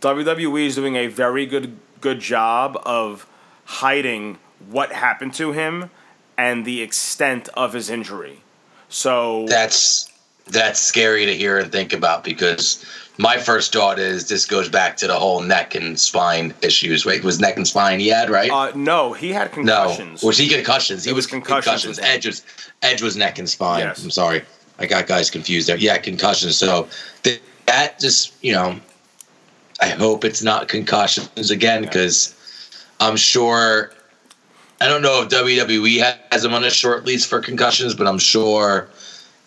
WWE 0.00 0.66
is 0.66 0.74
doing 0.74 0.96
a 0.96 1.06
very 1.06 1.46
good 1.46 1.76
good 2.00 2.20
job 2.20 2.80
of 2.84 3.26
hiding 3.64 4.38
what 4.68 4.92
happened 4.92 5.34
to 5.34 5.52
him 5.52 5.90
and 6.36 6.64
the 6.64 6.82
extent 6.82 7.48
of 7.54 7.72
his 7.72 7.90
injury. 7.90 8.40
So 8.88 9.46
That's 9.48 10.10
that's 10.46 10.78
scary 10.78 11.26
to 11.26 11.34
hear 11.34 11.58
and 11.58 11.72
think 11.72 11.92
about 11.92 12.22
because 12.22 12.84
my 13.18 13.38
first 13.38 13.72
thought 13.72 13.98
is 13.98 14.28
this 14.28 14.44
goes 14.44 14.68
back 14.68 14.96
to 14.96 15.06
the 15.06 15.14
whole 15.14 15.40
neck 15.40 15.74
and 15.74 15.98
spine 15.98 16.52
issues. 16.62 17.06
Wait, 17.06 17.22
was 17.22 17.38
neck 17.38 17.56
and 17.56 17.66
spine 17.66 18.00
he 18.00 18.08
had, 18.08 18.28
right? 18.28 18.50
uh, 18.50 18.72
no, 18.74 19.12
he 19.12 19.30
had 19.30 19.52
concussions. 19.52 20.22
No, 20.22 20.26
was 20.26 20.38
he 20.38 20.48
concussions? 20.48 21.04
He 21.04 21.12
was, 21.12 21.24
was 21.24 21.26
concussions 21.28 21.64
concussions. 21.64 21.98
Edge 22.00 22.26
was 22.26 22.42
Edge 22.82 23.02
was 23.02 23.16
neck 23.16 23.38
and 23.38 23.48
spine. 23.48 23.80
Yes. 23.80 24.02
I'm 24.02 24.10
sorry, 24.10 24.42
I 24.78 24.86
got 24.86 25.06
guys 25.06 25.30
confused 25.30 25.68
there. 25.68 25.76
Yeah, 25.76 25.98
concussions. 25.98 26.56
So 26.56 26.88
that 27.66 28.00
just 28.00 28.32
you 28.42 28.52
know, 28.52 28.78
I 29.80 29.88
hope 29.88 30.24
it's 30.24 30.42
not 30.42 30.68
concussions 30.68 31.50
again 31.50 31.82
because 31.82 32.34
I'm 33.00 33.16
sure. 33.16 33.92
I 34.80 34.88
don't 34.88 35.02
know 35.02 35.22
if 35.22 35.28
WWE 35.28 36.16
has 36.32 36.44
him 36.44 36.52
on 36.52 36.64
a 36.64 36.68
short 36.68 37.04
lease 37.04 37.24
for 37.24 37.40
concussions, 37.40 37.94
but 37.94 38.08
I'm 38.08 38.18
sure, 38.18 38.88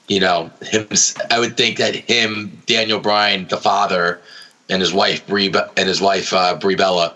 you 0.07 0.19
know, 0.19 0.49
him. 0.61 0.87
I 1.31 1.39
would 1.39 1.57
think 1.57 1.77
that 1.77 1.95
him, 1.95 2.61
Daniel 2.65 2.99
Bryan, 2.99 3.47
the 3.47 3.57
father, 3.57 4.19
and 4.69 4.81
his 4.81 4.93
wife 4.93 5.25
Brie 5.27 5.53
and 5.75 5.87
his 5.87 6.01
wife 6.01 6.33
uh, 6.33 6.55
Brie 6.55 6.75
Bella 6.75 7.15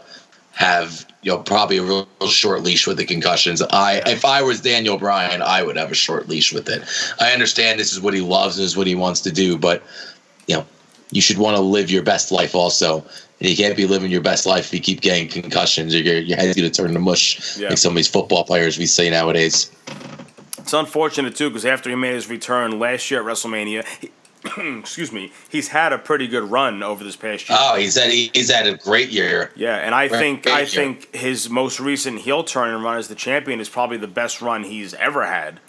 have 0.53 1.05
you 1.23 1.31
know 1.31 1.37
probably 1.39 1.77
a 1.77 1.83
real, 1.83 2.07
short 2.27 2.61
leash 2.63 2.85
with 2.87 2.97
the 2.97 3.05
concussions. 3.05 3.61
I 3.61 4.01
if 4.05 4.25
I 4.25 4.41
was 4.41 4.61
Daniel 4.61 4.97
Bryan, 4.97 5.41
I 5.41 5.63
would 5.63 5.77
have 5.77 5.91
a 5.91 5.95
short 5.95 6.27
leash 6.27 6.53
with 6.53 6.67
it. 6.69 6.83
I 7.19 7.31
understand 7.31 7.79
this 7.79 7.93
is 7.93 8.01
what 8.01 8.13
he 8.13 8.21
loves 8.21 8.57
and 8.57 8.65
is 8.65 8.75
what 8.77 8.87
he 8.87 8.95
wants 8.95 9.21
to 9.21 9.31
do, 9.31 9.57
but 9.57 9.83
you 10.47 10.55
know, 10.55 10.65
you 11.11 11.21
should 11.21 11.37
want 11.37 11.55
to 11.55 11.61
live 11.61 11.89
your 11.89 12.03
best 12.03 12.31
life 12.31 12.55
also. 12.55 13.05
And 13.39 13.49
you 13.49 13.57
can't 13.57 13.75
be 13.75 13.87
living 13.87 14.11
your 14.11 14.21
best 14.21 14.45
life 14.45 14.65
if 14.65 14.73
you 14.73 14.79
keep 14.79 15.01
getting 15.01 15.27
concussions 15.27 15.95
or 15.95 15.97
your, 15.97 16.19
your 16.19 16.37
head's 16.37 16.55
going 16.55 16.69
to 16.71 16.81
turn 16.81 16.93
to 16.93 16.99
mush, 16.99 17.57
Yeah. 17.57 17.69
like 17.69 17.79
some 17.79 17.93
of 17.93 17.95
these 17.95 18.07
football 18.07 18.43
players 18.43 18.77
we 18.77 18.85
see 18.85 19.09
nowadays. 19.09 19.71
It's 20.61 20.73
unfortunate 20.73 21.35
too 21.35 21.49
because 21.49 21.65
after 21.65 21.89
he 21.89 21.95
made 21.95 22.13
his 22.13 22.29
return 22.29 22.79
last 22.79 23.09
year 23.11 23.19
at 23.21 23.25
WrestleMania, 23.25 23.85
he, 23.99 24.11
excuse 24.79 25.11
me, 25.11 25.31
he's 25.49 25.67
had 25.69 25.93
a 25.93 25.97
pretty 25.97 26.27
good 26.27 26.43
run 26.49 26.81
over 26.83 27.03
this 27.03 27.15
past 27.15 27.47
year. 27.49 27.57
Oh, 27.61 27.75
he's 27.77 27.95
had 27.97 28.11
he's 28.11 28.49
had 28.51 28.67
a 28.67 28.77
great 28.77 29.09
year. 29.09 29.51
Yeah, 29.55 29.75
and 29.77 29.93
I 29.93 30.07
Great 30.07 30.19
think 30.19 30.47
I 30.47 30.59
year. 30.59 30.65
think 30.67 31.15
his 31.15 31.49
most 31.49 31.79
recent 31.79 32.19
heel 32.19 32.43
turn 32.43 32.73
and 32.73 32.83
run 32.83 32.97
as 32.97 33.07
the 33.07 33.15
champion 33.15 33.59
is 33.59 33.69
probably 33.69 33.97
the 33.97 34.07
best 34.07 34.41
run 34.41 34.63
he's 34.63 34.93
ever 34.95 35.25
had. 35.25 35.59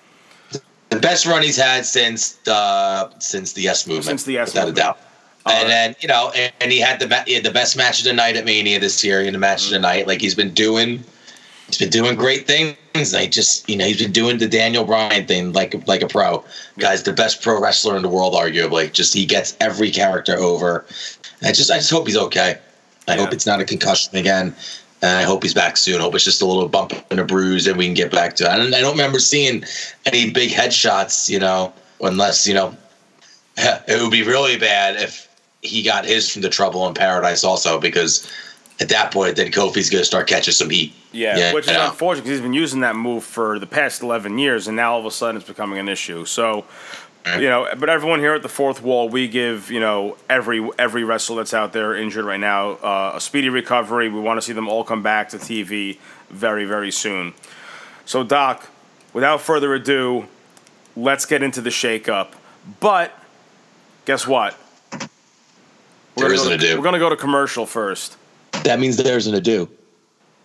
The 0.91 0.99
best 1.01 1.25
run 1.27 1.43
he's 1.43 1.57
had 1.57 1.87
since 1.87 2.33
the 2.45 3.11
since 3.19 3.53
the 3.55 3.63
Yes 3.63 3.87
movement, 3.87 4.05
Since 4.05 4.25
the 4.25 4.33
Yes 4.35 4.49
without 4.55 4.67
movement. 4.69 4.79
a 4.79 4.83
doubt. 4.83 4.99
and 5.47 5.69
then 5.69 5.97
you 6.01 6.09
know, 6.09 6.31
and, 6.37 6.53
and 6.61 6.71
he 6.73 6.81
had 6.81 7.01
the 7.01 7.23
he 7.27 7.35
had 7.35 7.45
the 7.45 7.51
best 7.51 7.77
match 7.77 7.99
of 8.01 8.05
the 8.05 8.13
night 8.13 8.37
at 8.37 8.45
Mania 8.45 8.79
this 8.79 9.03
year. 9.03 9.23
In 9.23 9.33
the 9.33 9.39
match 9.39 9.65
of 9.67 9.71
the 9.71 9.79
night, 9.79 10.07
like 10.07 10.21
he's 10.21 10.35
been 10.35 10.53
doing, 10.55 11.03
he's 11.73 11.79
been 11.79 11.91
doing 11.91 12.17
great 12.17 12.47
things. 12.47 13.13
Like 13.13 13.31
just 13.31 13.69
you 13.69 13.77
know, 13.77 13.87
he's 13.87 13.99
been 13.99 14.13
doing 14.13 14.39
the 14.39 14.49
Daniel 14.49 14.85
Bryan 14.85 15.27
thing 15.27 15.53
like 15.53 15.87
like 15.87 16.03
a 16.03 16.09
pro. 16.09 16.45
Guy's 16.79 17.03
the 17.03 17.13
best 17.13 17.43
pro 17.43 17.61
wrestler 17.61 17.97
in 17.97 18.03
the 18.03 18.09
world, 18.09 18.35
arguably. 18.35 18.93
Just 18.93 19.15
he 19.15 19.25
gets 19.25 19.57
every 19.61 19.91
character 19.91 20.37
over. 20.37 20.85
And 21.41 21.49
I 21.49 21.53
just 21.53 21.71
I 21.71 21.79
just 21.79 21.91
hope 21.91 22.07
he's 22.07 22.17
okay. 22.17 22.59
I 23.09 23.17
hope 23.17 23.33
it's 23.33 23.47
not 23.47 23.61
a 23.61 23.65
concussion 23.65 24.17
again. 24.17 24.55
And 25.01 25.19
I 25.19 25.23
hope 25.23 25.43
he's 25.43 25.55
back 25.55 25.77
soon. 25.77 25.97
I 25.97 26.03
hope 26.03 26.15
it's 26.15 26.25
just 26.25 26.43
a 26.43 26.47
little 26.47 26.69
bump 26.69 26.93
and 27.11 27.19
a 27.19 27.25
bruise, 27.25 27.67
and 27.67 27.77
we 27.77 27.87
can 27.87 27.95
get 27.95 28.13
back 28.13 28.37
to 28.37 28.45
it. 28.45 28.51
I 28.51 28.57
don't, 28.57 28.73
I 28.73 28.81
don't 28.81 28.93
remember 28.93 29.19
seeing 29.19 29.65
any 30.07 30.31
big 30.31 30.51
headshots, 30.51 31.29
you 31.29 31.41
know, 31.41 31.73
unless 32.01 32.47
you 32.47 32.55
know, 32.55 32.77
it 33.57 34.01
would 34.01 34.13
be 34.13 34.23
really 34.23 34.59
bad 34.59 34.97
if 34.97 35.29
he 35.63 35.83
got 35.83 36.05
his 36.05 36.31
from 36.31 36.43
the 36.43 36.49
Trouble 36.49 36.87
in 36.87 36.95
Paradise 36.95 37.43
also, 37.43 37.81
because 37.81 38.31
at 38.81 38.89
that 38.89 39.13
point, 39.13 39.37
then 39.37 39.51
Kofi's 39.53 39.91
going 39.91 40.01
to 40.01 40.05
start 40.05 40.27
catching 40.27 40.53
some 40.55 40.71
heat. 40.71 40.93
Yeah, 41.13 41.53
which 41.53 41.67
is 41.67 41.71
you 41.73 41.77
know. 41.77 41.91
unfortunate 41.91 42.25
because 42.25 42.39
he's 42.39 42.43
been 42.43 42.53
using 42.55 42.81
that 42.81 42.97
move 42.97 43.23
for 43.23 43.59
the 43.59 43.67
past 43.67 44.03
11 44.03 44.39
years, 44.39 44.67
and 44.67 44.77
now 44.77 44.95
all 44.95 45.01
of 45.01 45.07
a 45.07 45.11
sudden 45.11 45.37
it's 45.37 45.47
becoming 45.47 45.79
an 45.79 45.89
issue. 45.89 46.25
So, 46.25 46.65
you 47.39 47.49
know, 47.51 47.69
but 47.79 47.89
everyone 47.91 48.19
here 48.19 48.35
at 48.35 48.43
the 48.43 48.49
fourth 48.49 48.83
wall, 48.83 49.09
we 49.09 49.29
give 49.29 49.71
you 49.71 49.79
know 49.79 50.17
every 50.29 50.67
every 50.79 51.05
wrestler 51.05 51.37
that's 51.37 51.55
out 51.55 51.73
there 51.73 51.95
injured 51.95 52.25
right 52.25 52.41
now 52.41 52.71
uh, 52.73 53.13
a 53.15 53.21
speedy 53.21 53.49
recovery. 53.51 54.09
We 54.09 54.21
want 54.21 54.39
to 54.39 54.43
see 54.43 54.53
them 54.55 54.69
all 54.69 54.83
come 54.85 55.03
back 55.03 55.29
to 55.29 55.37
TV 55.37 55.99
very 56.31 56.65
very 56.65 56.91
soon. 56.91 57.35
So, 58.07 58.25
Doc, 58.25 58.69
without 59.13 59.41
further 59.43 59.73
ado, 59.75 60.27
let's 60.97 61.27
get 61.27 61.43
into 61.43 61.61
the 61.61 61.71
shakeup. 61.71 62.33
But 62.81 63.13
guess 64.07 64.27
what? 64.27 64.57
There 64.91 65.09
gonna 66.17 66.35
isn't 66.35 66.49
go 66.49 66.55
a 66.55 66.59
to- 66.59 66.67
do. 66.67 66.77
We're 66.79 66.85
gonna 66.85 66.99
go 66.99 67.11
to 67.11 67.17
commercial 67.17 67.67
first. 67.67 68.17
That 68.65 68.79
means 68.79 68.97
there's 68.97 69.27
an 69.27 69.35
ado, 69.35 69.69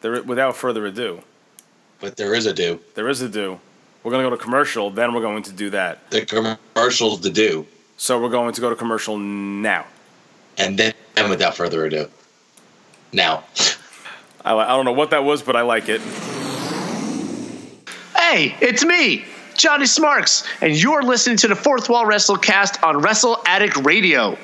There, 0.02 0.22
without 0.24 0.56
further 0.56 0.86
ado, 0.88 1.22
but 2.00 2.18
there 2.18 2.34
is 2.34 2.46
a 2.46 2.54
do. 2.54 2.80
there 2.96 3.08
is 3.10 3.22
a 3.22 3.30
do. 3.30 3.60
We're 4.04 4.12
gonna 4.12 4.24
go 4.24 4.30
to 4.32 4.38
commercial, 4.38 4.90
then 4.90 5.14
we're 5.14 5.22
going 5.22 5.44
to 5.44 5.52
do 5.52 5.70
that. 5.72 6.10
The 6.12 6.26
commercial's 6.26 7.20
the 7.22 7.30
do, 7.30 7.66
So 7.98 8.20
we're 8.22 8.30
going 8.30 8.54
to 8.54 8.62
go 8.62 8.70
to 8.70 8.76
commercial 8.76 9.18
now. 9.18 9.86
and 10.58 10.78
then 10.78 10.94
and 11.16 11.30
without 11.30 11.56
further 11.56 11.86
ado, 11.86 12.08
now. 13.12 13.44
I, 14.46 14.54
I 14.56 14.68
don't 14.70 14.86
know 14.86 14.94
what 14.94 15.10
that 15.12 15.24
was, 15.24 15.42
but 15.42 15.56
I 15.56 15.62
like 15.62 15.90
it. 15.90 16.00
Hey, 18.16 18.56
it's 18.62 18.84
me, 18.86 19.26
Johnny 19.56 19.86
Smarks, 19.86 20.44
and 20.62 20.76
you're 20.76 21.04
listening 21.04 21.38
to 21.38 21.48
the 21.48 21.56
Fourth 21.56 21.90
Wall 21.90 22.06
Wrestlecast 22.06 22.84
on 22.84 22.98
Wrestle 23.02 23.42
Addict 23.46 23.76
Radio. 23.78 24.38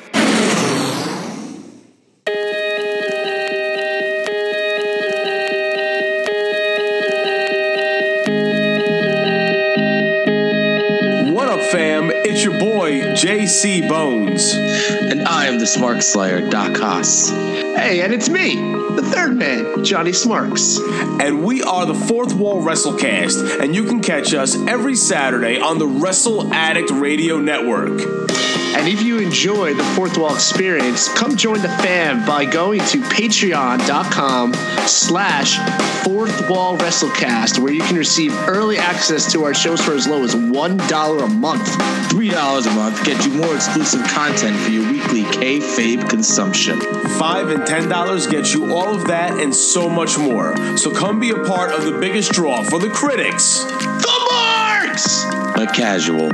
JC 13.53 13.87
Bones. 13.87 14.55
And 14.55 15.27
I 15.27 15.45
am 15.45 15.59
the 15.59 15.67
Smart 15.67 16.01
Slayer, 16.01 16.49
Doc 16.49 16.75
Haas. 16.75 17.29
Hey, 17.29 18.01
and 18.01 18.11
it's 18.11 18.27
me, 18.27 18.55
the 18.55 19.03
third 19.03 19.35
man, 19.35 19.83
Johnny 19.83 20.11
Smarks. 20.11 20.79
And 21.19 21.43
we 21.43 21.61
are 21.61 21.85
the 21.85 21.93
Fourth 21.93 22.33
Wall 22.33 22.63
Wrestlecast, 22.63 23.59
and 23.59 23.75
you 23.75 23.83
can 23.83 24.01
catch 24.01 24.33
us 24.33 24.55
every 24.67 24.95
Saturday 24.95 25.59
on 25.59 25.77
the 25.77 25.85
Wrestle 25.85 26.51
Addict 26.51 26.89
Radio 26.89 27.37
Network. 27.37 28.32
And 28.75 28.87
if 28.87 29.01
you 29.01 29.19
enjoy 29.19 29.73
the 29.75 29.83
Fourth 29.95 30.17
Wall 30.17 30.33
experience, 30.33 31.07
come 31.13 31.35
join 31.37 31.61
the 31.61 31.69
fam 31.69 32.25
by 32.25 32.43
going 32.45 32.79
to 32.81 32.99
patreon.com 33.01 34.53
slash 34.87 35.57
Fourth 36.03 36.49
Wall 36.49 36.77
Wrestlecast, 36.77 37.59
where 37.59 37.71
you 37.71 37.81
can 37.81 37.95
receive 37.95 38.33
early 38.49 38.77
access 38.77 39.31
to 39.31 39.43
our 39.45 39.53
shows 39.53 39.79
for 39.81 39.93
as 39.93 40.07
low 40.07 40.23
as 40.23 40.35
$1 40.35 41.23
a 41.23 41.27
month. 41.27 41.61
$3 42.09 42.67
a 42.67 42.71
month 42.75 43.05
get 43.05 43.25
you 43.25 43.33
more 43.33 43.55
exclusive 43.55 44.03
content 44.07 44.57
for 44.57 44.69
your 44.71 44.91
weekly 44.91 45.21
kayfabe 45.23 46.09
consumption. 46.09 46.79
Five 47.17 47.49
and 47.49 47.65
ten 47.65 47.87
dollars 47.87 48.27
gets 48.27 48.53
you 48.53 48.73
all 48.73 48.93
of 48.95 49.07
that 49.07 49.39
and 49.39 49.55
so 49.55 49.87
much 49.87 50.17
more. 50.17 50.55
So 50.77 50.91
come 50.91 51.19
be 51.19 51.29
a 51.29 51.43
part 51.45 51.71
of 51.71 51.85
the 51.85 51.97
biggest 51.99 52.31
draw 52.33 52.63
for 52.63 52.79
the 52.79 52.89
critics 52.89 53.63
The 53.63 54.27
Marks! 54.31 55.23
The 55.55 55.69
casual. 55.73 56.25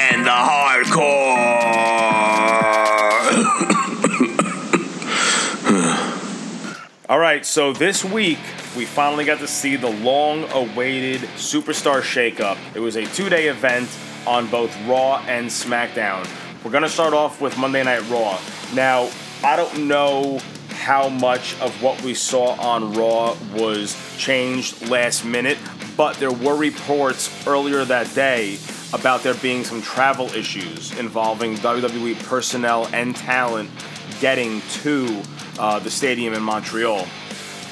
and 0.00 0.24
the 0.26 0.30
hardcore. 0.30 1.57
All 7.10 7.18
right, 7.18 7.46
so 7.46 7.72
this 7.72 8.04
week 8.04 8.36
we 8.76 8.84
finally 8.84 9.24
got 9.24 9.38
to 9.38 9.46
see 9.46 9.76
the 9.76 9.88
long-awaited 9.88 11.22
Superstar 11.36 12.02
Shakeup. 12.02 12.58
It 12.74 12.80
was 12.80 12.96
a 12.96 13.06
two-day 13.06 13.48
event 13.48 13.88
on 14.26 14.46
both 14.48 14.76
Raw 14.86 15.24
and 15.26 15.46
SmackDown. 15.46 16.28
We're 16.62 16.70
gonna 16.70 16.86
start 16.86 17.14
off 17.14 17.40
with 17.40 17.56
Monday 17.56 17.82
Night 17.82 18.06
Raw. 18.10 18.38
Now, 18.74 19.08
I 19.42 19.56
don't 19.56 19.88
know 19.88 20.38
how 20.68 21.08
much 21.08 21.58
of 21.62 21.82
what 21.82 21.98
we 22.02 22.12
saw 22.12 22.48
on 22.60 22.92
Raw 22.92 23.34
was 23.54 23.96
changed 24.18 24.90
last 24.90 25.24
minute, 25.24 25.56
but 25.96 26.16
there 26.16 26.30
were 26.30 26.56
reports 26.56 27.30
earlier 27.46 27.86
that 27.86 28.14
day 28.14 28.58
about 28.92 29.22
there 29.22 29.32
being 29.32 29.64
some 29.64 29.80
travel 29.80 30.26
issues 30.34 30.92
involving 30.98 31.54
WWE 31.56 32.22
personnel 32.24 32.86
and 32.92 33.16
talent 33.16 33.70
getting 34.20 34.60
to 34.82 35.22
uh, 35.58 35.78
the 35.78 35.90
stadium 35.90 36.34
in 36.34 36.42
Montreal. 36.42 37.06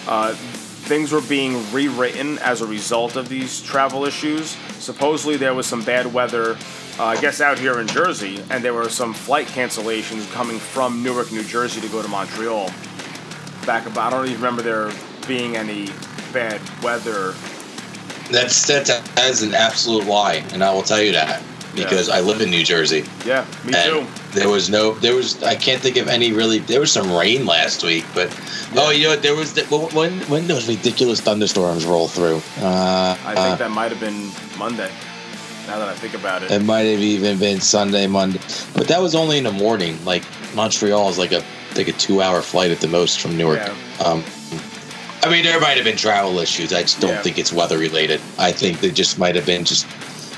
Uh, 0.07 0.34
things 0.34 1.11
were 1.11 1.20
being 1.22 1.61
rewritten 1.72 2.39
as 2.39 2.61
a 2.61 2.66
result 2.66 3.16
of 3.16 3.28
these 3.28 3.61
travel 3.62 4.05
issues. 4.05 4.51
Supposedly, 4.78 5.37
there 5.37 5.55
was 5.55 5.66
some 5.66 5.82
bad 5.82 6.12
weather, 6.12 6.53
uh, 6.99 7.05
I 7.05 7.20
guess, 7.20 7.41
out 7.41 7.59
here 7.59 7.80
in 7.80 7.89
Jersey, 7.89 8.43
and 8.51 8.62
there 8.62 8.74
were 8.74 8.89
some 8.89 9.12
flight 9.12 9.47
cancellations 9.49 10.30
coming 10.32 10.59
from 10.59 11.03
Newark, 11.03 11.32
New 11.32 11.43
Jersey 11.43 11.80
to 11.80 11.89
go 11.89 12.03
to 12.03 12.09
Montreal. 12.09 12.70
Back 13.66 13.87
about, 13.87 14.12
I 14.12 14.16
don't 14.16 14.26
even 14.26 14.37
remember 14.37 14.62
there 14.62 14.93
being 15.26 15.57
any 15.57 15.89
bad 16.32 16.61
weather. 16.82 17.34
That's 18.30 18.66
that 18.66 18.89
is 19.18 19.43
an 19.43 19.55
absolute 19.55 20.07
lie, 20.07 20.45
and 20.53 20.62
I 20.62 20.72
will 20.72 20.82
tell 20.82 21.03
you 21.03 21.12
that 21.12 21.43
because 21.74 22.09
I 22.09 22.20
live 22.20 22.41
in 22.41 22.51
New 22.51 22.64
Jersey. 22.64 23.05
Yeah, 23.24 23.45
me 23.64 23.74
and 23.74 24.07
too. 24.07 24.26
There 24.37 24.51
was 24.51 24.68
no, 24.68 24.93
there 24.93 25.14
was. 25.14 25.43
I 25.43 25.55
can't 25.55 25.80
think 25.80 25.97
of 25.97 26.09
any 26.09 26.30
really. 26.32 26.59
There 26.59 26.80
was 26.80 26.93
some 26.93 27.11
rain 27.11 27.47
last 27.47 27.82
week, 27.82 28.05
but 28.14 28.28
oh, 28.76 28.91
you 28.91 29.05
know 29.05 29.11
what? 29.11 29.22
There 29.22 29.34
was 29.34 29.55
the, 29.55 29.64
when 29.64 30.12
when 30.28 30.47
those 30.47 30.68
ridiculous 30.68 31.22
thunderstorms 31.22 31.87
roll 31.87 32.07
through. 32.07 32.43
Uh, 32.59 33.16
I 33.24 33.35
think 33.35 33.59
that 33.59 33.70
might 33.70 33.90
have 33.90 34.01
been 34.01 34.31
Monday. 34.59 34.90
Now 35.66 35.78
that 35.78 35.89
I 35.89 35.94
think 35.94 36.12
about 36.15 36.43
it. 36.43 36.51
it 36.51 36.62
might 36.62 36.82
have 36.82 37.01
even 37.01 37.39
been 37.39 37.60
Sunday, 37.62 38.06
Monday, 38.06 38.39
but 38.74 38.86
that 38.89 39.01
was 39.01 39.15
only 39.15 39.39
in 39.39 39.44
the 39.44 39.52
morning. 39.52 40.05
Like 40.05 40.23
Montreal 40.55 41.09
is 41.09 41.19
like 41.19 41.32
a 41.32 41.43
like 41.74 41.89
a 41.89 41.93
two 41.93 42.20
hour 42.20 42.43
flight 42.43 42.70
at 42.70 42.81
the 42.81 42.89
most 42.89 43.20
from 43.20 43.39
Newark. 43.39 43.66
Um, 44.05 44.23
I 45.23 45.31
mean, 45.31 45.44
there 45.44 45.59
might 45.60 45.77
have 45.77 45.85
been 45.85 45.97
travel 45.97 46.39
issues. 46.39 46.73
I 46.74 46.82
just 46.82 47.01
don't 47.01 47.10
Yeah. 47.10 47.23
think 47.23 47.39
it's 47.39 47.52
weather 47.52 47.78
related. 47.78 48.20
I 48.39 48.52
think 48.52 48.81
there 48.81 48.90
just 48.90 49.19
might 49.19 49.35
have 49.35 49.47
been 49.47 49.65
just 49.65 49.86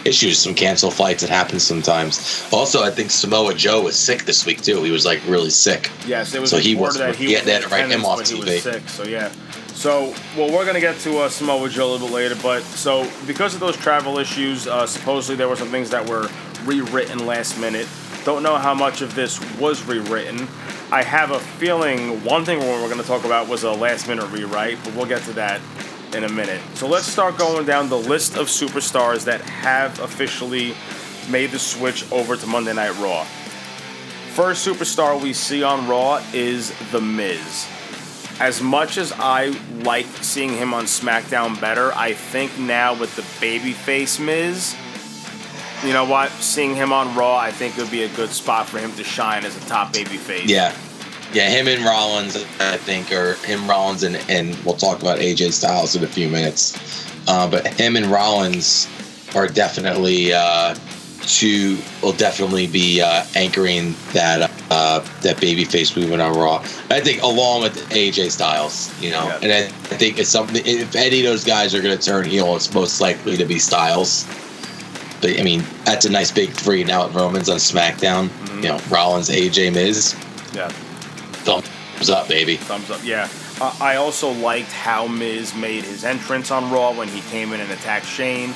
issues, 0.08 0.38
some 0.38 0.54
cancel 0.54 0.90
flights. 0.90 1.22
It 1.22 1.30
happens 1.30 1.62
sometimes. 1.62 2.46
Also, 2.52 2.82
I 2.82 2.90
think 2.90 3.10
Samoa 3.10 3.54
Joe 3.54 3.82
was 3.82 3.96
sick 3.96 4.24
this 4.24 4.44
week 4.46 4.62
too. 4.62 4.82
He 4.82 4.90
was 4.90 5.04
like 5.04 5.20
really 5.28 5.50
sick. 5.50 5.90
Yes, 6.06 6.34
it 6.34 6.40
was 6.40 6.50
So 6.50 6.58
he 6.58 6.74
was- 6.74 6.96
that 6.98 7.14
he 7.16 7.32
yeah, 7.32 7.38
was 7.38 7.46
they 7.46 7.52
had 7.52 7.62
to 7.62 7.68
write 7.68 7.88
him 7.90 8.04
off 8.04 8.20
TV. 8.22 8.58
sick. 8.60 8.88
So 8.88 9.04
yeah. 9.04 9.30
So 9.74 10.12
well, 10.36 10.50
we're 10.50 10.66
gonna 10.66 10.80
get 10.80 10.98
to 11.00 11.18
uh, 11.18 11.28
Samoa 11.28 11.68
Joe 11.68 11.90
a 11.90 11.92
little 11.92 12.08
bit 12.08 12.14
later, 12.14 12.36
but 12.42 12.62
so 12.64 13.08
because 13.26 13.54
of 13.54 13.60
those 13.60 13.76
travel 13.76 14.18
issues, 14.18 14.66
uh, 14.66 14.86
supposedly 14.86 15.36
there 15.36 15.48
were 15.48 15.56
some 15.56 15.68
things 15.70 15.90
that 15.90 16.08
were 16.08 16.28
rewritten 16.64 17.26
last 17.26 17.58
minute. 17.60 17.86
Don't 18.24 18.42
know 18.42 18.56
how 18.56 18.74
much 18.74 19.00
of 19.02 19.14
this 19.14 19.38
was 19.58 19.82
rewritten. 19.84 20.48
I 20.90 21.02
have 21.02 21.30
a 21.30 21.38
feeling 21.38 22.24
one 22.24 22.44
thing 22.44 22.58
we're 22.58 22.88
going 22.88 23.00
to 23.00 23.06
talk 23.06 23.24
about 23.24 23.46
was 23.46 23.62
a 23.62 23.70
last 23.72 24.08
minute 24.08 24.26
rewrite, 24.30 24.78
but 24.84 24.94
we'll 24.94 25.06
get 25.06 25.22
to 25.24 25.32
that 25.34 25.60
in 26.14 26.24
a 26.24 26.28
minute. 26.28 26.60
So 26.74 26.86
let's 26.88 27.06
start 27.06 27.36
going 27.36 27.66
down 27.66 27.88
the 27.88 27.98
list 27.98 28.36
of 28.36 28.46
superstars 28.46 29.24
that 29.24 29.40
have 29.42 29.98
officially 30.00 30.74
made 31.30 31.50
the 31.50 31.58
switch 31.58 32.10
over 32.10 32.36
to 32.36 32.46
Monday 32.46 32.72
Night 32.72 32.96
Raw. 32.98 33.24
first 34.32 34.66
superstar 34.66 35.20
we 35.20 35.32
see 35.32 35.62
on 35.62 35.88
Raw 35.88 36.22
is 36.32 36.72
The 36.92 37.00
Miz. 37.00 37.66
As 38.40 38.62
much 38.62 38.98
as 38.98 39.12
I 39.18 39.46
like 39.82 40.06
seeing 40.22 40.56
him 40.56 40.72
on 40.72 40.84
SmackDown 40.84 41.60
better, 41.60 41.92
I 41.92 42.12
think 42.12 42.56
now 42.56 42.94
with 42.98 43.14
the 43.16 43.22
babyface 43.44 44.24
Miz, 44.24 44.76
you 45.84 45.92
know 45.92 46.04
what? 46.04 46.30
Seeing 46.30 46.74
him 46.74 46.92
on 46.92 47.16
Raw, 47.16 47.36
I 47.36 47.50
think 47.50 47.76
it 47.76 47.82
would 47.82 47.90
be 47.90 48.04
a 48.04 48.08
good 48.08 48.30
spot 48.30 48.68
for 48.68 48.78
him 48.78 48.92
to 48.92 49.04
shine 49.04 49.44
as 49.44 49.56
a 49.56 49.60
top 49.68 49.92
babyface. 49.92 50.48
Yeah. 50.48 50.72
Yeah, 51.32 51.50
him 51.50 51.68
and 51.68 51.84
Rollins, 51.84 52.36
I 52.58 52.78
think, 52.78 53.12
or 53.12 53.34
him, 53.44 53.68
Rollins, 53.68 54.02
and, 54.02 54.16
and 54.30 54.54
we'll 54.64 54.76
talk 54.76 55.02
about 55.02 55.18
AJ 55.18 55.52
Styles 55.52 55.94
in 55.94 56.02
a 56.02 56.06
few 56.06 56.28
minutes. 56.28 56.74
Uh, 57.28 57.50
but 57.50 57.66
him 57.66 57.96
and 57.96 58.06
Rollins 58.06 58.88
are 59.34 59.46
definitely 59.46 60.32
uh, 60.32 60.74
two, 61.22 61.78
will 62.02 62.12
definitely 62.14 62.66
be 62.66 63.02
uh, 63.02 63.24
anchoring 63.36 63.94
that 64.12 64.50
uh, 64.70 65.00
that 65.20 65.36
babyface 65.36 65.96
movement 65.96 66.22
on 66.22 66.34
Raw. 66.34 66.58
I 66.90 67.00
think 67.00 67.22
along 67.22 67.62
with 67.62 67.76
AJ 67.90 68.30
Styles, 68.30 68.90
you 69.02 69.10
know, 69.10 69.28
and 69.42 69.52
I, 69.52 69.66
I 69.66 69.96
think 69.96 70.18
it's 70.18 70.30
something. 70.30 70.62
If 70.64 70.96
any 70.96 71.20
of 71.20 71.26
those 71.26 71.44
guys 71.44 71.74
are 71.74 71.82
going 71.82 71.96
to 71.96 72.02
turn 72.02 72.24
heel, 72.24 72.56
it's 72.56 72.72
most 72.72 73.00
likely 73.00 73.36
to 73.36 73.44
be 73.44 73.58
Styles. 73.58 74.26
But 75.20 75.38
I 75.38 75.42
mean, 75.42 75.62
that's 75.84 76.06
a 76.06 76.10
nice 76.10 76.30
big 76.30 76.50
three 76.50 76.84
now 76.84 77.06
at 77.06 77.14
Romans 77.14 77.48
on 77.50 77.58
SmackDown. 77.58 78.30
You 78.62 78.70
know, 78.70 78.80
Rollins, 78.88 79.28
AJ, 79.28 79.74
Miz. 79.74 80.16
Yeah. 80.54 80.72
Thumbs 81.48 82.10
up, 82.10 82.28
baby. 82.28 82.56
Thumbs 82.56 82.90
up, 82.90 83.00
yeah. 83.02 83.28
Uh, 83.60 83.74
I 83.80 83.96
also 83.96 84.30
liked 84.30 84.70
how 84.70 85.06
Miz 85.08 85.54
made 85.54 85.82
his 85.82 86.04
entrance 86.04 86.50
on 86.50 86.70
Raw 86.70 86.92
when 86.92 87.08
he 87.08 87.20
came 87.22 87.52
in 87.52 87.60
and 87.60 87.70
attacked 87.72 88.06
Shane. 88.06 88.54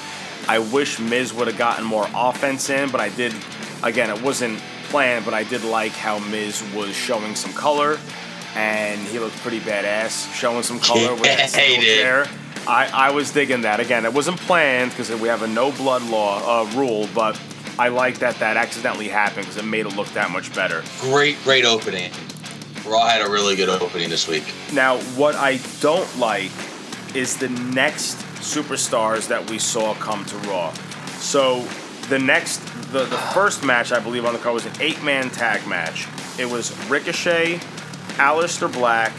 I 0.49 0.59
wish 0.59 0.99
Miz 1.01 1.33
would 1.33 1.49
have 1.49 1.57
gotten 1.59 1.85
more 1.85 2.07
offense 2.15 2.71
in, 2.71 2.91
but 2.91 3.01
I 3.01 3.09
did. 3.09 3.35
Again, 3.83 4.11
it 4.11 4.23
wasn't 4.23 4.61
planned, 4.85 5.25
but 5.25 5.35
I 5.35 5.43
did 5.43 5.65
like 5.65 5.93
how 5.93 6.19
Miz 6.19 6.63
was 6.75 6.95
showing 6.95 7.35
some 7.35 7.53
color, 7.53 7.99
and 8.55 9.01
he 9.09 9.19
looked 9.19 9.37
pretty 9.39 9.61
badass 9.61 10.33
showing 10.35 10.63
some 10.63 10.79
color 10.79 11.13
with 11.15 11.25
that 11.25 11.51
single 11.51 11.83
Hated. 11.83 12.03
chair. 12.03 12.27
I, 12.67 13.09
I 13.09 13.11
was 13.11 13.33
digging 13.33 13.63
that. 13.63 13.81
Again, 13.81 14.05
it 14.05 14.13
wasn't 14.13 14.39
planned 14.39 14.91
because 14.93 15.11
we 15.11 15.27
have 15.29 15.43
a 15.43 15.49
no 15.49 15.73
blood 15.73 16.03
law 16.03 16.63
uh, 16.63 16.71
rule, 16.77 17.09
but 17.13 17.41
I 17.79 17.89
like 17.89 18.19
that 18.19 18.37
that 18.37 18.57
accidentally 18.57 19.09
happened 19.09 19.47
because 19.47 19.57
it 19.57 19.65
made 19.65 19.87
it 19.87 19.97
look 19.97 20.09
that 20.09 20.31
much 20.31 20.55
better. 20.55 20.85
Great, 21.01 21.43
great 21.43 21.65
opening. 21.65 22.13
Raw 22.87 23.07
had 23.07 23.27
a 23.27 23.31
really 23.31 23.57
good 23.57 23.69
opening 23.69 24.11
this 24.11 24.27
week. 24.29 24.45
Now, 24.73 24.99
what 25.17 25.35
I 25.35 25.61
don't 25.81 26.19
like 26.19 26.51
is 27.15 27.37
the 27.37 27.49
next 27.49 28.17
superstars 28.41 29.29
that 29.29 29.49
we 29.51 29.59
saw 29.59 29.95
come 29.95 30.25
to 30.27 30.37
Raw. 30.49 30.73
So, 31.19 31.67
the 32.09 32.19
next, 32.19 32.59
the, 32.93 33.05
the 33.05 33.17
first 33.17 33.63
match 33.65 33.93
I 33.93 34.01
believe 34.01 34.25
on 34.25 34.33
the 34.33 34.39
card 34.41 34.55
was 34.55 34.67
an 34.67 34.73
eight 34.81 35.03
man 35.03 35.31
tag 35.31 35.67
match. 35.67 36.09
It 36.39 36.47
was 36.47 36.77
Ricochet, 36.89 37.61
Aleister 38.17 38.73
Black, 38.73 39.13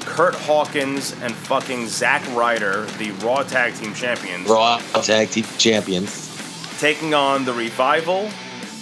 Kurt 0.00 0.34
Hawkins, 0.34 1.12
and 1.22 1.32
fucking 1.34 1.86
Zack 1.86 2.22
Ryder, 2.34 2.86
the 2.98 3.12
Raw 3.24 3.42
Tag 3.42 3.74
Team 3.74 3.94
Champions, 3.94 4.48
Raw 4.48 4.78
Tag 5.02 5.30
Team 5.30 5.44
Champions. 5.58 6.78
taking 6.80 7.14
on 7.14 7.44
the 7.44 7.52
Revival 7.52 8.28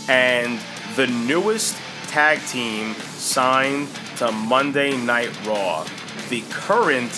and 0.08 0.58
the 0.96 1.06
newest 1.06 1.76
tag 2.08 2.40
team 2.46 2.94
signed 3.22 3.88
to 4.16 4.32
Monday 4.32 4.96
Night 4.96 5.30
Raw, 5.46 5.86
the 6.28 6.42
current 6.50 7.10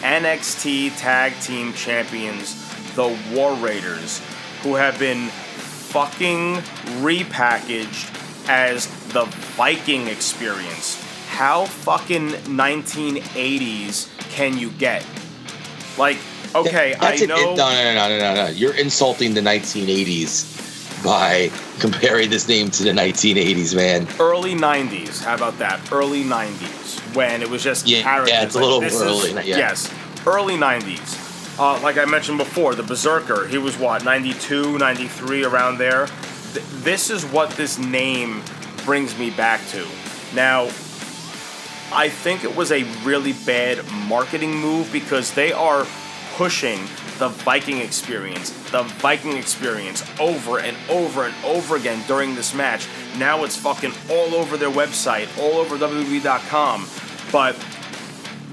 NXT 0.00 0.96
Tag 0.96 1.38
Team 1.42 1.74
Champions, 1.74 2.56
the 2.94 3.16
War 3.32 3.54
Raiders, 3.56 4.22
who 4.62 4.74
have 4.74 4.98
been 4.98 5.28
fucking 5.28 6.56
repackaged 7.02 8.48
as 8.48 8.86
the 9.12 9.24
Viking 9.56 10.06
experience. 10.06 11.00
How 11.28 11.66
fucking 11.66 12.30
1980s 12.30 14.08
can 14.30 14.56
you 14.56 14.70
get? 14.70 15.04
Like, 15.98 16.16
okay, 16.54 16.96
I 16.98 17.16
know. 17.16 17.54
no, 17.54 17.54
no, 17.54 17.94
no, 17.94 18.08
no, 18.08 18.18
no, 18.18 18.34
no. 18.34 18.46
You're 18.48 18.74
insulting 18.74 19.34
the 19.34 19.42
1980s 19.42 20.69
by 21.02 21.50
comparing 21.78 22.30
this 22.30 22.48
name 22.48 22.70
to 22.70 22.82
the 22.82 22.90
1980s, 22.90 23.74
man. 23.74 24.06
early 24.20 24.54
90s. 24.54 25.22
How 25.24 25.34
about 25.34 25.58
that? 25.58 25.80
Early 25.92 26.22
90s 26.24 27.14
when 27.14 27.42
it 27.42 27.48
was 27.50 27.62
just 27.62 27.86
Yeah, 27.86 28.02
characters. 28.02 28.30
yeah, 28.30 28.42
it's 28.44 28.54
a 28.54 28.58
little 28.58 28.80
this 28.80 28.94
is- 28.94 29.02
early, 29.02 29.32
yeah. 29.48 29.56
Yes, 29.58 29.90
early 30.26 30.56
90s. 30.56 31.58
Uh, 31.58 31.78
like 31.82 31.98
I 31.98 32.04
mentioned 32.06 32.38
before, 32.38 32.74
the 32.74 32.82
Berzerker, 32.82 33.48
he 33.48 33.58
was 33.58 33.76
what, 33.76 34.04
92, 34.04 34.78
93, 34.78 35.44
around 35.44 35.78
there? 35.78 36.06
Th- 36.54 36.64
this 36.82 37.10
is 37.10 37.24
what 37.26 37.50
this 37.50 37.78
name 37.78 38.42
brings 38.86 39.16
me 39.18 39.30
back 39.30 39.60
to. 39.70 39.84
Now, 40.34 40.64
I 41.92 42.08
think 42.08 42.44
it 42.44 42.54
was 42.56 42.70
a 42.72 42.84
really 43.04 43.32
bad 43.32 43.84
marketing 44.08 44.54
move 44.54 44.90
because 44.92 45.32
they 45.34 45.52
are 45.52 45.86
pushing 46.36 46.78
the 47.20 47.28
Viking 47.28 47.78
experience, 47.78 48.50
the 48.70 48.82
Viking 48.82 49.36
experience 49.36 50.02
over 50.18 50.58
and 50.58 50.74
over 50.88 51.26
and 51.26 51.34
over 51.44 51.76
again 51.76 52.02
during 52.08 52.34
this 52.34 52.54
match. 52.54 52.88
Now 53.18 53.44
it's 53.44 53.56
fucking 53.56 53.92
all 54.10 54.34
over 54.34 54.56
their 54.56 54.70
website, 54.70 55.28
all 55.38 55.58
over 55.58 55.76
WWE.com. 55.76 56.88
But 57.30 57.56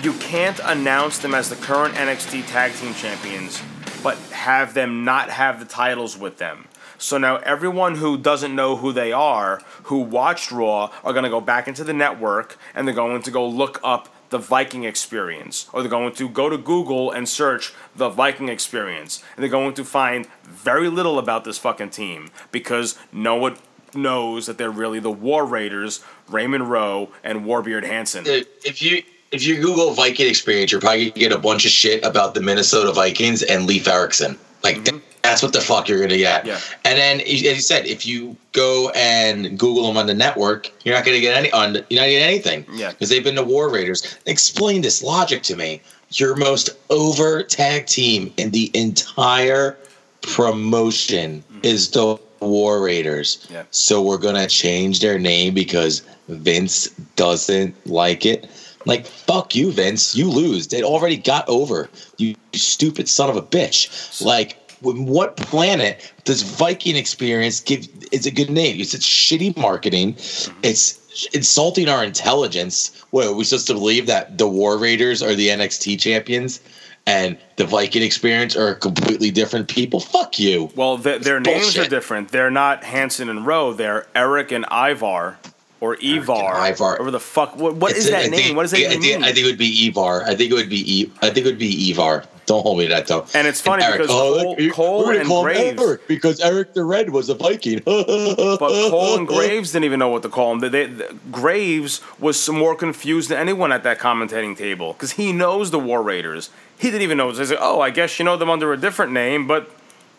you 0.03 0.11
can't 0.15 0.59
announce 0.65 1.17
them 1.17 1.33
as 1.33 1.49
the 1.49 1.55
current 1.55 1.95
NXT 1.95 2.45
Tag 2.47 2.73
Team 2.73 2.93
Champions, 2.93 3.63
but 4.03 4.17
have 4.31 4.73
them 4.73 5.05
not 5.05 5.29
have 5.29 5.59
the 5.59 5.65
titles 5.65 6.17
with 6.17 6.37
them. 6.37 6.67
So 6.97 7.17
now 7.17 7.37
everyone 7.37 7.95
who 7.95 8.17
doesn't 8.17 8.53
know 8.53 8.75
who 8.75 8.91
they 8.91 9.13
are, 9.13 9.61
who 9.83 9.99
watched 9.99 10.51
Raw, 10.51 10.91
are 11.05 11.13
going 11.13 11.23
to 11.23 11.29
go 11.29 11.39
back 11.39 11.69
into 11.69 11.85
the 11.85 11.93
network 11.93 12.57
and 12.75 12.85
they're 12.85 12.93
going 12.93 13.21
to 13.21 13.31
go 13.31 13.47
look 13.47 13.79
up 13.81 14.09
the 14.29 14.37
Viking 14.37 14.83
experience. 14.83 15.67
Or 15.73 15.81
they're 15.81 15.89
going 15.89 16.13
to 16.13 16.29
go 16.29 16.49
to 16.49 16.57
Google 16.57 17.11
and 17.11 17.27
search 17.27 17.73
the 17.95 18.09
Viking 18.09 18.49
experience. 18.49 19.23
And 19.35 19.43
they're 19.43 19.49
going 19.49 19.73
to 19.75 19.83
find 19.83 20.27
very 20.43 20.89
little 20.89 21.19
about 21.19 21.43
this 21.43 21.57
fucking 21.57 21.91
team 21.91 22.29
because 22.51 22.97
no 23.11 23.35
one 23.35 23.57
knows 23.93 24.45
that 24.45 24.57
they're 24.57 24.71
really 24.71 24.99
the 24.99 25.11
War 25.11 25.45
Raiders, 25.45 26.03
Raymond 26.27 26.69
Rowe, 26.69 27.09
and 27.23 27.45
Warbeard 27.45 27.85
Hanson. 27.85 28.25
If 28.25 28.81
you 28.81 29.03
if 29.31 29.45
you 29.45 29.59
Google 29.59 29.91
Viking 29.93 30.29
experience, 30.29 30.71
you're 30.71 30.81
probably 30.81 31.09
gonna 31.09 31.19
get 31.19 31.31
a 31.31 31.37
bunch 31.37 31.65
of 31.65 31.71
shit 31.71 32.03
about 32.03 32.33
the 32.33 32.41
Minnesota 32.41 32.93
Vikings 32.93 33.43
and 33.43 33.65
Leif 33.65 33.87
Erikson. 33.87 34.37
Like 34.63 34.85
th- 34.85 35.01
that's 35.27 35.43
what 35.43 35.53
the 35.53 35.61
fuck 35.61 35.87
you're 35.87 35.99
gonna 35.99 36.17
get. 36.17 36.45
Yeah. 36.45 36.59
And 36.85 36.97
then, 36.97 37.21
as 37.21 37.41
you 37.41 37.55
said, 37.55 37.85
if 37.85 38.05
you 38.05 38.35
go 38.53 38.89
and 38.95 39.57
Google 39.59 39.87
them 39.87 39.97
on 39.97 40.07
the 40.07 40.13
network, 40.13 40.71
you're 40.83 40.95
not 40.95 41.05
gonna 41.05 41.19
get 41.19 41.35
any 41.35 41.51
on. 41.51 41.73
You're 41.73 42.01
not 42.01 42.07
gonna 42.07 42.11
get 42.11 42.27
anything. 42.27 42.65
Yeah. 42.73 42.91
Because 42.91 43.09
they've 43.09 43.23
been 43.23 43.35
the 43.35 43.43
War 43.43 43.69
Raiders. 43.69 44.17
Explain 44.25 44.81
this 44.81 45.03
logic 45.03 45.43
to 45.43 45.55
me. 45.55 45.81
Your 46.11 46.35
most 46.35 46.69
over 46.89 47.43
tag 47.43 47.85
team 47.85 48.33
in 48.37 48.51
the 48.51 48.71
entire 48.73 49.77
promotion 50.21 51.43
mm-hmm. 51.51 51.59
is 51.63 51.91
the 51.91 52.17
War 52.39 52.81
Raiders. 52.81 53.45
Yeah. 53.51 53.63
So 53.71 54.01
we're 54.01 54.17
gonna 54.17 54.47
change 54.47 55.01
their 55.01 55.19
name 55.19 55.53
because 55.53 56.03
Vince 56.29 56.87
doesn't 57.15 57.75
like 57.87 58.25
it. 58.25 58.49
Like 58.85 59.05
fuck 59.05 59.53
you, 59.53 59.71
Vince. 59.73 60.15
You 60.15 60.29
lose. 60.29 60.67
They 60.67 60.81
already 60.81 61.17
got 61.17 61.47
over. 61.49 61.89
You 62.17 62.35
stupid 62.53 63.09
son 63.09 63.29
of 63.29 63.35
a 63.35 63.41
bitch. 63.41 64.23
Like, 64.23 64.57
what 64.81 65.37
planet 65.37 66.13
does 66.23 66.41
Viking 66.41 66.95
Experience 66.95 67.59
give? 67.59 67.87
It's 68.11 68.25
a 68.25 68.31
good 68.31 68.49
name. 68.49 68.79
It's, 68.79 68.93
it's 68.93 69.05
shitty 69.05 69.57
marketing. 69.57 70.13
Mm-hmm. 70.13 70.59
It's 70.63 71.27
insulting 71.33 71.89
our 71.89 72.03
intelligence. 72.03 73.03
What 73.11 73.27
are 73.27 73.33
we 73.33 73.43
supposed 73.43 73.67
to 73.67 73.73
believe 73.73 74.07
that 74.07 74.37
the 74.37 74.47
War 74.47 74.77
Raiders 74.77 75.21
are 75.21 75.33
the 75.33 75.49
NXT 75.49 75.99
champions? 75.99 76.59
And 77.05 77.37
the 77.55 77.65
Viking 77.65 78.03
Experience 78.03 78.57
are 78.57 78.75
completely 78.75 79.31
different 79.31 79.69
people. 79.69 80.01
Fuck 80.01 80.39
you. 80.39 80.69
Well, 80.75 80.97
th- 80.97 81.21
their 81.21 81.39
names 81.39 81.77
are 81.77 81.87
different. 81.87 82.29
They're 82.29 82.51
not 82.51 82.83
Hanson 82.83 83.29
and 83.29 83.47
Rowe. 83.47 83.71
They're 83.71 84.05
Erik 84.13 84.51
and 84.51 84.65
Ivar, 84.69 85.37
or 85.79 85.95
Ivar. 86.01 86.67
Ivar. 86.71 86.99
Or 86.99 87.11
the 87.11 87.19
fuck? 87.19 87.55
What, 87.55 87.75
what 87.75 87.91
is 87.95 88.09
that 88.09 88.19
I 88.19 88.21
name? 88.23 88.31
think- 88.31 88.55
what 88.55 88.63
does 88.63 88.71
that 88.71 88.77
I 88.77 88.85
even 88.85 89.01
think, 89.01 89.19
mean? 89.19 89.23
I 89.23 89.31
think 89.33 89.45
it 89.45 89.49
would 89.49 89.57
be 89.59 89.91
Evar. 89.91 90.23
I 90.23 90.35
think 90.35 90.51
it 90.51 90.55
would 90.55 90.69
be 90.69 91.01
e- 91.01 91.11
I 91.21 91.29
think 91.29 91.45
it 91.45 91.49
would 91.49 91.59
be 91.59 91.93
Evar. 91.93 92.25
Don't 92.47 92.61
hold 92.63 92.77
me 92.77 92.85
to 92.87 92.93
that 92.93 93.07
though. 93.07 93.25
And 93.33 93.45
it's 93.45 93.59
funny 93.59 93.83
because 93.91 94.07
oh, 94.09 94.55
Cole- 94.55 94.69
Cole 94.71 95.05
we're 95.05 95.19
and 95.19 95.27
call 95.27 95.43
Graves- 95.43 95.81
Erik 95.81 96.07
because 96.07 96.39
Erik 96.39 96.73
the 96.73 96.83
Red 96.85 97.09
was 97.09 97.27
a 97.27 97.35
Viking. 97.35 97.79
but 97.85 98.57
Cole 98.89 99.17
and 99.17 99.27
Graves 99.27 99.73
didn't 99.73 99.83
even 99.83 99.99
know 99.99 100.07
what 100.07 100.23
to 100.23 100.29
call 100.29 100.53
him. 100.53 100.59
They, 100.61 100.69
they, 100.69 100.85
the- 100.85 101.13
Graves 101.29 101.99
was 102.19 102.39
some 102.39 102.57
more 102.57 102.73
confused 102.73 103.29
than 103.29 103.37
anyone 103.37 103.71
at 103.73 103.83
that 103.83 103.99
commentating 103.99 104.55
table 104.57 104.93
because 104.93 105.11
he 105.11 105.33
knows 105.33 105.71
the 105.71 105.79
War 105.79 106.01
Raiders. 106.01 106.49
He 106.77 106.87
didn't 106.89 107.01
even 107.01 107.17
know. 107.17 107.31
He 107.31 107.45
said, 107.45 107.57
"Oh, 107.59 107.81
I 107.81 107.89
guess 107.89 108.17
you 108.17 108.23
know 108.23 108.37
them 108.37 108.49
under 108.49 108.71
a 108.71 108.77
different 108.77 109.11
name, 109.11 109.45
but 109.45 109.69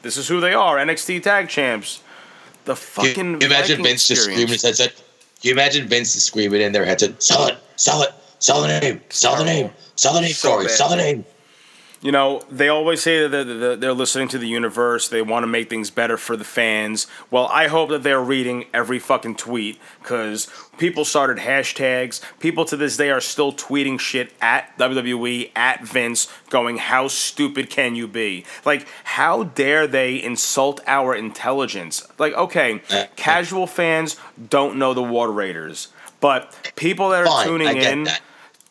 this 0.03 0.17
is 0.19 0.29
who 0.29 0.39
they 0.39 0.53
are: 0.53 0.77
NXT 0.77 1.23
Tag 1.23 1.49
Champs." 1.49 2.03
The 2.67 2.77
fucking 2.77 3.15
Can 3.15 3.43
imagine 3.43 3.83
Vince 3.83 4.07
just 4.07 4.25
screaming 4.25 4.43
experience. 4.53 4.79
his 4.79 4.79
headset? 4.79 5.03
You 5.43 5.53
imagine 5.53 5.87
Vince 5.87 6.11
screaming 6.11 6.61
in 6.63 6.73
their 6.73 6.85
headset? 6.85 7.23
Sell 7.23 7.47
it, 7.47 7.59
sell 7.77 8.03
it, 8.03 8.13
sell 8.41 8.63
the 8.63 8.81
name, 8.81 9.01
sell 9.09 9.37
the 9.37 9.45
name, 9.45 9.71
sell 9.95 10.15
the 10.15 10.21
name, 10.21 10.35
Corey, 10.43 10.69
sell 10.69 10.89
the 10.89 10.97
name. 10.97 11.25
You 12.01 12.13
know, 12.13 12.43
they 12.51 12.69
always 12.69 13.03
say 13.03 13.27
that 13.27 13.45
they're, 13.45 13.77
they're 13.77 13.93
listening 13.93 14.29
to 14.29 14.39
the 14.39 14.47
universe. 14.47 15.09
They 15.09 15.23
want 15.23 15.43
to 15.43 15.49
make 15.49 15.69
things 15.69 15.91
better 15.91 16.17
for 16.17 16.37
the 16.37 16.45
fans. 16.45 17.07
Well, 17.31 17.47
I 17.47 17.67
hope 17.67 17.91
that 17.91 18.05
they're 18.05 18.23
reading 18.23 18.67
every 18.73 19.01
fucking 19.01 19.35
tweet 19.37 19.81
because 20.01 20.49
people 20.79 21.05
started 21.05 21.39
hashtags. 21.39 22.21
People 22.39 22.65
to 22.67 22.77
this 22.77 22.97
day 22.97 23.11
are 23.11 23.21
still 23.21 23.53
tweeting 23.53 23.99
shit 23.99 24.33
at 24.41 24.77
WWE, 24.79 25.51
at 25.57 25.85
Vince, 25.85 26.29
going, 26.51 26.79
How 26.79 27.09
stupid 27.09 27.69
can 27.69 27.97
you 27.97 28.07
be? 28.07 28.45
Like, 28.65 28.87
how 29.03 29.45
dare 29.45 29.89
they 29.89 30.23
insult 30.23 30.81
our 30.87 31.15
intelligence? 31.15 32.07
Like, 32.19 32.35
okay, 32.35 32.81
casual 33.17 33.67
fans 33.67 34.17
don't 34.49 34.79
know 34.79 34.95
the 34.95 35.03
War 35.03 35.33
Raiders, 35.33 35.89
but 36.21 36.73
people 36.77 37.09
that 37.11 37.23
are 37.23 37.27
Fine, 37.27 37.47
tuning 37.47 37.77
in 37.77 38.05
that. 38.05 38.21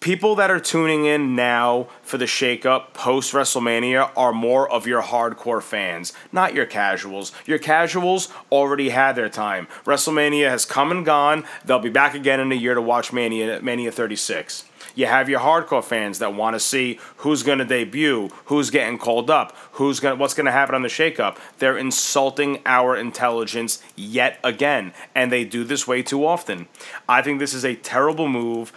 People 0.07 0.35
that 0.35 0.49
are 0.49 0.57
tuning 0.57 1.03
in 1.03 1.35
now 1.35 1.85
for 2.01 2.17
the 2.17 2.23
shakeup 2.23 2.93
post 2.93 3.33
WrestleMania 3.33 4.09
are 4.15 4.31
more 4.31 4.71
of 4.71 4.87
your 4.87 5.01
hardcore 5.01 5.61
fans, 5.61 6.13
not 6.31 6.53
your 6.53 6.65
casuals. 6.65 7.33
Your 7.45 7.59
casuals 7.59 8.31
already 8.49 8.87
had 8.87 9.17
their 9.17 9.27
time. 9.27 9.67
WrestleMania 9.83 10.49
has 10.49 10.63
come 10.63 10.91
and 10.91 11.05
gone. 11.05 11.43
They'll 11.65 11.79
be 11.79 11.89
back 11.89 12.13
again 12.13 12.39
in 12.39 12.53
a 12.53 12.55
year 12.55 12.73
to 12.73 12.81
watch 12.81 13.11
Mania 13.11 13.61
Mania 13.61 13.91
36. 13.91 14.63
You 14.95 15.07
have 15.07 15.27
your 15.27 15.41
hardcore 15.41 15.83
fans 15.83 16.19
that 16.19 16.33
want 16.33 16.55
to 16.55 16.59
see 16.61 17.01
who's 17.17 17.43
going 17.43 17.59
to 17.59 17.65
debut, 17.65 18.29
who's 18.45 18.69
getting 18.69 18.97
called 18.97 19.29
up, 19.29 19.57
who's 19.73 19.99
going 19.99 20.17
what's 20.17 20.33
going 20.33 20.45
to 20.45 20.53
happen 20.53 20.73
on 20.73 20.83
the 20.83 20.87
shakeup. 20.87 21.35
They're 21.57 21.77
insulting 21.77 22.61
our 22.65 22.95
intelligence 22.95 23.83
yet 23.97 24.39
again, 24.41 24.93
and 25.13 25.33
they 25.33 25.43
do 25.43 25.65
this 25.65 25.85
way 25.85 26.01
too 26.01 26.25
often. 26.25 26.69
I 27.09 27.21
think 27.21 27.39
this 27.39 27.53
is 27.53 27.65
a 27.65 27.75
terrible 27.75 28.29
move. 28.29 28.71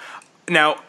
Now, 0.48 0.81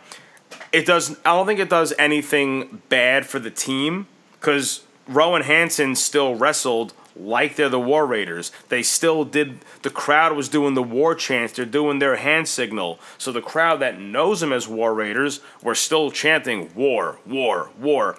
it 0.71 0.85
does. 0.85 1.17
I 1.25 1.35
don't 1.35 1.45
think 1.45 1.59
it 1.59 1.69
does 1.69 1.93
anything 1.97 2.81
bad 2.89 3.25
for 3.25 3.39
the 3.39 3.51
team 3.51 4.07
because 4.39 4.83
Rowan 5.07 5.43
Hanson 5.43 5.95
still 5.95 6.35
wrestled 6.35 6.93
like 7.15 7.55
they're 7.55 7.69
the 7.69 7.79
War 7.79 8.05
Raiders. 8.05 8.51
They 8.69 8.83
still 8.83 9.25
did. 9.25 9.59
The 9.81 9.89
crowd 9.89 10.35
was 10.35 10.47
doing 10.49 10.73
the 10.73 10.83
war 10.83 11.13
chants. 11.13 11.53
They're 11.53 11.65
doing 11.65 11.99
their 11.99 12.15
hand 12.15 12.47
signal. 12.47 12.99
So 13.17 13.31
the 13.31 13.41
crowd 13.41 13.79
that 13.81 13.99
knows 13.99 14.39
them 14.39 14.53
as 14.53 14.67
War 14.67 14.93
Raiders 14.93 15.41
were 15.61 15.75
still 15.75 16.11
chanting 16.11 16.73
"War, 16.73 17.19
War, 17.25 17.69
War." 17.77 18.17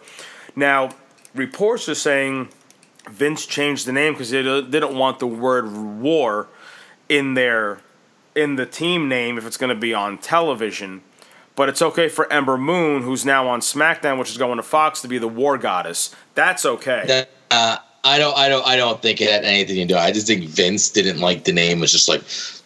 Now, 0.55 0.91
reports 1.35 1.89
are 1.89 1.95
saying 1.95 2.49
Vince 3.09 3.47
changed 3.47 3.87
the 3.87 3.93
name 3.93 4.13
because 4.13 4.31
they 4.31 4.43
didn't 4.43 4.97
want 4.97 5.19
the 5.19 5.27
word 5.27 5.73
"war" 5.73 6.49
in 7.09 7.35
their 7.35 7.81
in 8.35 8.57
the 8.57 8.67
team 8.67 9.09
name 9.09 9.39
if 9.39 9.47
it's 9.47 9.57
going 9.57 9.75
to 9.75 9.81
be 9.81 9.95
on 9.95 10.19
television. 10.19 11.03
But 11.55 11.69
it's 11.69 11.83
okay 11.83 12.09
for 12.09 12.33
Ember 12.33 12.57
Moon, 12.57 13.03
who's 13.03 13.25
now 13.27 13.47
on 13.49 13.61
SmackDown, 13.61 14.19
which 14.19 14.31
is 14.31 14.39
going 14.39 14.57
to 14.57 14.63
Fox, 14.63 15.03
to 15.03 15.09
be 15.09 15.19
the 15.19 15.29
War 15.29 15.59
Goddess. 15.59 16.15
That's 16.35 16.65
okay. 16.65 17.05
That, 17.07 17.31
uh, 17.51 17.77
I 18.05 18.19
don't, 18.19 18.37
I 18.37 18.49
don't, 18.49 18.67
I 18.67 18.77
don't 18.77 19.01
think 19.03 19.21
it 19.21 19.31
had 19.31 19.45
anything 19.45 19.77
to 19.77 19.95
do. 19.95 19.97
I 19.99 20.11
just 20.13 20.27
think 20.27 20.45
Vince 20.45 20.89
didn't 20.89 21.19
like 21.21 21.45
the 21.45 21.53
name. 21.53 21.79
It 21.79 21.81
was 21.83 21.93
just 21.93 22.09
like, 22.09 22.23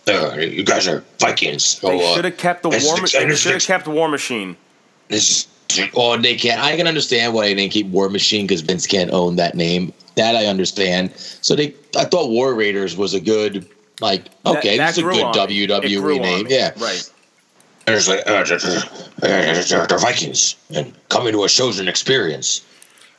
uh, 0.08 0.36
you 0.38 0.62
guys 0.62 0.86
are 0.86 1.02
Vikings. 1.18 1.80
They 1.80 1.88
Oh, 1.88 2.12
uh, 2.12 2.14
should 2.14 2.24
have 2.26 2.36
kept 2.36 2.62
the 2.62 2.68
War. 2.68 2.78
Ma- 2.78 3.06
They 3.12 3.34
should 3.34 3.52
have 3.52 3.62
kept 3.64 3.88
War 3.88 4.08
Machine. 4.08 4.56
This 5.08 5.48
is, 5.70 5.90
oh, 5.94 6.16
they 6.16 6.36
can't. 6.36 6.62
I 6.62 6.76
can 6.76 6.86
understand 6.86 7.34
why 7.34 7.46
they 7.48 7.54
didn't 7.54 7.72
keep 7.72 7.88
War 7.88 8.08
Machine 8.08 8.46
because 8.46 8.60
Vince 8.60 8.86
can't 8.86 9.10
own 9.10 9.34
that 9.36 9.56
name. 9.56 9.92
That 10.14 10.36
I 10.36 10.46
understand. 10.46 11.12
So 11.16 11.56
they, 11.56 11.74
I 11.98 12.04
thought 12.04 12.30
War 12.30 12.54
Raiders 12.54 12.96
was 12.96 13.12
a 13.14 13.20
good, 13.20 13.68
like, 14.00 14.26
okay, 14.46 14.76
that 14.78 14.86
this 14.94 14.98
is 14.98 15.04
a 15.04 15.06
good 15.12 15.24
on 15.24 15.48
me. 15.48 15.62
It 15.64 15.66
grew 16.00 16.18
WWE 16.18 16.20
name. 16.22 16.46
Yeah, 16.48 16.70
Right. 16.78 17.10
There's 17.86 18.08
like, 18.08 18.20
uh, 18.26 18.44
they're, 18.44 19.62
they're, 19.62 19.86
they're 19.86 19.98
Vikings 19.98 20.56
and 20.74 20.92
coming 21.08 21.32
to 21.32 21.44
a 21.44 21.48
chosen 21.48 21.86
experience. 21.88 22.64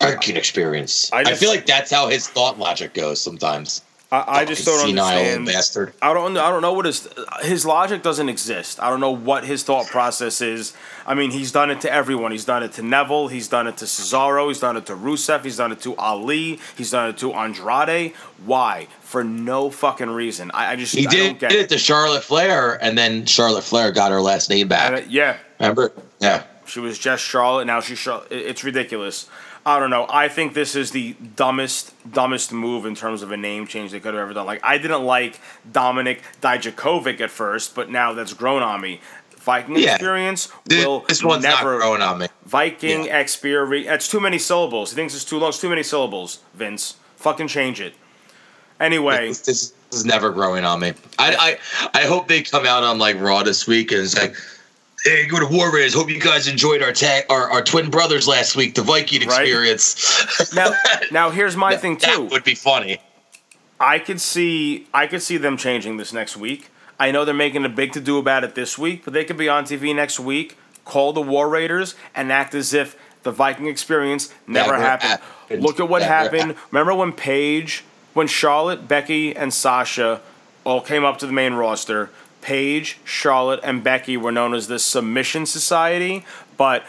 Viking 0.01 0.35
experience. 0.35 1.11
I 1.11 1.21
I, 1.21 1.33
feel 1.33 1.49
like 1.49 1.65
that's 1.65 1.89
how 1.89 2.09
his 2.09 2.27
thought 2.27 2.59
logic 2.59 2.93
goes 2.93 3.19
sometimes. 3.19 3.81
I, 4.09 4.23
I 4.41 4.45
just 4.45 4.65
don't 4.65 4.79
understand. 4.89 5.45
bastard. 5.45 5.93
I 6.01 6.13
don't. 6.13 6.37
I 6.37 6.49
don't 6.49 6.61
know 6.61 6.71
what 6.71 6.85
his 6.85 7.09
his 7.41 7.65
logic 7.65 8.03
doesn't 8.03 8.29
exist. 8.29 8.81
I 8.81 8.89
don't 8.89 9.01
know 9.01 9.11
what 9.11 9.43
his 9.43 9.63
thought 9.63 9.87
process 9.87 10.39
is. 10.39 10.73
I 11.05 11.13
mean, 11.13 11.31
he's 11.31 11.51
done 11.51 11.69
it 11.71 11.81
to 11.81 11.91
everyone. 11.91 12.31
He's 12.31 12.45
done 12.45 12.63
it 12.63 12.71
to 12.73 12.81
Neville. 12.81 13.27
He's 13.27 13.49
done 13.49 13.67
it 13.67 13.75
to 13.77 13.85
Cesaro. 13.85 14.47
He's 14.47 14.61
done 14.61 14.77
it 14.77 14.85
to 14.85 14.95
Rusev. 14.95 15.43
He's 15.43 15.57
done 15.57 15.73
it 15.73 15.81
to 15.81 15.93
Ali. 15.97 16.59
He's 16.77 16.91
done 16.91 17.09
it 17.09 17.17
to 17.17 17.33
Andrade. 17.33 18.13
Why? 18.45 18.87
For 19.01 19.25
no 19.25 19.69
fucking 19.69 20.09
reason. 20.09 20.51
I, 20.53 20.71
I 20.71 20.75
just 20.77 20.95
He 20.95 21.05
I 21.05 21.09
did, 21.09 21.39
did 21.39 21.51
it. 21.51 21.59
it 21.63 21.69
to 21.69 21.77
Charlotte 21.77 22.23
Flair, 22.23 22.81
and 22.81 22.97
then 22.97 23.25
Charlotte 23.25 23.63
Flair 23.63 23.91
got 23.91 24.11
her 24.11 24.21
last 24.21 24.49
name 24.49 24.69
back. 24.69 24.87
And, 24.93 24.95
uh, 25.05 25.07
yeah, 25.09 25.37
Remember? 25.59 25.91
Yeah. 26.19 26.43
She 26.65 26.79
was 26.79 26.97
just 26.99 27.23
Charlotte. 27.23 27.65
Now 27.65 27.81
she's 27.81 27.97
Charlotte. 27.97 28.27
It's 28.31 28.63
ridiculous. 28.63 29.27
I 29.67 29.79
don't 29.81 29.89
know. 29.89 30.05
I 30.09 30.29
think 30.29 30.53
this 30.53 30.77
is 30.77 30.91
the 30.91 31.13
dumbest, 31.35 31.93
dumbest 32.09 32.53
move 32.53 32.85
in 32.85 32.95
terms 32.95 33.21
of 33.21 33.33
a 33.33 33.37
name 33.37 33.67
change 33.67 33.91
they 33.91 33.99
could 33.99 34.13
have 34.13 34.21
ever 34.23 34.33
done. 34.33 34.45
Like 34.45 34.61
I 34.63 34.77
didn't 34.77 35.03
like 35.03 35.41
Dominik 35.69 36.21
Dijakovic 36.41 37.19
at 37.19 37.29
first, 37.29 37.75
but 37.75 37.89
now 37.89 38.13
that's 38.13 38.33
grown 38.33 38.63
on 38.63 38.79
me. 38.79 39.01
Viking 39.39 39.75
Yeah. 39.75 39.95
experience 39.95 40.49
This, 40.65 40.85
will 40.85 41.01
this 41.01 41.21
one's 41.21 41.43
not 41.43 41.59
never. 41.63 41.77
growing 41.79 42.01
on 42.01 42.17
me. 42.19 42.27
Viking 42.45 43.07
experience. 43.07 43.87
That's 43.87 44.07
too 44.07 44.21
many 44.21 44.39
syllables. 44.39 44.91
He 44.91 44.95
thinks 44.95 45.13
it's 45.13 45.25
too 45.25 45.37
long. 45.37 45.49
It's 45.49 45.59
too 45.59 45.69
many 45.69 45.83
syllables. 45.83 46.39
Vince, 46.53 46.95
fucking 47.17 47.49
change 47.49 47.81
it. 47.81 47.93
Anyway, 48.79 49.27
This, 49.29 49.41
this 49.41 49.73
is 49.91 50.05
never 50.05 50.29
growing 50.29 50.63
on 50.63 50.79
me. 50.79 50.93
I, 51.19 51.57
I 51.93 51.99
I 51.99 52.03
hope 52.05 52.29
they 52.29 52.41
come 52.41 52.65
out 52.65 52.83
on 52.83 52.99
like 52.99 53.19
Raw 53.19 53.43
this 53.43 53.67
week 53.67 53.91
and 53.91 54.01
it's 54.01 54.15
like, 54.17 54.33
hey, 55.07 55.25
go 55.25 55.39
to 55.39 55.47
War 55.47 55.73
Raiders. 55.73 55.93
Hope 55.93 56.09
you 56.09 56.19
guys 56.19 56.47
enjoyed 56.47 56.81
our 56.81 56.91
tag, 56.91 57.25
our, 57.29 57.49
our 57.49 57.63
twin 57.63 57.89
brothers 57.89 58.27
last 58.27 58.55
week, 58.55 58.75
the 58.75 58.81
Viking 58.81 59.21
experience. 59.21 60.53
now, 60.53 60.71
now 61.11 61.29
here's 61.29 61.55
my 61.55 61.77
thing 61.77 61.97
too. 61.97 62.11
That 62.11 62.31
would 62.31 62.43
be 62.43 62.55
funny. 62.55 62.99
I 63.79 63.99
could 63.99 64.19
see 64.19 64.87
I 64.93 65.07
could 65.07 65.21
see 65.21 65.37
them 65.37 65.55
changing 65.55 65.97
this 65.97 66.11
next 66.11 66.35
week. 66.35 66.69
I 66.99 67.11
know 67.11 67.25
they're 67.25 67.33
making 67.33 67.63
a 67.63 67.69
big 67.69 67.93
to 67.93 68.01
do 68.01 68.17
about 68.17 68.43
it 68.43 68.55
this 68.55 68.77
week, 68.77 69.03
but 69.03 69.13
they 69.13 69.23
could 69.23 69.37
be 69.37 69.47
on 69.47 69.65
TV 69.65 69.95
next 69.95 70.19
week, 70.19 70.57
call 70.83 71.13
the 71.13 71.21
War 71.21 71.47
Raiders, 71.47 71.95
and 72.15 72.31
act 72.31 72.55
as 72.55 72.73
if 72.73 72.97
the 73.21 73.31
Viking 73.31 73.67
experience 73.67 74.33
never, 74.47 74.75
happened. 74.75 75.11
happened. 75.11 75.63
Look 75.63 75.79
at 75.79 75.87
what 75.87 76.01
happened. 76.01 76.41
happened. 76.41 76.59
Remember 76.71 76.95
when 76.95 77.13
Paige, 77.13 77.83
when 78.13 78.25
Charlotte, 78.25 78.87
Becky, 78.87 79.35
and 79.35 79.53
Sasha 79.53 80.21
all 80.63 80.81
came 80.81 81.05
up 81.05 81.19
to 81.19 81.27
the 81.27 81.33
main 81.33 81.53
roster? 81.53 82.09
Paige, 82.41 82.99
Charlotte, 83.03 83.59
and 83.63 83.83
Becky 83.83 84.17
were 84.17 84.31
known 84.31 84.53
as 84.53 84.67
the 84.67 84.79
Submission 84.79 85.45
Society, 85.45 86.25
but 86.55 86.83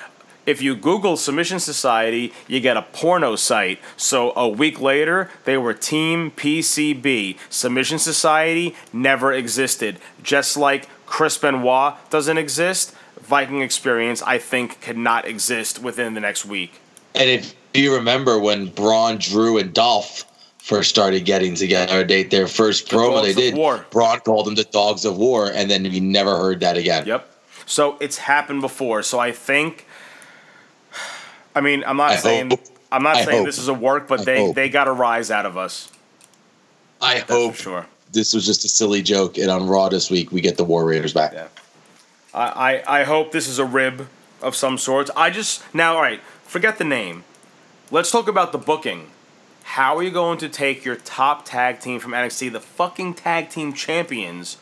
if 0.49 0.63
you 0.63 0.75
Google 0.75 1.19
Submission 1.19 1.61
Society, 1.61 2.33
you 2.47 2.59
get 2.59 2.79
a 2.79 2.83
porno 2.83 3.37
site. 3.37 3.81
So 3.99 4.33
a 4.35 4.49
week 4.49 4.81
later, 4.81 5.31
they 5.45 5.59
were 5.59 5.75
Team 5.75 6.31
PCB. 6.31 7.37
Submission 7.51 7.99
Society 7.99 8.75
never 8.91 9.31
existed. 9.31 9.99
Just 10.23 10.57
like 10.57 10.89
Chris 11.05 11.37
Benoit 11.37 11.97
doesn't 12.09 12.39
exist, 12.39 12.95
Viking 13.21 13.61
Experience, 13.61 14.23
I 14.23 14.39
think, 14.39 14.81
could 14.81 14.97
not 14.97 15.27
exist 15.27 15.83
within 15.83 16.15
the 16.15 16.21
next 16.21 16.47
week. 16.47 16.81
And 17.15 17.29
if 17.29 17.55
you 17.75 17.95
remember 17.95 18.39
when 18.39 18.67
Braun, 18.69 19.19
Drew, 19.19 19.59
and 19.59 19.75
Dolph 19.75 20.25
first 20.69 20.91
started 20.91 21.25
getting 21.25 21.55
together, 21.55 22.05
they, 22.05 22.23
their 22.25 22.47
first 22.47 22.89
promo 22.89 23.23
they 23.23 23.33
did, 23.33 23.55
War. 23.55 23.87
Braun 23.91 24.21
called 24.21 24.47
them 24.47 24.55
the 24.55 24.65
Dogs 24.65 25.07
of 25.07 25.17
War, 25.17 25.51
and 25.51 25.71
then 25.71 25.83
we 25.85 25.99
never 25.99 26.37
heard 26.37 26.61
that 26.61 26.77
again. 26.77 27.07
Yep. 27.07 27.27
So 27.65 27.97
it's 28.01 28.19
happened 28.19 28.61
before. 28.61 29.03
So 29.03 29.19
I 29.19 29.33
think. 29.33 29.87
I 31.55 31.61
mean, 31.61 31.83
I'm 31.87 31.97
not 31.97 32.13
I 32.13 32.17
saying 32.17 32.51
hope. 32.51 32.61
I'm 32.93 33.03
not 33.03 33.17
I 33.17 33.25
saying 33.25 33.39
hope. 33.39 33.47
this 33.47 33.59
is 33.59 33.69
a 33.69 33.75
work, 33.75 34.07
but 34.07 34.21
I 34.21 34.25
they 34.25 34.39
hope. 34.39 34.55
they 34.55 34.69
got 34.69 34.87
a 34.87 34.93
rise 34.93 35.31
out 35.31 35.47
of 35.47 35.57
us. 35.57 35.91
I 37.01 37.19
hope 37.19 37.55
sure. 37.55 37.87
this 38.13 38.35
was 38.35 38.45
just 38.45 38.65
a 38.65 38.69
silly 38.69 39.03
joke, 39.03 39.39
and 39.39 39.51
on 39.51 39.67
Raw 39.67 39.89
this 39.89 40.11
week 40.11 40.31
we 40.31 40.41
get 40.41 40.57
the 40.57 40.65
War 40.65 40.85
Raiders 40.85 41.15
back. 41.15 41.35
I, 42.35 42.83
I 42.87 43.01
I 43.01 43.05
hope 43.05 43.33
this 43.33 43.49
is 43.49 43.59
a 43.59 43.65
rib 43.65 44.09
of 44.43 44.55
some 44.55 44.79
sort. 44.79 45.11
I 45.17 45.31
just 45.31 45.63
now, 45.75 45.97
all 45.97 46.03
right, 46.03 46.21
forget 46.45 46.79
the 46.79 46.85
name. 46.85 47.25
Let's 47.91 48.11
talk 48.11 48.29
about 48.29 48.53
the 48.53 48.59
booking. 48.59 49.09
How 49.69 49.99
are 49.99 50.03
you 50.03 50.11
going 50.11 50.39
to 50.39 50.49
take 50.49 50.87
your 50.87 50.97
top 50.97 51.45
tag 51.45 51.79
team 51.79 52.01
from 52.01 52.13
NXT, 52.13 52.53
the 52.53 52.59
fucking 52.59 53.13
tag 53.13 53.51
team 53.51 53.75
champions, 53.75 54.57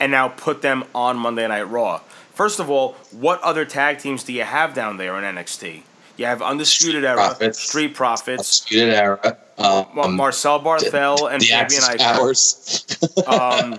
and 0.00 0.10
now 0.10 0.28
put 0.28 0.62
them 0.62 0.84
on 0.94 1.18
Monday 1.18 1.46
Night 1.46 1.68
Raw? 1.68 2.00
First 2.32 2.58
of 2.58 2.70
all, 2.70 2.92
what 3.10 3.40
other 3.42 3.66
tag 3.66 3.98
teams 3.98 4.24
do 4.24 4.32
you 4.32 4.44
have 4.44 4.72
down 4.72 4.96
there 4.96 5.14
in 5.18 5.36
NXT? 5.36 5.82
You 6.16 6.24
have 6.24 6.40
Undisputed 6.40 7.04
Era, 7.04 7.16
Profits. 7.16 7.60
Street 7.60 7.94
Profits, 7.94 8.62
Undisputed 8.62 8.94
Era, 8.94 9.36
um, 9.58 10.16
Marcel 10.16 10.58
Barthel, 10.58 11.30
and 11.30 11.42
the 11.42 11.46
Fabian. 11.46 11.98
Powers. 11.98 12.86
um, 13.26 13.78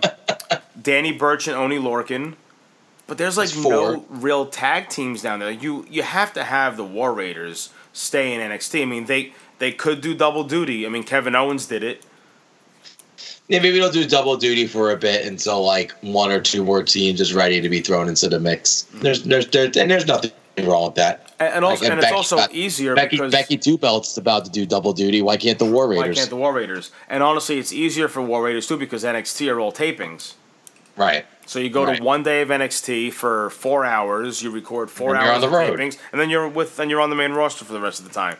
Danny 0.80 1.12
Burch 1.12 1.48
and 1.48 1.58
Oney 1.58 1.80
Lorcan. 1.80 2.36
But 3.08 3.18
there's 3.18 3.36
like 3.36 3.50
no 3.58 4.06
real 4.10 4.46
tag 4.46 4.90
teams 4.90 5.24
down 5.24 5.40
there. 5.40 5.50
You 5.50 5.88
you 5.90 6.04
have 6.04 6.34
to 6.34 6.44
have 6.44 6.78
the 6.78 6.84
War 6.84 7.14
Raiders 7.14 7.72
stay 7.94 8.34
in 8.34 8.42
NXT. 8.52 8.84
I 8.84 8.86
mean 8.86 9.06
they 9.06 9.34
they 9.60 9.72
could 9.72 10.02
do 10.02 10.14
double 10.14 10.44
duty. 10.44 10.86
I 10.86 10.90
mean 10.90 11.04
Kevin 11.04 11.36
Owens 11.36 11.66
did 11.66 11.84
it. 11.84 12.04
Yeah, 13.48 13.62
maybe 13.62 13.80
they'll 13.80 13.92
do 13.92 14.06
double 14.06 14.36
duty 14.36 14.68
for 14.68 14.92
a 14.92 14.98
bit 14.98 15.26
until 15.26 15.64
like 15.64 15.94
one 16.02 16.32
or 16.32 16.42
two 16.42 16.64
more 16.66 16.84
teams 16.84 17.22
is 17.22 17.34
ready 17.34 17.62
to 17.62 17.70
be 17.70 17.80
thrown 17.80 18.10
into 18.10 18.28
the 18.28 18.40
mix. 18.40 18.82
There's 18.96 19.24
there's 19.24 19.48
there, 19.48 19.66
and 19.66 19.90
there's 19.90 20.06
nothing 20.06 20.32
wrong 20.64 20.86
with 20.88 20.96
that. 20.96 21.32
And, 21.40 21.54
and 21.56 21.66
also, 21.66 21.84
Like, 21.84 21.92
and 21.92 22.00
it's 22.00 22.06
Becky- 22.08 22.16
also 22.16 22.38
uh, 22.40 22.48
easier 22.52 22.96
Becky, 22.96 23.18
because 23.18 23.32
Becky 23.32 23.58
Two 23.58 23.78
Belts 23.78 24.12
is 24.12 24.18
about 24.18 24.44
to 24.46 24.52
do 24.52 24.66
double 24.66 24.92
duty. 24.92 25.22
Why 25.22 25.38
can't 25.38 25.58
the 25.60 25.66
War 25.66 25.88
Raiders? 25.88 26.08
why 26.08 26.14
can't 26.16 26.30
the 26.30 26.36
War 26.36 26.52
Raiders? 26.52 26.92
And 27.08 27.24
honestly, 27.24 27.58
it's 27.58 27.72
easier 27.72 28.08
for 28.10 28.22
War 28.22 28.44
Raiders 28.44 28.68
too 28.68 28.76
because 28.78 29.04
NXT 29.06 29.50
are 29.54 29.60
all 29.60 29.72
tapings. 29.72 30.34
right. 30.98 31.26
So 31.46 31.60
you 31.60 31.70
go 31.70 31.86
Right. 31.86 31.96
to 32.00 32.04
one 32.04 32.24
day 32.24 32.42
of 32.42 32.50
NXT 32.50 33.14
for 33.14 33.50
four 33.52 33.86
hours. 33.86 34.44
You 34.44 34.52
record 34.52 34.92
four 34.92 35.16
And 35.16 35.24
hours 35.24 35.36
on 35.36 35.42
the 35.42 35.48
of 35.48 35.54
road. 35.54 35.80
tapings, 35.80 35.98
and 36.12 36.20
then 36.20 36.30
you're 36.30 36.50
with 36.50 36.78
and 36.80 36.92
you're 36.92 37.00
on 37.00 37.10
the 37.10 37.16
main 37.16 37.32
roster 37.32 37.64
for 37.64 37.72
the 37.72 37.80
rest 37.80 38.00
of 38.02 38.06
the 38.08 38.14
time. 38.14 38.36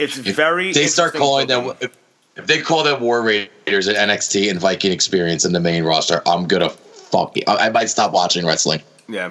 It's 0.00 0.16
very. 0.16 0.72
They 0.72 0.86
start 0.86 1.14
calling 1.14 1.46
them. 1.46 1.72
If, 1.80 1.96
if 2.36 2.46
they 2.46 2.60
call 2.60 2.82
them 2.82 3.00
War 3.00 3.22
Raiders 3.22 3.86
at 3.88 3.96
NXT 3.96 4.50
and 4.50 4.58
Viking 4.60 4.92
Experience 4.92 5.44
in 5.44 5.52
the 5.52 5.60
main 5.60 5.84
roster, 5.84 6.20
I'm 6.26 6.46
gonna 6.46 6.70
fuck. 6.70 7.36
You. 7.36 7.42
I, 7.46 7.66
I 7.66 7.70
might 7.70 7.86
stop 7.90 8.12
watching 8.12 8.44
wrestling. 8.46 8.82
Yeah, 9.08 9.30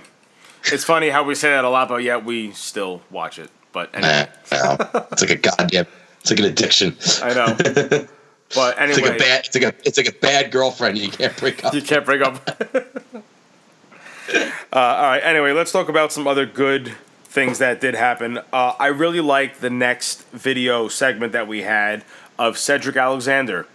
it's 0.66 0.84
funny 0.84 1.10
how 1.10 1.24
we 1.24 1.36
say 1.36 1.50
that 1.50 1.66
a 1.66 1.70
lot, 1.70 1.90
but 1.90 2.04
yet 2.04 2.24
we 2.26 2.52
still 2.52 3.02
watch 3.12 3.40
it. 3.40 3.50
But 3.72 3.90
anyway, 3.94 4.28
Nah, 4.52 4.76
no. 4.78 5.06
it's 5.12 5.22
like 5.22 5.32
a 5.32 5.36
goddamn. 5.36 5.88
It's 6.22 6.30
like 6.30 6.40
an 6.40 6.46
addiction. 6.46 6.96
I 7.22 7.34
know. 7.34 8.08
But 8.56 8.78
anyway, 8.80 9.00
It's 9.00 9.02
like 9.02 9.16
a 9.16 9.20
bad. 9.20 9.46
It's 9.48 9.56
like 9.56 9.64
a. 9.64 9.88
It's 9.88 9.98
like 9.98 10.08
a 10.08 10.12
bad 10.20 10.52
girlfriend 10.52 11.00
you 11.00 11.10
can't 11.10 11.36
break 11.38 11.66
up. 11.66 11.74
you 11.74 11.82
can't 11.82 12.06
break 12.06 12.22
up. 12.22 12.48
uh, 12.76 14.44
all 14.72 14.80
right. 15.08 15.22
Anyway, 15.24 15.54
let's 15.54 15.72
talk 15.72 15.90
about 15.90 16.12
some 16.12 16.28
other 16.28 16.46
good 16.46 16.94
things 17.34 17.58
that 17.58 17.82
did 17.82 17.96
happen. 17.96 18.38
Uh, 18.54 18.76
I 18.80 18.88
really 18.88 19.20
like 19.20 19.58
the 19.58 19.72
next 19.72 20.24
video 20.30 20.88
segment 20.88 21.34
that 21.34 21.48
we 21.48 21.64
had 21.64 22.06
of 22.38 22.60
Cedric 22.60 22.96
Alexander. 22.96 23.66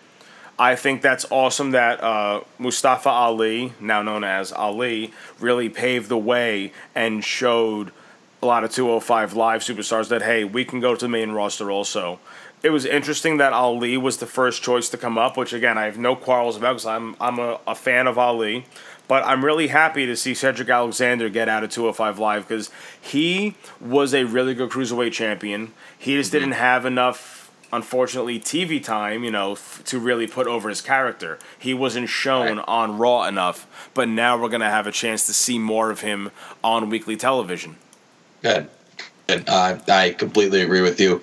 I 0.61 0.77
think 0.77 1.03
that's 1.03 1.27
awesome 1.29 1.73
that 1.73 2.01
uh, 2.01 2.43
Mustafa 2.59 3.09
Ali, 3.09 3.73
now 3.81 4.01
known 4.01 4.23
as 4.23 4.53
Ali, 4.53 5.13
really 5.41 5.69
paved 5.69 6.09
the 6.09 6.17
way 6.17 6.73
and 6.95 7.25
showed 7.25 7.91
a 8.41 8.47
lot 8.47 8.63
of 8.63 8.71
205 8.71 9.35
Live 9.35 9.63
superstars 9.63 10.09
that, 10.09 10.23
hey, 10.23 10.45
we 10.45 10.65
can 10.65 10.79
go 10.79 10.95
to 10.95 11.05
the 11.05 11.09
main 11.09 11.33
roster 11.33 11.69
also. 11.69 12.21
It 12.63 12.71
was 12.71 12.85
interesting 12.85 13.39
that 13.39 13.53
Ali 13.53 13.97
was 13.97 14.19
the 14.19 14.27
first 14.27 14.63
choice 14.63 14.89
to 14.91 14.97
come 14.97 15.19
up, 15.19 15.37
which 15.37 15.53
again, 15.53 15.77
I 15.77 15.85
have 15.85 15.99
no 15.99 16.15
quarrels 16.15 16.57
about 16.57 16.75
because 16.75 16.87
I'm, 16.87 17.17
I'm 17.21 17.41
a, 17.41 17.59
a 17.67 17.75
fan 17.75 18.07
of 18.07 18.19
Ali. 18.19 18.67
But 19.09 19.25
I'm 19.25 19.43
really 19.45 19.69
happy 19.69 20.05
to 20.05 20.15
see 20.15 20.35
Cedric 20.35 20.69
Alexander 20.69 21.31
get 21.31 21.49
out 21.49 21.65
of 21.65 21.71
205 21.71 22.19
Live 22.19 22.47
because 22.47 22.71
he 23.01 23.57
was 23.81 24.15
a 24.15 24.25
really 24.25 24.55
good 24.55 24.71
cruiserweight 24.71 25.13
champion. 25.13 25.73
He 25.99 26.15
just 26.15 26.31
didn't 26.31 26.53
have 26.53 26.85
enough, 26.85 27.51
unfortunately, 27.73 28.39
TV 28.39 28.85
time, 28.85 29.25
you 29.25 29.31
know, 29.31 29.53
f- 29.53 29.83
to 29.87 29.99
really 29.99 30.27
put 30.27 30.47
over 30.47 30.69
his 30.69 30.83
character. 30.83 31.39
He 31.59 31.73
wasn't 31.73 32.11
shown 32.11 32.59
on 32.61 32.99
Raw 32.99 33.25
enough, 33.25 33.91
but 33.95 34.09
now 34.09 34.37
we're 34.41 34.51
going 34.51 34.61
to 34.61 34.71
have 34.71 34.87
a 34.87 34.93
chance 34.93 35.27
to 35.27 35.33
see 35.33 35.59
more 35.59 35.91
of 35.91 36.03
him 36.03 36.31
on 36.63 36.91
weekly 36.91 37.17
television. 37.17 37.77
Good. 38.43 38.69
Good. 39.27 39.49
Uh, 39.49 39.79
I 39.89 40.11
completely 40.11 40.63
agree 40.63 40.83
with 40.83 41.01
you. 41.01 41.23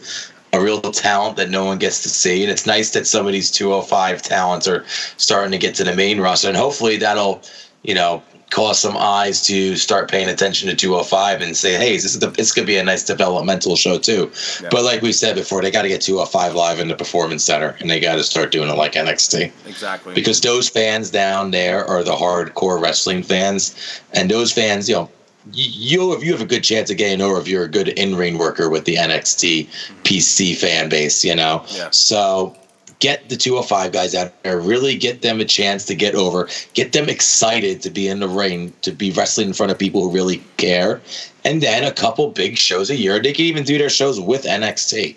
A 0.53 0.61
real 0.61 0.79
talent 0.81 1.37
that 1.37 1.49
no 1.49 1.65
one 1.65 1.77
gets 1.79 2.01
to 2.03 2.09
see, 2.09 2.41
and 2.41 2.51
it's 2.51 2.65
nice 2.65 2.91
that 2.91 3.05
some 3.05 3.27
of 3.27 3.33
these 3.33 3.51
205 3.51 4.21
talents 4.21 4.67
are 4.67 4.85
starting 5.17 5.51
to 5.51 5.57
get 5.57 5.75
to 5.75 5.83
the 5.83 5.93
main 5.95 6.19
roster, 6.21 6.47
and 6.47 6.55
hopefully 6.55 6.97
that'll, 6.97 7.41
you 7.87 7.93
know, 7.93 8.21
cause 8.49 8.79
some 8.79 8.95
eyes 8.95 9.41
to 9.43 9.75
start 9.75 10.09
paying 10.09 10.29
attention 10.29 10.69
to 10.69 10.75
205 10.75 11.41
and 11.41 11.57
say, 11.57 11.73
hey, 11.73 11.93
this 11.93 12.05
is 12.05 12.19
the, 12.19 12.33
it's 12.37 12.51
gonna 12.51 12.65
be 12.65 12.77
a 12.77 12.83
nice 12.83 13.03
developmental 13.03 13.75
show 13.75 13.97
too. 13.97 14.31
Yeah. 14.61 14.69
But 14.71 14.83
like 14.83 15.01
we 15.01 15.11
said 15.11 15.35
before, 15.35 15.61
they 15.61 15.71
got 15.71 15.81
to 15.81 15.87
get 15.87 16.01
205 16.01 16.55
live 16.55 16.79
in 16.79 16.87
the 16.87 16.95
performance 16.95 17.43
center, 17.43 17.75
and 17.79 17.89
they 17.89 17.99
got 17.99 18.15
to 18.15 18.23
start 18.23 18.51
doing 18.51 18.69
it 18.69 18.77
like 18.77 18.93
NXT 18.93 19.51
Exactly. 19.67 20.13
because 20.13 20.39
those 20.41 20.69
fans 20.69 21.09
down 21.09 21.51
there 21.51 21.85
are 21.85 22.03
the 22.03 22.15
hardcore 22.15 22.81
wrestling 22.81 23.23
fans, 23.23 23.75
and 24.13 24.29
those 24.29 24.51
fans, 24.51 24.87
you 24.87 24.95
know, 24.95 25.09
you 25.51 26.09
you 26.09 26.23
you 26.23 26.31
have 26.31 26.41
a 26.41 26.45
good 26.45 26.63
chance 26.63 26.89
of 26.89 26.97
getting 26.97 27.21
over 27.21 27.39
if 27.39 27.47
you're 27.47 27.65
a 27.65 27.69
good 27.69 27.89
in 27.89 28.15
ring 28.15 28.37
worker 28.37 28.69
with 28.69 28.85
the 28.85 28.95
NXT 28.95 29.67
mm-hmm. 29.67 30.01
PC 30.01 30.55
fan 30.55 30.89
base, 30.89 31.23
you 31.23 31.35
know. 31.35 31.63
Yeah. 31.69 31.89
So 31.91 32.55
get 32.99 33.29
the 33.29 33.35
205 33.35 33.91
guys 33.91 34.15
out 34.15 34.41
there, 34.43 34.59
really 34.59 34.95
get 34.95 35.21
them 35.21 35.39
a 35.39 35.45
chance 35.45 35.85
to 35.85 35.95
get 35.95 36.15
over, 36.15 36.47
get 36.73 36.93
them 36.93 37.09
excited 37.09 37.81
to 37.81 37.89
be 37.89 38.07
in 38.07 38.19
the 38.19 38.27
ring, 38.27 38.73
to 38.81 38.91
be 38.91 39.11
wrestling 39.11 39.47
in 39.47 39.53
front 39.53 39.71
of 39.71 39.79
people 39.79 40.01
who 40.01 40.11
really 40.11 40.43
care, 40.57 41.01
and 41.43 41.61
then 41.61 41.83
a 41.83 41.91
couple 41.91 42.29
big 42.29 42.57
shows 42.57 42.89
a 42.89 42.95
year. 42.95 43.21
They 43.21 43.33
can 43.33 43.45
even 43.45 43.63
do 43.63 43.77
their 43.77 43.89
shows 43.89 44.19
with 44.19 44.43
NXT, 44.43 45.15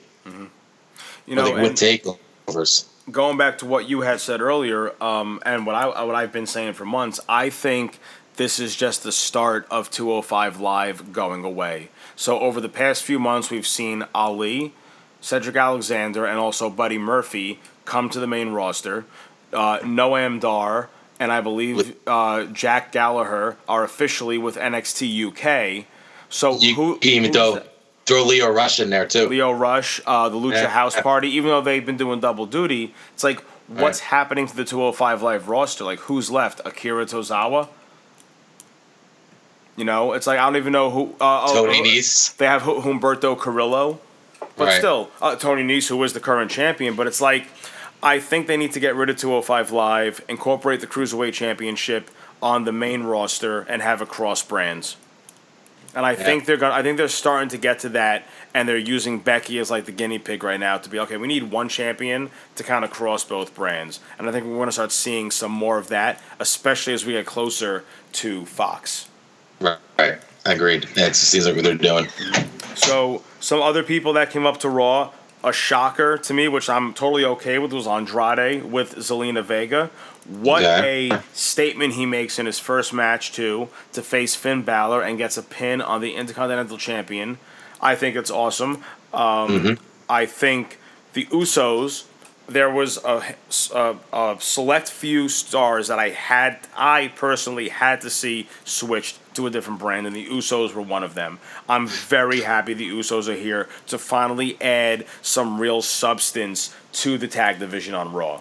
You 1.26 1.34
know, 1.34 1.52
with, 1.52 1.62
with 1.62 1.72
takeovers. 1.74 2.86
going 3.10 3.36
back 3.36 3.58
to 3.58 3.66
what 3.66 3.88
you 3.88 4.02
had 4.02 4.20
said 4.20 4.40
earlier, 4.40 4.92
um, 5.02 5.40
and 5.44 5.66
what 5.66 5.74
I 5.74 6.04
what 6.04 6.14
I've 6.14 6.32
been 6.32 6.46
saying 6.46 6.74
for 6.74 6.84
months, 6.84 7.20
I 7.28 7.50
think 7.50 7.98
this 8.36 8.60
is 8.60 8.76
just 8.76 9.02
the 9.02 9.12
start 9.12 9.66
of 9.70 9.90
205 9.90 10.60
Live 10.60 11.12
going 11.12 11.44
away. 11.44 11.90
So 12.14 12.38
over 12.40 12.60
the 12.60 12.68
past 12.68 13.02
few 13.02 13.18
months, 13.18 13.50
we've 13.50 13.66
seen 13.66 14.04
Ali, 14.14 14.72
Cedric 15.20 15.56
Alexander, 15.56 16.24
and 16.26 16.38
also 16.38 16.70
Buddy 16.70 16.98
Murphy 16.98 17.60
come 17.84 18.08
to 18.10 18.20
the 18.20 18.26
main 18.26 18.50
roster. 18.50 19.04
Uh, 19.52 19.78
Noam 19.78 20.40
Dar 20.40 20.88
and 21.20 21.32
I 21.32 21.40
believe 21.40 21.96
uh, 22.06 22.44
Jack 22.44 22.92
Gallagher 22.92 23.56
are 23.68 23.84
officially 23.84 24.38
with 24.38 24.56
NXT 24.56 25.28
UK. 25.80 25.86
So 26.28 26.58
You 26.58 26.74
who 26.74 26.98
even 27.02 27.32
throw 27.32 27.62
throw 28.06 28.24
Lio 28.24 28.50
Rush 28.50 28.80
in 28.80 28.90
there 28.90 29.06
too. 29.06 29.28
Lio 29.28 29.50
Rush, 29.52 30.00
uh, 30.06 30.28
the 30.28 30.36
Lucha 30.36 30.52
Yeah. 30.52 30.68
House 30.68 30.98
Party, 31.00 31.28
even 31.30 31.50
though 31.50 31.60
they've 31.60 31.84
been 31.84 31.96
doing 31.96 32.20
double 32.20 32.46
duty, 32.46 32.94
it's 33.14 33.24
like, 33.24 33.40
what's 33.66 34.00
Right. 34.00 34.08
happening 34.08 34.46
to 34.46 34.56
the 34.56 34.64
205 34.64 35.22
Live 35.22 35.48
roster? 35.48 35.84
Like, 35.84 36.00
who's 36.00 36.30
left? 36.30 36.60
Akira 36.64 37.04
Tozawa? 37.04 37.68
You 39.76 39.84
know, 39.84 40.12
it's 40.12 40.26
like, 40.26 40.38
I 40.38 40.44
don't 40.44 40.56
even 40.56 40.72
know 40.72 40.90
who. 40.90 41.14
Uh, 41.20 41.44
oh, 41.46 41.66
Tony 41.66 41.80
oh, 41.80 41.84
Nese. 41.84 42.36
They 42.36 42.46
have 42.46 42.62
Humberto 42.62 43.38
Carrillo. 43.38 44.00
But 44.58 44.66
Right. 44.68 44.78
still, 44.78 45.10
uh, 45.22 45.36
Tony 45.36 45.62
Nese, 45.62 45.88
who 45.88 46.02
is 46.02 46.12
the 46.12 46.20
current 46.20 46.50
champion. 46.50 46.94
But 46.94 47.06
it's 47.06 47.20
like, 47.20 47.46
I 48.02 48.18
think 48.18 48.46
they 48.48 48.56
need 48.56 48.72
to 48.72 48.80
get 48.80 48.94
rid 48.94 49.08
of 49.08 49.16
205 49.16 49.70
Live, 49.70 50.20
incorporate 50.28 50.80
the 50.80 50.86
Cruiserweight 50.86 51.32
Championship 51.32 52.10
on 52.42 52.64
the 52.64 52.72
main 52.72 53.04
roster, 53.04 53.60
and 53.62 53.80
have 53.82 54.02
it 54.02 54.08
cross 54.08 54.42
brands. 54.42 54.96
And 55.94 56.04
I 56.04 56.12
Yeah. 56.12 56.22
think 56.22 56.44
they're 56.44 56.56
going. 56.58 56.72
I 56.72 56.82
think 56.82 56.98
they're 56.98 57.08
starting 57.08 57.48
to 57.48 57.56
get 57.56 57.78
to 57.80 57.88
that, 57.90 58.24
and 58.54 58.68
they're 58.68 58.76
using 58.76 59.18
Becky 59.20 59.58
as 59.58 59.70
like 59.70 59.86
the 59.86 59.92
guinea 59.92 60.18
pig 60.18 60.44
right 60.44 60.60
now 60.60 60.76
to 60.78 60.88
be 60.88 60.98
okay. 61.00 61.16
We 61.16 61.26
need 61.26 61.50
one 61.50 61.68
champion 61.68 62.30
to 62.56 62.62
kind 62.62 62.84
of 62.84 62.90
cross 62.90 63.24
both 63.24 63.54
brands, 63.54 63.98
and 64.18 64.28
I 64.28 64.32
think 64.32 64.44
we're 64.44 64.56
going 64.56 64.66
to 64.68 64.72
start 64.72 64.92
seeing 64.92 65.30
some 65.30 65.50
more 65.50 65.78
of 65.78 65.88
that, 65.88 66.20
especially 66.38 66.92
as 66.92 67.06
we 67.06 67.14
get 67.14 67.26
closer 67.26 67.84
to 68.12 68.44
Fox. 68.46 69.06
Right, 69.60 69.78
right. 69.98 70.18
Agreed. 70.44 70.86
It 70.94 71.16
seems 71.16 71.46
like 71.46 71.56
what 71.56 71.64
they're 71.64 71.74
doing. 71.74 72.06
So 72.76 73.22
some 73.40 73.60
other 73.60 73.82
people 73.82 74.12
that 74.14 74.30
came 74.30 74.46
up 74.46 74.58
to 74.60 74.68
Raw, 74.68 75.12
a 75.44 75.52
shocker 75.52 76.18
to 76.18 76.34
me, 76.34 76.48
which 76.48 76.68
I'm 76.68 76.92
totally 76.94 77.24
okay 77.24 77.58
with, 77.58 77.72
was 77.72 77.86
Andrade 77.86 78.64
with 78.64 78.96
Zelina 78.96 79.42
Vega. 79.44 79.90
What 80.26 80.62
Okay. 80.64 81.10
a 81.12 81.22
statement 81.32 81.94
he 81.94 82.04
makes 82.04 82.38
in 82.38 82.46
his 82.46 82.58
first 82.58 82.92
match 82.92 83.32
too 83.32 83.68
to 83.92 84.02
face 84.02 84.34
Finn 84.34 84.62
Balor 84.62 85.00
and 85.02 85.16
gets 85.16 85.36
a 85.38 85.42
pin 85.42 85.80
on 85.80 86.00
the 86.00 86.14
Intercontinental 86.16 86.76
Champion. 86.76 87.38
I 87.80 87.94
think 87.94 88.16
it's 88.16 88.30
awesome. 88.30 88.84
Um, 89.14 89.78
I 90.08 90.26
think 90.26 90.78
the 91.12 91.26
Usos. 91.26 92.04
There 92.50 92.70
was 92.70 92.96
a, 93.04 93.34
a, 93.74 93.96
a 94.10 94.36
select 94.40 94.90
few 94.90 95.28
stars 95.28 95.88
that 95.88 95.98
I 95.98 96.08
had, 96.08 96.58
I 96.74 97.08
personally 97.14 97.68
had 97.68 98.00
to 98.00 98.08
see 98.08 98.48
switched 98.64 99.18
to 99.38 99.46
a 99.46 99.50
different 99.50 99.78
brand, 99.78 100.04
and 100.04 100.14
the 100.14 100.26
Usos 100.26 100.74
were 100.74 100.82
one 100.82 101.04
of 101.04 101.14
them. 101.14 101.38
I'm 101.68 101.86
very 101.86 102.40
happy 102.40 102.74
the 102.74 102.90
Usos 102.90 103.28
are 103.28 103.36
here 103.36 103.68
to 103.86 103.96
finally 103.96 104.60
add 104.60 105.06
some 105.22 105.60
real 105.60 105.80
substance 105.80 106.74
to 106.94 107.16
the 107.16 107.28
tag 107.28 107.60
division 107.60 107.94
on 107.94 108.12
Raw. 108.12 108.40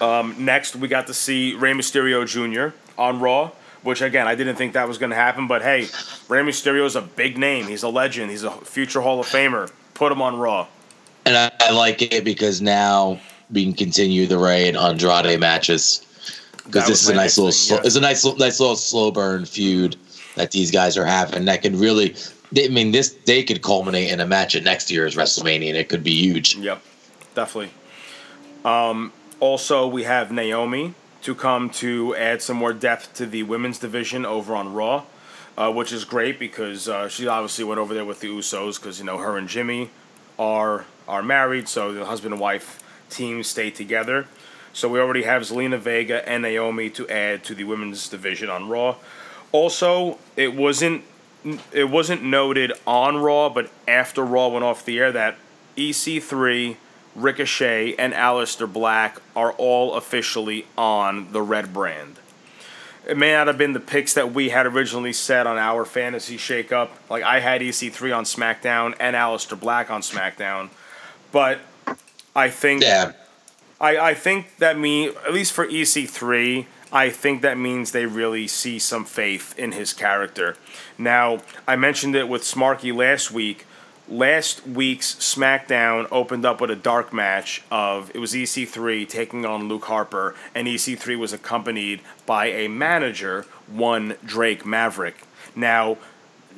Um, 0.00 0.36
next, 0.38 0.74
we 0.74 0.88
got 0.88 1.06
to 1.08 1.14
see 1.14 1.54
Rey 1.54 1.72
Mysterio 1.72 2.26
Jr. 2.26 2.74
on 2.96 3.20
Raw, 3.20 3.50
which 3.82 4.00
again 4.00 4.26
I 4.26 4.34
didn't 4.34 4.56
think 4.56 4.72
that 4.72 4.88
was 4.88 4.96
going 4.96 5.10
to 5.10 5.16
happen, 5.16 5.46
but 5.46 5.60
hey, 5.60 5.82
Rey 6.28 6.40
Mysterio 6.40 6.86
is 6.86 6.96
a 6.96 7.02
big 7.02 7.36
name. 7.36 7.66
He's 7.66 7.82
a 7.82 7.88
legend. 7.88 8.30
He's 8.30 8.44
a 8.44 8.50
future 8.50 9.02
Hall 9.02 9.20
of 9.20 9.26
Famer. 9.26 9.70
Put 9.92 10.12
him 10.12 10.22
on 10.22 10.38
Raw. 10.38 10.66
And 11.26 11.36
I, 11.36 11.50
I 11.60 11.72
like 11.72 12.00
it 12.00 12.24
because 12.24 12.62
now 12.62 13.20
we 13.50 13.64
can 13.64 13.74
continue 13.74 14.26
the 14.26 14.38
Rey 14.38 14.66
and 14.66 14.78
Andrade 14.78 15.38
matches. 15.38 16.06
Because 16.68 16.86
this 16.86 17.02
is 17.02 17.08
a 17.08 17.14
nice 17.14 17.38
little, 17.38 17.50
thing, 17.50 17.78
yeah. 17.78 17.86
it's 17.86 17.96
a 17.96 18.00
nice, 18.00 18.24
nice 18.36 18.60
little 18.60 18.76
slow 18.76 19.10
burn 19.10 19.44
feud 19.46 19.96
that 20.34 20.50
these 20.50 20.70
guys 20.70 20.96
are 20.96 21.04
having. 21.04 21.46
That 21.46 21.62
could 21.62 21.74
really, 21.74 22.14
they, 22.52 22.66
I 22.66 22.68
mean, 22.68 22.92
this 22.92 23.16
they 23.24 23.42
could 23.42 23.62
culminate 23.62 24.10
in 24.10 24.20
a 24.20 24.26
match 24.26 24.54
at 24.54 24.64
next 24.64 24.90
year's 24.90 25.16
WrestleMania, 25.16 25.68
and 25.68 25.76
it 25.76 25.88
could 25.88 26.04
be 26.04 26.14
huge. 26.14 26.56
Yep, 26.56 26.82
definitely. 27.34 27.70
Um, 28.64 29.12
also, 29.40 29.86
we 29.86 30.04
have 30.04 30.30
Naomi 30.30 30.94
to 31.22 31.34
come 31.34 31.70
to 31.70 32.14
add 32.16 32.42
some 32.42 32.56
more 32.56 32.72
depth 32.72 33.14
to 33.14 33.26
the 33.26 33.42
women's 33.42 33.78
division 33.78 34.24
over 34.24 34.54
on 34.54 34.72
Raw, 34.72 35.04
uh, 35.56 35.72
which 35.72 35.92
is 35.92 36.04
great 36.04 36.38
because 36.38 36.88
uh, 36.88 37.08
she 37.08 37.26
obviously 37.26 37.64
went 37.64 37.80
over 37.80 37.94
there 37.94 38.04
with 38.04 38.20
the 38.20 38.28
Usos 38.28 38.80
because 38.80 38.98
you 38.98 39.04
know 39.04 39.18
her 39.18 39.36
and 39.36 39.48
Jimmy 39.48 39.90
are 40.38 40.84
are 41.06 41.22
married, 41.22 41.68
so 41.68 41.92
the 41.92 42.04
husband 42.04 42.34
and 42.34 42.40
wife 42.40 42.82
team 43.10 43.42
stay 43.42 43.70
together. 43.70 44.26
So 44.78 44.88
we 44.88 45.00
already 45.00 45.24
have 45.24 45.42
Zelina 45.42 45.76
Vega 45.76 46.26
and 46.28 46.44
Naomi 46.44 46.88
to 46.90 47.08
add 47.08 47.42
to 47.44 47.54
the 47.56 47.64
women's 47.64 48.08
division 48.08 48.48
on 48.48 48.68
Raw. 48.68 48.94
Also, 49.50 50.18
it 50.36 50.54
wasn't 50.54 51.02
it 51.72 51.90
wasn't 51.90 52.22
noted 52.22 52.72
on 52.86 53.16
Raw, 53.16 53.48
but 53.48 53.72
after 53.88 54.24
Raw 54.24 54.46
went 54.46 54.64
off 54.64 54.84
the 54.84 55.00
air 55.00 55.10
that 55.10 55.36
EC3, 55.76 56.76
Ricochet, 57.16 57.96
and 57.96 58.12
Aleister 58.12 58.72
Black 58.72 59.20
are 59.34 59.50
all 59.54 59.94
officially 59.94 60.64
on 60.76 61.32
the 61.32 61.42
Red 61.42 61.72
brand. 61.72 62.20
It 63.04 63.16
may 63.16 63.32
not 63.32 63.48
have 63.48 63.58
been 63.58 63.72
the 63.72 63.80
picks 63.80 64.14
that 64.14 64.32
we 64.32 64.50
had 64.50 64.64
originally 64.64 65.12
set 65.12 65.48
on 65.48 65.58
our 65.58 65.84
fantasy 65.84 66.36
shakeup. 66.36 66.90
Like 67.10 67.24
I 67.24 67.40
had 67.40 67.62
EC3 67.62 68.16
on 68.16 68.22
SmackDown 68.22 68.94
and 69.00 69.16
Aleister 69.16 69.58
Black 69.58 69.90
on 69.90 70.02
SmackDown, 70.02 70.68
but 71.32 71.58
I 72.36 72.48
think 72.48 72.82
Yeah. 72.82 73.14
I, 73.80 73.96
I 73.98 74.14
think 74.14 74.56
that 74.58 74.78
mean 74.78 75.12
at 75.26 75.32
least 75.32 75.52
for 75.52 75.66
EC3, 75.66 76.66
I 76.92 77.10
think 77.10 77.42
that 77.42 77.58
means 77.58 77.92
they 77.92 78.06
really 78.06 78.48
see 78.48 78.78
some 78.78 79.04
faith 79.04 79.56
in 79.58 79.72
his 79.72 79.92
character. 79.92 80.56
Now, 80.96 81.40
I 81.66 81.76
mentioned 81.76 82.16
it 82.16 82.28
with 82.28 82.42
Smarky 82.42 82.94
last 82.94 83.30
week. 83.30 83.66
Last 84.08 84.66
week's 84.66 85.16
SmackDown 85.16 86.08
opened 86.10 86.46
up 86.46 86.62
with 86.62 86.70
a 86.70 86.76
dark 86.76 87.12
match 87.12 87.62
of 87.70 88.10
it 88.14 88.18
was 88.18 88.32
EC3 88.32 89.06
taking 89.06 89.44
on 89.44 89.68
Luke 89.68 89.84
Harper, 89.84 90.34
and 90.54 90.66
EC3 90.66 91.18
was 91.18 91.34
accompanied 91.34 92.00
by 92.24 92.46
a 92.46 92.68
manager, 92.68 93.44
one 93.66 94.16
Drake 94.24 94.64
Maverick. 94.64 95.16
Now, 95.54 95.98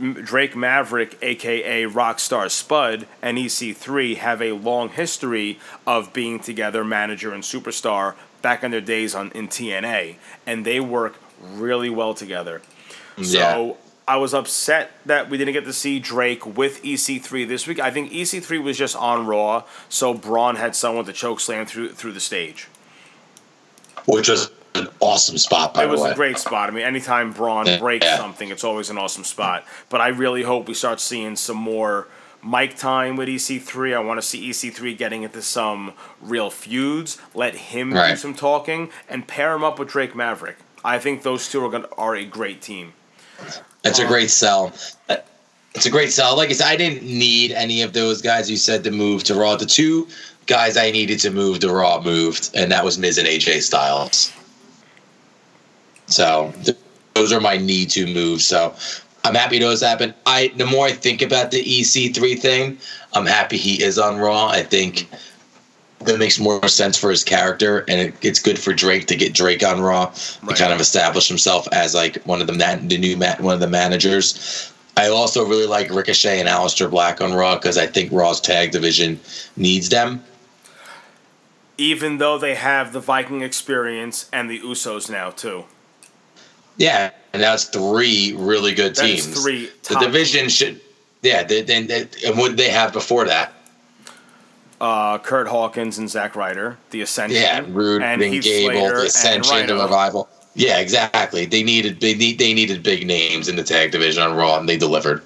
Drake 0.01 0.57
Maverick, 0.57 1.19
aka 1.23 1.85
Rockstar 1.85 2.51
Spud, 2.51 3.07
and 3.21 3.37
EC3 3.37 4.17
have 4.17 4.41
a 4.41 4.53
long 4.53 4.89
history 4.89 5.59
of 5.87 6.13
being 6.13 6.41
together, 6.41 6.85
manager 6.85 7.33
and 7.33 7.43
superstar, 7.43 8.15
back 8.43 8.65
in 8.65 8.71
their 8.71 8.81
days 8.81 9.15
on 9.15 9.31
in 9.33 9.49
TNA, 9.49 10.17
and 10.47 10.65
they 10.65 10.81
work 10.81 11.21
really 11.41 11.91
well 11.91 12.15
together. 12.15 12.63
Yeah. 13.17 13.55
So 13.55 13.77
I 14.09 14.17
was 14.17 14.33
upset 14.35 14.91
that 15.07 15.29
we 15.31 15.39
didn't 15.39 15.53
get 15.53 15.65
to 15.65 15.73
see 15.73 15.99
Drake 15.99 16.45
with 16.45 16.83
EC3 16.83 17.47
this 17.47 17.67
week. 17.67 17.79
I 17.79 17.91
think 17.91 18.11
EC3 18.11 18.63
was 18.63 18.79
just 18.79 18.97
on 18.97 19.27
Raw, 19.27 19.65
so 19.89 20.15
Braun 20.15 20.57
had 20.57 20.75
someone 20.75 21.05
to 21.05 21.13
choke 21.13 21.41
slam 21.41 21.67
through 21.67 21.93
through 21.93 22.13
the 22.13 22.21
stage. 22.21 22.69
Which 24.07 24.29
was 24.29 24.51
an 24.75 24.89
awesome 25.01 25.39
spot, 25.39 25.75
by 25.75 25.85
it 25.85 25.89
was 25.89 26.01
way. 26.01 26.11
a 26.11 26.15
great 26.15 26.39
spot. 26.39 26.69
I 26.69 26.73
mean, 26.73 26.85
anytime 26.85 27.33
Braun 27.33 27.67
breaks 27.79 28.07
Yeah. 28.07 28.17
something, 28.17 28.51
it's 28.51 28.65
always 28.65 28.91
an 28.91 28.99
awesome 28.99 29.25
spot. 29.25 29.65
But 29.89 30.01
I 30.01 30.09
really 30.09 30.43
hope 30.43 30.69
we 30.69 30.75
start 30.75 31.01
seeing 31.01 31.37
some 31.37 31.57
more 31.57 32.07
mic 32.43 32.77
time 32.77 33.17
with 33.17 33.29
EC3. 33.29 33.95
I 33.95 33.99
want 34.01 34.21
to 34.21 34.27
see 34.27 34.49
EC3 34.49 34.97
getting 34.97 35.23
into 35.25 35.43
some 35.43 35.93
real 36.21 36.51
feuds. 36.51 37.19
Let 37.35 37.55
him 37.55 37.91
do 37.93 38.17
some 38.17 38.35
talking 38.35 38.91
and 39.09 39.27
pair 39.27 39.55
him 39.55 39.65
up 39.65 39.79
with 39.79 39.89
Drake 39.89 40.15
Maverick. 40.15 40.57
I 40.85 40.99
think 40.99 41.23
those 41.23 41.49
two 41.49 41.65
are 41.65 41.71
gonna, 41.71 41.89
are 41.99 42.17
a 42.17 42.25
great 42.25 42.63
team. 42.63 42.95
It's 43.85 43.99
a 43.99 44.05
uh, 44.05 44.09
great 44.09 44.31
sell. 44.31 44.73
It's 45.75 45.87
a 45.87 45.91
great 45.91 46.11
sell. 46.13 46.37
Like 46.37 46.51
I 46.51 46.53
said, 46.53 46.67
I 46.67 46.77
didn't 46.77 47.03
need 47.03 47.53
any 47.53 47.83
of 47.83 47.93
those 47.93 48.23
guys 48.23 48.51
you 48.51 48.57
said 48.57 48.83
to 48.85 48.91
move 48.91 49.23
to 49.25 49.35
Raw. 49.35 49.57
The 49.57 49.67
two 49.67 50.09
guys 50.47 50.77
I 50.77 50.91
needed 50.91 51.21
to 51.21 51.31
move 51.31 51.61
to 51.61 51.73
Raw 51.73 52.01
moved, 52.03 52.51
and 52.55 52.73
that 52.73 52.85
was 52.85 52.99
Miz 52.99 53.19
and 53.19 53.29
AJ 53.29 53.63
Styles. 53.63 54.33
So 56.11 56.53
th- 56.65 56.77
those 57.15 57.33
are 57.33 57.41
my 57.41 57.57
need 57.57 57.91
to 57.91 58.07
move. 58.13 58.43
So 58.43 58.75
I'm 59.25 59.35
happy 59.35 59.59
those 59.59 59.83
happen. 59.83 60.15
I 60.27 60.53
the 60.57 60.67
more 60.67 60.87
I 60.87 60.93
think 60.93 61.23
about 61.23 61.51
the 61.51 61.63
EC3 61.63 62.39
thing, 62.39 62.79
I'm 63.13 63.27
happy 63.27 63.57
he 63.57 63.83
is 63.83 63.99
on 63.99 64.19
Raw. 64.19 64.49
I 64.49 64.63
think 64.63 65.09
that 66.01 66.19
makes 66.19 66.39
more 66.39 66.67
sense 66.67 66.97
for 66.97 67.11
his 67.11 67.23
character, 67.23 67.85
and 67.89 68.01
it, 68.01 68.15
it's 68.23 68.41
good 68.41 68.59
for 68.59 68.73
Drake 68.73 69.07
to 69.09 69.17
get 69.17 69.35
Drake 69.35 69.63
on 69.63 69.81
Raw 69.81 70.07
to 70.07 70.55
kind 70.55 70.73
of 70.73 70.81
establish 70.81 71.29
himself 71.29 71.69
as 71.73 71.95
like 71.95 72.17
one 72.25 72.41
of 72.41 72.47
the 72.47 72.55
man, 72.55 72.89
the 72.89 72.97
new 72.99 73.17
man, 73.17 73.43
one 73.43 73.55
of 73.55 73.61
the 73.61 73.69
managers. 73.69 74.73
I 74.97 75.09
also 75.09 75.45
really 75.45 75.67
like 75.67 75.91
Ricochet 75.91 76.41
and 76.41 76.49
Aleister 76.49 76.91
Black 76.91 77.21
on 77.21 77.35
Raw 77.35 77.57
because 77.57 77.79
I 77.79 77.87
think 77.87 78.13
Raw's 78.13 78.41
tag 78.41 78.71
division 78.71 79.21
needs 79.57 79.89
them. 79.89 80.25
Even 81.79 82.19
though 82.19 82.39
they 82.39 82.55
have 82.55 82.93
the 82.93 83.01
Viking 83.01 83.43
experience 83.43 84.29
and 84.33 84.51
the 84.51 84.61
Usos 84.61 85.11
now 85.11 85.31
too. 85.31 85.65
Yeah, 86.81 87.11
and 87.35 87.43
that's 87.43 87.65
three 87.65 88.35
really 88.39 88.75
good 88.75 88.97
That 88.97 89.05
is 89.05 89.27
teams. 89.27 89.43
three 89.43 89.71
the 89.83 89.97
division 89.97 90.49
should. 90.49 90.81
Yeah, 91.21 91.43
they, 91.43 91.61
they, 91.61 91.83
they, 91.83 92.09
and 92.27 92.39
what 92.39 92.49
did 92.49 92.57
they 92.57 92.71
have 92.71 92.95
before 92.95 93.27
that? 93.27 93.53
Uh, 94.81 95.19
Kurt 95.19 95.47
Hawkins 95.47 95.99
and 95.99 96.09
Zack 96.09 96.35
Ryder, 96.35 96.79
the 96.91 97.03
Ascension, 97.03 97.39
Yeah, 97.39 97.63
Rude 97.69 98.03
and 98.03 98.23
and, 98.23 98.33
Heath 98.33 98.45
Gable, 98.45 98.73
Slater 98.73 99.01
the 99.01 99.07
Ascension, 99.07 99.67
the 99.67 99.75
Revival. 99.75 100.27
Yeah, 100.55 100.79
exactly. 100.79 101.45
They 101.45 101.63
needed 101.63 102.01
they 102.01 102.15
need 102.15 102.39
they 102.39 102.55
needed 102.55 102.83
big 102.83 103.07
names 103.07 103.49
in 103.49 103.57
the 103.57 103.63
tag 103.63 103.93
division 103.93 104.23
on 104.23 104.35
Raw, 104.35 104.59
and 104.59 104.67
they 104.67 104.79
delivered. 104.79 105.23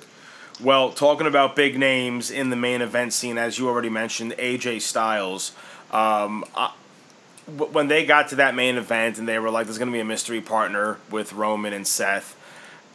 Well, 0.60 0.90
talking 0.90 1.28
about 1.28 1.54
big 1.54 1.78
names 1.78 2.32
in 2.32 2.50
the 2.50 2.56
main 2.56 2.82
event 2.82 3.12
scene, 3.12 3.38
as 3.38 3.60
you 3.60 3.68
already 3.68 3.90
mentioned, 3.90 4.32
AJ 4.38 4.80
Styles. 4.80 5.52
Um, 5.92 6.44
I, 6.56 6.72
when 7.46 7.88
they 7.88 8.06
got 8.06 8.28
to 8.28 8.36
that 8.36 8.54
main 8.54 8.76
event 8.76 9.18
and 9.18 9.28
they 9.28 9.38
were 9.38 9.50
like, 9.50 9.66
"There's 9.66 9.78
going 9.78 9.88
to 9.90 9.92
be 9.92 10.00
a 10.00 10.04
mystery 10.04 10.40
partner 10.40 10.98
with 11.10 11.32
Roman 11.32 11.72
and 11.72 11.86
Seth." 11.86 12.36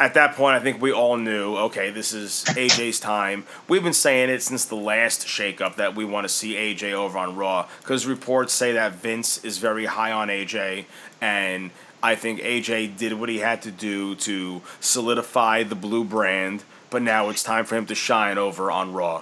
At 0.01 0.13
that 0.13 0.35
point, 0.35 0.55
I 0.55 0.59
think 0.61 0.81
we 0.81 0.93
all 0.93 1.17
knew, 1.17 1.57
okay, 1.57 1.89
this 1.89 2.13
is 2.13 2.45
AJ's 2.47 3.01
time. 3.01 3.43
We've 3.67 3.83
been 3.83 3.91
saying 3.91 4.29
it 4.29 4.41
since 4.41 4.63
the 4.63 4.77
last 4.77 5.27
shakeup 5.27 5.75
that 5.75 5.93
we 5.93 6.05
want 6.05 6.23
to 6.23 6.29
see 6.29 6.53
AJ 6.53 6.93
over 6.93 7.17
on 7.17 7.35
Raw 7.35 7.67
because 7.81 8.05
reports 8.05 8.53
say 8.53 8.71
that 8.71 8.93
Vince 8.93 9.43
is 9.43 9.57
very 9.57 9.85
high 9.87 10.13
on 10.13 10.29
AJ, 10.29 10.85
and 11.19 11.69
I 12.01 12.15
think 12.15 12.39
AJ 12.39 12.95
did 12.97 13.11
what 13.11 13.27
he 13.27 13.39
had 13.39 13.61
to 13.63 13.71
do 13.71 14.15
to 14.15 14.61
solidify 14.79 15.63
the 15.63 15.75
blue 15.75 16.05
brand. 16.05 16.63
But 16.89 17.01
now 17.01 17.29
it's 17.29 17.43
time 17.43 17.65
for 17.65 17.75
him 17.75 17.85
to 17.87 17.93
shine 17.95 18.37
over 18.37 18.71
on 18.71 18.93
Raw. 18.93 19.21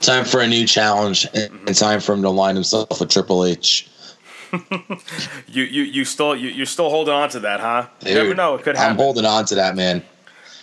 Time 0.00 0.24
for 0.24 0.40
a 0.40 0.46
new 0.46 0.64
challenge, 0.64 1.26
and 1.34 1.52
Mm-hmm. 1.52 1.72
time 1.72 1.98
for 2.00 2.12
him 2.12 2.22
to 2.22 2.30
line 2.30 2.54
himself 2.54 3.00
with 3.00 3.08
Triple 3.10 3.44
H. 3.44 3.88
You 5.46 5.62
you 5.62 5.82
you 5.82 6.04
still 6.04 6.34
you, 6.34 6.48
you're 6.48 6.66
still 6.66 6.90
holding 6.90 7.14
on 7.14 7.28
to 7.30 7.40
that, 7.40 7.60
huh? 7.60 7.86
You 8.04 8.14
never 8.14 8.34
know; 8.34 8.56
it 8.56 8.62
could 8.62 8.76
happen. 8.76 8.92
I'm 8.92 8.96
holding 8.96 9.24
on 9.24 9.44
to 9.46 9.54
that, 9.54 9.76
man. 9.76 9.98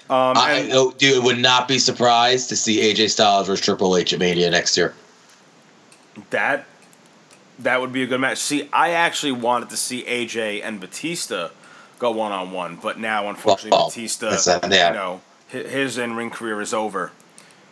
Um, 0.09 0.35
I 0.35 0.69
oh, 0.73 0.91
dude 0.91 1.23
would 1.23 1.39
not 1.39 1.69
be 1.69 1.79
surprised 1.79 2.49
to 2.49 2.57
see 2.57 2.81
AJ 2.81 3.11
Styles 3.11 3.47
versus 3.47 3.63
Triple 3.63 3.95
H 3.95 4.11
at 4.11 4.19
Mania 4.19 4.49
next 4.49 4.75
year. 4.75 4.93
That 6.31 6.65
that 7.59 7.79
would 7.79 7.93
be 7.93 8.03
a 8.03 8.07
good 8.07 8.19
match. 8.19 8.39
See, 8.39 8.67
I 8.73 8.91
actually 8.91 9.31
wanted 9.31 9.69
to 9.69 9.77
see 9.77 10.03
AJ 10.03 10.61
and 10.63 10.81
Batista 10.81 11.49
go 11.99 12.11
one 12.11 12.31
on 12.31 12.51
one, 12.51 12.77
but 12.81 12.99
now 12.99 13.29
unfortunately 13.29 13.71
Well, 13.71 13.87
Batista, 13.87 14.31
that's, 14.31 14.47
uh, 14.47 14.59
yeah. 14.69 14.89
you 14.89 14.95
know, 14.95 15.21
his 15.47 15.97
in 15.97 16.15
ring 16.15 16.29
career 16.29 16.59
is 16.59 16.73
over. 16.73 17.11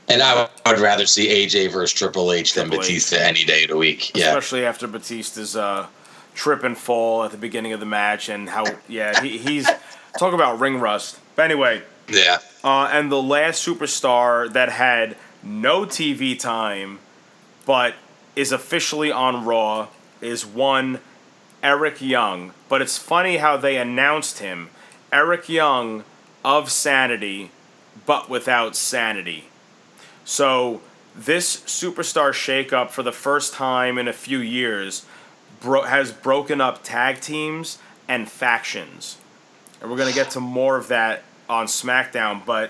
And 0.07 0.23
I 0.23 0.47
would, 0.65 0.79
rather 0.79 1.05
see 1.05 1.27
AJ 1.27 1.71
versus 1.71 1.93
Triple 1.93 2.31
H 2.31 2.53
than 2.53 2.67
Triple 2.67 2.83
H. 2.83 2.87
Batista 2.87 3.17
any 3.17 3.43
day 3.43 3.63
of 3.63 3.69
the 3.69 3.77
week. 3.77 4.15
Yeah. 4.15 4.27
Especially 4.27 4.65
after 4.65 4.87
Batista's 4.87 5.55
uh, 5.55 5.87
trip 6.39 6.63
and 6.63 6.77
fall 6.77 7.25
at 7.25 7.31
the 7.31 7.37
beginning 7.37 7.73
of 7.73 7.81
the 7.81 7.85
match, 7.85 8.29
and 8.29 8.49
how 8.49 8.63
yeah 8.87 9.21
he, 9.21 9.37
he's 9.37 9.69
talk 10.17 10.33
about 10.33 10.59
ring 10.59 10.79
rust. 10.79 11.19
But 11.35 11.43
anyway, 11.45 11.83
Yeah. 12.07 12.37
uh, 12.63 12.89
and 12.91 13.11
the 13.11 13.21
last 13.21 13.65
superstar 13.67 14.51
that 14.53 14.69
had 14.69 15.17
no 15.43 15.81
TV 15.85 16.39
time, 16.39 16.99
but 17.65 17.93
is 18.35 18.51
officially 18.53 19.11
on 19.11 19.45
Raw 19.45 19.87
is 20.21 20.45
one 20.45 20.99
Eric 21.61 22.01
Young. 22.01 22.53
But 22.69 22.81
it's 22.81 22.97
funny 22.97 23.37
how 23.37 23.57
they 23.57 23.75
announced 23.77 24.39
him 24.39 24.69
Eric 25.11 25.49
Young 25.49 26.03
of 26.45 26.71
Sanity, 26.71 27.51
but 28.05 28.29
without 28.29 28.75
sanity. 28.77 29.45
So 30.23 30.81
this 31.15 31.57
superstar 31.61 32.31
shakeup 32.31 32.91
for 32.91 33.03
the 33.03 33.11
first 33.11 33.53
time 33.53 33.97
in 33.97 34.07
a 34.07 34.13
few 34.13 34.39
years 34.39 35.05
bro- 35.61 35.83
has 35.83 36.11
broken 36.11 36.61
up 36.61 36.83
tag 36.83 37.21
teams 37.21 37.77
and 38.07 38.29
factions. 38.29 39.17
And 39.81 39.89
we're 39.89 39.97
going 39.97 40.09
to 40.09 40.15
get 40.15 40.31
to 40.31 40.39
more 40.39 40.77
of 40.77 40.89
that 40.89 41.23
on 41.47 41.67
SmackDown, 41.67 42.45
but 42.45 42.69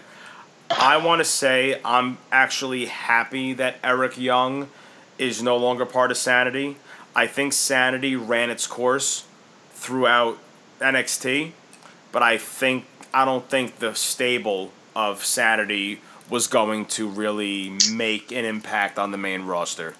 I 0.69 0.97
want 0.97 1.19
to 1.19 1.25
say 1.25 1.81
I'm 1.83 2.17
actually 2.31 2.85
happy 2.85 3.53
that 3.53 3.77
Eric 3.83 4.17
Young 4.17 4.69
is 5.17 5.41
no 5.41 5.57
longer 5.57 5.85
part 5.85 6.11
of 6.11 6.17
Sanity. 6.17 6.77
I 7.15 7.27
think 7.27 7.53
Sanity 7.53 8.15
ran 8.15 8.49
its 8.49 8.67
course 8.67 9.25
throughout 9.71 10.37
NXT, 10.79 11.51
but 12.11 12.21
I 12.21 12.37
think 12.37 12.85
I 13.13 13.25
don't 13.25 13.49
think 13.49 13.79
the 13.79 13.95
stable 13.95 14.71
of 14.95 15.25
Sanity 15.25 16.01
was 16.29 16.47
going 16.47 16.85
to 16.85 17.07
really 17.07 17.75
make 17.91 18.31
an 18.31 18.45
impact 18.45 18.99
on 18.99 19.11
the 19.11 19.17
main 19.17 19.43
roster. 19.43 19.95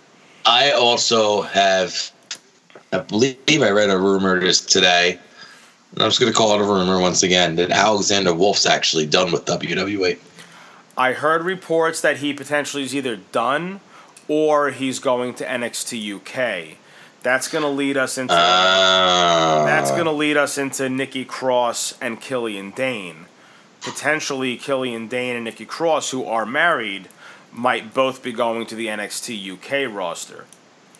I 0.45 0.71
also 0.71 1.41
have, 1.41 2.11
I 2.91 2.99
believe 2.99 3.37
I 3.61 3.69
read 3.69 3.89
a 3.89 3.97
rumor 3.97 4.39
just 4.39 4.69
today. 4.69 5.19
and 5.93 6.01
I'm 6.03 6.09
just 6.09 6.19
going 6.19 6.31
to 6.31 6.37
call 6.37 6.53
it 6.55 6.61
a 6.61 6.63
rumor 6.63 6.99
once 6.99 7.23
again 7.23 7.55
that 7.57 7.71
Alexander 7.71 8.33
Wolfe's 8.33 8.65
actually 8.65 9.05
done 9.05 9.31
with 9.31 9.45
WWE. 9.45 10.17
I 10.97 11.13
heard 11.13 11.43
reports 11.43 12.01
that 12.01 12.17
he 12.17 12.33
potentially 12.33 12.83
is 12.83 12.93
either 12.95 13.15
done 13.15 13.79
or 14.27 14.71
he's 14.71 14.99
going 14.99 15.33
to 15.35 15.45
NXT 15.45 16.15
UK. 16.15 16.77
That's 17.21 17.47
going 17.47 17.63
to 17.63 17.69
lead 17.69 17.97
us 17.97 18.17
into 18.17 18.33
Uh, 18.33 19.65
that's 19.65 19.91
going 19.91 20.05
to 20.05 20.11
lead 20.11 20.37
us 20.37 20.57
into 20.57 20.87
Nikki 20.89 21.25
Cross 21.25 21.95
and 22.01 22.19
Killian 22.21 22.71
Dain. 22.71 23.25
potentially 23.81 24.57
Killian 24.57 25.07
Dain 25.07 25.35
and 25.37 25.45
Nikki 25.45 25.65
Cross, 25.65 26.11
who 26.11 26.25
are 26.25 26.45
married, 26.45 27.07
might 27.53 27.93
both 27.93 28.21
be 28.21 28.31
going 28.33 28.65
to 28.65 28.75
the 28.75 28.87
NXT 28.87 29.53
UK 29.53 29.93
roster. 29.93 30.45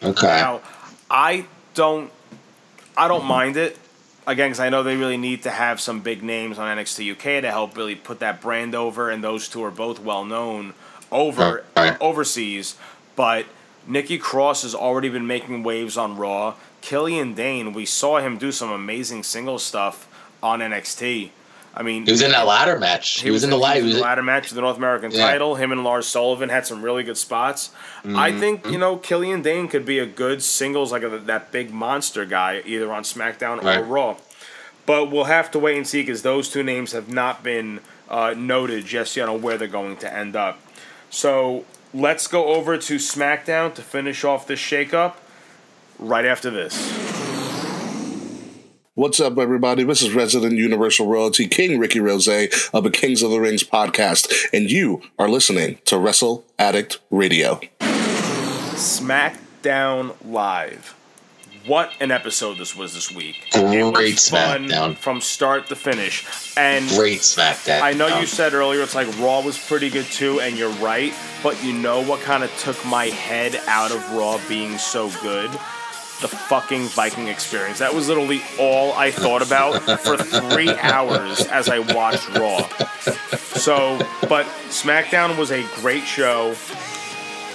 Okay. 0.01 0.27
Now, 0.27 0.61
I 1.11 1.45
don't, 1.73 2.11
I 2.97 3.07
don't 3.07 3.25
mind 3.25 3.57
it. 3.57 3.77
Again, 4.27 4.49
because 4.49 4.59
I 4.59 4.69
know 4.69 4.83
they 4.83 4.95
really 4.95 5.17
need 5.17 5.43
to 5.43 5.49
have 5.49 5.81
some 5.81 6.01
big 6.01 6.21
names 6.21 6.59
on 6.59 6.77
NXT 6.77 7.13
UK 7.13 7.41
to 7.41 7.49
help 7.49 7.75
really 7.75 7.95
put 7.95 8.19
that 8.19 8.41
brand 8.41 8.75
over, 8.75 9.09
and 9.09 9.23
those 9.23 9.47
two 9.49 9.63
are 9.63 9.71
both 9.71 9.99
well 9.99 10.23
known 10.23 10.73
over 11.11 11.63
oh, 11.75 11.81
Right. 11.81 11.93
Uh, 11.93 11.97
overseas. 11.99 12.75
But 13.15 13.45
Nikki 13.87 14.17
Cross 14.17 14.63
has 14.63 14.75
already 14.75 15.09
been 15.09 15.25
making 15.25 15.63
waves 15.63 15.97
on 15.97 16.15
Raw. 16.15 16.55
Killian 16.81 17.33
Dain, 17.33 17.73
we 17.73 17.85
saw 17.85 18.19
him 18.19 18.37
do 18.37 18.51
some 18.51 18.71
amazing 18.71 19.23
single 19.23 19.59
stuff 19.59 20.07
on 20.41 20.59
NXT. 20.59 21.31
I 21.73 21.83
mean, 21.83 22.05
He 22.05 22.11
was 22.11 22.21
in 22.21 22.31
that 22.31 22.45
ladder 22.47 22.77
match. 22.79 23.21
He, 23.21 23.29
was, 23.31 23.43
in 23.43 23.49
the 23.51 23.57
ladder. 23.57 23.79
he 23.79 23.85
was 23.85 23.93
in 23.95 23.99
the 23.99 24.03
ladder 24.03 24.23
match 24.23 24.47
for 24.47 24.55
the 24.55 24.61
North 24.61 24.77
American 24.77 25.11
Yeah. 25.11 25.25
title. 25.25 25.55
Him 25.55 25.71
and 25.71 25.83
Lars 25.83 26.07
Sullivan 26.07 26.49
had 26.49 26.65
some 26.65 26.81
really 26.81 27.03
good 27.03 27.17
spots. 27.17 27.69
I 28.03 28.31
Mhm. 28.31 28.39
think 28.39 28.65
you 28.67 28.77
know 28.77 28.97
Killian 28.97 29.41
Dain 29.41 29.67
could 29.67 29.85
be 29.85 29.99
a 29.99 30.05
good 30.05 30.41
singles 30.43 30.91
like 30.91 31.03
a, 31.03 31.09
that 31.09 31.51
big 31.51 31.71
monster 31.71 32.25
guy 32.25 32.61
either 32.65 32.91
on 32.91 33.03
SmackDown 33.03 33.63
or 33.63 33.83
Raw. 33.83 34.15
But 34.85 35.11
we'll 35.11 35.25
have 35.25 35.51
to 35.51 35.59
wait 35.59 35.77
and 35.77 35.87
see 35.87 36.01
because 36.01 36.23
those 36.23 36.49
two 36.49 36.63
names 36.63 36.91
have 36.93 37.09
not 37.09 37.43
been 37.43 37.79
uh, 38.09 38.33
noted 38.35 38.85
just 38.85 39.15
yet 39.15 39.29
on 39.29 39.41
where 39.41 39.55
they're 39.57 39.67
going 39.67 39.95
to 39.97 40.11
end 40.11 40.35
up. 40.35 40.59
So 41.11 41.63
let's 41.93 42.25
go 42.25 42.47
over 42.47 42.75
to 42.77 42.95
SmackDown 42.95 43.75
to 43.75 43.83
finish 43.83 44.23
off 44.23 44.47
this 44.47 44.59
shakeup 44.59 45.13
right 45.99 46.25
after 46.25 46.49
this. 46.49 47.18
What's 48.99 49.21
up, 49.21 49.37
everybody? 49.37 49.85
This 49.85 50.01
is 50.01 50.13
resident 50.13 50.57
Universal 50.57 51.07
Royalty 51.07 51.47
King 51.47 51.79
Ricky 51.79 52.01
Rose 52.01 52.27
of 52.27 52.83
the 52.83 52.91
Kings 52.91 53.23
of 53.23 53.31
the 53.31 53.39
Rings 53.39 53.63
podcast, 53.63 54.29
and 54.51 54.69
you 54.69 55.01
are 55.17 55.29
listening 55.29 55.77
to 55.85 55.97
Wrestle 55.97 56.43
Addict 56.59 56.99
Radio. 57.09 57.61
SmackDown 58.75 60.15
Live. 60.25 60.97
What 61.65 61.93
an 62.01 62.11
episode 62.11 62.57
this 62.57 62.75
was 62.75 62.93
this 62.93 63.09
week. 63.09 63.47
Great 63.53 63.73
it 63.73 63.83
was 63.85 64.27
fun 64.27 64.67
SmackDown. 64.67 64.97
from 64.97 65.21
start 65.21 65.67
to 65.67 65.77
finish. 65.77 66.53
And 66.57 66.85
Great 66.89 67.19
SmackDown. 67.19 67.81
I 67.81 67.93
know 67.93 68.19
you 68.19 68.25
said 68.25 68.53
earlier 68.53 68.81
it's 68.81 68.95
like 68.95 69.07
Raw 69.17 69.39
was 69.39 69.57
pretty 69.57 69.89
good 69.89 70.07
too, 70.07 70.41
and 70.41 70.57
you're 70.57 70.71
right. 70.71 71.13
But 71.41 71.63
you 71.63 71.71
know 71.71 72.03
what 72.03 72.19
kind 72.19 72.43
of 72.43 72.53
took 72.57 72.85
my 72.85 73.05
head 73.05 73.61
out 73.65 73.91
of 73.91 74.11
Raw 74.11 74.41
being 74.49 74.77
so 74.77 75.09
good? 75.21 75.49
The 76.21 76.27
fucking 76.27 76.87
Viking 76.87 77.29
experience. 77.29 77.79
That 77.79 77.93
was 77.93 78.09
literally 78.09 78.41
all 78.59 78.91
I 78.93 79.09
thought 79.09 79.41
about 79.41 79.83
for 80.01 80.17
three 80.17 80.69
hours 80.69 81.45
as 81.47 81.69
I 81.69 81.79
watched 81.79 82.27
Raw. 82.37 82.67
So, 83.39 83.97
but 84.27 84.45
SmackDown 84.67 85.37
was 85.37 85.51
a 85.51 85.63
great 85.75 86.03
show. 86.03 86.55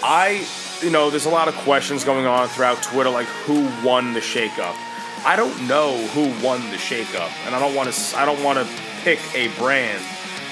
I, 0.03 0.47
you 0.81 0.91
know, 0.91 1.11
there's 1.11 1.27
a 1.27 1.31
lot 1.31 1.49
of 1.49 1.55
questions 1.57 2.05
going 2.05 2.25
on 2.25 2.49
throughout 2.49 2.83
Twitter, 2.83 3.11
like 3.11 3.27
who 3.27 3.71
won 3.87 4.15
the 4.15 4.21
shakeup. 4.21 4.75
I 5.27 5.37
don't 5.37 5.67
know 5.67 5.97
who 6.09 6.25
won 6.45 6.61
the 6.71 6.77
shakeup, 6.77 7.31
and 7.47 7.55
I 7.55 7.59
don't 7.59 7.75
want 7.75 7.93
to. 7.93 8.17
I 8.19 8.25
don't 8.25 8.43
want 8.43 8.59
to 8.59 8.75
pick 9.03 9.21
a 9.35 9.49
brand, 9.59 10.03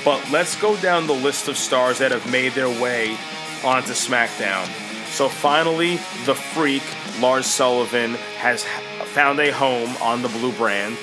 but 0.05 0.31
let's 0.31 0.55
go 0.61 0.77
down 0.79 1.07
the 1.07 1.15
list 1.15 1.49
of 1.49 1.57
stars 1.57 1.99
that 1.99 2.11
have 2.11 2.31
made 2.31 2.53
their 2.53 2.69
way 2.69 3.17
onto 3.65 3.93
SmackDown. 3.93 4.67
So 5.09 5.29
finally, 5.29 5.97
the 6.25 6.35
Freak 6.35 6.83
Lars 7.21 7.47
Sullivan 7.47 8.15
has 8.39 8.65
found 9.13 9.39
a 9.41 9.53
home 9.53 9.95
on 10.01 10.23
the 10.23 10.29
Blue 10.29 10.53
Brand. 10.53 10.97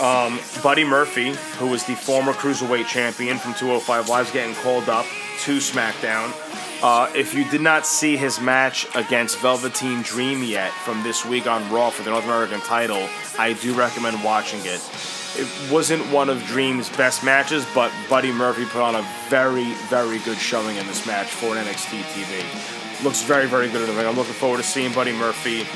Um, 0.00 0.38
Buddy 0.62 0.84
Murphy, 0.84 1.34
who 1.58 1.68
was 1.68 1.84
the 1.84 1.94
former 1.94 2.32
cruiserweight 2.32 2.86
champion 2.86 3.38
from 3.38 3.54
205 3.54 4.08
Live, 4.08 4.32
getting 4.32 4.54
called 4.56 4.88
up 4.88 5.04
to 5.40 5.58
SmackDown. 5.58 6.32
Uh, 6.82 7.10
if 7.14 7.34
you 7.34 7.44
did 7.50 7.60
not 7.60 7.86
see 7.86 8.16
his 8.16 8.40
match 8.40 8.86
against 8.94 9.38
Velveteen 9.40 10.00
Dream 10.02 10.42
yet 10.42 10.72
from 10.72 11.02
this 11.02 11.26
week 11.26 11.46
on 11.46 11.70
Raw 11.70 11.90
for 11.90 12.02
the 12.02 12.10
North 12.10 12.24
American 12.24 12.60
title, 12.60 13.06
I 13.38 13.52
do 13.52 13.74
recommend 13.74 14.24
watching 14.24 14.60
it. 14.60 14.80
It 15.36 15.70
wasn't 15.70 16.10
one 16.10 16.30
of 16.30 16.42
Dream's 16.46 16.88
best 16.96 17.22
matches, 17.22 17.66
but 17.74 17.92
Buddy 18.08 18.32
Murphy 18.32 18.64
put 18.64 18.80
on 18.80 18.94
a 18.94 19.06
very, 19.28 19.74
very 19.88 20.18
good 20.20 20.38
showing 20.38 20.76
in 20.76 20.86
this 20.86 21.06
match 21.06 21.28
for 21.28 21.56
an 21.56 21.66
NXT 21.66 22.00
TV. 22.00 22.79
Looks 23.02 23.22
very, 23.22 23.46
very 23.46 23.68
good 23.68 23.80
in 23.80 23.86
the 23.86 23.94
ring. 23.94 24.06
I'm 24.06 24.16
looking 24.16 24.34
forward 24.34 24.58
to 24.58 24.62
seeing 24.62 24.92
Buddy 24.92 25.12
Murphy 25.12 25.66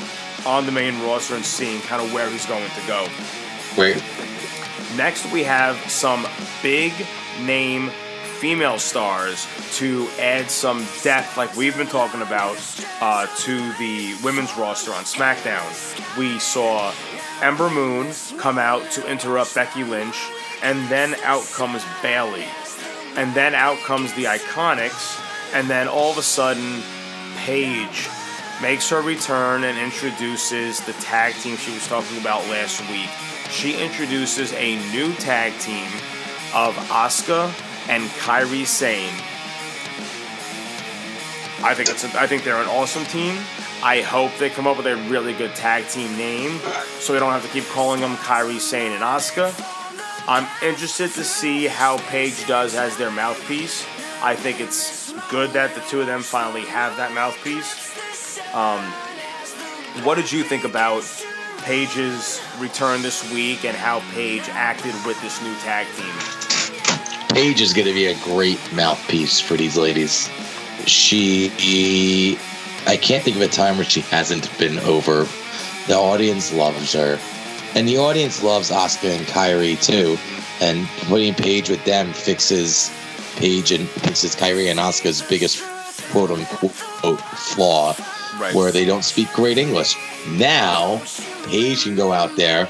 on 0.45 0.65
the 0.65 0.71
main 0.71 1.01
roster 1.01 1.35
and 1.35 1.43
seeing 1.43 1.81
kind 1.81 2.01
of 2.01 2.13
where 2.13 2.29
he's 2.29 2.45
going 2.45 2.69
to 2.69 2.87
go. 2.87 3.07
Wait. 3.77 4.01
Next, 4.95 5.31
we 5.31 5.43
have 5.43 5.75
some 5.89 6.27
big 6.61 6.93
name 7.41 7.89
female 8.39 8.77
stars 8.77 9.47
to 9.71 10.07
add 10.19 10.51
some 10.51 10.85
depth, 11.01 11.35
like 11.35 11.55
we've 11.55 11.75
been 11.75 11.87
talking 11.87 12.21
about, 12.21 12.57
uh, 13.01 13.25
to 13.37 13.57
the 13.79 14.15
women's 14.23 14.55
roster 14.55 14.91
on 14.91 15.03
SmackDown. 15.03 16.17
We 16.17 16.37
saw 16.37 16.93
Ember 17.41 17.69
Moon 17.69 18.13
come 18.37 18.57
out 18.57 18.91
to 18.91 19.09
interrupt 19.09 19.55
Becky 19.55 19.83
Lynch, 19.83 20.29
and 20.61 20.87
then 20.89 21.15
out 21.23 21.43
comes 21.53 21.83
Bayley. 22.01 22.45
And 23.15 23.33
then 23.33 23.55
out 23.55 23.79
comes 23.79 24.13
the 24.13 24.25
Iconics, 24.25 25.19
and 25.53 25.69
then 25.69 25.87
all 25.87 26.11
of 26.11 26.17
a 26.17 26.23
sudden, 26.23 26.81
Paige 27.45 28.09
makes 28.59 28.89
her 28.89 29.01
return 29.01 29.65
and 29.65 29.77
introduces 29.77 30.81
the 30.81 30.93
tag 30.93 31.35
team 31.35 31.57
she 31.57 31.71
was 31.71 31.87
talking 31.87 32.17
about 32.19 32.41
last 32.49 32.81
week. 32.89 33.09
She 33.51 33.79
introduces 33.79 34.51
a 34.53 34.77
new 34.91 35.13
tag 35.13 35.53
team 35.59 35.85
of 36.55 36.75
Asuka 36.89 37.45
and 37.87 38.03
Kairi 38.21 38.65
Sane. 38.65 39.13
I 41.63 41.75
think 41.75 41.89
it's 41.89 42.03
a, 42.03 42.19
I 42.19 42.25
think 42.25 42.43
they're 42.43 42.61
an 42.61 42.67
awesome 42.67 43.05
team. 43.05 43.37
I 43.83 44.01
hope 44.01 44.35
they 44.39 44.49
come 44.49 44.65
up 44.65 44.77
with 44.77 44.87
a 44.87 44.95
really 45.07 45.33
good 45.33 45.53
tag 45.53 45.87
team 45.87 46.17
name, 46.17 46.59
so 46.99 47.13
we 47.13 47.19
don't 47.19 47.31
have 47.31 47.43
to 47.43 47.49
keep 47.49 47.65
calling 47.65 48.01
them 48.01 48.15
Kairi 48.15 48.59
Sane 48.59 48.91
and 48.91 49.03
Asuka. 49.03 49.53
I'm 50.27 50.47
interested 50.67 51.11
to 51.11 51.23
see 51.23 51.67
how 51.67 51.99
Paige 52.09 52.47
does 52.47 52.73
as 52.73 52.97
their 52.97 53.11
mouthpiece. 53.11 53.85
I 54.23 54.35
think 54.35 54.59
it's 54.59 55.04
good 55.29 55.51
that 55.51 55.75
the 55.75 55.81
two 55.81 56.01
of 56.01 56.07
them 56.07 56.21
finally 56.21 56.65
have 56.65 56.97
that 56.97 57.13
mouthpiece. 57.13 58.39
Um, 58.53 58.81
what 60.03 60.15
did 60.15 60.31
you 60.31 60.43
think 60.43 60.63
about 60.63 61.03
Paige's 61.63 62.41
return 62.59 63.01
this 63.01 63.31
week 63.31 63.65
and 63.65 63.75
how 63.75 63.99
Paige 64.11 64.47
acted 64.49 64.93
with 65.05 65.19
this 65.21 65.41
new 65.41 65.55
tag 65.55 65.87
team? 65.95 66.13
Paige 67.29 67.61
is 67.61 67.73
going 67.73 67.87
to 67.87 67.93
be 67.93 68.07
a 68.07 68.17
great 68.23 68.59
mouthpiece 68.73 69.39
for 69.39 69.55
these 69.57 69.77
ladies. 69.77 70.29
She, 70.85 72.37
I 72.87 72.97
can't 72.97 73.23
think 73.23 73.35
of 73.37 73.41
a 73.41 73.47
time 73.47 73.77
where 73.77 73.85
she 73.85 74.01
hasn't 74.01 74.57
been 74.57 74.79
over. 74.79 75.27
The 75.87 75.95
audience 75.95 76.53
loves 76.53 76.93
her, 76.93 77.19
and 77.75 77.87
the 77.87 77.97
audience 77.97 78.43
loves 78.43 78.71
Asuka 78.71 79.17
and 79.17 79.25
Kairi 79.27 79.81
too. 79.81 80.17
And 80.61 80.87
putting 81.07 81.33
Paige 81.33 81.69
with 81.69 81.83
them 81.83 82.13
fixes 82.13 82.89
Paige 83.35 83.71
and 83.71 83.87
fixes 83.89 84.35
Kairi 84.35 84.69
and 84.71 84.79
Asuka's 84.79 85.21
biggest 85.21 85.61
quote 86.11 86.31
unquote 86.31 86.71
flaw, 87.19 87.95
Right. 88.39 88.53
where 88.53 88.71
they 88.71 88.85
don't 88.85 89.03
speak 89.03 89.31
great 89.33 89.57
English. 89.57 89.95
Now, 90.31 91.01
Paige 91.47 91.83
can 91.83 91.95
go 91.95 92.11
out 92.11 92.35
there, 92.35 92.67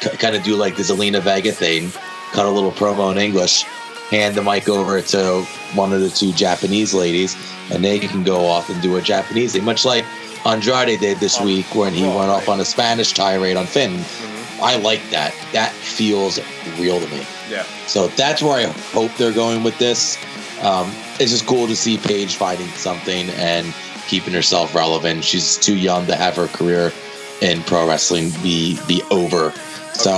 c- 0.00 0.10
kind 0.10 0.34
of 0.36 0.42
do 0.42 0.56
like 0.56 0.76
the 0.76 0.82
Zelina 0.82 1.20
Vega 1.20 1.52
thing, 1.52 1.92
cut 2.32 2.46
a 2.46 2.50
little 2.50 2.72
promo 2.72 3.12
in 3.12 3.18
English, 3.18 3.62
hand 4.10 4.34
the 4.34 4.42
mic 4.42 4.68
over 4.68 5.00
to 5.02 5.42
one 5.74 5.92
of 5.92 6.00
the 6.00 6.10
two 6.10 6.32
Japanese 6.32 6.94
ladies, 6.94 7.36
and 7.70 7.84
they 7.84 7.98
can 7.98 8.22
go 8.24 8.46
off 8.46 8.68
and 8.70 8.80
do 8.82 8.96
a 8.96 9.02
Japanese 9.02 9.52
thing, 9.52 9.64
much 9.64 9.84
like 9.84 10.04
Andrade 10.46 10.98
did 11.00 11.18
this 11.20 11.40
week 11.40 11.66
when 11.74 11.92
he 11.92 12.02
went 12.02 12.30
off 12.30 12.48
on 12.48 12.58
a 12.60 12.64
Spanish 12.64 13.12
tirade 13.12 13.56
on 13.56 13.66
Finn. 13.66 13.92
Mm-hmm. 13.98 14.62
I 14.64 14.76
like 14.76 15.02
that. 15.10 15.34
That 15.52 15.72
feels 15.72 16.38
real 16.78 17.00
to 17.00 17.06
me. 17.08 17.24
Yeah. 17.52 17.62
So 17.86 18.08
that's 18.08 18.42
where 18.42 18.54
I 18.54 18.64
hope 18.92 19.12
they're 19.16 19.32
going 19.32 19.62
with 19.62 19.78
this. 19.78 20.16
Um, 20.62 20.90
it's 21.20 21.30
just 21.32 21.46
cool 21.46 21.66
to 21.66 21.76
see 21.76 21.98
Paige 21.98 22.36
finding 22.36 22.68
something 22.68 23.28
and 23.30 23.74
keeping 24.08 24.32
herself 24.32 24.74
relevant. 24.74 25.22
She's 25.24 25.56
too 25.56 25.76
young 25.76 26.06
to 26.06 26.16
have 26.16 26.34
her 26.36 26.46
career 26.48 26.92
in 27.40 27.62
pro 27.64 27.86
wrestling 27.88 28.30
be 28.42 28.78
be 28.88 29.02
over. 29.10 29.52
So 29.92 30.10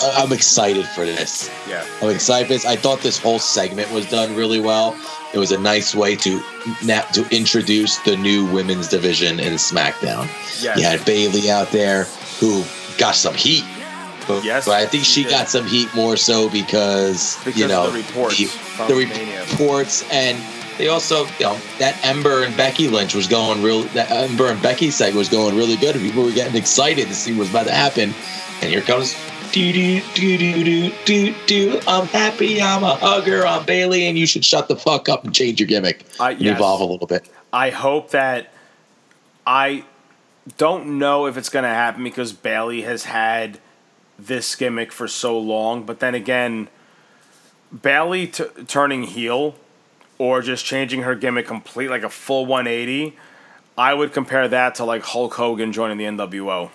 I- 0.00 0.14
I'm 0.22 0.32
excited 0.32 0.86
for 0.86 1.04
this. 1.04 1.50
Yeah. 1.68 1.84
I'm 2.02 2.10
excited 2.10 2.46
for 2.48 2.54
this. 2.54 2.64
I 2.64 2.76
thought 2.76 3.00
this 3.02 3.18
whole 3.18 3.38
segment 3.38 3.90
was 3.92 4.06
done 4.06 4.34
really 4.34 4.60
well. 4.60 4.96
It 5.34 5.38
was 5.38 5.52
a 5.52 5.58
nice 5.58 5.94
way 5.94 6.16
to 6.16 6.42
na- 6.82 7.02
to 7.12 7.26
introduce 7.30 7.96
the 7.98 8.16
new 8.16 8.46
women's 8.46 8.88
division 8.88 9.38
in 9.40 9.54
SmackDown. 9.54 10.26
Yes. 10.62 10.78
You 10.78 10.84
had 10.84 11.04
Bayley 11.04 11.50
out 11.50 11.70
there 11.70 12.04
who 12.40 12.64
got 12.96 13.14
some 13.14 13.34
heat. 13.34 13.64
But, 14.28 14.44
Yes, 14.44 14.66
but 14.66 14.74
I 14.74 14.86
think 14.86 15.04
she 15.04 15.24
did. 15.24 15.30
got 15.30 15.48
some 15.48 15.66
heat 15.66 15.92
more 15.94 16.16
so 16.16 16.48
because, 16.50 17.36
Because 17.38 17.56
you 17.56 17.64
of 17.64 17.70
know 17.70 17.90
the 17.90 17.98
reports 17.98 18.38
the, 18.86 19.48
reports 19.50 20.08
and 20.12 20.38
they 20.76 20.88
also 20.88 21.24
you 21.24 21.46
know 21.46 21.58
that 21.78 21.98
Ember 22.04 22.44
and 22.44 22.56
Becky 22.56 22.88
Lynch 22.88 23.14
was 23.14 23.26
going 23.26 23.62
real 23.62 23.82
that 23.94 24.10
Ember 24.10 24.46
and 24.46 24.62
Becky 24.62 24.90
segment 24.90 25.18
was 25.18 25.28
going 25.28 25.56
really 25.56 25.76
good. 25.76 25.96
People 25.96 26.24
were 26.24 26.30
getting 26.30 26.56
excited 26.56 27.08
to 27.08 27.14
see 27.14 27.32
what 27.32 27.40
was 27.40 27.50
about 27.50 27.66
to 27.66 27.72
happen, 27.72 28.14
and 28.62 28.70
here 28.70 28.82
comes 28.82 29.16
do 29.50 29.72
do 29.72 30.00
do 30.14 30.38
do 30.38 30.62
do 30.62 30.94
do 31.04 31.34
do. 31.46 31.80
I'm 31.88 32.06
happy. 32.06 32.60
I'm 32.60 32.84
a 32.84 32.94
hugger. 32.94 33.46
I'm 33.46 33.64
Bayley, 33.64 34.06
and 34.06 34.18
you 34.18 34.26
should 34.26 34.44
shut 34.44 34.68
the 34.68 34.76
fuck 34.76 35.08
up 35.08 35.24
and 35.24 35.34
change 35.34 35.58
your 35.58 35.66
gimmick. 35.66 36.04
And 36.20 36.40
yes. 36.40 36.56
Evolve 36.56 36.80
a 36.80 36.84
little 36.84 37.06
bit. 37.06 37.28
I 37.52 37.70
hope 37.70 38.10
that 38.10 38.52
I 39.46 39.84
don't 40.58 40.98
know 40.98 41.26
if 41.26 41.36
it's 41.36 41.48
going 41.48 41.64
to 41.64 41.68
happen 41.70 42.04
because 42.04 42.32
Bayley 42.32 42.82
has 42.82 43.04
had 43.04 43.58
this 44.18 44.54
gimmick 44.56 44.92
for 44.92 45.08
so 45.08 45.38
long. 45.38 45.84
But 45.84 46.00
then 46.00 46.14
again, 46.14 46.68
Bayley 47.82 48.26
t- 48.26 48.44
turning 48.66 49.04
heel 49.04 49.54
or 50.18 50.42
just 50.42 50.64
changing 50.64 51.02
her 51.02 51.14
gimmick 51.14 51.46
complete, 51.46 51.88
like 51.88 52.02
a 52.02 52.10
full 52.10 52.46
180, 52.46 53.16
I 53.76 53.94
would 53.94 54.12
compare 54.12 54.48
that 54.48 54.74
to 54.76 54.84
like 54.84 55.02
Hulk 55.02 55.34
Hogan 55.34 55.72
joining 55.72 55.98
the 55.98 56.04
NWO. 56.04 56.70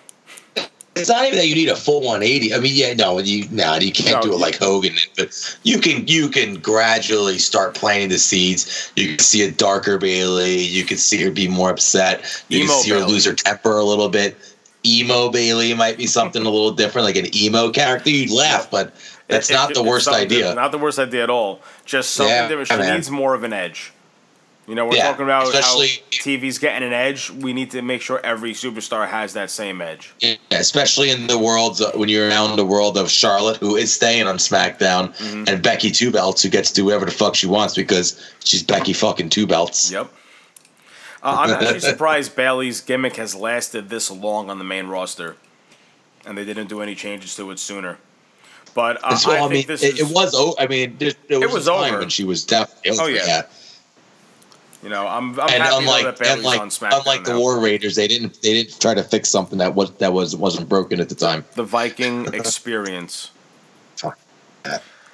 It's 0.96 1.10
not 1.10 1.26
even 1.26 1.40
that 1.40 1.48
you 1.48 1.56
need 1.56 1.70
a 1.70 1.76
full 1.76 2.02
180. 2.02 2.54
I 2.54 2.60
mean, 2.60 2.72
yeah, 2.76 2.94
no, 2.94 3.18
you 3.18 3.48
no, 3.50 3.76
you 3.76 3.92
can't 3.92 4.24
No, 4.24 4.30
do 4.30 4.36
it 4.36 4.40
like 4.40 4.58
Hogan, 4.58 4.94
but 5.18 5.58
you 5.64 5.80
can 5.80 6.08
you 6.08 6.30
can 6.30 6.56
gradually 6.56 7.40
start 7.40 7.74
planting 7.74 8.10
the 8.10 8.20
seeds. 8.20 8.92
You 8.96 9.10
can 9.10 9.20
see 9.20 9.42
a 9.42 9.52
darker 9.52 9.98
Bayley. 9.98 10.60
You 10.60 10.86
can 10.86 10.98
see 10.98 11.22
her 11.24 11.32
be 11.32 11.48
more 11.48 11.72
upset. 11.72 12.44
You 12.48 12.68
can 12.68 12.70
see 12.70 12.92
her 12.92 13.00
lose 13.00 13.26
her 13.26 13.34
temper 13.34 13.76
a 13.78 13.84
little 13.84 14.08
bit. 14.08 14.38
Emo 14.86 15.30
Bayley 15.30 15.74
might 15.74 15.98
be 15.98 16.08
something 16.08 16.42
a 16.42 16.50
little 16.50 16.72
different, 16.72 17.06
like 17.06 17.16
an 17.16 17.36
emo 17.36 17.70
character. 17.72 18.10
You'd 18.10 18.32
laugh, 18.32 18.70
but 18.70 18.94
that's 19.28 19.50
It- 19.50 19.54
not 19.54 19.72
it- 19.72 19.76
the 19.76 19.84
worst 19.84 20.08
idea. 20.08 20.54
Not 20.54 20.72
the 20.72 20.78
worst 20.78 21.00
idea 21.00 21.24
at 21.24 21.30
all. 21.30 21.62
Just 21.86 22.12
something 22.12 22.34
Yeah, 22.34 22.48
different. 22.48 22.70
She 22.70 22.78
man. 22.78 22.96
needs 22.96 23.10
more 23.10 23.34
of 23.34 23.44
an 23.44 23.54
edge. 23.54 23.92
You 24.66 24.76
know, 24.76 24.86
we're 24.86 24.96
Yeah, 24.96 25.08
talking 25.10 25.26
about 25.26 25.48
especially- 25.48 25.88
how 25.90 26.18
TV's 26.24 26.58
getting 26.58 26.88
an 26.88 26.94
edge. 26.94 27.30
We 27.30 27.52
need 27.52 27.72
to 27.72 27.82
make 27.82 28.02
sure 28.02 28.22
every 28.24 28.54
superstar 28.54 29.10
has 29.10 29.34
that 29.34 29.52
same 29.52 29.82
edge. 29.82 30.12
Yeah, 30.22 30.36
especially 30.52 31.10
in 31.10 31.28
the 31.28 31.38
world 31.38 31.82
when 31.96 32.08
you're 32.08 32.30
around 32.30 32.56
the 32.56 32.64
world 32.64 32.98
of 32.98 33.12
Charlotte, 33.12 33.58
who 33.58 33.76
is 33.76 33.94
staying 33.94 34.26
on 34.26 34.38
SmackDown, 34.38 35.14
Mm-hmm. 35.18 35.44
and 35.50 35.62
Becky 35.62 35.92
Two 35.92 36.12
Belts, 36.12 36.42
who 36.44 36.48
gets 36.50 36.70
to 36.70 36.76
do 36.76 36.86
whatever 36.86 37.04
the 37.06 37.12
fuck 37.12 37.36
she 37.36 37.46
wants 37.46 37.74
because 37.76 38.16
she's 38.46 38.64
Becky 38.64 38.94
fucking 38.94 39.30
Two 39.32 39.46
Belts. 39.48 39.92
Yep. 39.92 40.08
Uh, 41.24 41.38
I'm 41.40 41.50
actually 41.64 41.80
surprised 41.80 42.36
Bayley's 42.36 42.82
gimmick 42.82 43.16
has 43.16 43.34
lasted 43.34 43.90
this 43.90 44.12
long 44.12 44.50
on 44.50 44.58
the 44.58 44.66
main 44.66 44.88
roster, 44.88 45.38
and 46.26 46.38
they 46.38 46.44
didn't 46.44 46.68
do 46.68 46.82
any 46.82 46.96
changes 46.96 47.36
to 47.38 47.50
it 47.52 47.60
sooner. 47.60 47.98
But 48.74 48.98
uh, 49.04 49.18
well, 49.26 49.44
I, 49.44 49.46
I, 49.46 49.50
think 49.50 49.52
mean, 49.52 49.68
this 49.68 49.84
it, 49.84 50.00
is, 50.00 50.12
it 50.12 50.14
was. 50.14 50.34
Oh, 50.36 50.56
I 50.60 50.68
mean, 50.68 50.98
there, 50.98 51.12
there 51.30 51.40
was, 51.40 51.54
was 51.54 51.68
a 51.68 51.72
time 51.72 51.94
over. 51.94 52.00
when 52.00 52.10
she 52.10 52.24
was 52.24 52.44
definitely. 52.44 53.00
Oh, 53.00 53.08
yeah. 53.08 53.26
yeah. 53.26 53.42
you 54.82 54.90
know, 54.90 55.08
I'm, 55.08 55.40
I'm 55.40 55.50
and 55.50 55.64
happy 55.64 55.76
unlike, 55.78 56.04
though 56.04 56.12
that 56.12 56.20
Bayley's 56.20 56.38
unlike, 56.40 56.60
on 56.60 56.70
SmackDown 56.70 57.00
unlike 57.00 57.24
the 57.24 57.34
now. 57.34 57.40
War 57.40 57.60
Raiders, 57.60 57.96
they 57.96 58.08
didn't 58.08 58.42
they 58.42 58.54
didn't 58.54 58.80
try 58.80 58.94
to 58.94 59.04
fix 59.04 59.30
something 59.30 59.60
that 59.60 59.76
was 59.76 59.92
that 59.94 60.12
was 60.12 60.36
wasn't 60.36 60.68
broken 60.68 61.00
at 61.00 61.10
the 61.10 61.16
time. 61.16 61.46
the 61.54 61.64
Viking 61.64 62.34
experience. 62.34 63.32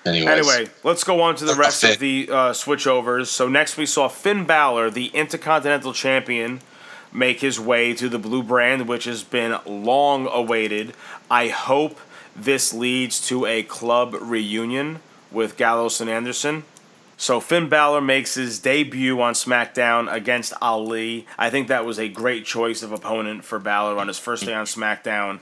Anyways, 0.06 0.28
Anyway, 0.28 0.72
let's 0.84 1.04
go 1.04 1.22
on 1.22 1.36
to 1.36 1.46
the 1.46 1.56
rest 1.56 1.84
of 1.84 2.00
the 2.00 2.30
uh, 2.32 2.36
switchovers. 2.52 3.28
So 3.28 3.50
next 3.50 3.78
we 3.78 3.86
saw 3.86 4.08
Finn 4.08 4.46
Balor, 4.46 4.92
the 4.92 5.08
Intercontinental 5.08 5.94
Champion, 5.94 6.62
make 7.12 7.42
his 7.42 7.60
way 7.60 7.94
to 7.94 8.08
the 8.08 8.20
blue 8.20 8.44
brand, 8.44 8.88
which 8.88 9.06
has 9.06 9.24
been 9.24 9.58
long 9.66 10.28
awaited. 10.28 10.94
I 11.30 11.50
hope 11.50 12.00
this 12.36 12.74
leads 12.74 13.26
to 13.28 13.46
a 13.46 13.64
club 13.64 14.16
reunion 14.20 15.02
with 15.32 15.58
Gallows 15.58 16.00
and 16.00 16.10
Anderson. 16.10 16.64
So 17.18 17.42
Finn 17.42 17.68
Balor 17.68 18.00
makes 18.00 18.36
his 18.36 18.60
debut 18.60 19.20
on 19.22 19.34
SmackDown 19.34 20.12
against 20.12 20.54
Ali. 20.62 21.28
I 21.38 21.50
think 21.50 21.68
that 21.68 21.86
was 21.86 22.00
a 22.00 22.08
great 22.08 22.46
choice 22.46 22.82
of 22.82 22.94
opponent 22.94 23.44
for 23.44 23.60
Balor 23.60 23.98
on 24.00 24.08
his 24.08 24.18
first 24.18 24.46
day 24.46 24.54
on 24.54 24.66
SmackDown. 24.66 25.40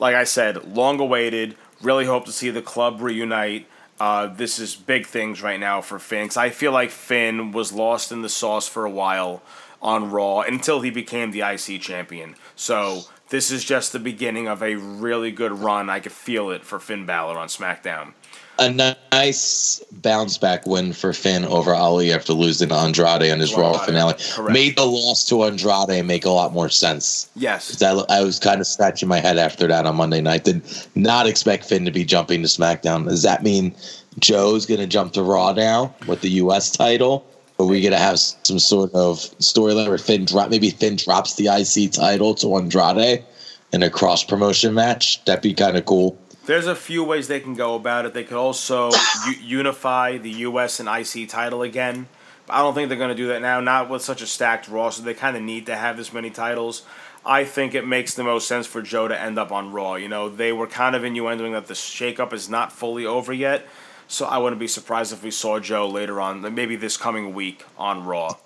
Like 0.00 0.16
I 0.16 0.24
said, 0.24 0.64
long 0.74 0.98
awaited. 0.98 1.54
Really 1.80 2.06
hope 2.06 2.24
to 2.24 2.32
see 2.32 2.50
the 2.50 2.60
club 2.62 3.00
reunite. 3.00 3.66
Uh, 4.02 4.26
this 4.26 4.58
is 4.58 4.74
big 4.74 5.06
things 5.06 5.42
right 5.42 5.60
now 5.60 5.80
for 5.80 5.96
Finn. 5.96 6.26
'cause 6.26 6.36
I 6.36 6.50
feel 6.50 6.72
like 6.72 6.90
Finn 6.90 7.52
was 7.52 7.72
lost 7.72 8.10
in 8.10 8.22
the 8.22 8.28
sauce 8.28 8.66
for 8.66 8.84
a 8.84 8.90
while 8.90 9.42
on 9.80 10.10
Raw 10.10 10.40
until 10.40 10.80
he 10.80 10.90
became 10.90 11.30
the 11.30 11.44
IC 11.44 11.78
champion. 11.78 12.34
So 12.56 13.04
this 13.28 13.52
is 13.52 13.62
just 13.62 13.92
the 13.92 14.00
beginning 14.00 14.48
of 14.48 14.60
a 14.60 14.74
really 14.74 15.30
good 15.30 15.52
run. 15.52 15.88
I 15.88 16.00
could 16.00 16.10
feel 16.10 16.50
it 16.50 16.64
for 16.64 16.80
Finn 16.80 17.06
Balor 17.06 17.38
on 17.38 17.46
SmackDown. 17.46 18.14
A 18.62 18.96
nice 19.12 19.82
bounce 19.92 20.38
back 20.38 20.66
win 20.66 20.92
for 20.92 21.12
Finn 21.12 21.44
over 21.44 21.74
Ali 21.74 22.12
after 22.12 22.32
losing 22.32 22.68
to 22.68 22.74
Andrade 22.74 23.30
on 23.30 23.40
his 23.40 23.54
Raw 23.54 23.78
finale. 23.78 24.14
correct. 24.32 24.52
Made 24.52 24.76
the 24.76 24.86
loss 24.86 25.24
to 25.28 25.44
Andrade 25.44 26.04
make 26.04 26.24
a 26.24 26.30
lot 26.30 26.52
more 26.52 26.68
sense. 26.68 27.28
Yes, 27.34 27.82
I, 27.82 27.92
I 28.08 28.22
was 28.22 28.38
kind 28.38 28.60
of 28.60 28.66
scratching 28.66 29.08
my 29.08 29.20
head 29.20 29.38
after 29.38 29.66
that 29.66 29.86
on 29.86 29.96
Monday 29.96 30.20
night. 30.20 30.44
Did 30.44 30.62
not 30.94 31.26
expect 31.26 31.64
Finn 31.64 31.84
to 31.84 31.90
be 31.90 32.04
jumping 32.04 32.42
to 32.42 32.48
SmackDown. 32.48 33.08
Does 33.08 33.22
that 33.22 33.42
mean 33.42 33.74
Joe's 34.18 34.66
going 34.66 34.80
to 34.80 34.86
jump 34.86 35.12
to 35.14 35.22
Raw 35.22 35.52
now 35.52 35.94
with 36.06 36.20
the 36.20 36.30
U.S. 36.30 36.70
title? 36.70 37.26
Are 37.58 37.66
we 37.66 37.80
going 37.80 37.92
to 37.92 37.98
have 37.98 38.18
some 38.18 38.58
sort 38.58 38.92
of 38.94 39.18
storyline 39.38 39.88
where 39.88 39.98
Finn 39.98 40.24
drop? 40.24 40.50
Maybe 40.50 40.70
Finn 40.70 40.96
drops 40.96 41.34
the 41.34 41.46
IC 41.48 41.92
title 41.92 42.34
to 42.36 42.56
Andrade 42.56 43.24
in 43.72 43.82
a 43.82 43.90
cross 43.90 44.24
promotion 44.24 44.74
match. 44.74 45.24
That'd 45.24 45.42
be 45.42 45.54
kind 45.54 45.76
of 45.76 45.84
cool. 45.86 46.18
There's 46.44 46.66
a 46.66 46.74
few 46.74 47.04
ways 47.04 47.28
they 47.28 47.40
can 47.40 47.54
go 47.54 47.74
about 47.74 48.04
it. 48.04 48.14
They 48.14 48.24
could 48.24 48.36
also 48.36 48.90
u- 49.26 49.58
unify 49.58 50.18
the 50.18 50.30
U.S. 50.30 50.80
and 50.80 50.88
IC 50.88 51.28
title 51.28 51.62
again. 51.62 52.08
I 52.48 52.62
don't 52.62 52.74
think 52.74 52.88
they're 52.88 52.98
going 52.98 53.10
to 53.10 53.14
do 53.14 53.28
that 53.28 53.40
now. 53.40 53.60
Not 53.60 53.88
with 53.88 54.02
such 54.02 54.22
a 54.22 54.26
stacked 54.26 54.68
roster. 54.68 55.02
They 55.02 55.14
kind 55.14 55.36
of 55.36 55.42
need 55.42 55.66
to 55.66 55.76
have 55.76 55.96
this 55.96 56.12
many 56.12 56.30
titles. 56.30 56.82
I 57.24 57.44
think 57.44 57.74
it 57.74 57.86
makes 57.86 58.14
the 58.14 58.24
most 58.24 58.48
sense 58.48 58.66
for 58.66 58.82
Joe 58.82 59.06
to 59.06 59.18
end 59.18 59.38
up 59.38 59.52
on 59.52 59.72
Raw. 59.72 59.94
You 59.94 60.08
know, 60.08 60.28
they 60.28 60.52
were 60.52 60.66
kind 60.66 60.96
of 60.96 61.02
innuendoing 61.02 61.52
that 61.52 61.68
the 61.68 61.74
shakeup 61.74 62.32
is 62.32 62.48
not 62.48 62.72
fully 62.72 63.06
over 63.06 63.32
yet. 63.32 63.66
So 64.08 64.26
I 64.26 64.38
wouldn't 64.38 64.58
be 64.58 64.66
surprised 64.66 65.12
if 65.12 65.22
we 65.22 65.30
saw 65.30 65.60
Joe 65.60 65.88
later 65.88 66.20
on, 66.20 66.42
maybe 66.54 66.76
this 66.76 66.96
coming 66.96 67.32
week 67.32 67.64
on 67.78 68.04
Raw. 68.04 68.36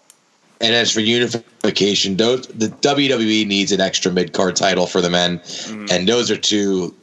And 0.61 0.75
as 0.75 0.93
for 0.93 1.01
unification, 1.01 2.17
those 2.17 2.47
the 2.47 2.69
WWE 2.69 3.47
needs 3.47 3.73
an 3.73 3.81
extra 3.81 4.13
mid 4.13 4.33
card 4.33 4.57
title 4.57 4.87
for 4.87 5.01
the 5.01 5.11
men, 5.11 5.39
mm-hmm. 5.41 5.87
and 5.91 6.09
those 6.09 6.31
are 6.31 6.37
two 6.37 6.95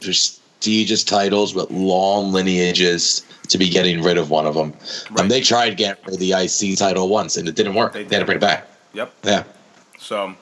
prestigious 0.64 1.04
titles 1.04 1.54
with 1.54 1.70
long 1.72 2.32
lineages 2.32 3.26
to 3.50 3.58
be 3.58 3.68
getting 3.68 4.02
rid 4.02 4.18
of 4.18 4.30
one 4.30 4.46
of 4.46 4.56
them. 4.56 4.74
Um, 5.20 5.28
they 5.28 5.42
tried 5.42 5.76
getting 5.76 6.02
rid 6.06 6.14
of 6.14 6.20
the 6.22 6.32
IC 6.32 6.78
title 6.78 7.10
once, 7.10 7.36
and 7.36 7.50
it 7.50 7.56
didn't 7.56 7.76
work. 7.76 7.92
They, 7.92 8.04
had 8.04 8.20
to 8.20 8.26
bring 8.26 8.38
it 8.38 8.42
back. 8.42 8.66
Yep. 8.94 9.14
Yeah. 9.26 9.44
So, 10.00 10.34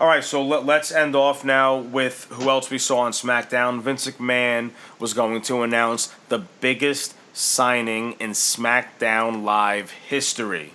all 0.00 0.06
right. 0.06 0.22
So 0.22 0.40
let, 0.44 0.64
let's 0.64 0.92
end 0.92 1.16
off 1.16 1.44
now 1.44 1.78
with 1.78 2.28
who 2.30 2.48
else 2.48 2.70
we 2.70 2.78
saw 2.78 3.00
on 3.00 3.10
SmackDown. 3.10 3.80
Vince 3.80 4.06
McMahon 4.06 4.70
was 5.00 5.14
going 5.14 5.42
to 5.42 5.62
announce 5.62 6.14
the 6.28 6.38
biggest 6.60 7.16
signing 7.32 8.12
in 8.20 8.30
SmackDown 8.30 9.42
Live 9.42 9.90
history, 9.90 10.74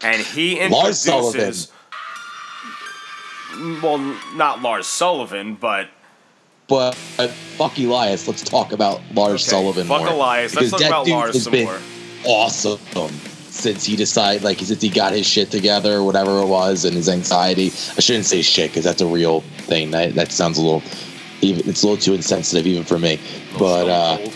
and 0.00 0.22
he 0.22 0.66
Lars 0.68 1.06
introduces. 1.06 1.70
Well, 3.82 3.98
not 4.34 4.62
Lars 4.62 4.86
Sullivan, 4.86 5.54
but 5.54 5.90
But 6.66 6.96
uh, 7.18 7.28
fuck 7.28 7.78
Elias. 7.78 8.26
Let's 8.26 8.42
talk 8.42 8.72
about 8.72 9.00
Lars 9.12 9.44
Sullivan. 9.44 9.86
fuck 9.86 10.00
more. 10.00 10.08
Elias. 10.08 10.54
Let's 10.54 10.70
Because 10.70 10.80
talk 10.80 10.88
about 10.88 11.08
Lars 11.08 11.34
has 11.34 11.48
been 11.48 11.66
more. 11.66 11.78
Awesome 12.26 12.78
since 13.54 13.84
he 13.84 13.94
decided, 13.94 14.42
like, 14.42 14.58
since 14.58 14.82
he 14.82 14.88
got 14.88 15.12
his 15.12 15.26
shit 15.26 15.50
together, 15.50 16.02
whatever 16.02 16.40
it 16.40 16.46
was, 16.46 16.84
and 16.84 16.94
his 16.94 17.08
anxiety. 17.08 17.66
I 17.96 18.00
shouldn't 18.00 18.26
say 18.26 18.42
shit 18.42 18.70
because 18.70 18.84
that's 18.84 19.00
a 19.00 19.06
real 19.06 19.40
thing. 19.40 19.92
That, 19.92 20.14
that 20.14 20.32
sounds 20.32 20.58
a 20.58 20.62
little, 20.62 20.82
even 21.40 21.68
it's 21.68 21.82
a 21.82 21.86
little 21.86 22.02
too 22.02 22.14
insensitive 22.14 22.66
even 22.66 22.82
for 22.82 22.98
me. 22.98 23.20
But 23.58 23.88
uh, 23.88 24.28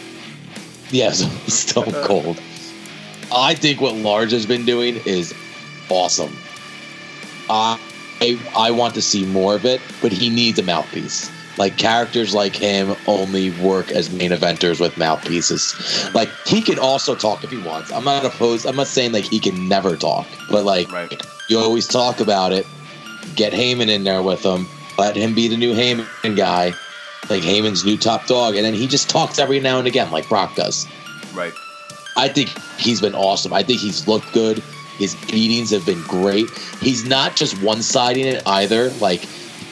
yeah, 0.91 1.11
still 1.13 1.85
cold. 2.05 2.41
I 3.35 3.55
think 3.55 3.81
what 3.81 3.95
Lars 3.97 4.33
has 4.33 4.47
been 4.47 4.65
doing 4.65 5.01
is 5.05 5.35
awesome. 5.91 6.35
I 7.51 7.79
I 8.57 8.71
want 8.71 8.95
to 8.95 9.03
see 9.03 9.27
more 9.27 9.55
of 9.55 9.65
it, 9.65 9.81
but 10.01 10.13
he 10.13 10.31
needs 10.31 10.59
a 10.59 10.63
mouthpiece. 10.63 11.31
Like 11.59 11.77
characters 11.77 12.35
like 12.35 12.55
him 12.55 12.95
only 13.07 13.51
work 13.61 13.91
as 13.91 14.11
main 14.13 14.31
eventers 14.31 14.81
with 14.81 14.97
mouthpieces. 14.97 15.75
Like 16.15 16.31
he 16.47 16.63
can 16.63 16.79
also 16.79 17.15
talk 17.15 17.43
if 17.45 17.51
he 17.51 17.59
wants. 17.59 17.93
I'm 17.93 18.05
not 18.05 18.25
opposed. 18.25 18.65
I'm 18.65 18.77
not 18.77 18.87
saying 18.87 19.13
like 19.13 19.25
he 19.25 19.41
can 19.41 19.69
never 19.69 19.97
talk, 19.97 20.27
but 20.51 20.65
like 20.65 20.89
you 21.49 21.59
always 21.59 21.87
talk 21.89 22.21
about 22.21 22.53
it. 22.53 22.67
Get 23.35 23.53
Heyman 23.53 23.89
in 23.89 24.05
there 24.05 24.23
with 24.23 24.43
him. 24.43 24.67
Let 24.97 25.17
him 25.17 25.35
be 25.35 25.49
the 25.49 25.57
new 25.57 25.75
Heyman 25.75 26.37
guy, 26.37 26.73
like 27.29 27.43
Heyman's 27.43 27.85
new 27.85 27.97
top 27.97 28.27
dog, 28.27 28.55
and 28.57 28.65
then 28.65 28.75
he 28.75 28.87
just 28.87 29.11
talks 29.11 29.39
every 29.39 29.61
now 29.61 29.79
and 29.79 29.87
again, 29.87 30.11
like 30.11 30.29
Brock 30.29 30.55
does. 30.55 30.87
right. 31.35 31.53
I 32.17 32.29
think 32.29 32.49
he's 32.79 33.01
been 33.01 33.15
awesome. 33.15 33.53
I 33.53 33.63
think 33.63 33.79
he's 33.81 34.09
looked 34.09 34.33
good. 34.33 34.59
His 34.99 35.15
beatings 35.31 35.71
have 35.71 35.87
been 35.87 36.03
great. 36.03 36.51
He's 36.81 37.05
not 37.05 37.37
just 37.37 37.63
one 37.63 37.81
siding 37.81 38.27
it 38.27 38.43
either. 38.45 38.91
Like 39.01 39.21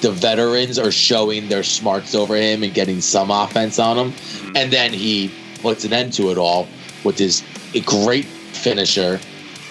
the 0.02 0.10
veterans 0.12 0.78
are 0.78 0.90
showing 0.90 1.48
their 1.48 1.62
smarts 1.62 2.14
over 2.14 2.36
him 2.36 2.62
and 2.62 2.74
getting 2.74 3.01
some 3.01 3.31
offense 3.31 3.78
on 3.78 3.97
him. 3.97 4.12
And 4.55 4.73
then 4.73 4.93
he 4.93 5.31
puts 5.62 5.85
an 5.85 5.93
end 5.93 6.12
to 6.14 6.31
it 6.31 6.39
all 6.39 6.68
with 7.05 7.18
his 7.18 7.43
a 7.74 7.81
great 7.81 8.24
finisher. 8.24 9.18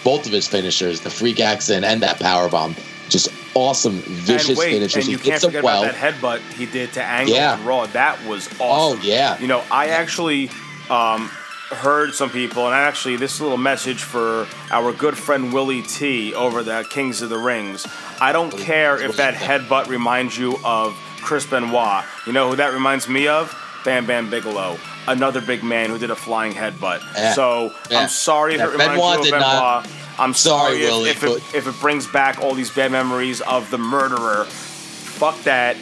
Both 0.04 0.26
of 0.28 0.32
his 0.32 0.48
finishers, 0.48 1.02
the 1.02 1.10
freak 1.10 1.40
accident 1.40 1.86
and 1.86 2.02
that 2.04 2.20
power 2.20 2.48
bomb. 2.50 2.76
just 3.10 3.30
awesome, 3.56 4.00
vicious 4.02 4.50
and 4.50 4.58
wait, 4.58 4.72
finishers. 4.74 5.06
and 5.06 5.12
you 5.12 5.18
he 5.18 5.30
can't 5.30 5.42
forget 5.42 5.64
well. 5.64 5.84
about 5.84 5.96
that 5.96 6.14
headbutt 6.14 6.40
he 6.58 6.66
did 6.66 6.92
to 6.94 7.04
Angle 7.04 7.36
Yeah. 7.36 7.54
on 7.54 7.66
Raw. 7.66 7.86
That 7.88 8.24
was 8.26 8.48
awesome. 8.60 9.00
Oh, 9.00 9.02
yeah. 9.04 9.40
You 9.40 9.48
know, 9.48 9.64
I 9.72 9.88
actually 9.90 10.50
um, 10.90 11.30
heard 11.70 12.14
some 12.14 12.30
people, 12.30 12.66
and 12.66 12.76
actually, 12.76 13.16
this 13.18 13.42
little 13.42 13.58
message 13.58 14.04
for 14.04 14.48
our 14.72 14.94
good 14.94 15.18
friend 15.18 15.52
Willie 15.54 15.82
T 15.82 16.34
over 16.34 16.64
the 16.64 16.86
Kings 16.90 17.22
of 17.22 17.30
the 17.30 17.38
Rings. 17.38 17.86
I 18.22 18.32
don't 18.32 18.52
care 18.56 19.02
if 19.02 19.18
that 19.18 19.34
headbutt 19.34 19.88
reminds 19.88 20.38
you 20.38 20.58
of 20.64 20.96
Chris 21.22 21.46
Benoit. 21.46 22.04
You 22.26 22.34
know 22.34 22.50
who 22.50 22.56
that 22.58 22.74
reminds 22.74 23.08
me 23.10 23.28
of? 23.28 23.56
Bam 23.84 24.06
Bam 24.08 24.30
Bigelow, 24.30 24.78
another 25.08 25.42
big 25.42 25.64
man 25.64 25.90
who 25.92 25.98
did 26.00 26.10
a 26.10 26.16
flying 26.16 26.54
headbutt. 26.54 27.02
Yeah. 27.16 27.34
So 27.34 27.72
Yeah. 27.90 28.00
I'm 28.02 28.10
sorry 28.10 28.54
if 28.56 28.60
Yeah, 28.60 28.68
it 28.68 28.72
reminds 28.72 28.94
Benoit 28.94 29.14
you 29.18 29.22
of 29.26 29.26
Benoit. 29.26 29.42
not- 29.42 29.88
I'm 30.18 30.34
Sorry, 30.34 30.82
sorry, 30.82 30.82
if, 30.84 30.90
Willie, 30.92 31.10
if, 31.10 31.54
it, 31.54 31.56
if 31.58 31.68
it 31.68 31.82
brings 31.82 32.08
back 32.08 32.40
all 32.40 32.54
these 32.54 32.72
bad 32.72 32.90
memories 32.92 33.42
of 33.42 33.70
the 33.70 33.78
murderer. 33.78 34.46
Fuck 34.46 35.42
that. 35.44 35.76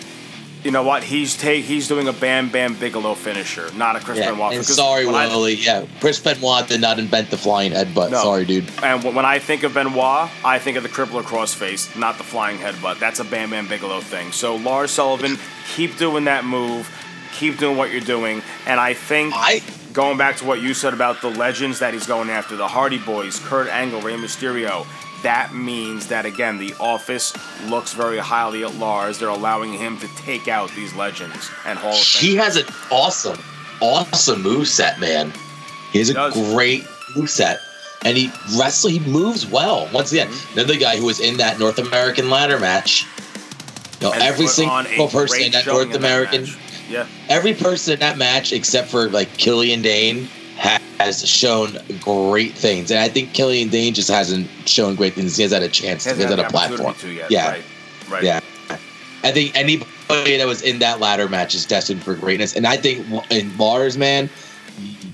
You 0.63 0.71
know 0.71 0.83
what? 0.83 1.03
He's 1.03 1.35
take 1.35 1.65
he's 1.65 1.87
doing 1.89 2.07
a 2.07 2.13
Bam 2.13 2.49
Bam 2.49 2.75
Bigelow 2.75 3.15
finisher, 3.15 3.69
not 3.75 3.97
a 3.97 3.99
Chris 3.99 4.17
Yeah, 4.19 4.31
Benoit. 4.31 4.53
and 4.53 4.65
sorry, 4.65 5.05
I- 5.05 5.27
Willie. 5.27 5.55
Yeah, 5.55 5.85
Chris 5.99 6.19
Benoit 6.19 6.67
did 6.67 6.79
not 6.79 6.99
invent 6.99 7.29
the 7.31 7.37
flying 7.37 7.73
headbutt. 7.73 8.11
No. 8.11 8.21
Sorry, 8.23 8.45
dude. 8.45 8.69
And 8.81 9.03
when 9.03 9.13
when 9.15 9.25
I 9.25 9.39
think 9.39 9.63
of 9.63 9.73
Benoit, 9.73 10.29
I 10.45 10.59
think 10.59 10.77
of 10.77 10.83
the 10.83 10.89
crippler 10.89 11.21
crossface, 11.23 11.97
not 11.97 12.17
the 12.17 12.23
flying 12.23 12.59
headbutt. 12.59 12.99
That's 12.99 13.19
a 13.19 13.25
Bam 13.25 13.49
Bam 13.49 13.67
Bigelow 13.67 13.99
thing. 13.99 14.31
So 14.31 14.55
Lars 14.55 14.91
Sullivan, 14.91 15.37
keep 15.75 15.97
doing 15.97 16.23
that 16.25 16.45
move, 16.45 16.89
keep 17.37 17.57
doing 17.57 17.75
what 17.75 17.91
you're 17.91 17.99
doing, 18.01 18.41
and 18.65 18.79
I 18.79 18.93
think 18.93 19.33
going 19.91 20.17
back 20.17 20.37
to 20.37 20.45
what 20.45 20.61
you 20.61 20.73
said 20.73 20.93
about 20.93 21.21
the 21.21 21.29
legends 21.29 21.79
that 21.79 21.93
he's 21.93 22.07
going 22.07 22.29
after, 22.29 22.55
the 22.55 22.67
Hardy 22.69 22.97
Boys, 22.99 23.37
Kurt 23.39 23.67
Angle, 23.67 24.01
Rey 24.01 24.13
Mysterio. 24.15 24.85
That 25.23 25.53
means 25.53 26.07
that 26.07 26.25
again, 26.25 26.57
the 26.57 26.73
office 26.79 27.33
looks 27.69 27.93
very 27.93 28.17
highly 28.17 28.63
at 28.63 28.75
Lars. 28.75 29.19
They're 29.19 29.29
allowing 29.29 29.73
him 29.73 29.97
to 29.99 30.07
take 30.17 30.47
out 30.47 30.69
these 30.71 30.93
legends 30.95 31.49
and 31.65 31.79
Hall 31.79 31.91
of 31.93 31.97
He 31.97 32.35
has 32.35 32.57
an 32.57 32.65
awesome, 32.91 33.39
awesome 33.81 34.41
move 34.41 34.67
set, 34.67 34.99
man. 34.99 35.31
He 35.91 35.99
has 35.99 36.09
a 36.09 36.31
great 36.53 36.83
move 37.15 37.29
set, 37.29 37.59
And 38.03 38.17
he 38.17 38.31
wrestles, 38.57 38.91
he 38.93 38.99
moves 38.99 39.45
well. 39.47 39.87
Once 39.93 40.11
again, 40.11 40.27
Mm-hmm. 40.27 40.59
another 40.59 40.77
guy 40.77 40.97
who 40.97 41.05
was 41.05 41.19
in 41.19 41.37
that 41.37 41.57
North 41.59 41.79
American 41.79 42.29
ladder 42.29 42.59
match. 42.59 43.05
You 44.01 44.07
know, 44.07 44.13
And 44.13 44.23
every 44.23 44.45
put 44.47 44.67
on 44.67 44.85
a 44.85 44.89
single 44.89 45.07
person 45.07 45.41
in 45.43 45.51
that 45.53 45.65
North 45.65 45.83
in 45.85 45.89
that 45.91 45.97
American, 45.99 46.41
match. 46.43 46.57
Yeah. 46.89 47.07
every 47.29 47.53
person 47.53 47.93
in 47.93 47.99
that 48.01 48.17
match 48.17 48.51
except 48.51 48.89
for 48.89 49.07
like 49.09 49.37
Killian 49.37 49.81
Dain 49.81 50.27
has 50.99 51.27
shown 51.27 51.77
great 52.01 52.53
things. 52.53 52.91
And 52.91 52.99
I 52.99 53.07
think 53.09 53.33
Killian 53.33 53.69
Dain 53.69 53.93
just 53.93 54.09
hasn't 54.09 54.47
shown 54.65 54.95
great 54.95 55.13
things. 55.13 55.35
He 55.37 55.43
hasn't 55.43 55.61
had 55.61 55.69
a 55.69 55.73
chance. 55.73 56.03
He 56.03 56.09
hasn't 56.09 56.29
had 56.29 56.39
had 56.39 56.47
a 56.47 56.51
platform. 56.51 56.95
yet, 57.13 57.29
Yeah. 57.31 57.49
right, 57.51 57.63
right. 58.09 58.23
Yeah. 58.23 58.39
I 59.23 59.31
think 59.31 59.55
anybody 59.55 60.37
that 60.37 60.45
was 60.45 60.61
in 60.61 60.79
that 60.79 60.99
ladder 60.99 61.29
match 61.29 61.55
is 61.55 61.65
destined 61.65 62.03
for 62.03 62.13
greatness. 62.15 62.55
And 62.55 62.67
I 62.67 62.75
think 62.77 63.05
in 63.31 63.57
Lars, 63.57 63.97
man, 63.97 64.29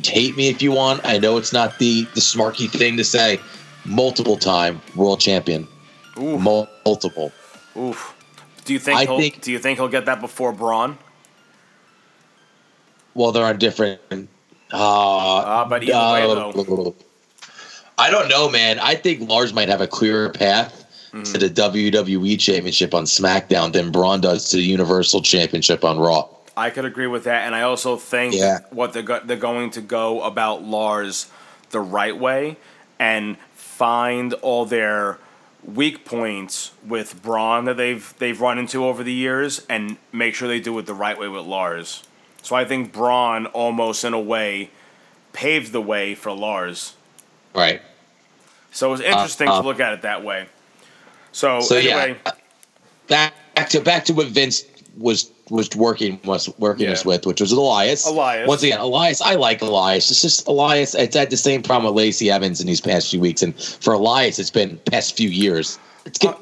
hate 0.03 0.35
me 0.35 0.49
if 0.49 0.61
you 0.61 0.72
want. 0.72 1.06
I 1.06 1.18
know 1.19 1.38
it's 1.38 1.53
not 1.53 1.77
the 1.80 2.06
the 2.15 2.22
smarky 2.22 2.69
thing 2.69 2.97
to 2.97 3.03
say. 3.03 3.39
Multiple 3.85 4.35
time 4.38 4.81
world 4.95 5.19
champion. 5.19 5.68
Mul- 6.18 6.68
Multiple. 6.85 7.31
Oof. 7.77 8.14
Do 8.65 8.73
you 8.73 8.80
think 8.80 8.99
I 8.99 9.06
he'll, 9.06 9.19
think- 9.19 9.41
do 9.41 9.51
you 9.51 9.60
think 9.60 9.77
he'll 9.80 9.88
get 9.88 10.06
that 10.06 10.22
before 10.22 10.51
Braun? 10.51 10.97
Well, 13.14 13.31
they're 13.31 13.45
on 13.45 13.57
different. 13.57 13.99
Uh, 14.72 15.66
but 15.66 15.84
either 15.84 15.94
way, 15.94 16.36
though. 16.64 16.96
I 17.98 18.10
don't 18.10 18.30
know, 18.30 18.50
man. 18.50 18.80
I 18.80 18.96
think 18.96 19.28
Lars 19.30 19.54
might 19.54 19.68
have 19.70 19.82
a 19.82 19.88
clearer 19.88 20.30
path 20.30 20.76
Mm-hmm. 21.12 21.24
to 21.34 21.40
the 21.40 21.50
WWE 21.50 22.40
Championship 22.40 22.94
on 22.94 23.06
SmackDown 23.06 23.74
than 23.74 23.91
Braun 23.91 24.22
does 24.22 24.48
to 24.52 24.58
the 24.58 24.62
Universal 24.62 25.24
Championship 25.24 25.84
on 25.84 25.98
Raw. 25.98 26.28
I 26.56 26.70
could 26.70 26.86
agree 26.86 27.08
with 27.08 27.24
that, 27.24 27.48
and 27.48 27.56
I 27.56 27.64
also 27.64 27.96
think 27.98 28.36
Yeah. 28.36 28.60
what 28.70 28.94
they're 28.94 29.02
go- 29.02 29.22
they're 29.26 29.36
going 29.36 29.72
to 29.72 29.82
go 29.82 30.22
about 30.22 30.64
Lars 30.64 31.26
the 31.72 31.80
right 31.80 32.16
way 32.16 32.58
and 33.00 33.38
find 33.56 34.34
all 34.36 34.66
their 34.66 35.18
weak 35.64 36.06
points 36.06 36.74
with 36.88 37.24
Braun 37.24 37.66
that 37.66 37.78
they've 37.78 38.14
they've 38.20 38.40
run 38.40 38.60
into 38.60 38.86
over 38.86 39.04
the 39.04 39.12
years, 39.14 39.66
and 39.68 39.98
make 40.12 40.36
sure 40.36 40.48
they 40.48 40.60
do 40.60 40.78
it 40.78 40.86
the 40.86 40.94
right 40.94 41.18
way 41.20 41.28
with 41.28 41.44
Lars. 41.44 42.04
So 42.41 42.56
I 42.56 42.66
think 42.66 42.91
Braun 42.91 43.45
almost 43.48 44.03
in 44.03 44.14
a 44.14 44.20
way 44.20 44.72
paved 45.34 45.72
the 45.72 45.82
way 45.82 46.16
for 46.16 46.32
Lars. 46.32 46.95
Right. 47.53 47.82
So 48.72 48.88
it 48.88 48.91
was 48.91 49.02
uh, 49.02 49.06
interesting 49.06 49.48
uh. 49.48 49.61
to 49.61 49.68
look 49.68 49.80
at 49.80 49.94
it 49.94 50.02
that 50.03 50.24
way. 50.24 50.48
So, 51.32 51.61
So 51.61 51.76
anyway, 51.76 52.18
yeah, 52.26 52.32
back 53.07 53.34
back 53.56 53.70
to 53.70 53.82
back 53.82 54.06
to 54.06 54.14
what 54.14 54.28
Vince 54.28 54.64
was 54.98 55.32
was 55.49 55.70
working 55.76 56.20
was 56.26 56.49
working 56.60 56.86
Yeah. 56.86 56.94
us 56.94 57.06
with, 57.06 57.26
which 57.26 57.41
was 57.41 57.52
Elias. 57.52 58.06
Elias. 58.06 58.48
Once 58.48 58.64
again, 58.64 58.80
Elias. 58.80 59.22
I 59.22 59.36
like 59.36 59.61
Elias. 59.61 60.10
It's 60.11 60.22
just 60.22 60.48
Elias. 60.48 60.95
It's 60.95 61.16
had 61.16 61.30
the 61.30 61.38
same 61.38 61.61
problem 61.61 61.94
with 61.94 62.03
Lacey 62.03 62.30
Evans 62.30 62.61
in 62.61 62.68
these 62.68 62.82
past 62.82 63.11
few 63.11 63.20
weeks, 63.20 63.41
and 63.41 63.60
for 63.60 63.94
Elias, 63.94 64.40
it's 64.40 64.49
been 64.49 64.78
past 64.86 65.16
few 65.16 65.30
years. 65.30 65.80
It's 66.06 66.18
get 66.20 66.36
uh, 66.36 66.38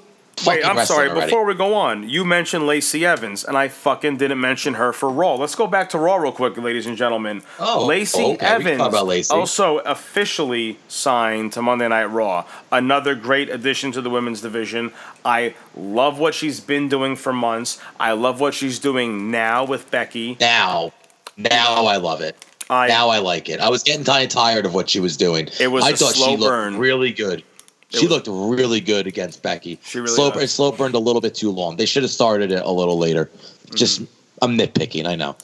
Wait, 0.46 0.64
I'm 0.64 0.86
sorry. 0.86 1.10
already. 1.10 1.26
Before 1.26 1.46
we 1.46 1.56
go 1.56 1.74
on, 1.74 2.08
you 2.08 2.24
mentioned 2.24 2.68
Lacey 2.68 3.06
Evans, 3.06 3.44
and 3.44 3.58
I 3.58 3.68
fucking 3.70 4.18
didn't 4.18 4.40
mention 4.40 4.76
her 4.76 4.94
for 4.94 5.10
Raw. 5.10 5.36
Let's 5.36 5.56
go 5.56 5.66
back 5.68 5.90
to 5.90 5.98
Raw 5.98 6.18
real 6.18 6.32
quick, 6.32 6.56
ladies 6.58 6.86
and 6.86 6.96
gentlemen. 6.96 7.42
Oh, 7.60 7.86
Lacey 7.86 8.24
okay, 8.24 8.46
Evans 8.46 8.82
about 8.82 9.08
Lacey. 9.08 9.34
also 9.34 9.80
officially 9.80 10.78
signed 10.88 11.54
to 11.54 11.62
Monday 11.62 11.88
Night 11.88 12.06
Raw. 12.06 12.46
Another 12.72 13.16
great 13.16 13.50
addition 13.50 13.92
to 13.94 14.02
the 14.02 14.10
women's 14.10 14.42
division. 14.42 14.92
I 15.26 15.56
love 15.76 16.20
what 16.20 16.34
she's 16.36 16.60
been 16.60 16.88
doing 16.88 17.16
for 17.16 17.34
months. 17.34 17.80
I 18.00 18.12
love 18.12 18.40
what 18.40 18.54
she's 18.54 18.80
doing 18.80 19.32
now 19.32 19.66
with 19.66 19.90
Becky. 19.92 20.38
Now, 20.40 20.94
now 21.36 21.86
I 21.86 21.98
love 21.98 22.22
it. 22.22 22.44
I- 22.70 22.88
now 22.88 23.10
I 23.10 23.20
like 23.20 23.48
it. 23.50 23.60
I 23.62 23.70
was 23.70 23.82
getting 23.82 24.04
kind 24.04 24.24
of 24.24 24.30
tired 24.30 24.66
of 24.66 24.74
what 24.74 24.90
she 24.90 25.00
was 25.00 25.16
doing. 25.18 25.48
It 25.60 25.68
was 25.70 25.86
I 25.86 25.92
a 25.92 25.96
thought 25.96 26.14
slow 26.16 26.28
she 26.28 26.38
looked 26.38 26.50
burn. 26.52 26.78
really 26.78 27.14
good. 27.14 27.44
It 27.92 28.00
She 28.00 28.06
was- 28.06 28.12
looked 28.12 28.28
really 28.30 28.82
good 28.82 29.08
against 29.08 29.42
Becky. 29.42 29.80
She 29.84 30.00
really 30.00 30.14
slow, 30.14 30.32
does. 30.32 30.52
slow 30.52 30.72
burned 30.72 30.96
a 30.96 31.00
little 31.00 31.22
bit 31.22 31.34
too 31.36 31.52
long. 31.52 31.78
They 31.78 31.86
should 31.86 32.04
have 32.04 32.12
started 32.12 32.52
it 32.52 32.62
a 32.64 32.72
little 32.72 32.98
later. 32.98 33.30
Just 33.76 34.02
Mm-hmm. 34.02 34.14
I'm 34.44 34.58
nitpicking. 34.58 35.06
I 35.08 35.16
know. 35.16 35.36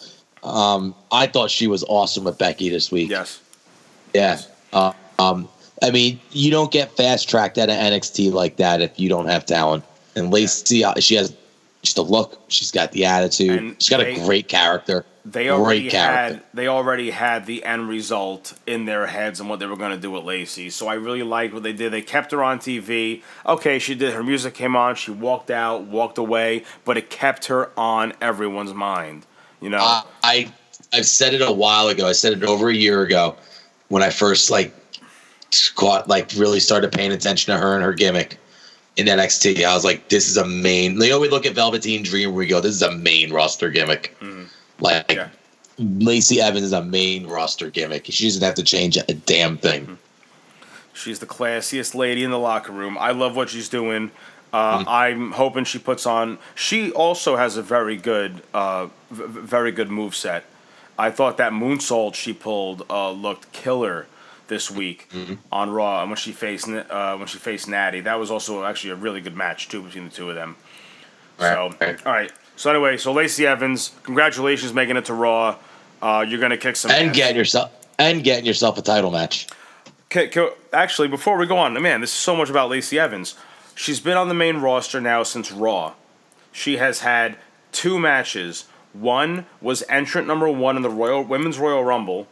Um, 0.43 0.93
I 1.11 1.25
thought 1.25 1.49
she 1.49 1.67
was 1.67 1.83
awesome 1.87 2.25
with 2.25 2.37
Becky 2.37 2.69
this 2.69 2.91
week. 2.91 3.09
Yes. 3.09 3.39
Yeah. 4.13 4.39
Uh, 4.73 4.91
um, 5.17 5.47
I 5.81 5.89
mean, 5.89 6.19
you 6.31 6.51
don't 6.51 6.71
get 6.71 6.95
fast 6.95 7.27
tracked 7.29 7.57
out 7.57 7.69
of 7.69 7.75
NXT 7.75 8.31
like 8.31 8.57
that 8.57 8.81
if 8.81 8.99
you 8.99 9.09
don't 9.09 9.27
have 9.27 9.45
talent. 9.45 9.83
And 10.15 10.31
Lacey, 10.31 10.83
uh, 10.83 10.93
she 10.99 11.15
has 11.15 11.33
just 11.81 11.95
the 11.95 12.03
look. 12.03 12.39
She's 12.49 12.71
got 12.71 12.91
the 12.91 13.05
attitude. 13.05 13.57
And 13.59 13.81
she's 13.81 13.89
got 13.89 13.97
they- 14.01 14.13
a 14.21 14.25
great 14.25 14.47
character. 14.47 15.05
They 15.25 15.49
already 15.49 15.89
had 15.89 16.43
they 16.53 16.67
already 16.67 17.09
had 17.11 17.45
the 17.45 17.63
end 17.63 17.87
result 17.87 18.53
in 18.67 18.83
their 18.83 19.07
heads 19.07 19.39
and 19.39 19.47
what 19.49 19.59
they 19.59 19.65
were 19.65 19.77
going 19.77 19.91
to 19.91 19.97
do 19.97 20.11
with 20.11 20.25
Lacey. 20.25 20.69
So 20.69 20.87
I 20.87 20.95
really 20.95 21.23
liked 21.23 21.53
what 21.53 21.63
they 21.63 21.71
did. 21.71 21.93
They 21.93 22.01
kept 22.01 22.31
her 22.31 22.43
on 22.43 22.59
TV. 22.59 23.21
Okay, 23.45 23.79
she 23.79 23.95
did. 23.95 24.13
Her 24.13 24.23
music 24.23 24.53
came 24.53 24.75
on. 24.75 24.95
She 24.95 25.11
walked 25.11 25.49
out, 25.49 25.83
walked 25.83 26.17
away, 26.17 26.65
but 26.83 26.97
it 26.97 27.09
kept 27.09 27.45
her 27.45 27.71
on 27.79 28.13
everyone's 28.19 28.73
mind. 28.73 29.25
You 29.61 29.69
know. 29.69 29.79
Uh, 29.79 30.01
I 30.23 30.51
I've 30.91 31.05
said 31.05 31.33
it 31.33 31.41
a 31.41 31.53
while 31.53 31.87
ago. 31.87 32.05
I 32.05 32.11
said 32.11 32.33
it 32.33 32.43
over 32.43 32.67
a 32.69 32.75
year 32.75 33.01
ago 33.01 33.37
when 33.87 34.03
I 34.03 34.09
first 34.09 34.51
like 34.51 34.73
caught 35.75 36.09
like 36.09 36.31
really 36.35 36.59
started 36.59 36.91
paying 36.91 37.13
attention 37.13 37.53
to 37.53 37.59
her 37.59 37.75
and 37.75 37.83
her 37.83 37.93
gimmick 37.93 38.37
in 38.97 39.07
NXT. 39.07 39.63
I 39.63 39.73
was 39.73 39.85
like, 39.85 40.09
this 40.09 40.27
is 40.27 40.35
a 40.35 40.45
main. 40.45 40.99
You 40.99 41.09
know, 41.09 41.19
we 41.19 41.29
look 41.29 41.45
at 41.45 41.55
Velveteen 41.55 42.03
Dream, 42.03 42.33
we 42.33 42.45
go, 42.45 42.59
this 42.59 42.75
is 42.75 42.81
a 42.81 42.91
main 42.91 43.31
roster 43.31 43.69
gimmick. 43.69 44.15
Like 44.79 45.11
Lacey 45.77 46.41
Evans 46.41 46.63
is 46.65 46.73
a 46.73 46.83
main 46.83 47.27
roster 47.27 47.69
gimmick. 47.69 48.05
She 48.05 48.25
doesn't 48.25 48.43
have 48.43 48.55
to 48.55 48.63
change 48.63 48.97
a 48.97 49.13
damn 49.13 49.57
thing. 49.57 49.97
She's 50.93 51.19
the 51.19 51.25
classiest 51.25 51.95
lady 51.95 52.23
in 52.23 52.31
the 52.31 52.39
locker 52.39 52.71
room. 52.71 52.97
I 52.99 53.11
love 53.11 53.35
what 53.35 53.49
she's 53.49 53.69
doing. 53.69 54.11
Uh, 54.53 54.83
I'm 54.87 55.31
hoping 55.31 55.63
she 55.63 55.79
puts 55.79 56.05
on. 56.05 56.37
She 56.53 56.91
also 56.91 57.35
has 57.37 57.57
a 57.57 57.63
very 57.63 57.97
good, 57.97 58.43
uh, 58.53 58.87
v- 59.09 59.23
very 59.41 59.71
good 59.71 59.89
move 59.89 60.13
set. 60.15 60.45
I 60.99 61.09
thought 61.09 61.37
that 61.37 61.51
moonsault 61.53 62.13
she 62.13 62.33
pulled 62.33 62.85
uh, 62.87 63.09
looked 63.09 63.51
killer 63.51 64.05
this 64.49 64.69
week 64.69 65.09
on 65.51 65.71
Raw, 65.71 66.01
and 66.01 66.11
when 66.11 66.17
she 66.17 66.31
faced 66.31 66.67
uh, 66.69 67.15
when 67.17 67.25
she 67.27 67.39
faced 67.39 67.67
Natty, 67.67 68.01
that 68.01 68.19
was 68.19 68.29
also 68.29 68.63
actually 68.63 68.91
a 68.91 68.95
really 68.95 69.21
good 69.21 69.35
match 69.35 69.69
too 69.69 69.81
between 69.81 70.03
the 70.05 70.11
two 70.11 70.29
of 70.29 70.35
them. 70.35 70.55
So, 71.39 71.73
all 72.05 72.13
right. 72.13 72.31
So 72.64 72.69
anyway, 72.69 72.95
so 72.95 73.11
Lacey 73.11 73.45
Evans, 73.45 73.91
congratulations 74.03 74.73
making 74.73 74.95
it 74.95 75.03
to 75.06 75.14
Raw. 75.14 75.57
Uh, 76.02 76.26
you're 76.26 76.40
gonna 76.40 76.56
kick 76.56 76.77
some 76.77 76.91
And 76.91 77.10
ass. 77.10 77.15
getting 77.18 77.35
yourself 77.35 77.69
and 77.99 78.23
getting 78.23 78.45
yourself 78.45 78.77
a 78.77 78.81
title 78.81 79.11
match. 79.11 79.48
Okay, 80.06 80.30
co- 80.30 80.53
actually, 80.72 81.10
before 81.10 81.38
we 81.38 81.45
go 81.45 81.57
on, 81.57 81.73
man, 81.81 81.99
this 81.99 82.11
is 82.11 82.15
so 82.15 82.38
much 82.38 82.49
about 82.49 82.69
Lacey 82.69 82.98
Evans. 82.98 83.35
She's 83.76 83.99
been 83.99 84.15
on 84.15 84.30
the 84.30 84.34
main 84.34 84.60
roster 84.60 85.02
now 85.02 85.23
since 85.23 85.52
Raw. 85.52 85.91
She 86.53 86.77
has 86.77 87.02
had 87.02 87.35
two 87.73 87.99
matches. 87.99 88.64
One 88.94 89.45
was 89.60 89.84
entrant 89.90 90.26
number 90.26 90.48
one 90.48 90.77
in 90.77 90.84
the 90.84 90.90
Royal 90.90 91.22
Women's 91.22 91.60
Royal 91.60 91.84
Rumble, 91.84 92.27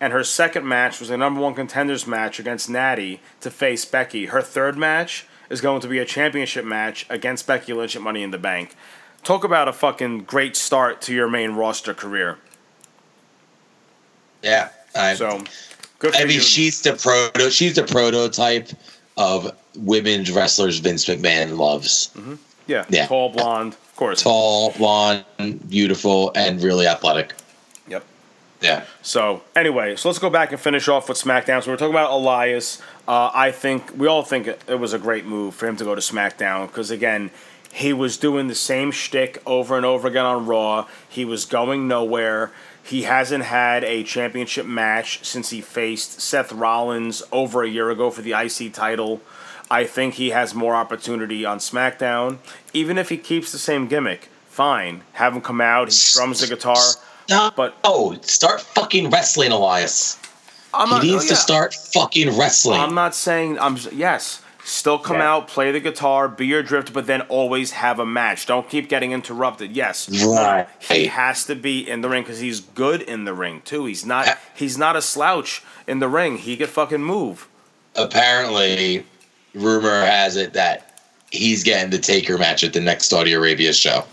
and 0.00 0.12
her 0.12 0.24
second 0.24 0.66
match 0.66 0.98
was 0.98 1.08
a 1.08 1.16
number 1.16 1.40
one 1.40 1.54
contenders 1.54 2.04
match 2.04 2.40
against 2.40 2.68
Natty 2.68 3.20
to 3.42 3.48
face 3.48 3.84
Becky. 3.84 4.26
Her 4.26 4.42
third 4.42 4.76
match 4.76 5.24
is 5.48 5.60
going 5.60 5.80
to 5.82 5.86
be 5.88 6.00
a 6.00 6.04
championship 6.04 6.64
match 6.64 7.06
against 7.08 7.46
Becky 7.46 7.72
Lynch 7.72 7.94
at 7.94 8.02
Money 8.02 8.24
in 8.24 8.32
the 8.32 8.38
Bank. 8.38 8.74
Talk 9.24 9.44
about 9.44 9.68
a 9.68 9.72
fucking 9.72 10.20
great 10.20 10.56
start 10.56 11.02
to 11.02 11.14
your 11.14 11.28
main 11.28 11.52
roster 11.52 11.92
career. 11.94 12.38
Yeah. 14.42 14.70
I, 14.94 15.14
So, 15.14 15.42
good 15.98 16.14
for 16.14 16.20
I 16.20 16.24
mean, 16.24 16.34
you. 16.36 16.40
she's 16.40 16.80
the 16.82 16.94
proto. 16.94 17.50
She's 17.50 17.74
the 17.74 17.82
prototype 17.84 18.70
of 19.16 19.54
women's 19.76 20.30
wrestlers 20.30 20.78
Vince 20.78 21.04
McMahon 21.06 21.58
loves. 21.58 22.10
yeah, 22.66 22.84
yeah. 22.88 23.06
tall, 23.06 23.28
blonde, 23.30 23.74
of 23.74 23.96
course. 23.96 24.22
Tall, 24.22 24.72
blonde, 24.72 25.24
beautiful, 25.68 26.32
and 26.34 26.62
really 26.62 26.86
athletic. 26.86 27.34
Yep. 27.88 28.04
Yeah. 28.62 28.84
So 29.02 29.42
anyway, 29.54 29.96
so 29.96 30.08
let's 30.08 30.18
go 30.18 30.30
back 30.30 30.52
and 30.52 30.60
finish 30.60 30.88
off 30.88 31.08
with 31.08 31.18
SmackDown. 31.18 31.62
So 31.62 31.70
we're 31.70 31.76
talking 31.76 31.94
about 31.94 32.12
Elias. 32.12 32.80
Uh, 33.06 33.30
I 33.34 33.50
think 33.50 33.92
we 33.96 34.06
all 34.06 34.22
think 34.22 34.46
it, 34.46 34.62
it 34.68 34.76
was 34.76 34.92
a 34.94 34.98
great 34.98 35.26
move 35.26 35.54
for 35.54 35.66
him 35.66 35.76
to 35.76 35.84
go 35.84 35.94
to 35.94 36.00
SmackDown 36.00 36.66
because 36.68 36.90
again, 36.90 37.30
he 37.72 37.92
was 37.92 38.16
doing 38.16 38.48
the 38.48 38.54
same 38.54 38.90
shtick 38.90 39.40
over 39.46 39.76
and 39.76 39.86
over 39.86 40.08
again 40.08 40.24
on 40.24 40.46
Raw. 40.46 40.86
He 41.08 41.24
was 41.24 41.44
going 41.44 41.86
nowhere. 41.88 42.50
He 42.82 43.02
hasn't 43.02 43.44
had 43.44 43.84
a 43.84 44.02
championship 44.02 44.64
match 44.66 45.24
since 45.24 45.50
he 45.50 45.60
faced 45.60 46.20
Seth 46.20 46.52
Rollins 46.52 47.22
over 47.30 47.62
a 47.62 47.68
year 47.68 47.90
ago 47.90 48.10
for 48.10 48.22
the 48.22 48.32
IC 48.32 48.72
title. 48.72 49.20
I 49.70 49.84
think 49.84 50.14
he 50.14 50.30
has 50.30 50.54
more 50.54 50.74
opportunity 50.74 51.44
on 51.44 51.58
SmackDown. 51.58 52.38
Even 52.72 52.96
if 52.96 53.10
he 53.10 53.18
keeps 53.18 53.52
the 53.52 53.58
same 53.58 53.86
gimmick, 53.86 54.30
fine. 54.48 55.02
Have 55.14 55.34
him 55.34 55.42
come 55.42 55.60
out, 55.60 55.88
he 55.88 55.92
strums 55.92 56.40
the 56.40 56.46
guitar. 56.46 56.78
No, 57.28 57.50
But- 57.54 57.74
oh, 57.84 58.16
start 58.22 58.62
fucking 58.62 59.10
wrestling, 59.10 59.52
Elias. 59.52 60.18
I'm 60.72 60.88
he 60.88 60.94
not- 60.94 61.02
needs 61.04 61.24
oh, 61.26 61.28
to 61.28 61.36
start 61.36 61.74
fucking 61.74 62.38
wrestling. 62.38 62.80
I'm 62.80 62.94
not 62.94 63.14
saying 63.14 63.58
I'm 63.58 63.76
yes. 63.92 64.40
Still 64.68 64.98
come 64.98 65.16
Yeah. 65.16 65.32
out, 65.32 65.48
play 65.48 65.72
the 65.72 65.80
guitar, 65.80 66.28
be 66.28 66.46
your 66.46 66.62
drift, 66.62 66.92
but 66.92 67.06
then 67.06 67.22
always 67.22 67.70
have 67.70 67.98
a 67.98 68.04
match. 68.04 68.44
Don't 68.44 68.68
keep 68.68 68.88
getting 68.90 69.12
interrupted. 69.12 69.74
Yes, 69.74 70.08
Right. 70.24 70.66
He 70.78 71.06
has 71.06 71.44
to 71.46 71.54
be 71.54 71.88
in 71.88 72.02
the 72.02 72.08
ring 72.10 72.22
because 72.22 72.40
he's 72.40 72.60
good 72.60 73.00
in 73.00 73.24
the 73.24 73.32
ring 73.32 73.62
too. 73.64 73.86
He's 73.86 74.04
not. 74.04 74.36
He's 74.54 74.76
not 74.76 74.94
a 74.94 75.00
slouch 75.00 75.62
in 75.86 76.00
the 76.00 76.08
ring. 76.08 76.36
He 76.36 76.56
could 76.58 76.68
fucking 76.68 77.02
move. 77.02 77.48
Apparently, 77.96 79.04
rumor 79.54 80.02
has 80.04 80.36
it 80.36 80.52
that 80.52 81.00
he's 81.30 81.62
getting 81.64 81.90
the 81.90 81.98
Taker 81.98 82.36
match 82.36 82.62
at 82.62 82.74
the 82.74 82.80
next 82.80 83.08
Saudi 83.08 83.32
Arabia 83.32 83.72
show, 83.72 84.04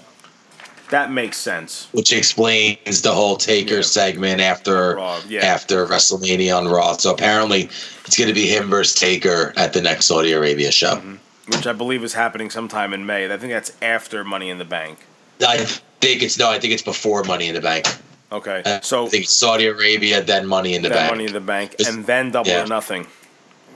That 0.91 1.11
makes 1.11 1.37
sense. 1.37 1.87
which 1.93 2.13
explains 2.13 3.01
the 3.01 3.11
whole 3.11 3.37
Taker 3.37 3.81
segment 3.81 4.39
after 4.39 4.95
Raw, 4.95 5.19
yeah. 5.27 5.41
after 5.41 5.85
WrestleMania 5.85 6.55
on 6.55 6.67
Raw. 6.67 6.93
So 6.93 7.13
apparently, 7.13 7.63
it's 8.05 8.17
going 8.17 8.27
to 8.27 8.33
be 8.33 8.47
him 8.47 8.69
versus 8.69 8.93
Taker 8.93 9.51
at 9.57 9.73
the 9.73 9.81
next 9.81 10.05
Saudi 10.05 10.31
Arabia 10.31 10.71
show. 10.71 10.95
Mm-hmm. 10.95 11.15
Which 11.51 11.67
I 11.67 11.73
believe 11.73 12.03
is 12.03 12.13
happening 12.13 12.49
sometime 12.49 12.93
in 12.93 13.05
May. 13.05 13.31
I 13.31 13.37
think 13.37 13.51
that's 13.51 13.75
after 13.81 14.23
Money 14.23 14.49
in 14.49 14.57
the 14.57 14.65
Bank. 14.65 14.99
I 15.41 15.57
think 15.57 16.21
it's 16.21 16.37
no, 16.39 16.49
I 16.49 16.59
think 16.59 16.73
it's 16.73 16.81
before 16.81 17.23
Money 17.23 17.47
in 17.47 17.55
the 17.55 17.61
Bank. 17.61 17.85
Okay, 18.31 18.63
I 18.65 18.79
so 18.81 19.07
think 19.07 19.25
Saudi 19.25 19.67
Arabia, 19.67 20.23
then 20.23 20.47
Money 20.47 20.73
in 20.73 20.81
the 20.81 20.89
Bank. 20.89 21.11
Money 21.11 21.25
in 21.25 21.33
the 21.33 21.39
Bank, 21.39 21.75
and 21.85 22.05
then 22.05 22.31
Double 22.31 22.49
yeah. 22.49 22.63
or 22.63 22.67
Nothing. 22.67 23.05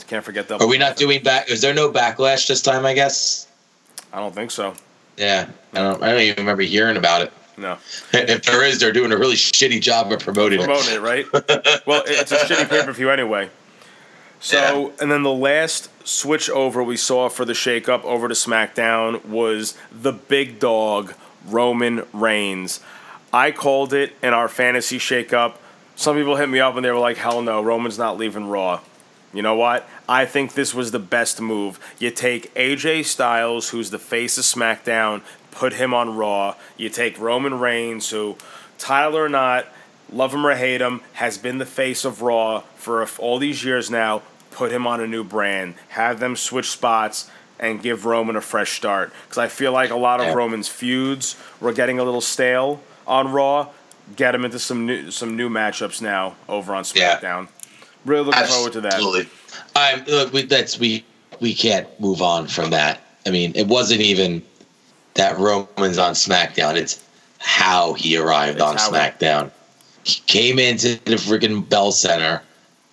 Can't 0.07 0.25
forget 0.25 0.47
Double. 0.47 0.65
Are 0.65 0.67
we 0.67 0.77
not 0.77 0.91
Nothing. 0.91 1.07
doing 1.07 1.23
back? 1.23 1.49
Is 1.49 1.61
there 1.61 1.73
no 1.73 1.91
backlash 1.91 2.47
this 2.47 2.61
time? 2.61 2.85
I 2.85 2.93
guess. 2.93 3.47
I 4.11 4.19
don't 4.19 4.33
think 4.33 4.49
so. 4.49 4.73
Yeah, 5.19 5.49
I 5.73 5.79
don't. 5.79 6.01
I 6.01 6.11
don't 6.11 6.21
even 6.21 6.37
remember 6.37 6.63
hearing 6.63 6.97
about 6.97 7.21
it. 7.21 7.33
No. 7.57 7.77
If 8.13 8.43
there 8.43 8.63
is, 8.63 8.79
they're 8.79 8.93
doing 8.93 9.11
a 9.11 9.17
really 9.17 9.35
shitty 9.35 9.81
job 9.81 10.11
of 10.11 10.21
promoting 10.21 10.61
it. 10.61 10.65
promoting 10.65 10.95
it, 10.95 11.01
right? 11.01 11.25
well, 11.85 12.03
it's 12.07 12.31
a 12.31 12.37
shitty 12.37 12.69
pay 12.69 12.85
per 12.85 12.93
view 12.93 13.11
anyway. 13.11 13.49
So, 14.39 14.93
and 15.01 15.11
then 15.11 15.23
the 15.23 15.33
last 15.33 15.89
switch 16.07 16.49
over 16.49 16.81
we 16.81 16.95
saw 16.95 17.27
for 17.27 17.43
the 17.43 17.51
shakeup 17.51 18.05
over 18.05 18.29
to 18.29 18.33
SmackDown 18.33 19.25
was 19.25 19.77
the 19.91 20.13
big 20.13 20.59
dog 20.59 21.13
Roman 21.45 22.05
Reigns. 22.13 22.79
I 23.33 23.51
called 23.51 23.93
it 23.93 24.13
in 24.23 24.33
our 24.33 24.47
fantasy 24.47 24.97
shakeup. 24.97 25.55
Some 25.97 26.15
people 26.15 26.37
hit 26.37 26.47
me 26.47 26.61
up 26.61 26.77
and 26.77 26.85
they 26.85 26.91
were 26.91 26.97
like, 26.97 27.17
"Hell 27.17 27.41
no, 27.41 27.61
Roman's 27.61 27.97
not 27.97 28.17
leaving 28.17 28.47
Raw." 28.47 28.79
You 29.33 29.41
know 29.41 29.55
what? 29.55 29.87
I 30.07 30.25
think 30.25 30.53
this 30.53 30.73
was 30.73 30.91
the 30.91 30.99
best 30.99 31.39
move. 31.39 31.79
You 31.99 32.09
take 32.11 32.53
AJ 32.55 33.05
Styles, 33.05 33.69
who's 33.69 33.91
the 33.91 33.99
face 33.99 34.37
of 34.37 34.43
SmackDown, 34.43 35.21
put 35.51 35.73
him 35.73 35.93
on 35.93 36.15
Raw. 36.15 36.55
You 36.77 36.89
take 36.89 37.19
Roman 37.19 37.59
Reigns, 37.59 38.09
who, 38.09 38.37
Tyler 38.77 39.25
or 39.25 39.29
not, 39.29 39.67
love 40.11 40.33
him 40.33 40.45
or 40.45 40.55
hate 40.55 40.81
him, 40.81 41.01
has 41.13 41.37
been 41.37 41.59
the 41.59 41.65
face 41.65 42.05
of 42.05 42.21
Raw 42.21 42.61
for 42.75 43.07
all 43.19 43.37
these 43.37 43.63
years 43.63 43.91
now. 43.91 44.23
Put 44.51 44.71
him 44.71 44.87
on 44.87 44.99
a 44.99 45.07
new 45.07 45.23
brand. 45.23 45.75
Have 45.89 46.19
them 46.19 46.35
switch 46.35 46.69
spots 46.69 47.29
and 47.59 47.81
give 47.81 48.05
Roman 48.05 48.35
a 48.35 48.41
fresh 48.41 48.71
start. 48.75 49.13
Because 49.25 49.37
I 49.37 49.47
feel 49.47 49.71
like 49.71 49.91
a 49.91 49.95
lot 49.95 50.21
of 50.21 50.33
Roman's 50.33 50.67
feuds 50.67 51.35
were 51.59 51.71
getting 51.71 51.99
a 51.99 52.03
little 52.03 52.21
stale 52.21 52.81
on 53.05 53.31
Raw. 53.31 53.67
Get 54.15 54.33
him 54.33 54.43
into 54.43 54.57
some 54.57 54.87
new 54.87 55.11
some 55.11 55.37
new 55.37 55.49
matchups 55.49 56.01
now 56.01 56.35
over 56.47 56.73
on 56.73 56.83
Yeah. 57.21 57.45
Really 58.05 58.25
looking 58.25 58.43
forward 58.45 58.73
to 58.73 58.81
that. 58.81 58.93
Absolutely. 58.93 59.29
I'm 59.75 60.03
look. 60.05 60.33
We, 60.33 60.43
that's 60.43 60.79
we. 60.79 61.05
We 61.39 61.53
can't 61.53 61.87
move 61.99 62.21
on 62.21 62.47
from 62.47 62.71
that. 62.71 62.99
I 63.25 63.31
mean, 63.31 63.53
it 63.55 63.67
wasn't 63.67 64.01
even 64.01 64.41
that 65.13 65.37
Roman's 65.37 65.97
on 65.97 66.13
SmackDown. 66.13 66.75
It's 66.75 67.05
how 67.39 67.93
he 67.93 68.17
arrived 68.17 68.59
on 68.59 68.75
how 68.77 68.91
he- 68.91 68.97
SmackDown. 68.97 69.51
He 70.03 70.21
came 70.27 70.59
into 70.59 70.99
the 71.05 71.15
freaking 71.15 71.67
Bell 71.67 71.91
Center 71.91 72.41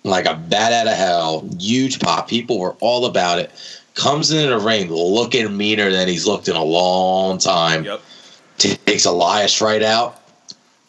like 0.03 0.25
a 0.25 0.35
bat 0.35 0.73
out 0.73 0.87
of 0.87 0.97
hell. 0.97 1.49
Huge 1.59 1.99
pop. 1.99 2.27
People 2.27 2.59
were 2.59 2.75
all 2.79 3.05
about 3.05 3.39
it. 3.39 3.51
Comes 3.95 4.31
into 4.31 4.49
the 4.49 4.59
ring 4.59 4.91
looking 4.91 5.55
meaner 5.57 5.89
than 5.89 6.07
he's 6.07 6.27
looked 6.27 6.47
in 6.47 6.55
a 6.55 6.63
long 6.63 7.37
time. 7.37 7.83
Yep. 7.83 8.01
Takes 8.57 9.05
Elias 9.05 9.61
right 9.61 9.83
out. 9.83 10.21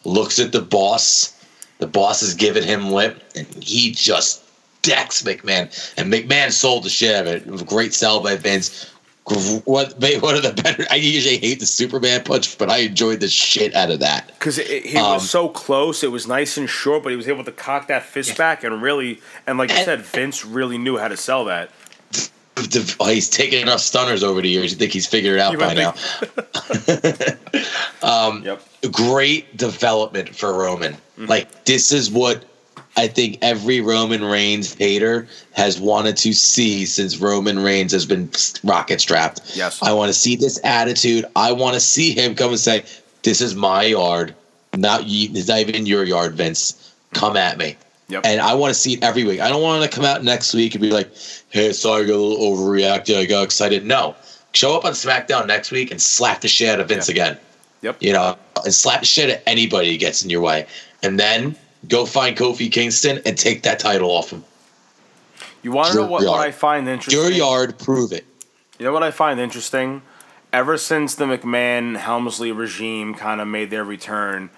Looks 0.05 0.39
at 0.39 0.51
the 0.51 0.61
boss. 0.61 1.33
The 1.79 1.87
boss 1.87 2.21
is 2.21 2.33
giving 2.35 2.63
him 2.63 2.91
lip, 2.91 3.23
and 3.35 3.47
he 3.63 3.91
just 3.91 4.43
decks 4.81 5.23
McMahon. 5.23 5.93
And 5.97 6.11
McMahon 6.13 6.51
sold 6.51 6.83
the 6.83 6.89
shit 6.89 7.15
out 7.15 7.27
of 7.27 7.33
it. 7.33 7.47
It 7.47 7.51
was 7.51 7.61
a 7.61 7.65
great 7.65 7.93
sell 7.93 8.21
by 8.21 8.35
Vince. 8.35 8.93
What 9.65 9.93
one 10.21 10.35
of 10.35 10.41
the 10.41 10.59
better? 10.63 10.87
I 10.89 10.95
usually 10.95 11.37
hate 11.37 11.59
the 11.59 11.67
Superman 11.67 12.23
punch, 12.23 12.57
but 12.57 12.69
I 12.69 12.77
enjoyed 12.79 13.19
the 13.19 13.27
shit 13.27 13.75
out 13.75 13.91
of 13.91 13.99
that. 13.99 14.27
Because 14.27 14.57
he 14.57 14.97
Um, 14.97 15.13
was 15.13 15.29
so 15.29 15.47
close, 15.49 16.03
it 16.03 16.11
was 16.11 16.27
nice 16.27 16.57
and 16.57 16.67
short, 16.67 17.03
but 17.03 17.11
he 17.11 17.15
was 17.15 17.27
able 17.27 17.43
to 17.43 17.51
cock 17.51 17.87
that 17.89 18.03
fist 18.03 18.35
back 18.37 18.63
and 18.63 18.81
really, 18.81 19.21
and 19.45 19.59
like 19.59 19.69
you 19.69 19.83
said, 19.83 20.01
Vince 20.01 20.43
really 20.43 20.79
knew 20.79 20.97
how 20.97 21.07
to 21.07 21.17
sell 21.17 21.45
that. 21.45 21.69
The- 22.67 22.95
oh, 22.99 23.07
he's 23.09 23.29
taken 23.29 23.59
enough 23.59 23.79
stunners 23.79 24.23
over 24.23 24.41
the 24.41 24.49
years. 24.49 24.73
I 24.73 24.77
think 24.77 24.91
he's 24.91 25.07
figured 25.07 25.35
it 25.35 25.39
out 25.41 25.53
You 25.53 25.57
by 25.57 25.73
now. 25.73 25.93
um, 28.03 28.43
Yep. 28.43 28.61
Great 28.91 29.57
development 29.57 30.35
for 30.35 30.53
Roman. 30.53 30.93
Mm-hmm. 30.93 31.25
Like 31.25 31.65
this 31.65 31.91
is 31.91 32.09
what 32.09 32.45
I 32.95 33.07
think 33.07 33.37
every 33.41 33.81
Roman 33.81 34.23
Reigns 34.23 34.73
hater 34.73 35.27
has 35.53 35.79
wanted 35.79 36.17
to 36.17 36.33
see 36.33 36.85
since 36.85 37.17
Roman 37.17 37.59
Reigns 37.59 37.91
has 37.91 38.05
been 38.05 38.29
rocket 38.63 39.01
strapped. 39.01 39.55
Yes. 39.55 39.81
I 39.81 39.93
want 39.93 40.09
to 40.09 40.13
see 40.13 40.35
this 40.35 40.59
attitude. 40.63 41.25
I 41.35 41.51
want 41.51 41.75
to 41.75 41.79
see 41.79 42.11
him 42.13 42.35
come 42.35 42.51
and 42.51 42.59
say, 42.59 42.83
"This 43.23 43.41
is 43.41 43.55
my 43.55 43.83
yard, 43.83 44.33
not 44.75 45.05
you, 45.07 45.29
it's 45.33 45.47
not 45.47 45.59
even 45.59 45.85
your 45.85 46.03
yard, 46.03 46.35
Vince. 46.35 46.93
Come 47.13 47.37
at 47.37 47.57
me." 47.57 47.75
Yep. 48.09 48.25
And 48.25 48.41
I 48.41 48.55
want 48.55 48.73
to 48.73 48.79
see 48.79 48.93
it 48.93 49.03
every 49.03 49.23
week. 49.23 49.39
I 49.39 49.49
don't 49.49 49.61
want 49.61 49.83
to 49.83 49.89
come 49.89 50.03
out 50.03 50.23
next 50.23 50.53
week 50.53 50.73
and 50.73 50.81
be 50.81 50.89
like, 50.89 51.11
"Hey, 51.49 51.71
sorry, 51.71 52.03
I 52.03 52.07
got 52.07 52.15
a 52.15 52.17
little 52.17 52.57
overreacted. 52.57 53.15
I 53.17 53.25
got 53.25 53.43
excited." 53.43 53.85
No, 53.85 54.15
show 54.53 54.75
up 54.75 54.83
on 54.83 54.93
SmackDown 54.93 55.45
next 55.45 55.71
week 55.71 55.91
and 55.91 56.01
slap 56.01 56.41
the 56.41 56.47
shit 56.47 56.69
out 56.69 56.79
of 56.79 56.89
Vince 56.89 57.07
again. 57.07 57.37
Yep. 57.81 57.97
You 58.01 58.13
know, 58.13 58.37
and 58.65 58.73
slap 58.73 59.01
the 59.01 59.05
shit 59.05 59.29
at 59.29 59.43
anybody 59.45 59.91
who 59.91 59.97
gets 59.97 60.23
in 60.23 60.29
your 60.29 60.41
way, 60.41 60.65
and 61.03 61.19
then 61.19 61.55
go 61.87 62.05
find 62.05 62.35
Kofi 62.35 62.71
Kingston 62.71 63.21
and 63.25 63.37
take 63.37 63.61
that 63.63 63.79
title 63.79 64.09
off 64.09 64.31
him. 64.31 64.43
You 65.61 65.71
want 65.71 65.89
to 65.89 65.95
know 65.99 66.07
what, 66.07 66.25
what. 66.25 66.39
I 66.39 66.51
find 66.51 66.87
interesting? 66.87 67.21
Your 67.21 67.31
yard, 67.31 67.77
prove 67.77 68.11
it. 68.11 68.25
You 68.79 68.85
know 68.85 68.93
what 68.93 69.03
I 69.03 69.11
find 69.11 69.39
interesting? 69.39 70.01
Ever 70.51 70.77
since 70.77 71.13
the 71.13 71.25
McMahon 71.25 71.97
Helmsley 71.97 72.51
regime 72.51 73.13
kind 73.13 73.39
of 73.39 73.47
made 73.47 73.69
their 73.69 73.83
return, 73.83 74.49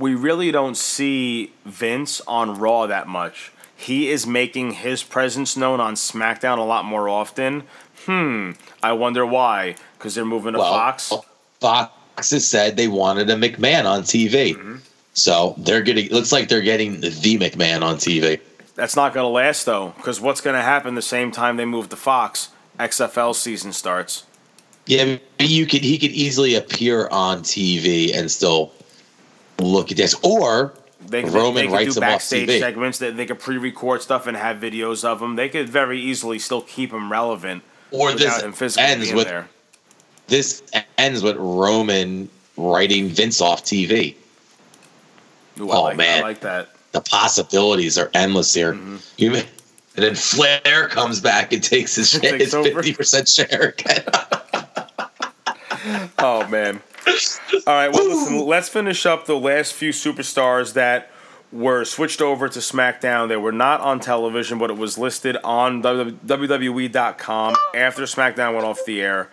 we 0.00 0.14
really 0.16 0.50
don't 0.50 0.76
see 0.76 1.52
Vince 1.64 2.20
on 2.26 2.58
Raw 2.58 2.86
that 2.86 3.06
much. 3.06 3.52
He 3.76 4.10
is 4.10 4.26
making 4.26 4.72
his 4.72 5.02
presence 5.04 5.56
known 5.56 5.78
on 5.80 5.94
SmackDown 5.94 6.58
a 6.58 6.62
lot 6.62 6.84
more 6.84 7.08
often. 7.08 7.62
Hmm, 8.06 8.52
I 8.82 8.92
wonder 8.92 9.24
why. 9.24 9.76
Because 9.96 10.14
they're 10.14 10.24
moving 10.24 10.54
to 10.54 10.58
Well, 10.58 10.72
Fox. 10.72 11.12
Fox 11.60 12.30
has 12.30 12.46
said 12.46 12.76
they 12.76 12.88
wanted 12.88 13.30
a 13.30 13.36
McMahon 13.36 13.84
on 13.84 14.02
TV, 14.02 14.54
Mm-hmm. 14.56 14.76
so 15.14 15.54
they're 15.58 15.82
getting. 15.82 16.10
Looks 16.10 16.32
like 16.32 16.48
they're 16.48 16.60
getting 16.62 17.00
the 17.00 17.08
McMahon 17.38 17.82
on 17.82 17.96
TV. 17.96 18.40
That's 18.74 18.96
not 18.96 19.12
going 19.14 19.24
to 19.24 19.28
last 19.28 19.66
though, 19.66 19.92
because 19.96 20.20
what's 20.20 20.40
going 20.40 20.56
to 20.56 20.62
happen 20.62 20.94
the 20.94 21.02
same 21.02 21.30
time 21.30 21.56
they 21.56 21.66
move 21.66 21.88
to 21.90 21.96
Fox? 21.96 22.48
XFL 22.78 23.34
season 23.34 23.72
starts. 23.74 24.24
Yeah, 24.86 25.18
you 25.38 25.66
could. 25.66 25.82
He 25.82 25.98
could 25.98 26.10
easily 26.12 26.54
appear 26.54 27.06
on 27.08 27.42
TV 27.42 28.14
and 28.16 28.30
still 28.30 28.72
look 29.60 29.90
at 29.90 29.96
this, 29.96 30.14
or 30.22 30.72
They, 31.06 31.22
they- 31.22 31.30
Roman 31.30 31.54
they 31.54 31.62
could 31.66 31.72
writes 31.72 31.94
do 31.94 32.00
backstage 32.00 32.60
segments 32.60 32.98
that 32.98 33.16
they 33.16 33.26
could 33.26 33.38
pre-record 33.38 34.02
stuff 34.02 34.26
and 34.26 34.36
have 34.36 34.58
videos 34.58 35.04
of 35.04 35.20
them. 35.20 35.36
They 35.36 35.48
could 35.48 35.68
very 35.68 36.00
easily 36.00 36.38
still 36.38 36.62
keep 36.62 36.90
them 36.90 37.10
relevant 37.10 37.62
Or 37.90 38.12
this 38.12 38.76
ends 38.76 39.12
with 39.12 39.26
there. 39.26 39.48
this 40.26 40.62
ends 40.98 41.22
with 41.22 41.36
Roman 41.36 42.28
writing 42.56 43.08
Vince 43.08 43.40
off 43.40 43.64
TV. 43.64 44.14
Ooh, 45.58 45.70
I 45.70 45.76
oh 45.76 45.82
like, 45.82 45.96
man, 45.96 46.18
I 46.20 46.22
like 46.22 46.40
that. 46.40 46.70
the 46.92 47.00
possibilities 47.00 47.98
are 47.98 48.10
endless 48.14 48.54
here. 48.54 48.74
Mm-hmm. 48.74 48.96
You, 49.18 49.34
and 49.36 49.44
then 49.96 50.14
Flair 50.14 50.88
comes 50.88 51.20
back 51.20 51.52
and 51.52 51.62
takes 51.62 51.96
his 51.96 52.10
Takes 52.20 52.52
his 52.52 52.54
fifty 52.54 52.92
percent 52.94 53.28
share 53.28 53.74
again. 53.78 54.04
Oh 56.18 56.46
man. 56.48 56.82
All 57.66 57.74
right, 57.74 57.92
well 57.92 58.08
listen, 58.08 58.46
let's 58.46 58.68
finish 58.68 59.06
up 59.06 59.26
the 59.26 59.38
last 59.38 59.74
few 59.74 59.90
superstars 59.90 60.74
that 60.74 61.10
were 61.52 61.84
switched 61.84 62.22
over 62.22 62.48
to 62.48 62.58
SmackDown. 62.60 63.28
They 63.28 63.36
were 63.36 63.52
not 63.52 63.80
on 63.80 64.00
television, 64.00 64.58
but 64.58 64.70
it 64.70 64.76
was 64.76 64.96
listed 64.96 65.36
on 65.42 65.82
WWE.com 65.82 67.56
after 67.74 68.02
SmackDown 68.02 68.54
went 68.54 68.64
off 68.64 68.84
the 68.86 69.00
air. 69.00 69.28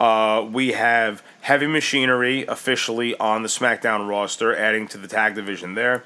Uh, 0.00 0.48
we 0.50 0.72
have 0.72 1.22
Heavy 1.42 1.66
Machinery 1.66 2.46
officially 2.46 3.14
on 3.18 3.42
the 3.42 3.48
SmackDown 3.48 4.08
roster, 4.08 4.56
adding 4.56 4.88
to 4.88 4.98
the 4.98 5.06
tag 5.06 5.34
division 5.34 5.74
there. 5.74 6.04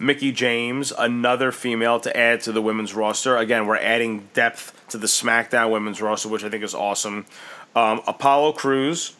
Mickie 0.00 0.32
James, 0.32 0.92
another 0.96 1.52
female 1.52 2.00
to 2.00 2.16
add 2.16 2.40
to 2.40 2.52
the 2.52 2.60
women's 2.62 2.94
roster. 2.94 3.36
Again, 3.36 3.66
we're 3.66 3.76
adding 3.76 4.28
depth 4.32 4.72
to 4.88 4.98
the 4.98 5.06
SmackDown 5.06 5.70
women's 5.70 6.02
roster, 6.02 6.28
which 6.28 6.42
I 6.42 6.48
think 6.48 6.64
is 6.64 6.74
awesome. 6.74 7.26
Um, 7.76 8.00
Apollo 8.06 8.54
Crews, 8.54 9.14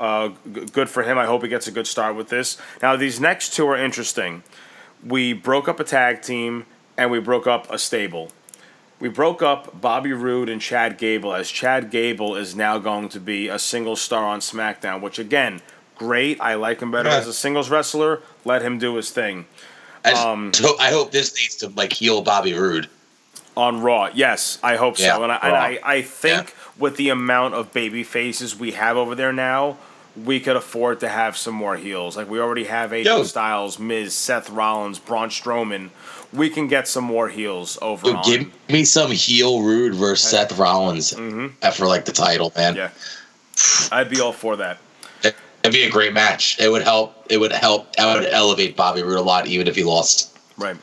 uh, 0.00 0.30
g- 0.52 0.66
good 0.72 0.88
for 0.88 1.02
him. 1.04 1.18
I 1.18 1.26
hope 1.26 1.42
he 1.42 1.48
gets 1.48 1.68
a 1.68 1.70
good 1.70 1.86
start 1.86 2.16
with 2.16 2.28
this. 2.28 2.56
Now, 2.82 2.96
these 2.96 3.20
next 3.20 3.54
two 3.54 3.66
are 3.68 3.76
interesting. 3.76 4.42
We 5.06 5.32
broke 5.32 5.68
up 5.68 5.78
a 5.78 5.84
tag 5.84 6.22
team 6.22 6.66
and 6.96 7.10
we 7.10 7.20
broke 7.20 7.46
up 7.46 7.70
a 7.70 7.78
stable. 7.78 8.30
We 8.98 9.08
broke 9.08 9.40
up 9.42 9.80
Bobby 9.80 10.12
Roode 10.12 10.48
and 10.48 10.60
Chad 10.60 10.98
Gable 10.98 11.32
as 11.34 11.50
Chad 11.50 11.90
Gable 11.90 12.36
is 12.36 12.54
now 12.56 12.78
going 12.78 13.08
to 13.10 13.20
be 13.20 13.48
a 13.48 13.58
single 13.58 13.96
star 13.96 14.24
on 14.26 14.40
SmackDown, 14.40 15.00
which 15.00 15.18
again, 15.18 15.62
great. 15.96 16.40
I 16.40 16.54
like 16.54 16.80
him 16.80 16.90
better 16.90 17.08
Yeah. 17.08 17.16
as 17.18 17.26
a 17.28 17.32
singles 17.32 17.70
wrestler. 17.70 18.20
Let 18.44 18.60
him 18.62 18.78
do 18.78 18.96
his 18.96 19.10
thing. 19.10 19.46
I, 20.04 20.12
Um, 20.12 20.52
hope, 20.60 20.80
I 20.80 20.90
hope 20.90 21.12
this 21.12 21.34
needs 21.34 21.56
to 21.56 21.68
like 21.68 21.92
heal 21.94 22.20
Bobby 22.22 22.52
Roode. 22.52 22.88
on 23.56 23.80
Raw. 23.82 24.10
Yes, 24.14 24.58
I 24.62 24.76
hope 24.76 24.98
Yeah, 24.98 25.16
so. 25.16 25.22
And 25.24 25.32
I, 25.32 25.36
and 25.42 25.56
I, 25.56 25.78
I 25.82 26.02
think 26.02 26.54
with 26.78 26.96
the 26.96 27.08
amount 27.08 27.54
of 27.54 27.72
baby 27.72 28.02
faces 28.04 28.54
we 28.58 28.72
have 28.72 28.96
over 28.98 29.14
there 29.14 29.32
now, 29.32 29.76
we 30.24 30.40
could 30.40 30.56
afford 30.56 31.00
to 31.00 31.08
have 31.08 31.36
some 31.36 31.54
more 31.54 31.76
heels. 31.76 32.16
Like 32.16 32.28
we 32.28 32.40
already 32.40 32.64
have 32.64 32.90
AJ 32.90 33.04
Yo. 33.04 33.22
Styles, 33.24 33.78
Miz, 33.78 34.14
Seth 34.14 34.50
Rollins, 34.50 34.98
Braun 34.98 35.28
Strowman. 35.28 35.90
We 36.32 36.48
can 36.50 36.68
get 36.68 36.86
some 36.86 37.04
more 37.04 37.28
heels 37.28 37.78
over 37.82 38.08
Yo, 38.08 38.22
give 38.22 38.52
me 38.68 38.84
some 38.84 39.10
heel 39.10 39.62
Roode 39.62 39.94
versus 39.94 40.30
Seth 40.30 40.58
Rollins 40.58 41.12
for 41.12 41.86
like 41.86 42.04
the 42.04 42.12
title, 42.12 42.52
man. 42.56 42.76
yeah, 42.76 42.90
I'd 43.90 44.10
be 44.10 44.20
all 44.20 44.32
for 44.32 44.56
that. 44.56 44.78
It'd 45.62 45.74
be 45.74 45.82
a 45.82 45.90
great 45.90 46.14
match. 46.14 46.58
It 46.58 46.70
would 46.70 46.82
help. 46.82 47.26
It 47.28 47.38
would 47.38 47.52
help. 47.52 47.88
I 47.98 48.14
would 48.14 48.24
elevate 48.24 48.76
Bobby 48.76 49.02
Roode 49.02 49.18
a 49.18 49.22
lot, 49.22 49.46
even 49.46 49.68
if 49.68 49.76
he 49.76 49.84
lost. 49.84 50.38
Right. 50.56 50.76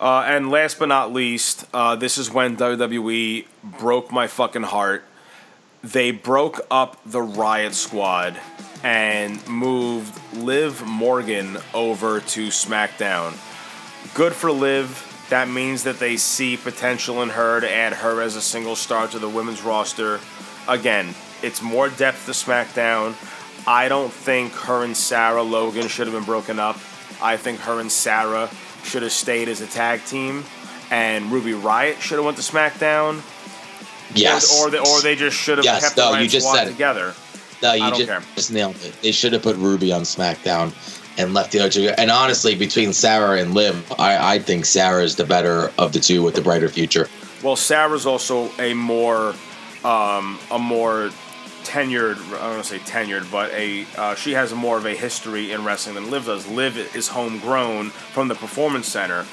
Uh, 0.00 0.22
and 0.26 0.50
last 0.50 0.78
but 0.78 0.86
not 0.86 1.12
least, 1.12 1.66
uh, 1.72 1.96
this 1.96 2.16
is 2.18 2.30
when 2.30 2.56
WWE 2.56 3.46
broke 3.64 4.12
my 4.12 4.26
fucking 4.26 4.62
heart. 4.62 5.04
They 5.84 6.12
broke 6.12 6.62
up 6.70 6.96
the 7.04 7.20
Riot 7.20 7.74
Squad 7.74 8.40
and 8.82 9.46
moved 9.46 10.18
Liv 10.32 10.82
Morgan 10.86 11.58
over 11.74 12.20
to 12.20 12.48
SmackDown. 12.48 13.34
Good 14.14 14.32
for 14.32 14.50
Liv. 14.50 15.26
That 15.28 15.50
means 15.50 15.84
that 15.84 15.98
they 15.98 16.16
see 16.16 16.56
potential 16.56 17.22
in 17.22 17.28
her 17.28 17.60
to 17.60 17.70
add 17.70 17.92
her 17.92 18.22
as 18.22 18.34
a 18.34 18.40
single 18.40 18.76
star 18.76 19.08
to 19.08 19.18
the 19.18 19.28
women's 19.28 19.62
roster. 19.62 20.20
Again, 20.68 21.14
it's 21.42 21.60
more 21.60 21.90
depth 21.90 22.24
to 22.24 22.32
SmackDown. 22.32 23.14
I 23.68 23.88
don't 23.88 24.10
think 24.10 24.52
her 24.52 24.84
and 24.84 24.96
Sarah 24.96 25.42
Logan 25.42 25.88
should 25.88 26.06
have 26.06 26.16
been 26.16 26.24
broken 26.24 26.58
up. 26.58 26.76
I 27.20 27.36
think 27.36 27.60
her 27.60 27.78
and 27.78 27.92
Sarah 27.92 28.48
should 28.84 29.02
have 29.02 29.12
stayed 29.12 29.50
as 29.50 29.60
a 29.60 29.66
tag 29.66 30.02
team, 30.06 30.44
and 30.90 31.30
Ruby 31.30 31.52
Riot 31.52 32.00
should 32.00 32.16
have 32.16 32.24
went 32.24 32.38
to 32.38 32.42
SmackDown. 32.42 33.20
Yes. 34.14 34.60
Or, 34.60 34.68
or, 34.68 34.70
they, 34.70 34.78
or 34.78 35.00
they 35.00 35.16
just 35.16 35.36
should 35.36 35.58
have 35.58 35.64
Yes, 35.64 35.82
kept 35.82 35.96
no, 35.96 36.12
the 36.12 36.22
you 36.22 36.28
just 36.28 36.50
said 36.50 36.68
it. 36.68 36.72
together. 36.72 37.14
No, 37.62 37.72
you 37.72 37.88
just, 37.90 38.06
care. 38.06 38.22
just 38.34 38.52
nailed 38.52 38.76
it. 38.84 38.94
They 39.02 39.12
should 39.12 39.32
have 39.32 39.42
put 39.42 39.56
Ruby 39.56 39.92
on 39.92 40.02
SmackDown 40.02 40.72
and 41.18 41.32
left 41.32 41.52
the 41.52 41.60
other 41.60 41.70
two. 41.70 41.88
And 41.96 42.10
honestly, 42.10 42.54
between 42.54 42.92
Sarah 42.92 43.40
and 43.40 43.54
Liv, 43.54 43.92
I, 43.98 44.34
I 44.34 44.38
think 44.38 44.64
Sarah 44.64 45.02
is 45.02 45.16
the 45.16 45.24
better 45.24 45.72
of 45.78 45.92
the 45.92 46.00
two 46.00 46.22
with 46.22 46.34
the 46.34 46.42
brighter 46.42 46.68
future. 46.68 47.08
Well, 47.42 47.56
Sarah's 47.56 48.06
also 48.06 48.50
a 48.58 48.74
more, 48.74 49.34
um, 49.84 50.38
a 50.50 50.58
more 50.58 51.10
tenured. 51.62 52.16
I 52.34 52.38
don't 52.38 52.50
want 52.56 52.64
to 52.64 52.70
say 52.70 52.78
tenured, 52.80 53.30
but 53.30 53.50
a 53.52 53.86
uh, 53.96 54.14
she 54.14 54.32
has 54.32 54.52
more 54.52 54.76
of 54.76 54.84
a 54.86 54.94
history 54.94 55.52
in 55.52 55.64
wrestling 55.64 55.94
than 55.94 56.10
Liv 56.10 56.26
does. 56.26 56.46
Liv 56.46 56.76
is 56.94 57.08
homegrown 57.08 57.90
from 57.90 58.28
the 58.28 58.34
Performance 58.34 58.88
Center. 58.88 59.24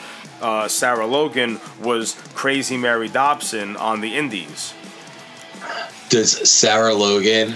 Uh, 0.41 0.67
Sarah 0.67 1.05
Logan 1.05 1.59
was 1.81 2.15
Crazy 2.33 2.75
Mary 2.77 3.07
Dobson 3.07 3.77
on 3.77 4.01
the 4.01 4.15
Indies. 4.17 4.73
Does 6.09 6.49
Sarah 6.49 6.93
Logan 6.93 7.55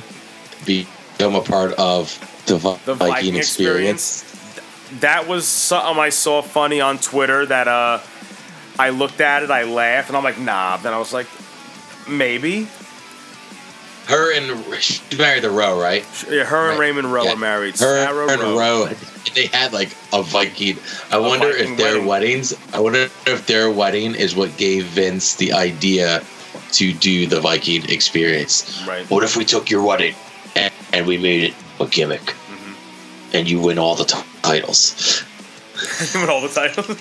become 0.65 1.35
a 1.35 1.41
part 1.41 1.73
of 1.73 2.17
the, 2.45 2.57
Vi- 2.57 2.79
The 2.85 2.93
Viking, 2.93 3.13
Viking 3.13 3.35
experience? 3.35 4.23
That 4.99 5.27
was 5.27 5.47
something 5.47 5.97
I 5.99 6.09
saw 6.09 6.41
funny 6.41 6.79
on 6.79 6.99
Twitter. 6.99 7.45
That 7.45 7.67
uh, 7.67 7.99
I 8.77 8.89
looked 8.91 9.19
at 9.19 9.41
it, 9.43 9.49
I 9.51 9.63
laughed, 9.63 10.09
and 10.09 10.17
I'm 10.17 10.23
like, 10.23 10.39
nah. 10.39 10.77
Then 10.77 10.93
I 10.93 10.99
was 10.99 11.11
like, 11.11 11.27
maybe. 12.07 12.67
Her 14.05 14.31
and 14.37 14.63
she 14.81 15.01
married 15.17 15.41
the 15.43 15.49
Row, 15.49 15.81
right? 15.81 16.05
Yeah, 16.29 16.43
her 16.43 16.69
and 16.69 16.79
Right. 16.79 16.85
Raymond 16.87 17.11
Rowe 17.11 17.23
Yeah. 17.23 17.33
are 17.33 17.37
married. 17.37 17.71
Her 17.79 18.05
Sarah 18.05 18.31
and 18.31 18.41
Rowe. 18.41 18.89
They 19.35 19.47
had 19.47 19.73
like 19.73 19.89
a 20.13 20.23
Viking. 20.23 20.77
I 21.11 21.17
wonder 21.17 21.51
Viking 21.51 21.71
if 21.73 21.77
their 21.77 21.93
wedding. 21.95 22.05
weddings. 22.07 22.53
I 22.73 22.79
wonder 22.79 23.09
if 23.27 23.45
their 23.47 23.69
wedding 23.69 24.15
is 24.15 24.35
what 24.35 24.55
gave 24.57 24.85
Vince 24.85 25.35
the 25.35 25.51
idea 25.53 26.23
to 26.73 26.93
do 26.93 27.27
the 27.27 27.41
Viking 27.41 27.89
experience. 27.89 28.83
Right. 28.87 29.07
What 29.09 29.23
if 29.23 29.35
we 29.35 29.43
took 29.45 29.69
your 29.69 29.83
wedding 29.83 30.15
and, 30.55 30.73
and 30.93 31.05
we 31.05 31.17
made 31.17 31.43
it 31.43 31.53
a 31.79 31.85
gimmick, 31.85 32.21
Mm-hmm. 32.21 33.35
and 33.35 33.49
you 33.49 33.59
win 33.59 33.77
all 33.77 33.95
the 33.95 34.05
t- 34.05 34.19
titles? 34.41 35.23
With 36.15 36.29
all 36.29 36.39
the 36.41 36.47
titles. 36.47 36.97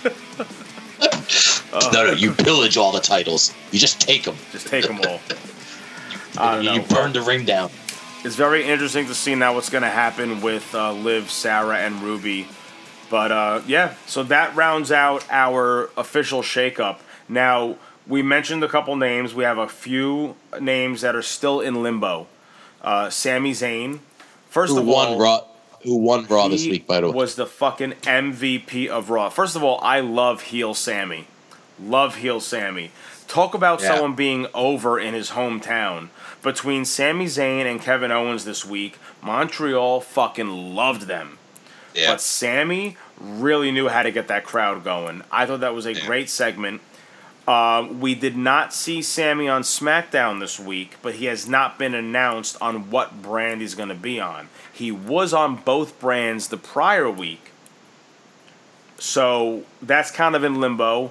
no, 1.92 2.04
no, 2.06 2.12
you 2.12 2.32
pillage 2.32 2.76
all 2.76 2.90
the 2.92 3.00
titles. 3.00 3.54
You 3.70 3.78
just 3.78 4.00
take 4.00 4.24
them. 4.24 4.36
Just 4.50 4.66
take 4.66 4.86
them 4.86 5.00
all. 5.06 5.20
I 6.38 6.60
don't 6.62 6.74
You 6.74 6.82
burn 6.82 7.12
the 7.12 7.22
ring 7.22 7.44
down. 7.44 7.70
It's 8.24 8.36
very 8.36 8.64
interesting 8.64 9.06
to 9.06 9.14
see 9.14 9.34
now 9.34 9.54
what's 9.54 9.68
going 9.68 9.82
to 9.82 9.90
happen 9.90 10.40
with 10.40 10.74
uh, 10.74 10.92
Liv, 10.92 11.30
Sarah, 11.30 11.76
and 11.76 12.00
Ruby. 12.02 12.48
But 13.10 13.30
uh, 13.30 13.60
yeah, 13.66 13.94
so 14.06 14.22
that 14.24 14.56
rounds 14.56 14.90
out 14.90 15.26
our 15.30 15.90
official 15.96 16.40
shakeup. 16.40 16.98
Now, 17.28 17.76
we 18.06 18.22
mentioned 18.22 18.64
a 18.64 18.68
couple 18.68 18.96
names. 18.96 19.34
We 19.34 19.44
have 19.44 19.58
a 19.58 19.68
few 19.68 20.36
names 20.58 21.02
that 21.02 21.14
are 21.14 21.22
still 21.22 21.60
in 21.60 21.82
limbo. 21.82 22.26
Uh, 22.82 23.10
Sami 23.10 23.52
Zayn. 23.52 24.00
First 24.48 24.72
Who 24.72 24.80
of 24.80 24.86
won 24.86 25.08
all, 25.08 25.18
Raw? 25.18 25.44
Who 25.82 25.98
won 25.98 26.24
Raw 26.26 26.48
this 26.48 26.66
week? 26.66 26.86
By 26.86 27.02
the 27.02 27.08
way, 27.10 27.14
was 27.14 27.34
the 27.34 27.46
fucking 27.46 27.92
MVP 28.02 28.88
of 28.88 29.10
Raw. 29.10 29.28
First 29.28 29.54
of 29.54 29.62
all, 29.62 29.78
I 29.82 30.00
love 30.00 30.42
heel 30.42 30.72
Sami. 30.72 31.26
Love 31.78 32.16
heel 32.16 32.40
Sami. 32.40 32.90
Talk 33.28 33.52
about 33.52 33.82
Yeah. 33.82 33.88
someone 33.88 34.14
being 34.14 34.46
over 34.54 34.98
in 34.98 35.12
his 35.12 35.30
hometown. 35.30 36.08
Between 36.44 36.84
Sami 36.84 37.24
Zayn 37.24 37.64
and 37.64 37.80
Kevin 37.80 38.12
Owens 38.12 38.44
this 38.44 38.66
week, 38.66 38.98
Montreal 39.22 40.02
fucking 40.02 40.74
loved 40.74 41.08
them. 41.08 41.38
Yeah. 41.94 42.12
But 42.12 42.20
Sami 42.20 42.98
really 43.18 43.70
knew 43.70 43.88
how 43.88 44.02
to 44.02 44.12
get 44.12 44.28
that 44.28 44.44
crowd 44.44 44.84
going. 44.84 45.22
I 45.32 45.46
thought 45.46 45.60
that 45.60 45.74
was 45.74 45.86
a 45.86 45.94
great 45.94 46.28
segment. 46.28 46.82
Uh, 47.48 47.88
we 47.90 48.14
did 48.14 48.36
not 48.36 48.74
see 48.74 49.00
Sami 49.00 49.48
on 49.48 49.62
SmackDown 49.62 50.38
this 50.40 50.60
week, 50.60 50.96
but 51.00 51.14
he 51.14 51.26
has 51.26 51.48
not 51.48 51.78
been 51.78 51.94
announced 51.94 52.56
on 52.60 52.90
what 52.90 53.22
brand 53.22 53.62
he's 53.62 53.74
going 53.74 53.88
to 53.88 53.94
be 53.94 54.20
on. 54.20 54.48
He 54.72 54.90
was 54.92 55.32
on 55.32 55.56
both 55.56 55.98
brands 55.98 56.48
the 56.48 56.56
prior 56.56 57.10
week. 57.10 57.52
So 58.98 59.64
that's 59.80 60.10
kind 60.10 60.36
of 60.36 60.44
in 60.44 60.60
limbo. 60.60 61.10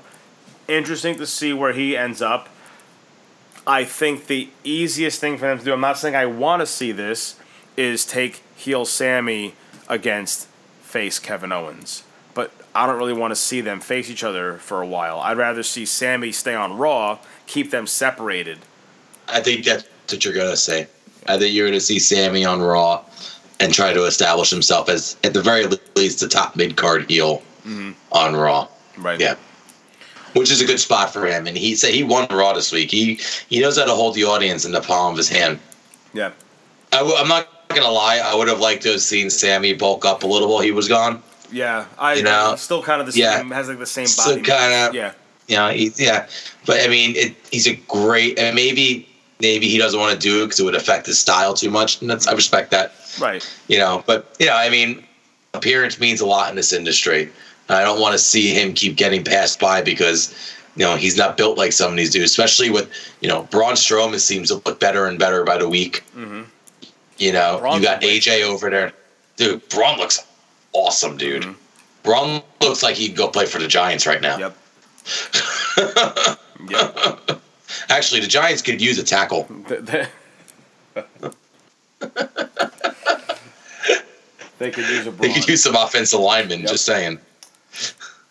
Interesting 0.68 1.15
to 1.18 1.26
see 1.26 1.53
where 1.53 1.73
he 1.73 1.97
ends 1.97 2.22
up. 2.22 2.49
I 3.65 3.85
think 3.85 4.27
the 4.27 4.49
easiest 4.64 5.22
thing 5.22 5.38
for 5.38 5.48
them 5.48 5.60
to 5.60 5.65
do, 5.65 5.73
I'm 5.73 5.81
not 5.81 5.98
saying 5.98 6.15
I 6.15 6.26
want 6.26 6.61
to 6.61 6.65
see 6.65 6.91
this, 6.91 7.40
is 7.77 8.06
take 8.06 8.44
heel 8.56 8.85
Sami 8.85 9.56
against 9.88 10.48
face 10.81 11.19
Kevin 11.19 11.52
Owens. 11.52 12.03
But 12.34 12.52
I 12.76 12.85
don't 12.85 12.98
really 12.98 13.14
want 13.14 13.31
to 13.31 13.35
see 13.35 13.61
them 13.61 13.80
face 13.80 14.10
each 14.10 14.23
other 14.23 14.57
for 14.57 14.81
a 14.81 14.88
while. 14.88 15.19
I'd 15.19 15.38
rather 15.38 15.64
see 15.64 15.85
Sami 15.85 16.31
stay 16.31 16.56
on 16.56 16.77
Raw, 16.77 17.19
keep 17.48 17.72
them 17.72 17.88
separated. 17.88 18.60
I 19.27 19.40
think 19.41 19.64
that's 19.64 19.85
what 20.10 20.26
you're 20.26 20.34
gonna 20.34 20.57
say. 20.57 20.88
I 21.27 21.38
think 21.38 21.56
you're 21.56 21.68
gonna 21.68 21.80
see 21.80 21.99
Sami 21.99 22.45
on 22.45 22.61
Raw 22.61 23.03
and 23.60 23.73
try 23.73 23.94
to 23.94 24.03
establish 24.06 24.49
himself 24.49 24.90
as, 24.90 25.15
at 25.23 25.34
the 25.34 25.41
very 25.41 25.65
least, 25.95 26.19
the 26.19 26.27
top 26.27 26.56
mid 26.56 26.76
card 26.76 27.10
heel 27.10 27.38
mm-hmm. 27.65 27.91
on 28.11 28.35
Raw. 28.35 28.68
Right. 28.98 29.19
Yeah. 29.19 29.35
Which 30.34 30.51
is 30.51 30.61
a 30.61 30.65
good 30.65 30.80
spot 30.80 31.14
for 31.14 31.26
him. 31.26 31.45
And 31.47 31.55
he 31.57 31.76
said 31.76 31.93
he 31.93 32.03
won 32.03 32.27
Raw 32.30 32.53
this 32.53 32.72
week. 32.72 32.89
He 32.91 33.19
he 33.49 33.60
knows 33.61 33.77
how 33.77 33.85
to 33.85 33.93
hold 33.93 34.15
the 34.15 34.23
audience 34.23 34.65
in 34.65 34.72
the 34.72 34.81
palm 34.81 35.11
of 35.14 35.18
his 35.18 35.30
hand. 35.30 35.60
Yeah. 36.14 36.31
I, 36.91 36.99
am 37.01 37.27
not 37.27 37.47
gonna 37.69 37.89
lie. 37.89 38.18
I 38.18 38.35
would 38.35 38.47
have 38.47 38.60
liked 38.60 38.84
to 38.84 38.91
have 38.91 39.01
seen 39.01 39.30
Sami 39.30 39.73
bulk 39.73 40.05
up 40.05 40.23
a 40.23 40.27
little 40.27 40.49
while 40.49 40.61
he 40.61 40.72
was 40.72 40.88
gone. 40.88 41.22
Yeah, 41.51 41.85
I 41.99 42.15
You 42.15 42.23
know, 42.23 42.55
still 42.57 42.81
kind 42.81 42.99
of 42.99 43.11
the 43.11 43.19
yeah. 43.19 43.38
same. 43.38 43.51
Has 43.51 43.68
like 43.69 43.77
the 43.80 43.85
same 43.85 44.07
Still 44.07 44.38
body. 44.38 44.41
kinda- 44.41 44.91
Yeah. 44.93 45.11
You 45.47 45.57
know, 45.57 45.69
he, 45.69 45.91
yeah. 45.97 46.27
But 46.65 46.81
I 46.81 46.88
mean, 46.88 47.15
it, 47.15 47.35
he's 47.51 47.68
a 47.68 47.76
great. 47.76 48.39
And 48.39 48.55
maybe 48.55 49.07
maybe 49.39 49.68
he 49.68 49.77
doesn't 49.77 49.99
want 49.99 50.14
to 50.14 50.19
do 50.19 50.41
it 50.41 50.45
because 50.45 50.60
it 50.60 50.64
would 50.64 50.73
affect 50.76 51.05
his 51.05 51.19
style 51.19 51.53
too 51.53 51.69
much. 51.69 52.01
And 52.01 52.10
that's 52.10 52.27
I 52.27 52.31
respect 52.34 52.72
that. 52.72 52.93
Right. 53.19 53.45
You 53.68 53.77
know, 53.77 54.03
but 54.07 54.35
you 54.39 54.45
know, 54.47 54.55
I 54.55 54.69
mean, 54.69 55.03
appearance 55.53 55.99
means 55.99 56.22
a 56.22 56.26
lot 56.26 56.49
in 56.49 56.55
this 56.55 56.73
industry. 56.73 57.30
I 57.69 57.84
don't 57.84 57.99
want 57.99 58.14
to 58.14 58.19
see 58.19 58.53
him 58.53 58.73
keep 58.73 58.98
getting 58.98 59.23
passed 59.23 59.60
by 59.60 59.81
because 59.81 60.34
you 60.76 60.85
know 60.85 60.95
he's 60.95 61.18
not 61.18 61.38
built 61.38 61.57
like 61.57 61.72
some 61.73 61.91
of 61.91 61.98
these 61.98 62.11
dudes, 62.11 62.31
especially 62.31 62.69
with 62.69 62.90
you 63.22 63.27
know 63.27 63.44
Braun 63.44 63.73
Strowman 63.73 64.19
seems 64.19 64.49
to 64.49 64.56
look 64.56 64.80
better 64.80 65.06
and 65.06 65.18
better 65.18 65.44
by 65.44 65.57
the 65.57 65.69
week. 65.69 66.03
Mm-hmm. 66.15 66.44
You 67.18 67.31
know, 67.31 67.76
you 67.76 67.81
got 67.81 68.02
AJ 68.02 68.44
over 68.44 68.69
there, 68.69 68.91
dude. 69.38 69.68
Braun 69.69 69.98
looks 69.98 70.26
awesome, 70.73 71.18
dude. 71.18 71.44
Mm-hmm. 71.44 71.53
Braun 72.03 72.41
looks 72.61 72.84
like 72.84 72.95
he'd 72.95 73.15
go 73.15 73.30
play 73.30 73.45
for 73.45 73.60
the 73.60 73.68
Giants 73.68 74.06
right 74.06 74.22
now. 74.22 74.38
Yep. 74.38 74.57
Actually, 77.90 78.22
the 78.22 78.27
Giants 78.27 78.61
could 78.61 78.81
use 78.81 78.98
a 78.98 79.03
tackle. 79.03 79.48
They 84.60 84.72
could 84.72 84.88
use 84.88 85.07
a 85.07 85.11
They 85.11 85.34
could 85.34 85.48
use 85.48 85.64
some 85.64 85.76
offensive 85.76 86.19
linemen. 86.19 86.61
Just 86.61 86.85
saying. 86.85 87.19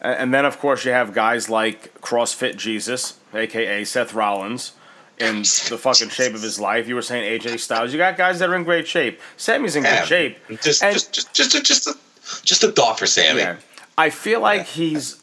And 0.03 0.35
then, 0.35 0.45
of 0.45 0.59
course, 0.59 0.85
you 0.85 0.91
have 0.91 1.15
guys 1.15 1.49
like 1.49 2.01
CrossFit 2.01 2.57
Jesus, 2.57 3.19
aka 3.33 3.85
Seth 3.85 4.13
Rollins, 4.15 4.73
in 5.19 5.37
the 5.69 5.79
fucking 5.81 6.09
shape 6.09 6.35
of 6.35 6.43
his 6.43 6.59
life. 6.59 6.89
You 6.89 6.97
were 6.97 7.03
saying 7.03 7.41
AJ 7.41 7.61
Styles. 7.61 7.93
You 7.93 7.99
got 7.99 8.17
guys 8.17 8.41
that 8.41 8.51
are 8.51 8.57
in 8.57 8.65
great 8.65 8.89
shape. 8.89 9.21
Sami's 9.37 9.77
in 9.77 9.85
Yeah. 9.85 10.01
good 10.01 10.09
shape. 10.09 10.39
Just, 10.61 10.83
And- 10.83 10.95
just, 10.97 11.13
just, 11.13 11.35
just, 11.35 11.55
a, 11.55 11.63
just, 11.63 11.87
a, 11.87 11.95
just 12.45 12.65
a 12.65 12.73
thought 12.73 12.99
for 12.99 13.07
Sami. 13.07 13.39
Yeah. 13.41 13.57
I 13.97 14.11
feel 14.11 14.41
like 14.41 14.67
he's 14.67 15.23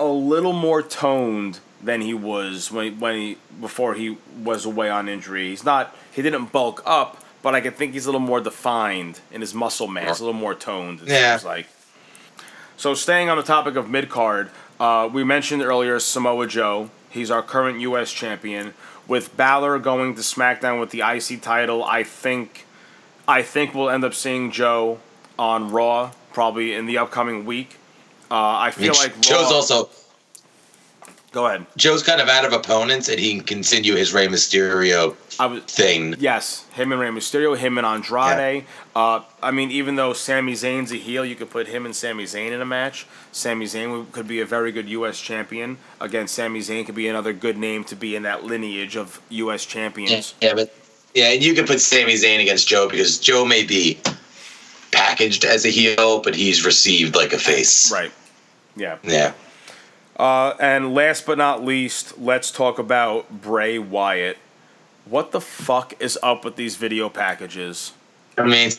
a 0.00 0.06
little 0.06 0.52
more 0.52 0.82
toned 0.82 1.60
than 1.82 2.00
he 2.00 2.12
was 2.14 2.72
when 2.72 2.98
when 2.98 3.14
he 3.14 3.38
before 3.60 3.94
he 3.94 4.16
was 4.42 4.64
away 4.64 4.90
on 4.90 5.08
injury. 5.08 5.50
He's 5.50 5.62
not. 5.64 5.94
He 6.12 6.22
didn't 6.22 6.46
bulk 6.50 6.82
up, 6.84 7.22
but 7.42 7.54
I 7.54 7.60
can 7.60 7.72
think 7.72 7.92
he's 7.92 8.06
a 8.06 8.08
little 8.08 8.18
more 8.20 8.40
defined 8.40 9.20
in 9.30 9.42
his 9.42 9.54
muscle 9.54 9.86
mass, 9.86 10.18
a 10.18 10.24
little 10.24 10.38
more 10.40 10.54
toned. 10.54 11.02
It 11.02 11.08
Yeah. 11.08 11.36
seems 11.36 11.44
like. 11.44 11.66
So 12.76 12.94
staying 12.94 13.28
on 13.30 13.36
the 13.36 13.42
topic 13.42 13.76
of 13.76 13.88
mid 13.88 14.08
card, 14.08 14.50
uh, 14.78 15.08
we 15.12 15.24
mentioned 15.24 15.62
earlier 15.62 15.98
Samoa 15.98 16.46
Joe. 16.46 16.90
He's 17.10 17.30
our 17.30 17.42
current 17.42 17.80
U.S. 17.80 18.12
champion. 18.12 18.74
With 19.08 19.36
Balor 19.36 19.78
going 19.78 20.14
to 20.16 20.20
SmackDown 20.20 20.80
with 20.80 20.90
the 20.90 21.00
IC 21.00 21.40
title, 21.40 21.84
I 21.84 22.02
think, 22.02 22.66
I 23.28 23.42
think 23.42 23.72
we'll 23.72 23.88
end 23.88 24.04
up 24.04 24.14
seeing 24.14 24.50
Joe 24.50 24.98
on 25.38 25.70
Raw 25.70 26.12
probably 26.32 26.74
in 26.74 26.86
the 26.86 26.98
upcoming 26.98 27.46
week. 27.46 27.76
Uh, 28.30 28.34
I 28.34 28.66
I 28.66 28.70
feel 28.72 28.92
mean, 28.92 29.00
like 29.00 29.20
Joe's 29.20 29.52
also 29.52 29.88
Go 31.36 31.44
ahead. 31.44 31.66
Joe's 31.76 32.02
kind 32.02 32.22
of 32.22 32.30
out 32.30 32.46
of 32.46 32.54
opponents, 32.54 33.10
and 33.10 33.20
he 33.20 33.34
can 33.34 33.42
continue 33.44 33.94
his 33.94 34.14
Rey 34.14 34.26
Mysterio 34.26 35.14
I 35.38 35.44
was 35.44 35.64
thing. 35.64 36.14
Yes, 36.18 36.64
him 36.72 36.92
and 36.92 36.98
Rey 36.98 37.10
Mysterio, 37.10 37.54
him 37.54 37.76
and 37.76 37.86
Andrade. 37.86 38.64
Uh, 38.94 39.20
I 39.42 39.50
mean, 39.50 39.70
even 39.70 39.96
though 39.96 40.14
Sami 40.14 40.54
Zayn's 40.54 40.92
a 40.92 40.96
heel, 40.96 41.26
you 41.26 41.34
could 41.34 41.50
put 41.50 41.66
him 41.66 41.84
and 41.84 41.94
Sami 41.94 42.24
Zayn 42.24 42.52
in 42.52 42.62
a 42.62 42.64
match. 42.64 43.06
Sami 43.32 43.66
Zayn 43.66 44.10
could 44.12 44.26
be 44.26 44.40
a 44.40 44.46
very 44.46 44.72
good 44.72 44.88
U.S. 44.88 45.20
champion. 45.20 45.76
Again, 46.00 46.26
Sami 46.26 46.60
Zayn 46.60 46.86
could 46.86 46.94
be 46.94 47.06
another 47.06 47.34
good 47.34 47.58
name 47.58 47.84
to 47.84 47.96
be 47.96 48.16
in 48.16 48.22
that 48.22 48.44
lineage 48.44 48.96
of 48.96 49.20
U.S. 49.28 49.66
champions. 49.66 50.32
Yeah, 50.40 50.54
but 50.54 50.74
yeah, 51.12 51.32
and 51.32 51.44
you 51.44 51.52
could 51.52 51.66
put 51.66 51.82
Sami 51.82 52.14
Zayn 52.14 52.40
against 52.40 52.66
Joe 52.66 52.88
because 52.88 53.18
Joe 53.18 53.44
may 53.44 53.62
be 53.62 53.98
packaged 54.90 55.44
as 55.44 55.66
a 55.66 55.68
heel, 55.68 56.22
but 56.22 56.34
he's 56.34 56.64
received 56.64 57.14
like 57.14 57.34
a 57.34 57.38
face. 57.38 57.92
Right. 57.92 58.10
Yeah. 58.74 58.96
Yeah. 59.02 59.34
Uh, 60.16 60.54
and 60.58 60.94
last 60.94 61.26
but 61.26 61.36
not 61.38 61.64
least, 61.64 62.18
let's 62.18 62.50
talk 62.50 62.78
about 62.78 63.42
Bray 63.42 63.78
Wyatt. 63.78 64.38
What 65.04 65.30
the 65.32 65.40
fuck 65.40 65.94
is 66.00 66.18
up 66.22 66.44
with 66.44 66.56
these 66.56 66.76
video 66.76 67.08
packages? 67.08 67.92
I 68.38 68.44
mean, 68.44 68.70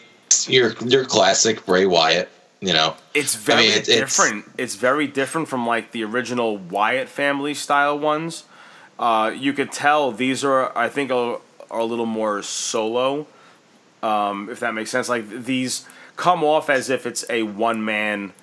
your 0.47 0.73
your 0.85 1.05
classic 1.05 1.65
Bray 1.65 1.85
Wyatt. 1.85 2.29
You 2.59 2.73
know, 2.73 2.95
It's 3.13 3.35
I 3.35 3.39
very 3.39 3.61
mean, 3.61 3.71
it's- 3.73 3.87
it's- 3.87 3.99
different. 4.17 4.45
It's, 4.57 4.73
very 4.75 5.05
different 5.05 5.47
from 5.47 5.67
like 5.67 5.91
the 5.91 6.03
original 6.03 6.57
Wyatt 6.57 7.07
family 7.07 7.53
style 7.53 7.99
ones. 7.99 8.45
Uh, 8.97 9.31
you 9.35 9.53
could 9.53 9.71
tell 9.71 10.11
these 10.11 10.43
are, 10.43 10.75
I 10.75 10.89
think, 10.89 11.11
are, 11.11 11.39
are 11.69 11.79
a 11.79 11.85
little 11.85 12.07
more 12.07 12.41
solo, 12.41 13.27
um, 14.01 14.49
if 14.49 14.59
that 14.61 14.73
makes 14.73 14.89
sense. 14.89 15.07
Like 15.07 15.29
these 15.29 15.85
come 16.15 16.43
off 16.43 16.67
as 16.67 16.89
if 16.89 17.05
it's 17.05 17.23
a 17.29 17.43
one 17.43 17.85
man. 17.85 18.33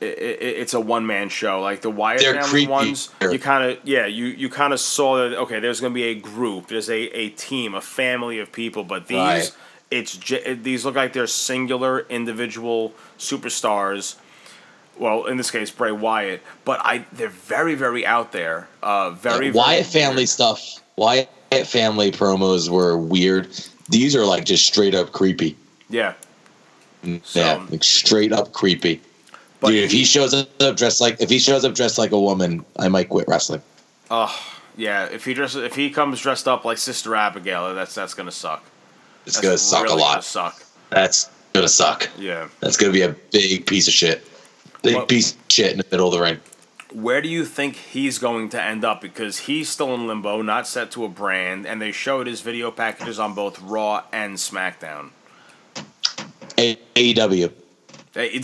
I 0.00 0.04
i 0.04 0.08
it's 0.08 0.74
a 0.74 0.80
one 0.80 1.06
man 1.06 1.28
show. 1.28 1.60
Like 1.60 1.80
the 1.82 1.90
Wyatt 1.90 2.20
They're 2.20 2.34
family 2.34 2.48
creepy. 2.50 2.70
ones, 2.70 3.10
you 3.22 3.38
kind 3.38 3.70
of 3.70 3.78
yeah, 3.84 4.06
you 4.06 4.26
you 4.26 4.48
kind 4.48 4.72
of 4.72 4.80
saw 4.80 5.16
that. 5.16 5.36
Okay, 5.38 5.60
there's 5.60 5.80
going 5.80 5.92
to 5.92 5.94
be 5.94 6.04
a 6.04 6.14
group. 6.14 6.68
There's 6.68 6.88
a, 6.90 7.00
a 7.18 7.30
team, 7.30 7.74
a 7.74 7.80
family 7.80 8.38
of 8.38 8.52
people. 8.52 8.84
But 8.84 9.06
these 9.08 9.16
Right. 9.18 9.52
it's 9.90 10.18
these 10.62 10.84
look 10.84 10.94
like 10.94 11.12
they're 11.12 11.26
singular 11.26 12.00
individual 12.08 12.92
superstars. 13.18 14.16
Well, 14.98 15.26
in 15.26 15.36
this 15.36 15.50
case, 15.50 15.70
Bray 15.70 15.92
Wyatt, 15.92 16.42
but 16.64 16.80
I 16.82 17.04
they're 17.12 17.28
very 17.28 17.74
very 17.74 18.04
out 18.04 18.32
there. 18.32 18.68
Uh, 18.82 19.10
very 19.10 19.50
Wyatt 19.50 19.86
very 19.86 20.04
family 20.04 20.26
stuff. 20.26 20.82
Wyatt 20.96 21.28
family 21.66 22.10
promos 22.10 22.68
were 22.68 22.96
weird. 22.96 23.48
These 23.88 24.14
are 24.16 24.24
like 24.24 24.44
just 24.44 24.66
straight 24.66 24.94
up 24.94 25.12
creepy. 25.12 25.56
Yeah, 25.88 26.14
yeah, 27.32 27.64
like 27.70 27.84
straight 27.84 28.32
up 28.32 28.52
creepy. 28.52 29.00
Dude, 29.64 29.84
if 29.84 29.90
he 29.90 30.04
shows 30.04 30.34
up 30.34 30.76
dressed 30.76 31.00
like 31.00 31.20
if 31.20 31.30
he 31.30 31.38
shows 31.38 31.64
up 31.64 31.74
dressed 31.74 31.98
like 31.98 32.12
a 32.12 32.20
woman, 32.20 32.64
I 32.78 32.88
might 32.88 33.08
quit 33.08 33.26
wrestling. 33.26 33.62
Oh 34.10 34.34
yeah. 34.76 35.06
If 35.06 35.24
he 35.24 35.34
dresses, 35.34 35.64
if 35.64 35.74
he 35.74 35.90
comes 35.90 36.20
dressed 36.20 36.46
up 36.46 36.64
like 36.64 36.78
Sister 36.78 37.14
Abigail, 37.16 37.74
that's 37.74 37.94
that's 37.94 38.14
gonna 38.14 38.30
suck. 38.30 38.62
It's 39.26 39.36
That's 39.36 39.44
gonna 39.44 39.58
suck 39.58 39.82
really 39.84 39.96
a 39.96 40.00
lot. 40.00 40.12
Gonna 40.12 40.22
suck. 40.22 40.62
That's 40.90 41.30
gonna 41.52 41.68
suck. 41.68 42.08
Yeah. 42.16 42.48
That's 42.60 42.76
gonna 42.76 42.92
be 42.92 43.02
a 43.02 43.10
big 43.32 43.66
piece 43.66 43.88
of 43.88 43.94
shit. 43.94 44.24
Big 44.82 45.08
piece 45.08 45.32
of 45.32 45.38
shit 45.48 45.72
in 45.72 45.78
the 45.78 45.86
middle 45.90 46.06
of 46.06 46.14
the 46.14 46.20
ring. 46.20 46.38
Where 46.92 47.20
do 47.20 47.28
you 47.28 47.44
think 47.44 47.74
he's 47.74 48.18
going 48.18 48.48
to 48.50 48.62
end 48.62 48.84
up? 48.84 49.02
Because 49.02 49.40
he's 49.40 49.68
still 49.68 49.92
in 49.94 50.06
limbo, 50.06 50.40
not 50.40 50.66
set 50.66 50.90
to 50.92 51.04
a 51.04 51.08
brand, 51.08 51.66
and 51.66 51.82
they 51.82 51.92
showed 51.92 52.26
his 52.26 52.40
video 52.40 52.70
packages 52.70 53.18
on 53.18 53.34
both 53.34 53.60
Raw 53.60 54.04
and 54.12 54.36
SmackDown. 54.36 55.10
A- 56.56 56.78
AEW. 56.94 57.52
They, 58.14 58.40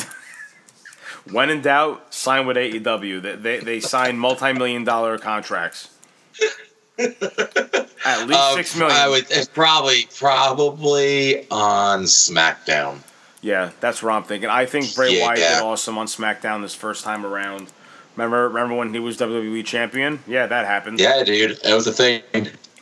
when 1.31 1.51
in 1.51 1.61
doubt, 1.63 2.13
sign 2.15 2.47
with 2.47 2.57
AEW. 2.57 3.23
They 3.23 3.37
they, 3.37 3.59
they 3.61 3.81
sign 3.81 4.19
multi 4.19 4.53
million 4.53 4.85
dollar 4.85 5.19
contracts. 5.19 5.91
At 6.99 8.29
least 8.29 8.41
Um, 8.41 8.55
six 8.57 8.77
million. 8.77 8.97
I 8.97 9.09
would 9.09 9.27
it's 9.31 9.49
probably 9.49 10.07
probably 10.17 11.49
on 11.51 12.03
SmackDown. 12.03 12.99
Yeah, 13.41 13.71
that's 13.81 14.03
what 14.03 14.13
I'm 14.13 14.23
thinking. 14.23 14.49
I 14.49 14.67
think 14.67 14.95
Bray 14.95 15.19
Yeah. 15.19 15.27
Wyatt 15.27 15.39
did 15.39 15.63
awesome 15.63 15.99
on 15.99 16.07
SmackDown 16.07 16.63
this 16.63 16.75
first 16.75 17.05
time 17.05 17.27
around. 17.27 17.73
Remember, 18.17 18.49
remember 18.49 18.75
when 18.77 18.95
he 18.95 19.01
was 19.01 19.19
WWE 19.19 19.65
champion? 19.65 20.21
Yeah, 20.27 20.47
that 20.47 20.67
happened. 20.67 21.01
Yeah, 21.01 21.25
dude, 21.25 21.59
that 21.63 21.75
was 21.75 21.85
the 21.85 21.93
thing. 21.93 22.23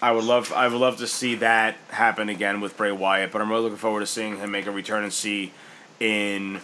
I 0.02 0.12
would 0.12 0.24
love, 0.24 0.52
I 0.52 0.69
would 0.69 0.77
love 0.77 0.98
to 0.98 1.06
see 1.06 1.36
that 1.36 1.77
happen 1.89 2.28
again 2.28 2.60
with 2.60 2.77
Bray 2.77 2.93
Wyatt. 2.93 3.32
But 3.32 3.40
I'm 3.40 3.48
really 3.48 3.62
looking 3.62 3.78
forward 3.78 4.01
to 4.01 4.06
seeing 4.06 4.36
him 4.36 4.51
make 4.51 4.66
a 4.66 4.70
return 4.70 5.05
and 5.05 5.12
see 5.12 5.52
in 6.01 6.60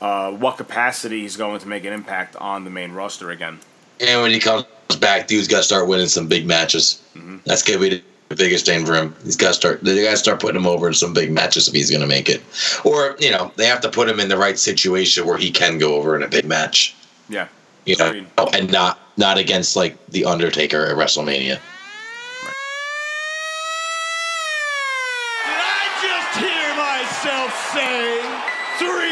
uh, 0.00 0.32
what 0.32 0.56
capacity 0.56 1.20
he's 1.20 1.36
going 1.36 1.60
to 1.60 1.68
make 1.68 1.84
an 1.84 1.92
impact 1.92 2.36
on 2.36 2.64
the 2.64 2.70
main 2.70 2.92
roster 2.92 3.30
again. 3.30 3.60
And 4.00 4.22
when 4.22 4.30
he 4.30 4.40
comes 4.40 4.64
back, 4.98 5.26
dude's 5.26 5.48
got 5.48 5.58
to 5.58 5.62
start 5.62 5.88
winning 5.88 6.08
some 6.08 6.26
big 6.26 6.46
matches. 6.46 7.02
Mm-hmm. 7.14 7.38
That's 7.44 7.62
gonna 7.62 7.78
be 7.80 8.02
the 8.28 8.36
biggest 8.36 8.64
thing 8.64 8.86
for 8.86 8.94
him. 8.94 9.14
He's 9.24 9.36
got 9.36 9.48
to 9.48 9.54
start. 9.54 9.82
They 9.82 10.02
got 10.02 10.12
to 10.12 10.16
start 10.16 10.40
putting 10.40 10.56
him 10.56 10.66
over 10.66 10.88
in 10.88 10.94
some 10.94 11.12
big 11.12 11.30
matches 11.30 11.68
if 11.68 11.74
he's 11.74 11.90
gonna 11.90 12.06
make 12.06 12.28
it. 12.28 12.42
Or 12.84 13.16
you 13.18 13.30
know, 13.30 13.52
they 13.56 13.66
have 13.66 13.80
to 13.82 13.90
put 13.90 14.08
him 14.08 14.20
in 14.20 14.28
the 14.28 14.38
right 14.38 14.58
situation 14.58 15.26
where 15.26 15.36
he 15.36 15.50
can 15.50 15.78
go 15.78 15.96
over 15.96 16.16
in 16.16 16.22
a 16.22 16.28
big 16.28 16.46
match. 16.46 16.94
Yeah. 17.28 17.48
You 17.84 17.96
know, 17.96 18.24
and 18.52 18.70
not 18.72 19.00
not 19.16 19.36
against 19.36 19.76
like 19.76 19.98
the 20.06 20.24
Undertaker 20.24 20.86
at 20.86 20.96
WrestleMania. 20.96 21.58
Did 21.58 21.60
I 25.46 25.84
just 26.00 26.38
hear 26.38 26.74
myself 26.76 27.52
say 27.74 28.20
three 28.78 28.88
minutes. 28.88 28.88
We 28.88 28.88
got 28.88 29.09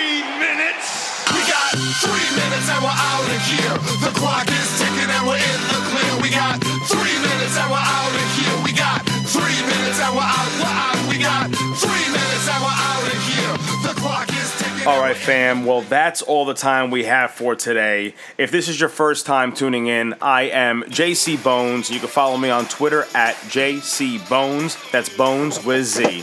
three 2.00 2.30
minutes 2.30 2.70
and 2.70 2.80
we're 2.84 2.94
out 2.94 3.26
of 3.26 3.42
here. 3.42 3.74
The 4.06 4.12
clock 4.14 4.46
is 4.46 4.68
ticking 4.78 5.10
and 5.10 5.24
we're 5.26 5.42
in 5.42 5.60
the 5.66 5.80
clear. 5.90 6.12
We 6.22 6.30
got 6.30 6.62
three 6.86 7.18
minutes 7.18 7.58
and 7.58 7.70
we're 7.70 7.82
out 7.82 8.14
of 8.14 8.28
here. 8.38 8.56
We 8.62 8.72
got 8.72 9.02
three 9.26 9.58
minutes 9.66 9.98
and 9.98 10.14
we're 10.14 10.22
out. 10.22 10.50
We're 10.62 10.78
out. 10.78 10.98
We 11.10 11.18
got 11.18 11.50
three 11.50 12.06
minutes 12.06 12.46
and 12.46 12.60
we're 12.62 12.80
out 12.86 13.02
of 13.02 13.18
here. 13.26 13.52
The 13.82 13.94
clock 14.00 14.28
is 14.30 14.58
ticking. 14.58 14.86
All 14.86 15.00
right, 15.00 15.16
fam. 15.16 15.64
Well, 15.64 15.82
that's 15.82 16.22
all 16.22 16.44
the 16.44 16.54
time 16.54 16.90
we 16.90 17.04
have 17.04 17.32
for 17.32 17.56
today. 17.56 18.14
If 18.36 18.52
this 18.52 18.68
is 18.68 18.78
your 18.78 18.90
first 18.90 19.26
time 19.26 19.52
tuning 19.52 19.88
in, 19.88 20.14
I 20.22 20.42
am 20.42 20.84
JC 20.84 21.42
Bones. 21.42 21.90
You 21.90 21.98
can 21.98 22.08
follow 22.08 22.36
me 22.36 22.50
on 22.50 22.66
Twitter 22.66 23.06
at 23.14 23.34
JC 23.50 24.28
Bones. 24.28 24.76
That's 24.92 25.08
Bones 25.16 25.64
with 25.64 25.84
Z. 25.84 26.22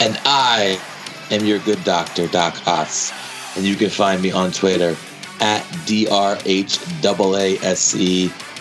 And 0.00 0.20
I 0.26 0.78
am 1.30 1.46
your 1.46 1.60
good 1.60 1.82
doctor, 1.84 2.26
Doc 2.26 2.54
Haas. 2.56 3.12
And 3.56 3.64
you 3.64 3.76
can 3.76 3.90
find 3.90 4.22
me 4.22 4.32
on 4.32 4.50
Twitter 4.52 4.96
at 5.40 5.62
DRHAASE 5.86 7.08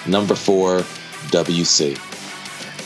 number 0.08 0.36
four 0.36 0.80
WC. 1.30 1.98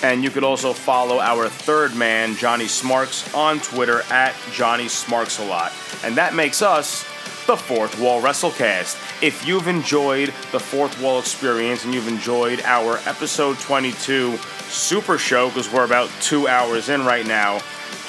And 0.03 0.23
you 0.23 0.29
could 0.29 0.43
also 0.43 0.73
follow 0.73 1.19
our 1.19 1.49
third 1.49 1.95
man, 1.95 2.35
Johnny 2.35 2.67
Smarks, 2.67 3.33
on 3.33 3.59
Twitter 3.59 4.01
at 4.11 4.35
Johnny 4.51 4.87
Smarks 4.87 5.39
a 5.39 5.45
lot. 5.45 5.71
And 6.03 6.15
that 6.17 6.35
makes 6.35 6.61
us 6.61 7.03
the 7.47 7.55
Fourth 7.55 7.99
Wall 7.99 8.21
WrestleCast. 8.21 9.23
If 9.23 9.47
you've 9.47 9.67
enjoyed 9.67 10.29
the 10.51 10.59
Fourth 10.59 11.01
Wall 11.01 11.19
experience 11.19 11.85
and 11.85 11.93
you've 11.93 12.07
enjoyed 12.07 12.61
our 12.61 12.97
episode 13.05 13.57
22 13.59 14.37
super 14.67 15.17
show, 15.17 15.47
because 15.49 15.71
we're 15.71 15.85
about 15.85 16.09
two 16.21 16.47
hours 16.47 16.89
in 16.89 17.05
right 17.05 17.25
now, 17.25 17.59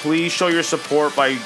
please 0.01 0.31
show 0.31 0.47
your 0.47 0.63
support 0.63 1.15
by 1.15 1.37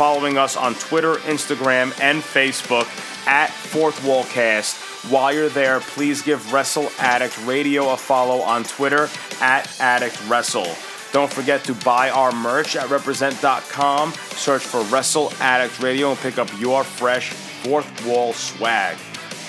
following 0.00 0.38
us 0.38 0.56
on 0.56 0.74
Twitter, 0.76 1.16
Instagram, 1.26 1.92
and 2.00 2.22
Facebook 2.22 2.86
at 3.26 3.50
Fourth 3.50 4.02
Wall 4.02 4.24
Cast. 4.24 4.78
While 5.12 5.30
you're 5.30 5.50
there, 5.50 5.80
please 5.80 6.22
give 6.22 6.54
Wrestle 6.54 6.90
Addict 6.98 7.38
Radio 7.44 7.90
a 7.90 7.98
follow 7.98 8.40
on 8.40 8.64
Twitter 8.64 9.10
at 9.42 9.70
Addict 9.78 10.18
Wrestle. 10.26 10.74
Don't 11.12 11.30
forget 11.30 11.64
to 11.64 11.74
buy 11.74 12.08
our 12.08 12.32
merch 12.32 12.76
at 12.76 12.88
represent.com. 12.88 14.12
Search 14.12 14.62
for 14.62 14.80
Wrestle 14.84 15.34
Addict 15.38 15.78
Radio 15.80 16.12
and 16.12 16.18
pick 16.18 16.38
up 16.38 16.48
your 16.58 16.82
fresh 16.82 17.32
Fourth 17.34 18.06
Wall 18.06 18.32
swag. 18.32 18.96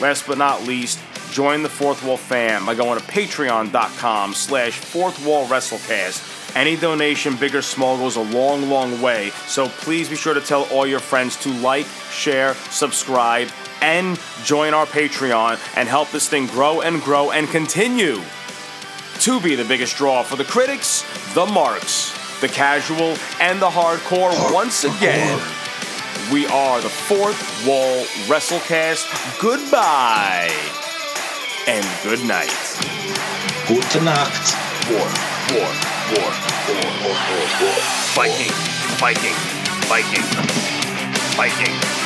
Last 0.01 0.27
but 0.27 0.37
not 0.37 0.63
least, 0.63 0.99
join 1.31 1.63
the 1.63 1.69
Fourth 1.69 2.03
Wall 2.03 2.17
fam 2.17 2.65
by 2.65 2.75
going 2.75 2.99
to 2.99 3.05
patreon.com 3.05 4.33
slash 4.33 4.79
Fourth 4.79 5.25
Wall 5.25 5.45
WrestleCast. 5.45 6.30
Any 6.55 6.75
donation, 6.75 7.35
big 7.35 7.55
or 7.55 7.61
small, 7.61 7.97
goes 7.97 8.15
a 8.15 8.21
long, 8.21 8.69
long 8.69 9.01
way. 9.01 9.29
So 9.47 9.67
please 9.67 10.09
be 10.09 10.15
sure 10.15 10.33
to 10.33 10.41
tell 10.41 10.63
all 10.63 10.85
your 10.85 10.99
friends 10.99 11.37
to 11.37 11.49
like, 11.49 11.85
share, 12.11 12.55
subscribe, 12.69 13.49
and 13.81 14.19
join 14.43 14.73
our 14.73 14.85
Patreon 14.85 15.59
and 15.77 15.87
help 15.87 16.11
this 16.11 16.27
thing 16.29 16.47
grow 16.47 16.81
and 16.81 17.01
grow 17.01 17.31
and 17.31 17.47
continue 17.49 18.21
to 19.19 19.39
be 19.39 19.55
the 19.55 19.65
biggest 19.65 19.97
draw 19.97 20.23
for 20.23 20.35
the 20.35 20.43
critics, 20.43 21.03
the 21.33 21.45
marks, 21.45 22.11
the 22.41 22.47
casual, 22.47 23.15
and 23.39 23.61
the 23.61 23.69
hardcore. 23.69 24.53
Once 24.53 24.83
again, 24.83 25.39
we 26.31 26.47
are 26.47 26.81
the 26.81 26.89
Fourth 26.89 27.65
Wall 27.67 28.03
WrestleCast. 28.27 29.41
Goodbye 29.41 30.49
and 31.67 31.85
good 32.03 32.25
night. 32.25 32.49
Gute 33.67 34.03
Nacht. 34.03 34.57
War, 34.89 35.07
war, 35.53 35.59
war, 35.59 36.31
war, 36.67 36.83
war, 37.01 37.15
war, 37.27 37.47
war. 37.59 38.23
Viking, 38.23 38.53
Viking, 38.99 39.35
Viking, 39.89 40.25
Viking. 41.35 42.00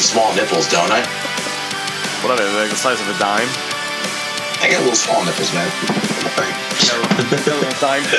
Small 0.00 0.34
nipples, 0.34 0.68
don't 0.68 0.90
I? 0.90 1.00
What 2.22 2.32
are 2.32 2.38
they? 2.38 2.48
Like 2.56 2.70
the 2.70 2.76
size 2.76 3.00
of 3.00 3.08
a 3.08 3.18
dime? 3.18 3.48
I 4.60 4.68
got 4.70 4.80
little 4.80 4.94
small 4.94 5.24
nipples, 5.24 5.52
man. 5.52 5.68
dime. 7.80 8.04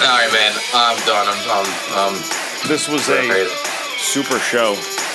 All 0.00 0.16
right, 0.16 0.32
man. 0.32 0.52
I'm 0.72 0.96
done. 1.06 1.28
I'm, 1.28 1.40
I'm, 1.50 1.68
um, 1.98 2.22
This 2.68 2.88
was 2.88 3.08
a 3.08 3.48
super 3.98 4.38
show. 4.38 4.72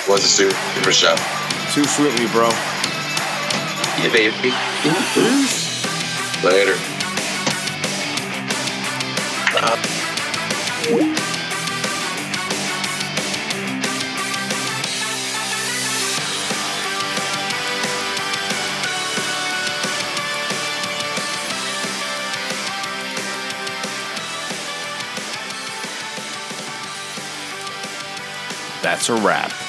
Was 0.08 0.24
a 0.24 0.28
super 0.28 0.92
show. 0.92 1.16
Too 1.72 1.84
sweetly, 1.84 2.26
bro. 2.28 2.48
Yeah, 3.98 4.12
baby. 4.12 4.54
Later. 6.44 6.76
That's 29.06 29.20
a 29.20 29.24
wrap. 29.24 29.65